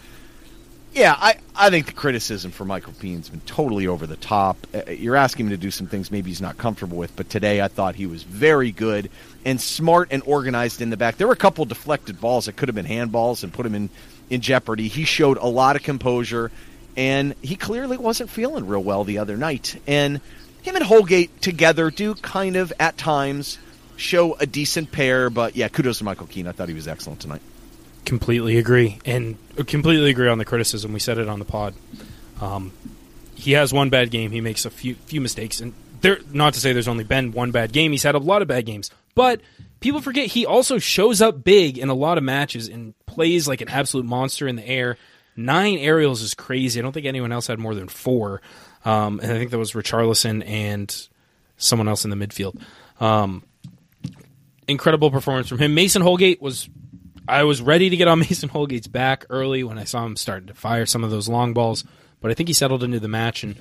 Yeah, 0.93 1.15
I, 1.17 1.37
I 1.55 1.69
think 1.69 1.87
the 1.87 1.93
criticism 1.93 2.51
for 2.51 2.65
Michael 2.65 2.93
Keane's 2.93 3.29
been 3.29 3.41
totally 3.41 3.87
over 3.87 4.05
the 4.05 4.15
top. 4.17 4.57
Uh, 4.73 4.91
You're 4.91 5.15
asking 5.15 5.47
him 5.47 5.51
to 5.51 5.57
do 5.57 5.71
some 5.71 5.87
things 5.87 6.11
maybe 6.11 6.29
he's 6.29 6.41
not 6.41 6.57
comfortable 6.57 6.97
with, 6.97 7.15
but 7.15 7.29
today 7.29 7.61
I 7.61 7.69
thought 7.69 7.95
he 7.95 8.05
was 8.05 8.23
very 8.23 8.71
good 8.71 9.09
and 9.45 9.59
smart 9.59 10.09
and 10.11 10.21
organized 10.25 10.81
in 10.81 10.89
the 10.89 10.97
back. 10.97 11.17
There 11.17 11.27
were 11.27 11.33
a 11.33 11.37
couple 11.37 11.65
deflected 11.65 12.19
balls 12.19 12.45
that 12.45 12.55
could 12.55 12.69
have 12.69 12.75
been 12.75 12.85
handballs 12.85 13.43
and 13.43 13.53
put 13.53 13.65
him 13.65 13.75
in, 13.75 13.89
in 14.29 14.41
jeopardy. 14.41 14.87
He 14.87 15.05
showed 15.05 15.37
a 15.37 15.47
lot 15.47 15.75
of 15.75 15.83
composure, 15.83 16.51
and 16.95 17.35
he 17.41 17.55
clearly 17.55 17.97
wasn't 17.97 18.29
feeling 18.29 18.67
real 18.67 18.83
well 18.83 19.03
the 19.03 19.19
other 19.19 19.37
night. 19.37 19.81
And 19.87 20.21
him 20.61 20.75
and 20.75 20.83
Holgate 20.83 21.41
together 21.41 21.89
do 21.91 22.15
kind 22.15 22.55
of, 22.55 22.73
at 22.79 22.97
times, 22.97 23.57
show 23.95 24.33
a 24.35 24.45
decent 24.45 24.91
pair, 24.91 25.29
but 25.29 25.55
yeah, 25.55 25.67
kudos 25.67 25.99
to 25.99 26.03
Michael 26.03 26.27
Keane. 26.27 26.47
I 26.47 26.51
thought 26.51 26.69
he 26.69 26.73
was 26.73 26.87
excellent 26.87 27.19
tonight. 27.19 27.41
Completely 28.05 28.57
agree, 28.57 28.99
and 29.05 29.37
completely 29.67 30.09
agree 30.09 30.29
on 30.29 30.37
the 30.37 30.45
criticism. 30.45 30.93
We 30.93 30.99
said 30.99 31.17
it 31.17 31.29
on 31.29 31.37
the 31.39 31.45
pod. 31.45 31.75
Um, 32.41 32.71
he 33.35 33.51
has 33.51 33.71
one 33.71 33.89
bad 33.89 34.09
game. 34.09 34.31
He 34.31 34.41
makes 34.41 34.65
a 34.65 34.69
few 34.69 34.95
few 34.95 35.21
mistakes, 35.21 35.59
and 35.59 35.73
there. 36.01 36.19
Not 36.31 36.55
to 36.55 36.59
say 36.59 36.73
there's 36.73 36.87
only 36.87 37.03
been 37.03 37.33
one 37.33 37.51
bad 37.51 37.71
game. 37.71 37.91
He's 37.91 38.03
had 38.03 38.15
a 38.15 38.19
lot 38.19 38.41
of 38.41 38.47
bad 38.47 38.65
games, 38.65 38.89
but 39.13 39.41
people 39.79 40.01
forget 40.01 40.27
he 40.27 40.45
also 40.45 40.79
shows 40.79 41.21
up 41.21 41.43
big 41.43 41.77
in 41.77 41.89
a 41.89 41.93
lot 41.93 42.17
of 42.17 42.23
matches 42.23 42.67
and 42.67 42.93
plays 43.05 43.47
like 43.47 43.61
an 43.61 43.69
absolute 43.69 44.05
monster 44.05 44.47
in 44.47 44.55
the 44.55 44.67
air. 44.67 44.97
Nine 45.39 45.77
aerials 45.77 46.21
is 46.21 46.33
crazy. 46.33 46.79
I 46.79 46.83
don't 46.83 46.91
think 46.91 47.05
anyone 47.05 47.31
else 47.31 47.47
had 47.47 47.59
more 47.59 47.73
than 47.73 47.87
four, 47.87 48.41
um, 48.83 49.19
and 49.21 49.31
I 49.31 49.37
think 49.37 49.51
that 49.51 49.57
was 49.57 49.71
Richarlison 49.71 50.45
and 50.45 51.07
someone 51.57 51.87
else 51.87 52.03
in 52.03 52.09
the 52.09 52.15
midfield. 52.15 52.61
Um, 52.99 53.43
incredible 54.67 55.11
performance 55.11 55.47
from 55.47 55.59
him. 55.59 55.73
Mason 55.73 56.01
Holgate 56.01 56.41
was 56.41 56.69
I 57.27 57.43
was 57.43 57.61
ready 57.61 57.89
to 57.89 57.97
get 57.97 58.07
on 58.07 58.19
Mason 58.29 58.49
Holgate's 58.49 58.87
back 58.87 59.25
early 59.29 59.63
when 59.63 59.77
I 59.77 59.83
saw 59.83 60.05
him 60.05 60.15
starting 60.15 60.47
to 60.47 60.53
fire 60.53 60.85
some 60.85 61.03
of 61.03 61.11
those 61.11 61.29
long 61.29 61.53
balls, 61.53 61.83
but 62.21 62.31
I 62.31 62.33
think 62.33 62.49
he 62.49 62.53
settled 62.53 62.83
into 62.83 62.99
the 62.99 63.07
match 63.07 63.43
and 63.43 63.55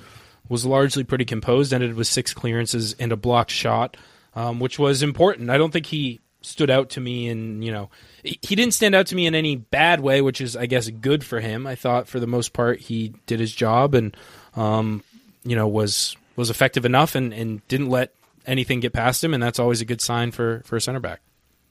was 0.49 0.65
largely 0.65 1.03
pretty 1.03 1.25
composed. 1.25 1.73
Ended 1.73 1.93
with 1.93 2.07
six 2.07 2.33
clearances 2.33 2.93
and 2.93 3.11
a 3.11 3.17
blocked 3.17 3.51
shot, 3.51 3.95
um, 4.33 4.59
which 4.59 4.79
was 4.79 5.01
important. 5.01 5.49
I 5.49 5.57
don't 5.57 5.71
think 5.71 5.85
he 5.85 6.19
stood 6.41 6.69
out 6.69 6.91
to 6.91 7.01
me 7.01 7.27
and 7.27 7.63
you 7.63 7.71
know 7.71 7.89
he 8.23 8.55
didn't 8.55 8.73
stand 8.73 8.95
out 8.95 9.07
to 9.07 9.15
me 9.15 9.25
in 9.25 9.35
any 9.35 9.55
bad 9.55 9.99
way, 9.99 10.21
which 10.21 10.41
is 10.41 10.55
I 10.55 10.65
guess 10.65 10.89
good 10.89 11.23
for 11.23 11.39
him. 11.39 11.67
I 11.67 11.75
thought 11.75 12.07
for 12.07 12.19
the 12.19 12.27
most 12.27 12.53
part 12.53 12.79
he 12.79 13.13
did 13.25 13.39
his 13.39 13.53
job 13.53 13.95
and 13.95 14.15
um, 14.55 15.03
you 15.43 15.55
know 15.55 15.67
was 15.67 16.15
was 16.35 16.49
effective 16.49 16.85
enough 16.85 17.15
and, 17.15 17.33
and 17.33 17.67
didn't 17.67 17.89
let 17.89 18.13
anything 18.45 18.79
get 18.79 18.93
past 18.93 19.23
him, 19.23 19.33
and 19.33 19.43
that's 19.43 19.59
always 19.59 19.81
a 19.81 19.85
good 19.85 20.01
sign 20.01 20.31
for 20.31 20.61
for 20.65 20.75
a 20.75 20.81
center 20.81 20.99
back. 20.99 21.21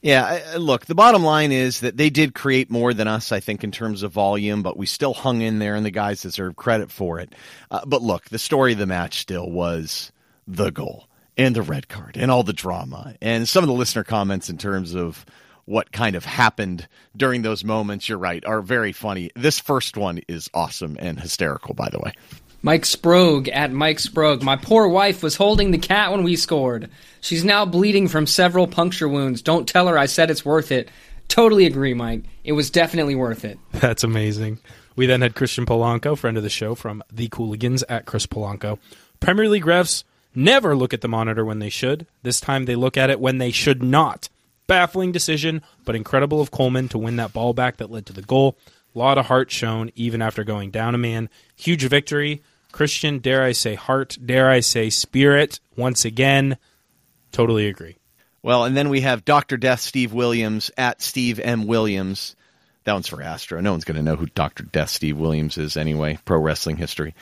Yeah, 0.01 0.55
look, 0.59 0.87
the 0.87 0.95
bottom 0.95 1.25
line 1.25 1.51
is 1.51 1.81
that 1.81 1.97
they 1.97 2.09
did 2.09 2.33
create 2.33 2.71
more 2.71 2.95
than 2.95 3.09
us, 3.09 3.33
I 3.33 3.41
think, 3.41 3.65
in 3.65 3.73
terms 3.73 4.05
of 4.05 4.13
volume, 4.13 4.63
but 4.63 4.77
we 4.77 4.87
still 4.87 5.13
hung 5.13 5.41
in 5.41 5.59
there, 5.59 5.75
and 5.75 5.85
the 5.85 5.91
guys 5.91 6.23
deserve 6.23 6.55
credit 6.55 6.93
for 6.93 7.19
it. 7.19 7.35
Uh, 7.69 7.85
but 7.85 8.01
look, 8.01 8.29
the 8.29 8.39
story 8.39 8.73
of 8.75 8.79
the 8.79 8.87
match 8.87 9.19
still 9.19 9.51
was 9.51 10.13
the 10.47 10.71
goal 10.71 11.09
and 11.39 11.55
the 11.55 11.63
red 11.63 11.89
card 11.89 12.17
and 12.17 12.31
all 12.31 12.43
the 12.43 12.53
drama 12.53 13.15
and 13.23 13.49
some 13.49 13.65
of 13.65 13.69
the 13.69 13.75
listener 13.75 14.05
comments 14.05 14.51
in 14.51 14.59
terms 14.59 14.95
of 14.95 15.25
what 15.65 15.93
kind 15.93 16.17
of 16.17 16.25
happened 16.25 16.89
during 17.17 17.43
those 17.43 17.63
moments. 17.63 18.09
You're 18.09 18.19
right, 18.19 18.45
are 18.45 18.61
very 18.61 18.93
funny. 18.93 19.31
This 19.37 19.61
first 19.61 19.97
one 19.97 20.21
is 20.27 20.51
awesome 20.53 20.97
and 20.99 21.21
hysterical, 21.21 21.75
by 21.75 21.89
the 21.91 22.01
way. 22.01 22.13
Mike 22.61 22.83
Sprogg 22.83 23.49
at 23.53 23.71
Mike 23.71 23.99
Sprogg. 23.99 24.43
My 24.43 24.57
poor 24.57 24.89
wife 24.89 25.23
was 25.23 25.37
holding 25.37 25.71
the 25.71 25.79
cat 25.79 26.11
when 26.11 26.25
we 26.25 26.35
scored. 26.35 26.91
She's 27.21 27.45
now 27.45 27.65
bleeding 27.65 28.09
from 28.09 28.27
several 28.27 28.67
puncture 28.67 29.09
wounds. 29.09 29.43
Don't 29.43 29.69
tell 29.69 29.87
her 29.87 29.97
I 29.97 30.07
said 30.07 30.31
it's 30.31 30.45
worth 30.45 30.73
it. 30.73 30.89
Totally 31.29 31.67
agree, 31.67 31.95
Mike. 31.95 32.25
It 32.43 32.53
was 32.53 32.71
definitely 32.71 33.15
worth 33.15 33.45
it. 33.45 33.59
That's 33.73 34.03
amazing. 34.03 34.59
We 34.97 35.07
then 35.07 35.21
had 35.21 35.37
Christian 35.37 35.67
Polanco, 35.67 36.19
friend 36.19 36.37
of 36.37 36.43
the 36.43 36.49
show 36.49 36.75
from 36.75 37.05
The 37.13 37.29
Cooligans 37.29 37.85
at 37.89 38.07
Chris 38.07 38.27
Polanco. 38.27 38.79
Premier 39.21 39.49
League 39.49 39.65
refs 39.65 40.03
never 40.39 40.77
look 40.77 40.95
at 40.95 41.01
the 41.01 41.09
monitor 41.09 41.45
when 41.45 41.59
they 41.59 41.69
should. 41.69 42.07
This 42.23 42.41
time 42.41 42.65
they 42.65 42.77
look 42.77 42.97
at 42.97 43.11
it 43.11 43.21
when 43.21 43.39
they 43.39 43.51
should 43.51 43.83
not. 43.83 44.29
Baffling 44.67 45.13
decision, 45.13 45.63
but 45.85 45.97
incredible 45.97 46.41
of 46.41 46.51
Coleman 46.51 46.89
to 46.89 46.99
win 46.99 47.17
that 47.17 47.33
ball 47.33 47.53
back 47.53 47.79
that 47.79 47.91
led 47.91 48.07
to 48.07 48.13
the 48.13 48.23
goal. 48.23 48.57
Lot 48.95 49.19
of 49.19 49.27
heart 49.27 49.51
shown 49.51 49.91
even 49.97 50.23
after 50.23 50.45
going 50.45 50.71
down 50.71 50.95
a 50.95 50.99
man. 50.99 51.29
Huge 51.57 51.85
victory. 51.85 52.43
Christian, 52.71 53.19
dare 53.19 53.43
I 53.43 53.53
say 53.53 53.75
heart, 53.75 54.17
dare 54.25 54.49
I 54.49 54.61
say 54.61 54.91
spirit, 54.91 55.59
once 55.77 56.05
again. 56.05 56.59
Totally 57.33 57.67
agree. 57.67 57.97
Well, 58.43 58.65
and 58.65 58.77
then 58.77 58.89
we 58.89 59.01
have 59.01 59.25
Dr. 59.25 59.57
Death 59.57 59.81
Steve 59.81 60.13
Williams 60.13 60.71
at 60.77 61.03
Steve 61.03 61.41
M. 61.41 61.67
Williams. 61.67 62.37
That 62.85 62.93
one's 62.93 63.09
for 63.09 63.23
Astro. 63.23 63.61
No 63.61 63.73
one's 63.73 63.85
going 63.85 63.97
to 63.97 64.03
know 64.03 64.17
who 64.17 64.27
Dr. 64.27 64.65
Death 64.65 64.91
Steve 64.91 65.19
Williams 65.19 65.59
is 65.59 65.77
anyway, 65.77 66.19
pro 66.25 66.39
wrestling 66.39 66.77
history. 66.77 67.15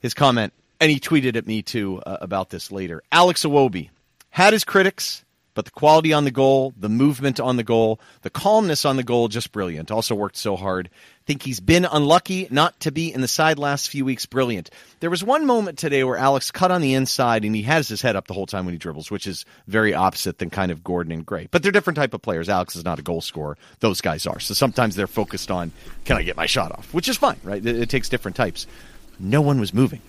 His 0.00 0.14
comment, 0.14 0.52
and 0.82 0.90
he 0.90 0.98
tweeted 0.98 1.36
at 1.36 1.46
me 1.46 1.62
too 1.62 2.02
uh, 2.04 2.16
about 2.20 2.50
this 2.50 2.72
later. 2.72 3.04
Alex 3.12 3.44
Iwobi 3.44 3.90
had 4.30 4.52
his 4.52 4.64
critics, 4.64 5.24
but 5.54 5.64
the 5.64 5.70
quality 5.70 6.12
on 6.12 6.24
the 6.24 6.32
goal, 6.32 6.74
the 6.76 6.88
movement 6.88 7.38
on 7.38 7.56
the 7.56 7.62
goal, 7.62 8.00
the 8.22 8.30
calmness 8.30 8.84
on 8.84 8.96
the 8.96 9.04
goal, 9.04 9.28
just 9.28 9.52
brilliant. 9.52 9.92
Also 9.92 10.16
worked 10.16 10.36
so 10.36 10.56
hard. 10.56 10.90
Think 11.24 11.44
he's 11.44 11.60
been 11.60 11.84
unlucky 11.84 12.48
not 12.50 12.80
to 12.80 12.90
be 12.90 13.14
in 13.14 13.20
the 13.20 13.28
side 13.28 13.60
last 13.60 13.90
few 13.90 14.04
weeks. 14.04 14.26
Brilliant. 14.26 14.70
There 14.98 15.08
was 15.08 15.22
one 15.22 15.46
moment 15.46 15.78
today 15.78 16.02
where 16.02 16.16
Alex 16.16 16.50
cut 16.50 16.72
on 16.72 16.80
the 16.80 16.94
inside 16.94 17.44
and 17.44 17.54
he 17.54 17.62
has 17.62 17.86
his 17.86 18.02
head 18.02 18.16
up 18.16 18.26
the 18.26 18.34
whole 18.34 18.46
time 18.46 18.64
when 18.64 18.74
he 18.74 18.78
dribbles, 18.78 19.08
which 19.08 19.28
is 19.28 19.44
very 19.68 19.94
opposite 19.94 20.38
than 20.38 20.50
kind 20.50 20.72
of 20.72 20.82
Gordon 20.82 21.12
and 21.12 21.24
Gray. 21.24 21.46
But 21.52 21.62
they're 21.62 21.70
different 21.70 21.96
type 21.96 22.12
of 22.12 22.22
players. 22.22 22.48
Alex 22.48 22.74
is 22.74 22.84
not 22.84 22.98
a 22.98 23.02
goal 23.02 23.20
scorer. 23.20 23.56
Those 23.78 24.00
guys 24.00 24.26
are. 24.26 24.40
So 24.40 24.52
sometimes 24.52 24.96
they're 24.96 25.06
focused 25.06 25.52
on 25.52 25.70
can 26.04 26.16
I 26.16 26.24
get 26.24 26.36
my 26.36 26.46
shot 26.46 26.72
off, 26.72 26.92
which 26.92 27.08
is 27.08 27.16
fine, 27.16 27.38
right? 27.44 27.64
It, 27.64 27.82
it 27.82 27.88
takes 27.88 28.08
different 28.08 28.36
types. 28.36 28.66
No 29.20 29.42
one 29.42 29.60
was 29.60 29.72
moving. 29.72 30.00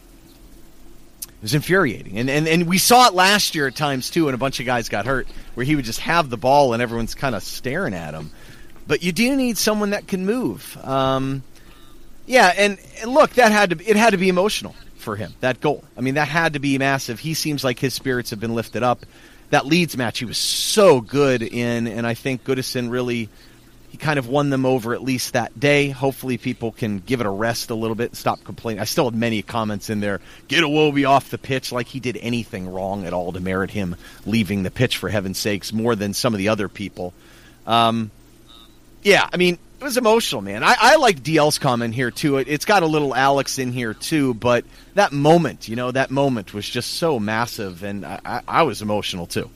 It 1.43 1.47
was 1.47 1.55
infuriating. 1.55 2.19
And, 2.19 2.29
and 2.29 2.47
and 2.47 2.67
we 2.67 2.77
saw 2.77 3.07
it 3.07 3.13
last 3.13 3.53
year 3.53 3.67
at 3.67 3.75
times 3.75 4.09
too, 4.09 4.29
and 4.29 4.33
a 4.33 4.37
bunch 4.37 4.61
of 4.61 4.65
guys 4.65 4.87
got 4.87 5.05
hurt 5.05 5.27
where 5.55 5.65
he 5.65 5.75
would 5.75 5.83
just 5.83 5.99
have 5.99 6.29
the 6.29 6.37
ball 6.37 6.71
and 6.71 6.81
everyone's 6.81 7.15
kind 7.15 7.35
of 7.35 7.43
staring 7.43 7.93
at 7.93 8.13
him. 8.13 8.31
But 8.87 9.03
you 9.03 9.11
do 9.11 9.35
need 9.35 9.57
someone 9.57 9.89
that 9.89 10.07
can 10.07 10.25
move. 10.25 10.77
Um, 10.81 11.43
yeah, 12.25 12.53
and, 12.55 12.77
and 13.01 13.11
look, 13.11 13.31
that 13.31 13.51
had 13.51 13.71
to 13.71 13.85
it 13.85 13.97
had 13.97 14.11
to 14.11 14.17
be 14.17 14.29
emotional 14.29 14.73
for 14.95 15.17
him. 15.17 15.33
That 15.41 15.59
goal. 15.59 15.83
I 15.97 15.99
mean, 15.99 16.13
that 16.13 16.29
had 16.29 16.53
to 16.53 16.59
be 16.59 16.77
massive. 16.77 17.19
He 17.19 17.33
seems 17.33 17.61
like 17.61 17.77
his 17.77 17.93
spirits 17.93 18.29
have 18.29 18.39
been 18.39 18.55
lifted 18.55 18.81
up. 18.81 19.05
That 19.49 19.65
Leeds 19.65 19.97
match, 19.97 20.19
he 20.19 20.25
was 20.25 20.37
so 20.37 21.01
good 21.01 21.43
in, 21.43 21.87
and 21.87 22.07
I 22.07 22.13
think 22.13 22.45
Goodison 22.45 22.89
really 22.89 23.27
he 23.93 23.97
kind 23.99 24.17
of 24.17 24.27
won 24.27 24.49
them 24.49 24.65
over 24.65 24.95
at 24.95 25.03
least 25.03 25.33
that 25.33 25.59
day. 25.59 25.89
Hopefully, 25.89 26.39
people 26.39 26.71
can 26.71 26.97
give 26.97 27.19
it 27.19 27.27
a 27.27 27.29
rest 27.29 27.69
a 27.69 27.75
little 27.75 27.93
bit 27.93 28.09
and 28.09 28.17
stop 28.17 28.43
complaining. 28.43 28.81
I 28.81 28.85
still 28.85 29.05
have 29.05 29.13
many 29.13 29.43
comments 29.43 29.91
in 29.91 29.99
there. 29.99 30.19
Get 30.47 30.63
Iwobi 30.63 31.07
off 31.07 31.29
the 31.29 31.37
pitch 31.37 31.71
like 31.71 31.85
he 31.85 31.99
did 31.99 32.17
anything 32.17 32.67
wrong 32.67 33.05
at 33.05 33.13
all 33.13 33.31
to 33.33 33.39
merit 33.39 33.69
him 33.69 33.95
leaving 34.25 34.63
the 34.63 34.71
pitch, 34.71 34.97
for 34.97 35.09
heaven's 35.09 35.37
sakes, 35.37 35.71
more 35.71 35.95
than 35.95 36.15
some 36.15 36.33
of 36.33 36.39
the 36.39 36.47
other 36.47 36.67
people. 36.67 37.13
Um, 37.67 38.09
yeah, 39.03 39.29
I 39.31 39.37
mean, 39.37 39.59
it 39.79 39.83
was 39.83 39.95
emotional, 39.95 40.41
man. 40.41 40.63
I, 40.63 40.73
I 40.75 40.95
like 40.95 41.21
DL's 41.21 41.59
comment 41.59 41.93
here, 41.93 42.09
too. 42.09 42.37
It, 42.37 42.47
it's 42.47 42.65
got 42.65 42.81
a 42.81 42.87
little 42.87 43.13
Alex 43.13 43.59
in 43.59 43.71
here, 43.71 43.93
too, 43.93 44.33
but 44.33 44.65
that 44.95 45.11
moment, 45.11 45.67
you 45.67 45.75
know, 45.75 45.91
that 45.91 46.09
moment 46.09 46.51
was 46.51 46.67
just 46.67 46.95
so 46.95 47.19
massive, 47.19 47.83
and 47.83 48.03
I, 48.03 48.41
I 48.47 48.63
was 48.63 48.81
emotional, 48.81 49.27
too. 49.27 49.51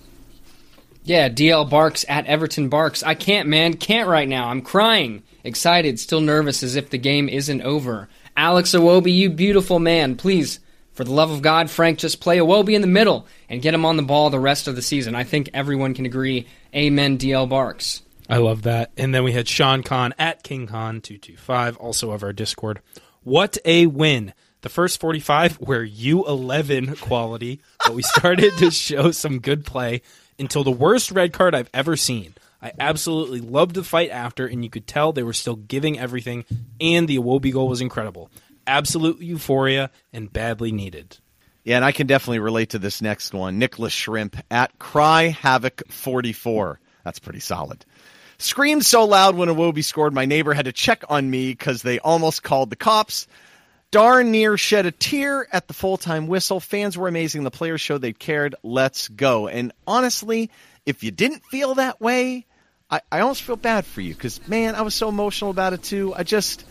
Yeah, 1.08 1.30
DL 1.30 1.70
barks 1.70 2.04
at 2.10 2.26
Everton 2.26 2.68
barks. 2.68 3.02
I 3.02 3.14
can't, 3.16 3.48
man. 3.48 3.76
Can't 3.76 4.10
right 4.10 4.28
now. 4.28 4.50
I'm 4.50 4.62
crying. 4.62 5.24
Excited, 5.42 6.02
still 6.02 6.20
nervous 6.20 6.64
as 6.64 6.76
if 6.76 6.90
the 6.90 6.98
game 6.98 7.30
isn't 7.30 7.62
over. 7.62 8.10
Alex 8.36 8.72
Iwobi, 8.72 9.16
you 9.16 9.30
beautiful 9.30 9.80
man. 9.80 10.18
Please, 10.18 10.60
for 10.92 11.06
the 11.06 11.14
love 11.14 11.32
of 11.32 11.42
God, 11.42 11.70
Frank, 11.70 11.98
just 11.98 12.20
play 12.20 12.40
Iwobi 12.40 12.74
in 12.74 12.82
the 12.82 12.88
middle 12.88 13.26
and 13.48 13.62
get 13.62 13.74
him 13.74 13.86
on 13.86 13.96
the 13.96 14.04
ball 14.04 14.30
the 14.30 14.38
rest 14.38 14.68
of 14.68 14.76
the 14.76 14.82
season. 14.82 15.16
I 15.16 15.24
think 15.24 15.50
everyone 15.54 15.94
can 15.94 16.06
agree. 16.06 16.46
Amen, 16.76 17.18
DL 17.18 17.48
barks. 17.48 18.02
I 18.30 18.40
love 18.40 18.64
that. 18.64 18.92
And 18.98 19.16
then 19.16 19.24
we 19.24 19.32
had 19.32 19.48
Sean 19.48 19.84
Khan 19.84 20.14
at 20.20 20.44
King 20.44 20.68
Khan 20.68 21.00
225, 21.00 21.78
also 21.78 22.12
of 22.12 22.22
our 22.22 22.34
Discord. 22.34 22.82
What 23.24 23.58
a 23.64 23.86
win. 23.86 24.34
The 24.60 24.70
first 24.70 25.00
45 25.00 25.62
were 25.62 25.88
U11 25.88 27.00
quality, 27.00 27.62
but 27.86 27.94
we 27.94 28.02
started 28.02 28.58
to 28.58 28.72
show 28.72 29.12
some 29.12 29.40
good 29.40 29.66
play 29.66 30.02
until 30.40 30.64
the 30.64 30.72
worst 30.72 31.12
red 31.12 31.34
card 31.34 31.56
I've 31.56 31.70
ever 31.74 31.96
seen. 31.96 32.34
I 32.62 32.74
absolutely 32.80 33.40
loved 33.40 33.76
the 33.76 33.84
fight 33.84 34.10
after, 34.10 34.48
and 34.48 34.64
you 34.64 34.70
could 34.70 34.88
tell 34.88 35.14
they 35.14 35.24
were 35.24 35.34
still 35.34 35.56
giving 35.56 36.00
everything, 36.00 36.46
and 36.82 37.08
the 37.08 37.18
Iwobi 37.18 37.54
goal 37.54 37.68
was 37.68 37.82
incredible. 37.82 38.32
Absolute 38.66 39.22
euphoria 39.22 39.92
and 40.12 40.32
badly 40.32 40.72
needed. 40.72 41.18
Yeah, 41.64 41.76
and 41.76 41.86
I 41.86 41.92
can 41.92 42.08
definitely 42.08 42.40
relate 42.40 42.72
to 42.72 42.80
this 42.80 43.02
next 43.02 43.34
one. 43.34 43.60
Nicholas 43.60 43.94
Shrimp 43.94 44.38
at 44.50 44.80
Cry 44.80 45.28
Havoc 45.28 45.84
44. 45.90 46.80
That's 47.04 47.20
pretty 47.20 47.42
solid. 47.42 47.86
Screamed 48.40 48.86
so 48.86 49.06
loud 49.06 49.36
when 49.36 49.50
Iwobi 49.50 49.84
scored, 49.84 50.14
my 50.14 50.26
neighbor 50.26 50.54
had 50.54 50.66
to 50.66 50.72
check 50.72 51.04
on 51.10 51.30
me 51.30 51.50
because 51.50 51.82
they 51.82 52.00
almost 52.00 52.44
called 52.44 52.70
the 52.70 52.76
cops. 52.76 53.28
Darn 53.92 54.32
near 54.32 54.58
shed 54.58 54.86
a 54.86 54.92
tear 54.92 55.48
at 55.52 55.68
the 55.68 55.74
full 55.74 55.98
time 55.98 56.28
whistle. 56.28 56.60
Fans 56.60 56.98
were 56.98 57.08
amazing. 57.08 57.44
The 57.44 57.52
players 57.52 57.80
showed 57.80 58.02
they 58.02 58.14
cared. 58.14 58.56
Let's 58.62 59.08
go. 59.08 59.48
And 59.48 59.72
honestly, 59.88 60.50
if 60.86 61.04
you 61.04 61.12
didn't 61.12 61.46
feel 61.46 61.76
that 61.76 62.02
way, 62.02 62.46
I, 62.90 63.02
I 63.12 63.22
almost 63.22 63.44
feel 63.44 63.56
bad 63.56 63.86
for 63.86 64.02
you 64.02 64.14
because, 64.14 64.46
man, 64.48 64.76
I 64.76 64.82
was 64.82 64.94
so 64.94 65.08
emotional 65.08 65.52
about 65.52 65.74
it 65.74 65.84
too. 65.84 66.14
I 66.16 66.24
just. 66.24 66.66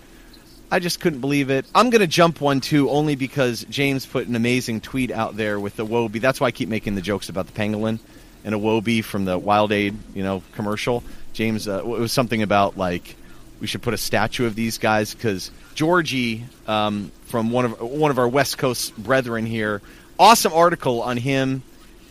I 0.69 0.81
just 0.81 0.99
couldn't 0.99 1.21
believe 1.21 1.49
it. 1.49 1.65
I'm 1.77 1.91
going 1.91 2.01
to 2.01 2.09
jump 2.09 2.41
one 2.41 2.61
too, 2.61 2.91
only 2.91 3.15
because 3.15 3.65
James 3.71 4.05
put 4.05 4.27
an 4.27 4.35
amazing 4.35 4.81
tweet 4.81 5.13
out 5.13 5.37
there 5.37 5.61
with 5.61 5.77
the 5.77 5.87
Wobie. 5.87 6.21
That's 6.21 6.41
why 6.41 6.49
I 6.49 6.51
keep 6.51 6.69
making 6.69 6.97
the 6.97 7.01
jokes 7.01 7.29
about 7.29 7.47
the 7.47 7.53
pangolin 7.53 8.01
and 8.45 8.53
Iwobi 8.53 9.05
from 9.05 9.27
the 9.27 9.39
WildAid, 9.39 9.95
you 10.13 10.25
know, 10.25 10.43
commercial. 10.55 11.05
James, 11.35 11.69
uh, 11.69 11.79
it 11.79 11.87
was 11.87 12.11
something 12.11 12.43
about 12.43 12.77
like 12.77 13.15
we 13.61 13.67
should 13.67 13.83
put 13.83 13.95
a 13.95 13.99
statue 13.99 14.47
of 14.47 14.55
these 14.55 14.79
guys 14.79 15.15
because 15.15 15.51
Georgie 15.75 16.45
um, 16.67 17.11
from 17.27 17.51
one 17.51 17.65
of 17.67 17.81
one 17.81 18.11
of 18.11 18.19
our 18.19 18.29
West 18.29 18.59
Coast 18.59 18.97
brethren 18.97 19.47
here, 19.47 19.83
awesome 20.19 20.53
article 20.53 21.03
on 21.03 21.17
him 21.17 21.63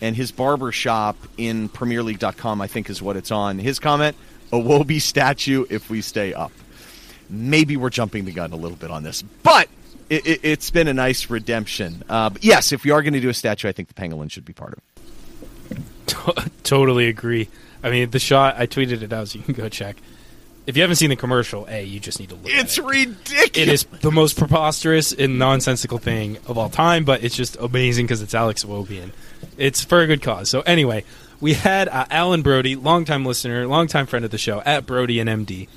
and 0.01 0.15
his 0.15 0.31
barber 0.31 0.71
shop 0.71 1.17
in 1.37 1.69
PremierLeague.com. 1.69 2.61
I 2.61 2.67
think 2.67 2.89
is 2.89 3.01
what 3.01 3.17
it's 3.17 3.31
on. 3.31 3.59
His 3.59 3.79
comment: 3.79 4.15
"Iwobi 4.51 5.01
statue 5.01 5.65
if 5.69 5.89
we 5.89 6.01
stay 6.01 6.33
up." 6.33 6.51
Maybe 7.29 7.75
we're 7.75 7.89
jumping 7.89 8.25
the 8.25 8.31
gun 8.31 8.51
a 8.51 8.55
little 8.55 8.77
bit 8.77 8.91
on 8.91 9.03
this, 9.03 9.23
but 9.43 9.67
it, 10.09 10.25
has 10.43 10.69
it, 10.69 10.73
been 10.73 10.87
a 10.87 10.93
nice 10.93 11.29
redemption. 11.29 12.03
Uh, 12.07 12.29
yes, 12.41 12.71
if 12.71 12.83
we 12.83 12.91
are 12.91 13.01
going 13.01 13.13
to 13.13 13.19
do 13.19 13.29
a 13.29 13.33
statue, 13.33 13.67
I 13.67 13.71
think 13.71 13.87
the 13.87 13.95
pangolin 13.95 14.29
should 14.29 14.45
be 14.45 14.53
part 14.53 14.73
of 14.73 14.79
it. 14.79 14.93
totally 16.63 17.07
agree. 17.07 17.49
I 17.83 17.89
mean, 17.89 18.09
the 18.11 18.19
shot 18.19 18.55
I 18.57 18.67
tweeted 18.67 19.01
it 19.01 19.11
out, 19.11 19.29
so 19.29 19.39
you 19.39 19.43
can 19.43 19.53
go 19.53 19.69
check. 19.69 19.97
If 20.65 20.75
you 20.75 20.81
haven't 20.81 20.95
seen 20.95 21.11
the 21.11 21.15
commercial, 21.15 21.67
a 21.69 21.83
you 21.83 21.99
just 21.99 22.19
need 22.19 22.29
to 22.29 22.35
look. 22.35 22.45
It's 22.47 22.77
it. 22.77 22.83
ridiculous. 22.83 23.49
It 23.53 23.67
is 23.67 23.83
the 24.01 24.11
most 24.11 24.37
preposterous 24.37 25.11
and 25.11 25.37
nonsensical 25.37 25.99
thing 25.99 26.37
of 26.47 26.57
all 26.57 26.69
time, 26.69 27.05
but 27.05 27.23
it's 27.23 27.35
just 27.35 27.55
amazing 27.57 28.05
because 28.05 28.21
it's 28.21 28.33
Alex 28.33 28.63
Wobian. 28.63 29.11
It's 29.57 29.83
for 29.83 30.01
a 30.01 30.07
good 30.07 30.23
cause. 30.23 30.49
So 30.49 30.61
anyway, 30.61 31.03
we 31.39 31.53
had 31.53 31.87
uh, 31.87 32.05
Alan 32.09 32.41
Brody, 32.41 32.75
longtime 32.75 33.25
listener, 33.25 33.67
longtime 33.67 34.07
friend 34.07 34.25
of 34.25 34.31
the 34.31 34.39
show, 34.39 34.61
at 34.61 34.87
Brody 34.87 35.19
and 35.19 35.29
MD. 35.29 35.67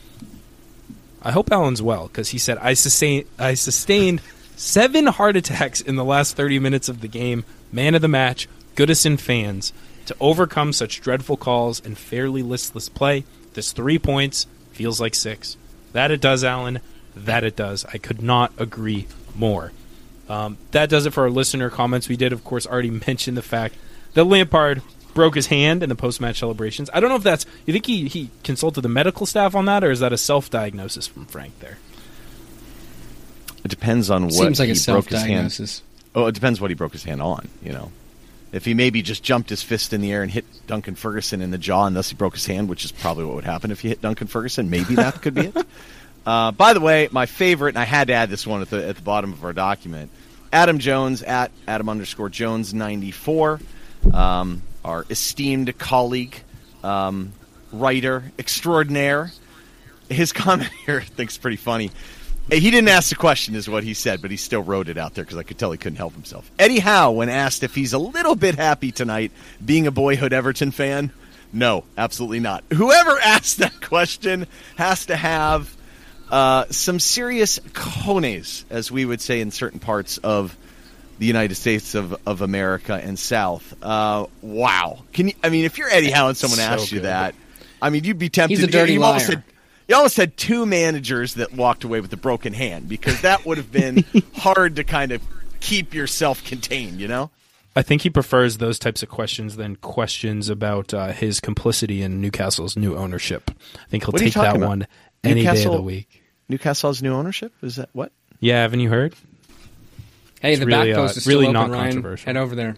I 1.20 1.32
hope 1.32 1.53
Alan's 1.53 1.82
well 1.82 2.07
because 2.07 2.30
he 2.30 2.39
said 2.39 2.59
I 2.59 2.74
sustained 2.74 3.26
I 3.39 3.55
sustained 3.55 4.22
seven 4.57 5.07
heart 5.07 5.36
attacks 5.36 5.80
in 5.82 5.97
the 5.97 6.05
last 6.05 6.34
thirty 6.34 6.59
minutes 6.59 6.89
of 6.89 7.03
the 7.03 7.09
game. 7.09 7.45
Man 7.70 7.95
of 7.95 8.01
the 8.01 8.09
match, 8.09 8.49
Goodison 8.74 9.20
fans 9.20 9.74
to 10.07 10.16
overcome 10.20 10.72
such 10.72 11.03
dreadful 11.03 11.36
calls 11.36 11.84
and 11.84 11.99
fairly 11.99 12.43
listless 12.43 12.89
play. 12.89 13.24
This 13.53 13.72
three 13.72 13.99
points 13.99 14.47
feels 14.79 15.01
like 15.01 15.16
six. 15.16 15.57
That 15.93 16.12
it 16.12 16.20
does, 16.20 16.45
Alan. 16.45 16.79
That 17.16 17.43
it 17.43 17.57
does. 17.57 17.85
I 17.93 17.99
could 17.99 18.22
not 18.22 18.53
agree 18.59 19.09
more. 19.35 19.72
Um, 20.29 20.57
that 20.70 20.89
does 20.89 21.05
it 21.05 21.12
for 21.12 21.24
our 21.24 21.31
listener 21.31 21.68
comments. 21.68 22.09
We 22.09 22.16
did, 22.16 22.33
of 22.33 22.45
course, 22.45 22.64
already 22.64 22.91
mention 23.07 23.35
the 23.35 23.43
fact 23.43 23.74
that 24.14 24.24
Lampard 24.24 24.83
broke 25.14 25.35
his 25.35 25.49
hand 25.49 25.83
in 25.83 25.89
the 25.89 25.97
post-match 25.97 26.39
celebrations. 26.39 26.89
I 26.95 27.01
don't 27.01 27.11
know 27.11 27.16
if 27.16 27.24
that's. 27.24 27.45
You 27.66 27.72
think 27.72 27.87
he 27.87 28.07
he 28.07 28.31
consulted 28.45 28.83
the 28.83 28.89
medical 28.89 29.26
staff 29.26 29.57
on 29.57 29.64
that, 29.64 29.83
or 29.83 29.91
is 29.91 29.99
that 29.99 30.12
a 30.12 30.18
self-diagnosis 30.18 31.09
from 31.09 31.26
Frank 31.26 31.59
there? 31.59 31.79
It 33.64 33.68
depends 33.68 34.11
on 34.11 34.24
what 34.24 34.35
Seems 34.35 34.61
like 34.61 34.68
he 34.68 34.81
a 34.81 34.93
broke 34.93 35.09
his 35.09 35.22
hand. 35.22 35.83
Oh, 36.14 36.26
it 36.26 36.35
depends 36.37 36.61
what 36.61 36.70
he 36.70 36.74
broke 36.74 36.93
his 36.93 37.03
hand 37.03 37.20
on. 37.20 37.49
You 37.62 37.72
know, 37.72 37.91
if 38.53 38.65
he 38.65 38.75
maybe 38.75 39.03
just 39.03 39.23
jumped 39.23 39.51
his 39.51 39.63
fist 39.63 39.93
in 39.93 40.01
the 40.01 40.13
air 40.13 40.23
and 40.23 40.31
hit 40.31 40.45
Duncan 40.67 40.95
Ferguson 40.95 41.43
in 41.43 41.51
the 41.51 41.59
jaw 41.59 41.87
and 41.87 41.95
thus 41.95 42.09
he 42.09 42.17
broke 42.17 42.35
his 42.35 42.47
hand, 42.47 42.69
which 42.69 42.85
is 42.85 42.93
probably 42.93 43.25
what 43.25 43.35
would 43.35 43.45
happen 43.45 43.71
if 43.71 43.85
you 43.85 43.91
hit 43.91 44.01
Duncan 44.01 44.27
Ferguson. 44.27 44.71
Maybe 44.71 44.95
that 44.95 45.21
could 45.23 45.35
be 45.35 45.47
it. 45.47 45.67
Uh, 46.27 46.51
by 46.51 46.75
the 46.75 46.81
way, 46.81 47.09
my 47.11 47.25
favorite, 47.25 47.71
and 47.71 47.79
I 47.79 47.85
had 47.85 48.09
to 48.09 48.13
add 48.13 48.29
this 48.29 48.47
one 48.47 48.61
at 48.61 48.69
the, 48.69 48.87
at 48.87 48.97
the 48.97 49.03
bottom 49.03 49.33
of 49.33 49.43
our 49.45 49.55
document 49.55 50.11
Adam 50.53 50.79
Jones 50.79 51.23
at 51.23 51.51
Adam 51.67 51.89
underscore 51.89 52.29
Jones 52.29 52.75
94, 52.75 53.61
um, 54.13 54.61
our 54.85 55.07
esteemed 55.09 55.79
colleague, 55.79 56.39
um, 56.85 57.33
writer 57.73 58.31
extraordinaire. 58.39 59.33
His 60.11 60.33
comment 60.35 60.71
here 60.85 61.01
I 61.01 61.05
think 61.05 61.31
is 61.31 61.39
pretty 61.39 61.57
funny. 61.57 61.91
He 62.51 62.71
didn't 62.71 62.89
ask 62.89 63.11
the 63.11 63.15
question, 63.15 63.55
is 63.55 63.69
what 63.69 63.85
he 63.85 63.93
said, 63.93 64.23
but 64.23 64.31
he 64.31 64.39
still 64.39 64.63
wrote 64.63 64.89
it 64.89 64.97
out 64.97 65.15
there 65.15 65.25
because 65.25 65.37
I 65.37 65.43
could 65.43 65.59
tell 65.59 65.71
he 65.71 65.77
couldn't 65.77 65.99
help 65.99 66.15
himself. 66.15 66.51
Eddie 66.59 66.79
Howe, 66.79 67.13
when 67.13 67.29
asked 67.29 67.63
if 67.63 67.75
he's 67.75 67.93
a 67.93 67.99
little 67.99 68.35
bit 68.35 68.55
happy 68.55 68.91
tonight 68.91 69.33
being 69.65 69.87
a 69.87 69.91
boyhood 69.91 70.33
Everton 70.33 70.71
fan, 70.71 71.13
no, 71.53 71.85
absolutely 71.97 72.41
not. 72.41 72.65
Whoever 72.73 73.19
asked 73.25 73.59
that 73.59 73.81
question 73.83 74.47
has 74.77 75.07
to 75.07 75.17
have 75.17 75.75
uh, 76.31 76.65
some 76.71 76.99
serious 76.99 77.59
cojones, 77.59 78.65
as 78.71 78.91
we 78.91 79.05
would 79.05 79.21
say 79.21 79.41
in 79.41 79.51
certain 79.51 79.81
parts 79.81 80.17
of 80.19 80.57
the 81.19 81.27
United 81.27 81.57
States 81.57 81.95
of, 81.95 82.17
of 82.27 82.43
America 82.43 82.95
and 82.95 83.19
South. 83.19 83.75
Uh, 83.83 84.27
wow. 84.41 85.03
Can 85.12 85.29
you, 85.29 85.35
I 85.43 85.51
mean, 85.51 85.65
if 85.65 85.77
you're 85.77 85.91
Eddie 85.91 86.11
Howe 86.11 86.29
and 86.29 86.37
someone 86.37 86.59
so 86.59 86.65
asked 86.65 86.93
you 86.93 87.01
that, 87.01 87.35
I 87.83 87.91
mean, 87.91 88.05
you'd 88.05 88.19
be 88.19 88.29
tempted. 88.29 88.57
He's 88.57 88.66
a 88.66 88.70
dirty 88.70 88.99
liar. 88.99 89.20
Said, 89.20 89.43
you 89.89 89.97
almost 89.97 90.16
had 90.16 90.36
two 90.36 90.66
managers 90.66 91.35
that 91.35 91.52
walked 91.52 91.82
away 91.82 92.01
with 92.01 92.12
a 92.12 92.16
broken 92.16 92.52
hand 92.52 92.89
because 92.89 93.23
that 93.23 93.47
would 93.47 93.56
have 93.56 93.73
been 93.73 94.05
hard 94.35 94.77
to 94.77 94.85
kind 94.85 95.12
of 95.12 95.23
keep 95.60 95.94
yourself 95.94 96.44
contained, 96.44 97.01
you 97.01 97.09
know? 97.09 97.31
I 97.74 97.82
think 97.82 98.02
he 98.02 98.10
prefers 98.10 98.59
those 98.59 98.78
types 98.78 99.02
of 99.02 99.09
questions 99.09 99.56
than 99.56 99.77
questions 99.77 100.48
about 100.48 100.93
uh, 100.93 101.12
his 101.12 101.40
complicity 101.40 102.02
in 102.02 102.20
Newcastle's 102.20 102.77
new 102.77 102.97
ownership. 102.97 103.51
I 103.77 103.89
think 103.89 104.05
he'll 104.05 104.12
take 104.12 104.35
that 104.35 104.56
about? 104.56 104.69
one 104.69 104.86
any 105.24 105.43
Newcastle, 105.43 105.62
day 105.62 105.69
of 105.70 105.77
the 105.77 105.82
week. 105.82 106.23
Newcastle's 106.48 107.02
new 107.02 107.15
ownership? 107.15 107.52
Is 107.62 107.77
that 107.77 107.89
what? 107.93 108.12
Yeah, 108.40 108.62
haven't 108.62 108.81
you 108.81 108.90
heard? 108.90 109.15
Hey, 110.40 110.52
it's 110.52 110.60
the 110.60 110.66
really, 110.66 110.93
back 110.93 110.97
post 110.97 111.16
uh, 111.16 111.19
is 111.19 111.27
really 111.27 111.51
not 111.51 111.70
Ryan. 111.70 111.85
controversial. 111.85 112.27
Head 112.27 112.36
over 112.36 112.55
there. 112.55 112.77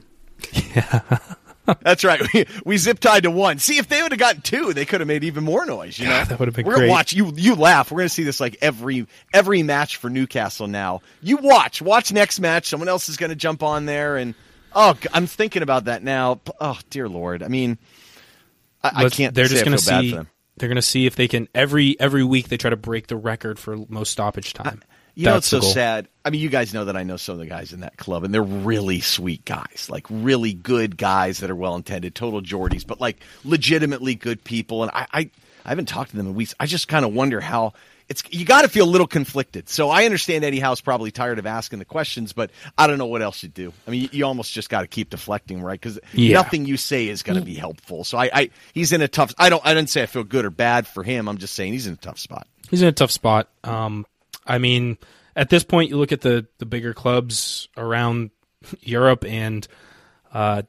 Yeah. 0.53 1.19
That's 1.83 2.05
right. 2.05 2.21
We, 2.33 2.47
we 2.65 2.77
zip 2.77 3.01
tied 3.01 3.25
to 3.25 3.31
one. 3.31 3.59
See, 3.59 3.79
if 3.79 3.89
they 3.89 4.03
would 4.03 4.13
have 4.13 4.19
gotten 4.19 4.43
two, 4.43 4.73
they 4.73 4.85
could 4.85 5.01
have 5.01 5.09
made 5.09 5.25
even 5.25 5.45
more 5.45 5.67
noise. 5.67 5.99
You 5.99 6.07
know, 6.07 6.25
that 6.25 6.39
would 6.39 6.49
have 6.49 6.55
been 6.55 6.67
We're 6.67 6.75
great. 6.75 6.87
gonna 6.87 6.91
watch 6.93 7.13
you. 7.13 7.33
You 7.37 7.55
laugh. 7.55 7.91
We're 7.91 7.99
gonna 7.99 8.09
see 8.09 8.25
this 8.25 8.41
like 8.41 8.57
every 8.61 9.07
every 9.33 9.63
match 9.63 9.97
for 9.97 10.11
Newcastle 10.11 10.67
now. 10.67 11.03
You 11.23 11.37
watch. 11.39 11.83
Watch 11.83 12.13
next 12.13 12.41
match. 12.41 12.67
Someone 12.69 12.89
else 12.89 13.09
is 13.09 13.17
gonna 13.17 13.35
jump 13.35 13.63
on 13.63 13.87
there, 13.87 14.17
and 14.17 14.35
oh, 14.75 14.97
I'm 15.13 15.27
thinking 15.27 15.63
about 15.63 15.85
that 15.87 16.03
now. 16.03 16.41
Oh, 16.61 16.79
dear 16.91 17.09
Lord. 17.09 17.43
I 17.43 17.49
mean, 17.49 17.79
I, 18.83 19.05
I 19.05 19.09
can't. 19.09 19.35
They're 19.35 19.47
just 19.47 19.65
gonna 19.65 19.79
see. 19.79 20.19
They're 20.57 20.69
gonna 20.69 20.83
see 20.83 21.07
if 21.07 21.17
they 21.17 21.27
can 21.29 21.49
every 21.55 21.99
every 21.99 22.23
week 22.25 22.49
they 22.49 22.59
try 22.59 22.71
to 22.71 22.77
break 22.77 23.07
the 23.07 23.17
record 23.17 23.59
for 23.59 23.79
most 23.89 24.11
stoppage 24.11 24.53
time. 24.53 24.83
You 25.15 25.27
know, 25.27 25.37
it's 25.37 25.47
so 25.49 25.61
sad. 25.61 26.09
I 26.25 26.31
mean, 26.31 26.41
you 26.41 26.49
guys 26.49 26.73
know 26.73 26.85
that 26.87 26.97
I 26.97 27.03
know 27.03 27.17
some 27.17 27.35
of 27.35 27.39
the 27.41 27.47
guys 27.47 27.73
in 27.73 27.81
that 27.81 27.97
club, 27.97 28.25
and 28.25 28.33
they're 28.33 28.43
really 28.43 29.01
sweet 29.01 29.45
guys, 29.45 29.89
like 29.91 30.07
really 30.09 30.53
good 30.53 30.97
guys 30.97 31.39
that 31.41 31.51
are 31.51 31.57
well 31.57 31.75
intended, 31.75 32.15
total 32.15 32.41
Geordies, 32.43 32.87
but 32.87 33.01
like 33.01 33.19
legitimately 33.45 34.15
good 34.15 34.43
people. 34.45 34.83
And 34.83 34.91
I, 34.95 35.07
I, 35.13 35.31
I 35.65 35.69
haven't 35.71 35.89
talked 35.89 36.11
to 36.11 36.17
them 36.17 36.27
in 36.29 36.35
weeks. 36.35 36.55
I 36.61 36.67
just 36.67 36.89
kind 36.89 37.05
of 37.05 37.13
wonder 37.13 37.41
how 37.41 37.73
it's 38.09 38.23
you 38.31 38.45
got 38.45 38.63
to 38.63 38.69
feel 38.69 38.87
a 38.87 38.91
little 38.91 39.07
conflicted. 39.07 39.69
So 39.69 39.89
I 39.89 40.05
understand 40.05 40.45
Eddie 40.45 40.59
Howe's 40.59 40.81
probably 40.81 41.11
tired 41.11 41.39
of 41.39 41.47
asking 41.47 41.79
the 41.79 41.85
questions, 41.85 42.33
but 42.33 42.51
I 42.77 42.87
don't 42.87 42.99
know 42.99 43.07
what 43.07 43.23
else 43.23 43.43
you 43.43 43.49
do. 43.49 43.73
I 43.87 43.91
mean, 43.91 44.03
you, 44.03 44.09
you 44.13 44.25
almost 44.27 44.53
just 44.53 44.69
got 44.69 44.81
to 44.83 44.89
keep 44.89 45.11
deflecting, 45.11 45.63
right? 45.63 45.81
Because 45.81 45.99
Yeah. 46.13 46.35
nothing 46.35 46.67
you 46.67 46.77
say 46.77 47.09
is 47.09 47.23
going 47.23 47.39
to 47.39 47.45
be 47.45 47.55
helpful. 47.55 48.03
So 48.05 48.19
I, 48.19 48.31
I, 48.33 48.51
he's 48.75 48.93
in 48.93 49.01
a 49.01 49.09
tough. 49.09 49.33
I 49.39 49.49
don't. 49.49 49.65
I 49.65 49.75
didn't 49.75 49.91
say 49.91 50.03
I 50.03 50.07
feel 50.07 50.25
good 50.25 50.45
or 50.45 50.51
bad 50.51 50.87
for 50.87 51.03
him. 51.03 51.29
I'm 51.29 51.39
just 51.39 51.55
saying 51.55 51.73
he's 51.73 51.87
in 51.87 51.95
a 51.95 51.97
tough 51.97 52.19
spot. 52.19 52.47
He's 52.69 52.83
in 52.83 52.89
a 52.89 52.93
tough 52.93 53.11
spot. 53.11 53.49
Um, 53.65 54.07
I 54.51 54.59
mean, 54.59 54.99
at 55.37 55.49
this 55.49 55.65
point, 55.65 55.91
you 55.91 55.97
look 55.97 56.13
at 56.13 56.21
the 56.21 56.47
the 56.59 56.67
bigger 56.67 56.93
clubs 56.93 57.69
around 57.77 58.31
Europe, 58.81 59.25
and 59.25 59.67
uh, 60.33 60.63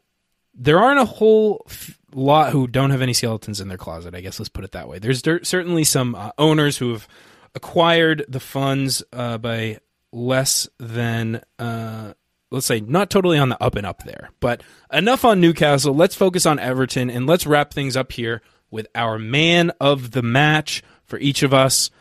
there 0.53 0.79
aren't 0.79 0.99
a 0.99 1.05
whole 1.05 1.65
f- 1.67 1.97
lot 2.13 2.51
who 2.51 2.67
don't 2.67 2.91
have 2.91 3.01
any 3.01 3.13
skeletons 3.13 3.59
in 3.59 3.67
their 3.67 3.77
closet. 3.77 4.15
I 4.15 4.21
guess 4.21 4.39
let's 4.39 4.49
put 4.49 4.63
it 4.63 4.71
that 4.73 4.87
way. 4.87 4.99
There's 4.99 5.21
der- 5.21 5.43
certainly 5.43 5.83
some 5.83 6.15
uh, 6.15 6.31
owners 6.37 6.77
who 6.77 6.91
have 6.91 7.07
acquired 7.55 8.25
the 8.29 8.39
funds 8.39 9.03
uh, 9.11 9.37
by 9.37 9.79
less 10.11 10.69
than. 10.79 11.41
Uh, 11.59 12.13
Let's 12.53 12.65
say 12.65 12.81
not 12.81 13.09
totally 13.09 13.37
on 13.37 13.47
the 13.47 13.63
up 13.63 13.75
and 13.77 13.85
up 13.87 14.03
there, 14.03 14.29
but 14.41 14.61
enough 14.91 15.23
on 15.23 15.39
Newcastle. 15.39 15.95
Let's 15.95 16.15
focus 16.15 16.45
on 16.45 16.59
Everton 16.59 17.09
and 17.09 17.25
let's 17.25 17.47
wrap 17.47 17.73
things 17.73 17.95
up 17.95 18.11
here 18.11 18.41
with 18.69 18.87
our 18.93 19.17
man 19.17 19.71
of 19.79 20.11
the 20.11 20.21
match 20.21 20.83
for 21.05 21.17
each 21.17 21.43
of 21.43 21.53
us. 21.53 21.91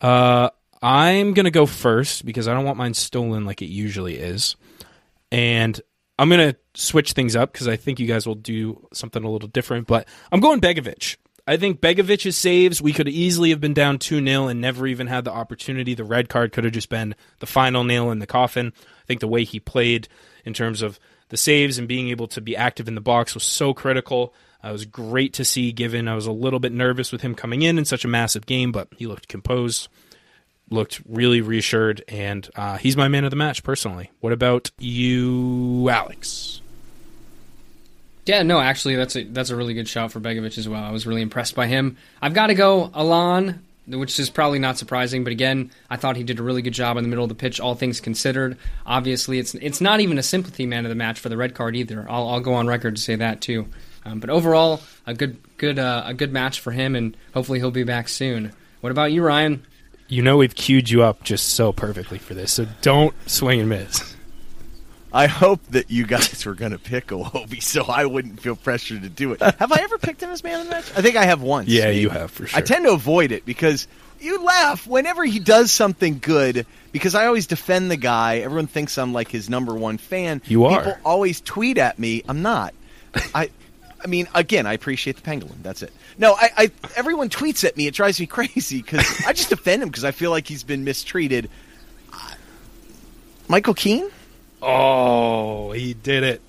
Uh, 0.00 0.48
I'm 0.82 1.34
gonna 1.34 1.50
go 1.50 1.66
first 1.66 2.24
because 2.24 2.48
I 2.48 2.54
don't 2.54 2.64
want 2.64 2.78
mine 2.78 2.94
stolen 2.94 3.44
like 3.44 3.62
it 3.62 3.66
usually 3.66 4.16
is, 4.16 4.56
and 5.30 5.80
I'm 6.18 6.30
gonna 6.30 6.56
switch 6.74 7.12
things 7.12 7.36
up 7.36 7.52
because 7.52 7.68
I 7.68 7.76
think 7.76 8.00
you 8.00 8.06
guys 8.06 8.26
will 8.26 8.34
do 8.34 8.86
something 8.92 9.22
a 9.22 9.30
little 9.30 9.48
different. 9.48 9.86
But 9.86 10.08
I'm 10.32 10.40
going 10.40 10.60
Begovic. 10.60 11.16
I 11.46 11.56
think 11.56 11.80
Begovic's 11.80 12.36
saves 12.36 12.80
we 12.80 12.92
could 12.92 13.08
easily 13.08 13.50
have 13.50 13.60
been 13.60 13.74
down 13.74 13.98
two 13.98 14.24
0 14.24 14.48
and 14.48 14.60
never 14.60 14.86
even 14.86 15.06
had 15.06 15.24
the 15.24 15.32
opportunity. 15.32 15.94
The 15.94 16.04
red 16.04 16.28
card 16.28 16.52
could 16.52 16.64
have 16.64 16.72
just 16.72 16.88
been 16.88 17.14
the 17.40 17.46
final 17.46 17.84
nail 17.84 18.10
in 18.10 18.18
the 18.18 18.26
coffin. 18.26 18.72
I 18.76 19.06
think 19.06 19.20
the 19.20 19.28
way 19.28 19.44
he 19.44 19.58
played 19.60 20.08
in 20.44 20.54
terms 20.54 20.80
of 20.80 21.00
the 21.28 21.36
saves 21.36 21.78
and 21.78 21.88
being 21.88 22.08
able 22.08 22.28
to 22.28 22.40
be 22.40 22.56
active 22.56 22.88
in 22.88 22.94
the 22.94 23.00
box 23.00 23.34
was 23.34 23.44
so 23.44 23.74
critical. 23.74 24.32
Uh, 24.62 24.68
it 24.68 24.72
was 24.72 24.84
great 24.84 25.32
to 25.34 25.44
see. 25.44 25.72
Given 25.72 26.08
I 26.08 26.14
was 26.14 26.26
a 26.26 26.32
little 26.32 26.60
bit 26.60 26.72
nervous 26.72 27.10
with 27.10 27.22
him 27.22 27.34
coming 27.34 27.62
in 27.62 27.78
in 27.78 27.84
such 27.84 28.04
a 28.04 28.08
massive 28.08 28.46
game, 28.46 28.72
but 28.72 28.88
he 28.96 29.06
looked 29.06 29.28
composed 29.28 29.88
looked 30.70 31.02
really 31.08 31.40
reassured, 31.40 32.02
and 32.08 32.48
uh, 32.56 32.78
he's 32.78 32.96
my 32.96 33.08
man 33.08 33.24
of 33.24 33.30
the 33.30 33.36
match 33.36 33.62
personally. 33.62 34.10
What 34.20 34.32
about 34.32 34.70
you, 34.78 35.88
Alex? 35.90 36.60
Yeah, 38.26 38.42
no, 38.42 38.60
actually, 38.60 38.96
that's 38.96 39.16
a 39.16 39.24
that's 39.24 39.50
a 39.50 39.56
really 39.56 39.74
good 39.74 39.88
shout 39.88 40.12
for 40.12 40.20
Begovic 40.20 40.56
as 40.56 40.68
well. 40.68 40.82
I 40.82 40.90
was 40.90 41.06
really 41.06 41.22
impressed 41.22 41.54
by 41.54 41.66
him. 41.66 41.96
I've 42.22 42.34
got 42.34 42.48
to 42.48 42.54
go 42.54 42.90
Allan, 42.94 43.64
which 43.88 44.20
is 44.20 44.30
probably 44.30 44.58
not 44.58 44.78
surprising, 44.78 45.24
but 45.24 45.32
again, 45.32 45.70
I 45.88 45.96
thought 45.96 46.16
he 46.16 46.22
did 46.22 46.38
a 46.38 46.42
really 46.42 46.62
good 46.62 46.74
job 46.74 46.96
in 46.96 47.02
the 47.02 47.08
middle 47.08 47.24
of 47.24 47.28
the 47.28 47.34
pitch, 47.34 47.58
all 47.60 47.74
things 47.74 48.00
considered. 48.00 48.56
Obviously, 48.86 49.38
it's 49.38 49.54
it's 49.56 49.80
not 49.80 50.00
even 50.00 50.18
a 50.18 50.22
sympathy 50.22 50.66
man 50.66 50.84
of 50.84 50.90
the 50.90 50.94
match 50.94 51.18
for 51.18 51.28
the 51.28 51.36
red 51.36 51.54
card 51.54 51.74
either. 51.74 52.06
I'll, 52.08 52.28
I'll 52.28 52.40
go 52.40 52.54
on 52.54 52.66
record 52.66 52.96
to 52.96 53.02
say 53.02 53.16
that 53.16 53.40
too. 53.40 53.66
Um, 54.04 54.20
but 54.20 54.30
overall, 54.30 54.80
a 55.06 55.14
good 55.14 55.38
good 55.56 55.78
uh, 55.78 56.04
a 56.06 56.14
good 56.14 56.32
match 56.32 56.60
for 56.60 56.70
him, 56.70 56.94
and 56.94 57.16
hopefully 57.34 57.58
he'll 57.58 57.70
be 57.70 57.84
back 57.84 58.08
soon. 58.08 58.52
What 58.80 58.92
about 58.92 59.12
you, 59.12 59.22
Ryan? 59.22 59.66
You 60.10 60.22
know 60.22 60.36
we've 60.36 60.54
queued 60.54 60.90
you 60.90 61.04
up 61.04 61.22
just 61.22 61.50
so 61.50 61.72
perfectly 61.72 62.18
for 62.18 62.34
this, 62.34 62.52
so 62.52 62.66
don't 62.82 63.14
swing 63.30 63.60
and 63.60 63.68
miss. 63.68 64.16
I 65.12 65.26
hope 65.26 65.64
that 65.70 65.90
you 65.90 66.04
guys 66.06 66.44
were 66.44 66.54
going 66.54 66.72
to 66.72 66.78
pick 66.78 67.08
Iwobi, 67.08 67.62
so 67.62 67.84
I 67.84 68.06
wouldn't 68.06 68.40
feel 68.40 68.56
pressured 68.56 69.02
to 69.02 69.08
do 69.08 69.32
it. 69.32 69.40
Have 69.40 69.72
I 69.72 69.80
ever 69.82 69.98
picked 69.98 70.20
him 70.22 70.30
as 70.30 70.42
man 70.42 70.60
of 70.60 70.66
the 70.66 70.72
match? 70.72 70.90
I 70.96 71.02
think 71.02 71.16
I 71.16 71.24
have 71.24 71.42
once. 71.42 71.68
Yeah, 71.68 71.86
maybe. 71.86 72.00
you 72.00 72.08
have 72.10 72.30
for 72.30 72.46
sure. 72.46 72.58
I 72.58 72.62
tend 72.62 72.86
to 72.86 72.92
avoid 72.92 73.32
it 73.32 73.44
because 73.46 73.86
you 74.20 74.42
laugh 74.42 74.86
whenever 74.86 75.24
he 75.24 75.38
does 75.38 75.70
something 75.70 76.18
good. 76.18 76.66
Because 76.92 77.14
I 77.14 77.26
always 77.26 77.46
defend 77.46 77.88
the 77.88 77.96
guy. 77.96 78.38
Everyone 78.38 78.66
thinks 78.66 78.98
I'm 78.98 79.12
like 79.12 79.28
his 79.28 79.48
number 79.48 79.74
one 79.74 79.98
fan. 79.98 80.42
You 80.46 80.64
are. 80.64 80.78
People 80.78 80.98
always 81.04 81.40
tweet 81.40 81.78
at 81.78 82.00
me. 82.00 82.24
I'm 82.28 82.42
not. 82.42 82.74
I. 83.34 83.50
I 84.02 84.06
mean, 84.06 84.28
again, 84.34 84.66
I 84.66 84.72
appreciate 84.72 85.16
the 85.16 85.22
pangolin. 85.22 85.62
That's 85.62 85.82
it. 85.82 85.92
No, 86.18 86.34
I, 86.34 86.50
I 86.56 86.70
everyone 86.96 87.28
tweets 87.28 87.64
at 87.64 87.76
me. 87.76 87.86
It 87.86 87.94
drives 87.94 88.18
me 88.20 88.26
crazy 88.38 88.82
because 88.82 89.06
I 89.26 89.32
just 89.32 89.48
defend 89.50 89.82
him 89.82 89.88
because 89.88 90.04
I 90.04 90.10
feel 90.12 90.30
like 90.30 90.46
he's 90.46 90.62
been 90.62 90.84
mistreated. 90.84 91.50
Uh, 92.12 92.34
Michael 93.48 93.74
Keane. 93.74 94.10
Oh, 94.62 95.72
he 95.72 95.94
did 95.94 96.22
it. 96.22 96.42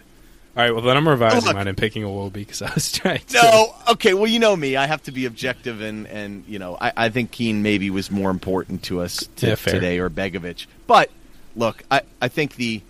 All 0.56 0.64
right, 0.64 0.72
well 0.72 0.82
then 0.84 0.98
I'm 0.98 1.08
revising 1.08 1.46
Look. 1.46 1.56
mine 1.56 1.68
and 1.70 1.78
picking 1.78 2.04
Iwobi 2.04 2.34
because 2.34 2.62
I 2.62 2.74
was 2.74 2.92
trying. 2.92 3.20
To, 3.20 3.34
No, 3.36 3.76
okay. 3.92 4.14
Well, 4.14 4.28
you 4.28 4.38
know 4.40 4.54
me. 4.56 4.76
I 4.76 4.86
have 4.86 5.02
to 5.04 5.12
be 5.12 5.26
objective, 5.26 5.80
and 5.82 6.08
and 6.08 6.44
you 6.46 6.60
know, 6.60 6.78
I, 6.80 6.92
I 6.98 7.10
think 7.10 7.32
Keane 7.32 7.64
maybe 7.64 7.90
was 7.90 8.12
more 8.12 8.30
important 8.30 8.84
to 8.84 9.00
us 9.00 9.30
Yeah, 9.38 9.56
today, 9.56 10.00
or 10.00 10.10
Begovic. 10.10 10.66
But 10.88 11.10
look, 11.56 11.84
I, 11.90 12.02
I 12.22 12.28
think 12.28 12.56
the 12.56 12.82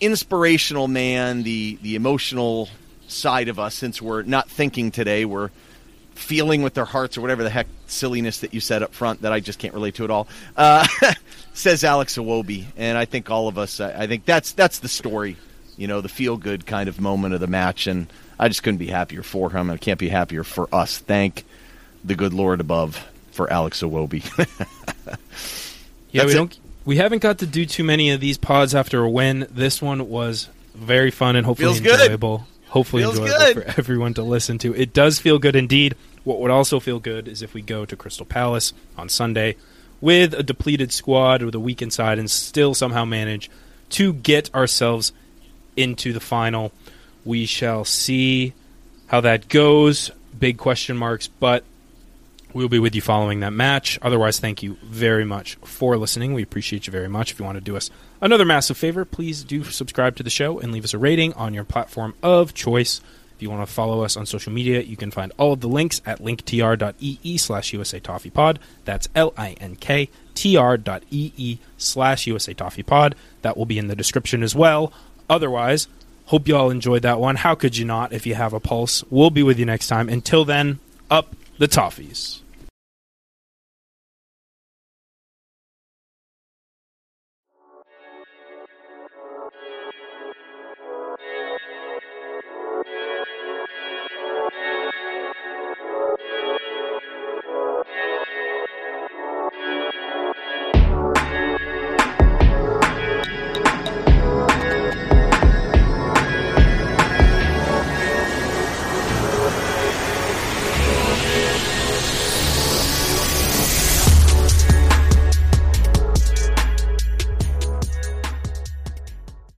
inspirational 0.00 0.86
man, 0.86 1.44
the 1.44 1.78
the 1.80 1.94
emotional 1.94 2.68
side 3.08 3.48
of 3.48 3.58
us, 3.58 3.74
since 3.74 4.00
we're 4.00 4.22
not 4.22 4.48
thinking 4.48 4.90
today, 4.90 5.24
we're 5.24 5.50
feeling 6.14 6.62
with 6.62 6.74
their 6.74 6.84
hearts 6.84 7.16
or 7.16 7.20
whatever 7.20 7.44
the 7.44 7.50
heck 7.50 7.68
silliness 7.86 8.40
that 8.40 8.52
you 8.52 8.60
said 8.60 8.82
up 8.82 8.92
front 8.92 9.22
that 9.22 9.32
I 9.32 9.40
just 9.40 9.58
can't 9.58 9.72
relate 9.72 9.94
to 9.96 10.04
at 10.04 10.10
all. 10.10 10.28
Uh, 10.56 10.86
says 11.54 11.84
Alex 11.84 12.16
Iwobi, 12.16 12.66
and 12.76 12.98
I 12.98 13.04
think 13.04 13.30
all 13.30 13.48
of 13.48 13.58
us. 13.58 13.80
I, 13.80 14.02
I 14.02 14.06
think 14.06 14.24
that's 14.24 14.52
that's 14.52 14.80
the 14.80 14.88
story. 14.88 15.36
You 15.76 15.86
know, 15.86 16.00
the 16.00 16.08
feel 16.08 16.36
good 16.36 16.66
kind 16.66 16.88
of 16.88 17.00
moment 17.00 17.34
of 17.34 17.40
the 17.40 17.46
match, 17.46 17.86
and 17.86 18.08
I 18.38 18.48
just 18.48 18.62
couldn't 18.62 18.78
be 18.78 18.88
happier 18.88 19.22
for 19.22 19.50
him. 19.50 19.70
I 19.70 19.76
can't 19.76 19.98
be 19.98 20.08
happier 20.08 20.44
for 20.44 20.68
us. 20.74 20.98
Thank 20.98 21.44
the 22.04 22.14
good 22.14 22.34
Lord 22.34 22.60
above 22.60 23.06
for 23.30 23.50
Alex 23.52 23.82
Iwobi. 23.82 24.24
yeah, 26.10 26.24
we 26.24 26.32
it. 26.32 26.34
don't. 26.34 26.58
We 26.84 26.96
haven't 26.96 27.22
got 27.22 27.38
to 27.38 27.46
do 27.46 27.66
too 27.66 27.84
many 27.84 28.10
of 28.10 28.20
these 28.20 28.38
pods 28.38 28.74
after 28.74 29.04
a 29.04 29.10
win. 29.10 29.46
This 29.50 29.80
one 29.82 30.08
was 30.08 30.48
very 30.74 31.10
fun 31.10 31.36
and 31.36 31.44
hopefully 31.44 31.76
enjoyable. 31.76 32.38
Good. 32.38 32.46
Hopefully 32.70 33.02
Feels 33.02 33.18
enjoyable 33.18 33.54
good. 33.54 33.54
for 33.74 33.74
everyone 33.80 34.14
to 34.14 34.22
listen 34.22 34.58
to. 34.58 34.74
It 34.74 34.92
does 34.92 35.18
feel 35.18 35.38
good 35.38 35.56
indeed. 35.56 35.94
What 36.24 36.40
would 36.40 36.50
also 36.50 36.80
feel 36.80 36.98
good 36.98 37.26
is 37.28 37.42
if 37.42 37.54
we 37.54 37.62
go 37.62 37.84
to 37.86 37.96
Crystal 37.96 38.26
Palace 38.26 38.72
on 38.96 39.08
Sunday 39.08 39.56
with 40.00 40.34
a 40.34 40.42
depleted 40.42 40.92
squad 40.92 41.42
with 41.42 41.54
a 41.54 41.60
weak 41.60 41.80
inside 41.82 42.18
and 42.18 42.30
still 42.30 42.74
somehow 42.74 43.04
manage 43.04 43.50
to 43.90 44.12
get 44.12 44.54
ourselves 44.54 45.12
into 45.76 46.12
the 46.12 46.20
final. 46.20 46.72
We 47.24 47.46
shall 47.46 47.84
see 47.84 48.52
how 49.06 49.20
that 49.22 49.48
goes. 49.48 50.10
Big 50.38 50.58
question 50.58 50.96
marks, 50.96 51.26
but 51.26 51.64
we'll 52.52 52.68
be 52.68 52.78
with 52.78 52.94
you 52.94 53.00
following 53.00 53.40
that 53.40 53.52
match. 53.52 53.98
Otherwise, 54.02 54.38
thank 54.38 54.62
you 54.62 54.76
very 54.84 55.24
much 55.24 55.56
for 55.64 55.96
listening. 55.96 56.34
We 56.34 56.42
appreciate 56.42 56.86
you 56.86 56.90
very 56.90 57.08
much. 57.08 57.32
If 57.32 57.38
you 57.38 57.44
want 57.44 57.56
to 57.56 57.60
do 57.64 57.76
us 57.76 57.90
another 58.20 58.44
massive 58.44 58.76
favor, 58.76 59.04
please 59.04 59.44
do 59.44 59.64
subscribe 59.64 60.16
to 60.16 60.22
the 60.22 60.30
show 60.30 60.58
and 60.58 60.72
leave 60.72 60.84
us 60.84 60.94
a 60.94 60.98
rating 60.98 61.32
on 61.34 61.54
your 61.54 61.64
platform 61.64 62.14
of 62.22 62.54
choice. 62.54 63.00
If 63.38 63.42
you 63.42 63.50
want 63.50 63.66
to 63.66 63.72
follow 63.72 64.02
us 64.02 64.16
on 64.16 64.26
social 64.26 64.52
media, 64.52 64.80
you 64.80 64.96
can 64.96 65.12
find 65.12 65.30
all 65.36 65.52
of 65.52 65.60
the 65.60 65.68
links 65.68 66.02
at 66.04 66.18
linktr.ee 66.18 67.38
slash 67.38 67.72
USA 67.72 68.00
Toffee 68.00 68.30
Pod. 68.30 68.58
That's 68.84 69.08
L 69.14 69.32
I 69.36 69.52
N 69.60 69.76
K 69.76 70.08
T 70.34 70.56
R 70.56 70.76
dot 70.76 71.04
EE 71.10 71.58
slash 71.76 72.26
USA 72.26 72.52
Toffee 72.52 72.82
Pod. 72.82 73.14
That 73.42 73.56
will 73.56 73.66
be 73.66 73.78
in 73.78 73.86
the 73.86 73.94
description 73.94 74.42
as 74.42 74.56
well. 74.56 74.92
Otherwise, 75.30 75.86
hope 76.26 76.48
you 76.48 76.56
all 76.56 76.70
enjoyed 76.70 77.02
that 77.02 77.20
one. 77.20 77.36
How 77.36 77.54
could 77.54 77.76
you 77.76 77.84
not 77.84 78.12
if 78.12 78.26
you 78.26 78.34
have 78.34 78.52
a 78.52 78.58
pulse? 78.58 79.04
We'll 79.08 79.30
be 79.30 79.44
with 79.44 79.58
you 79.58 79.66
next 79.66 79.86
time. 79.86 80.08
Until 80.08 80.44
then, 80.44 80.80
up 81.08 81.36
the 81.58 81.68
Toffees. 81.68 82.40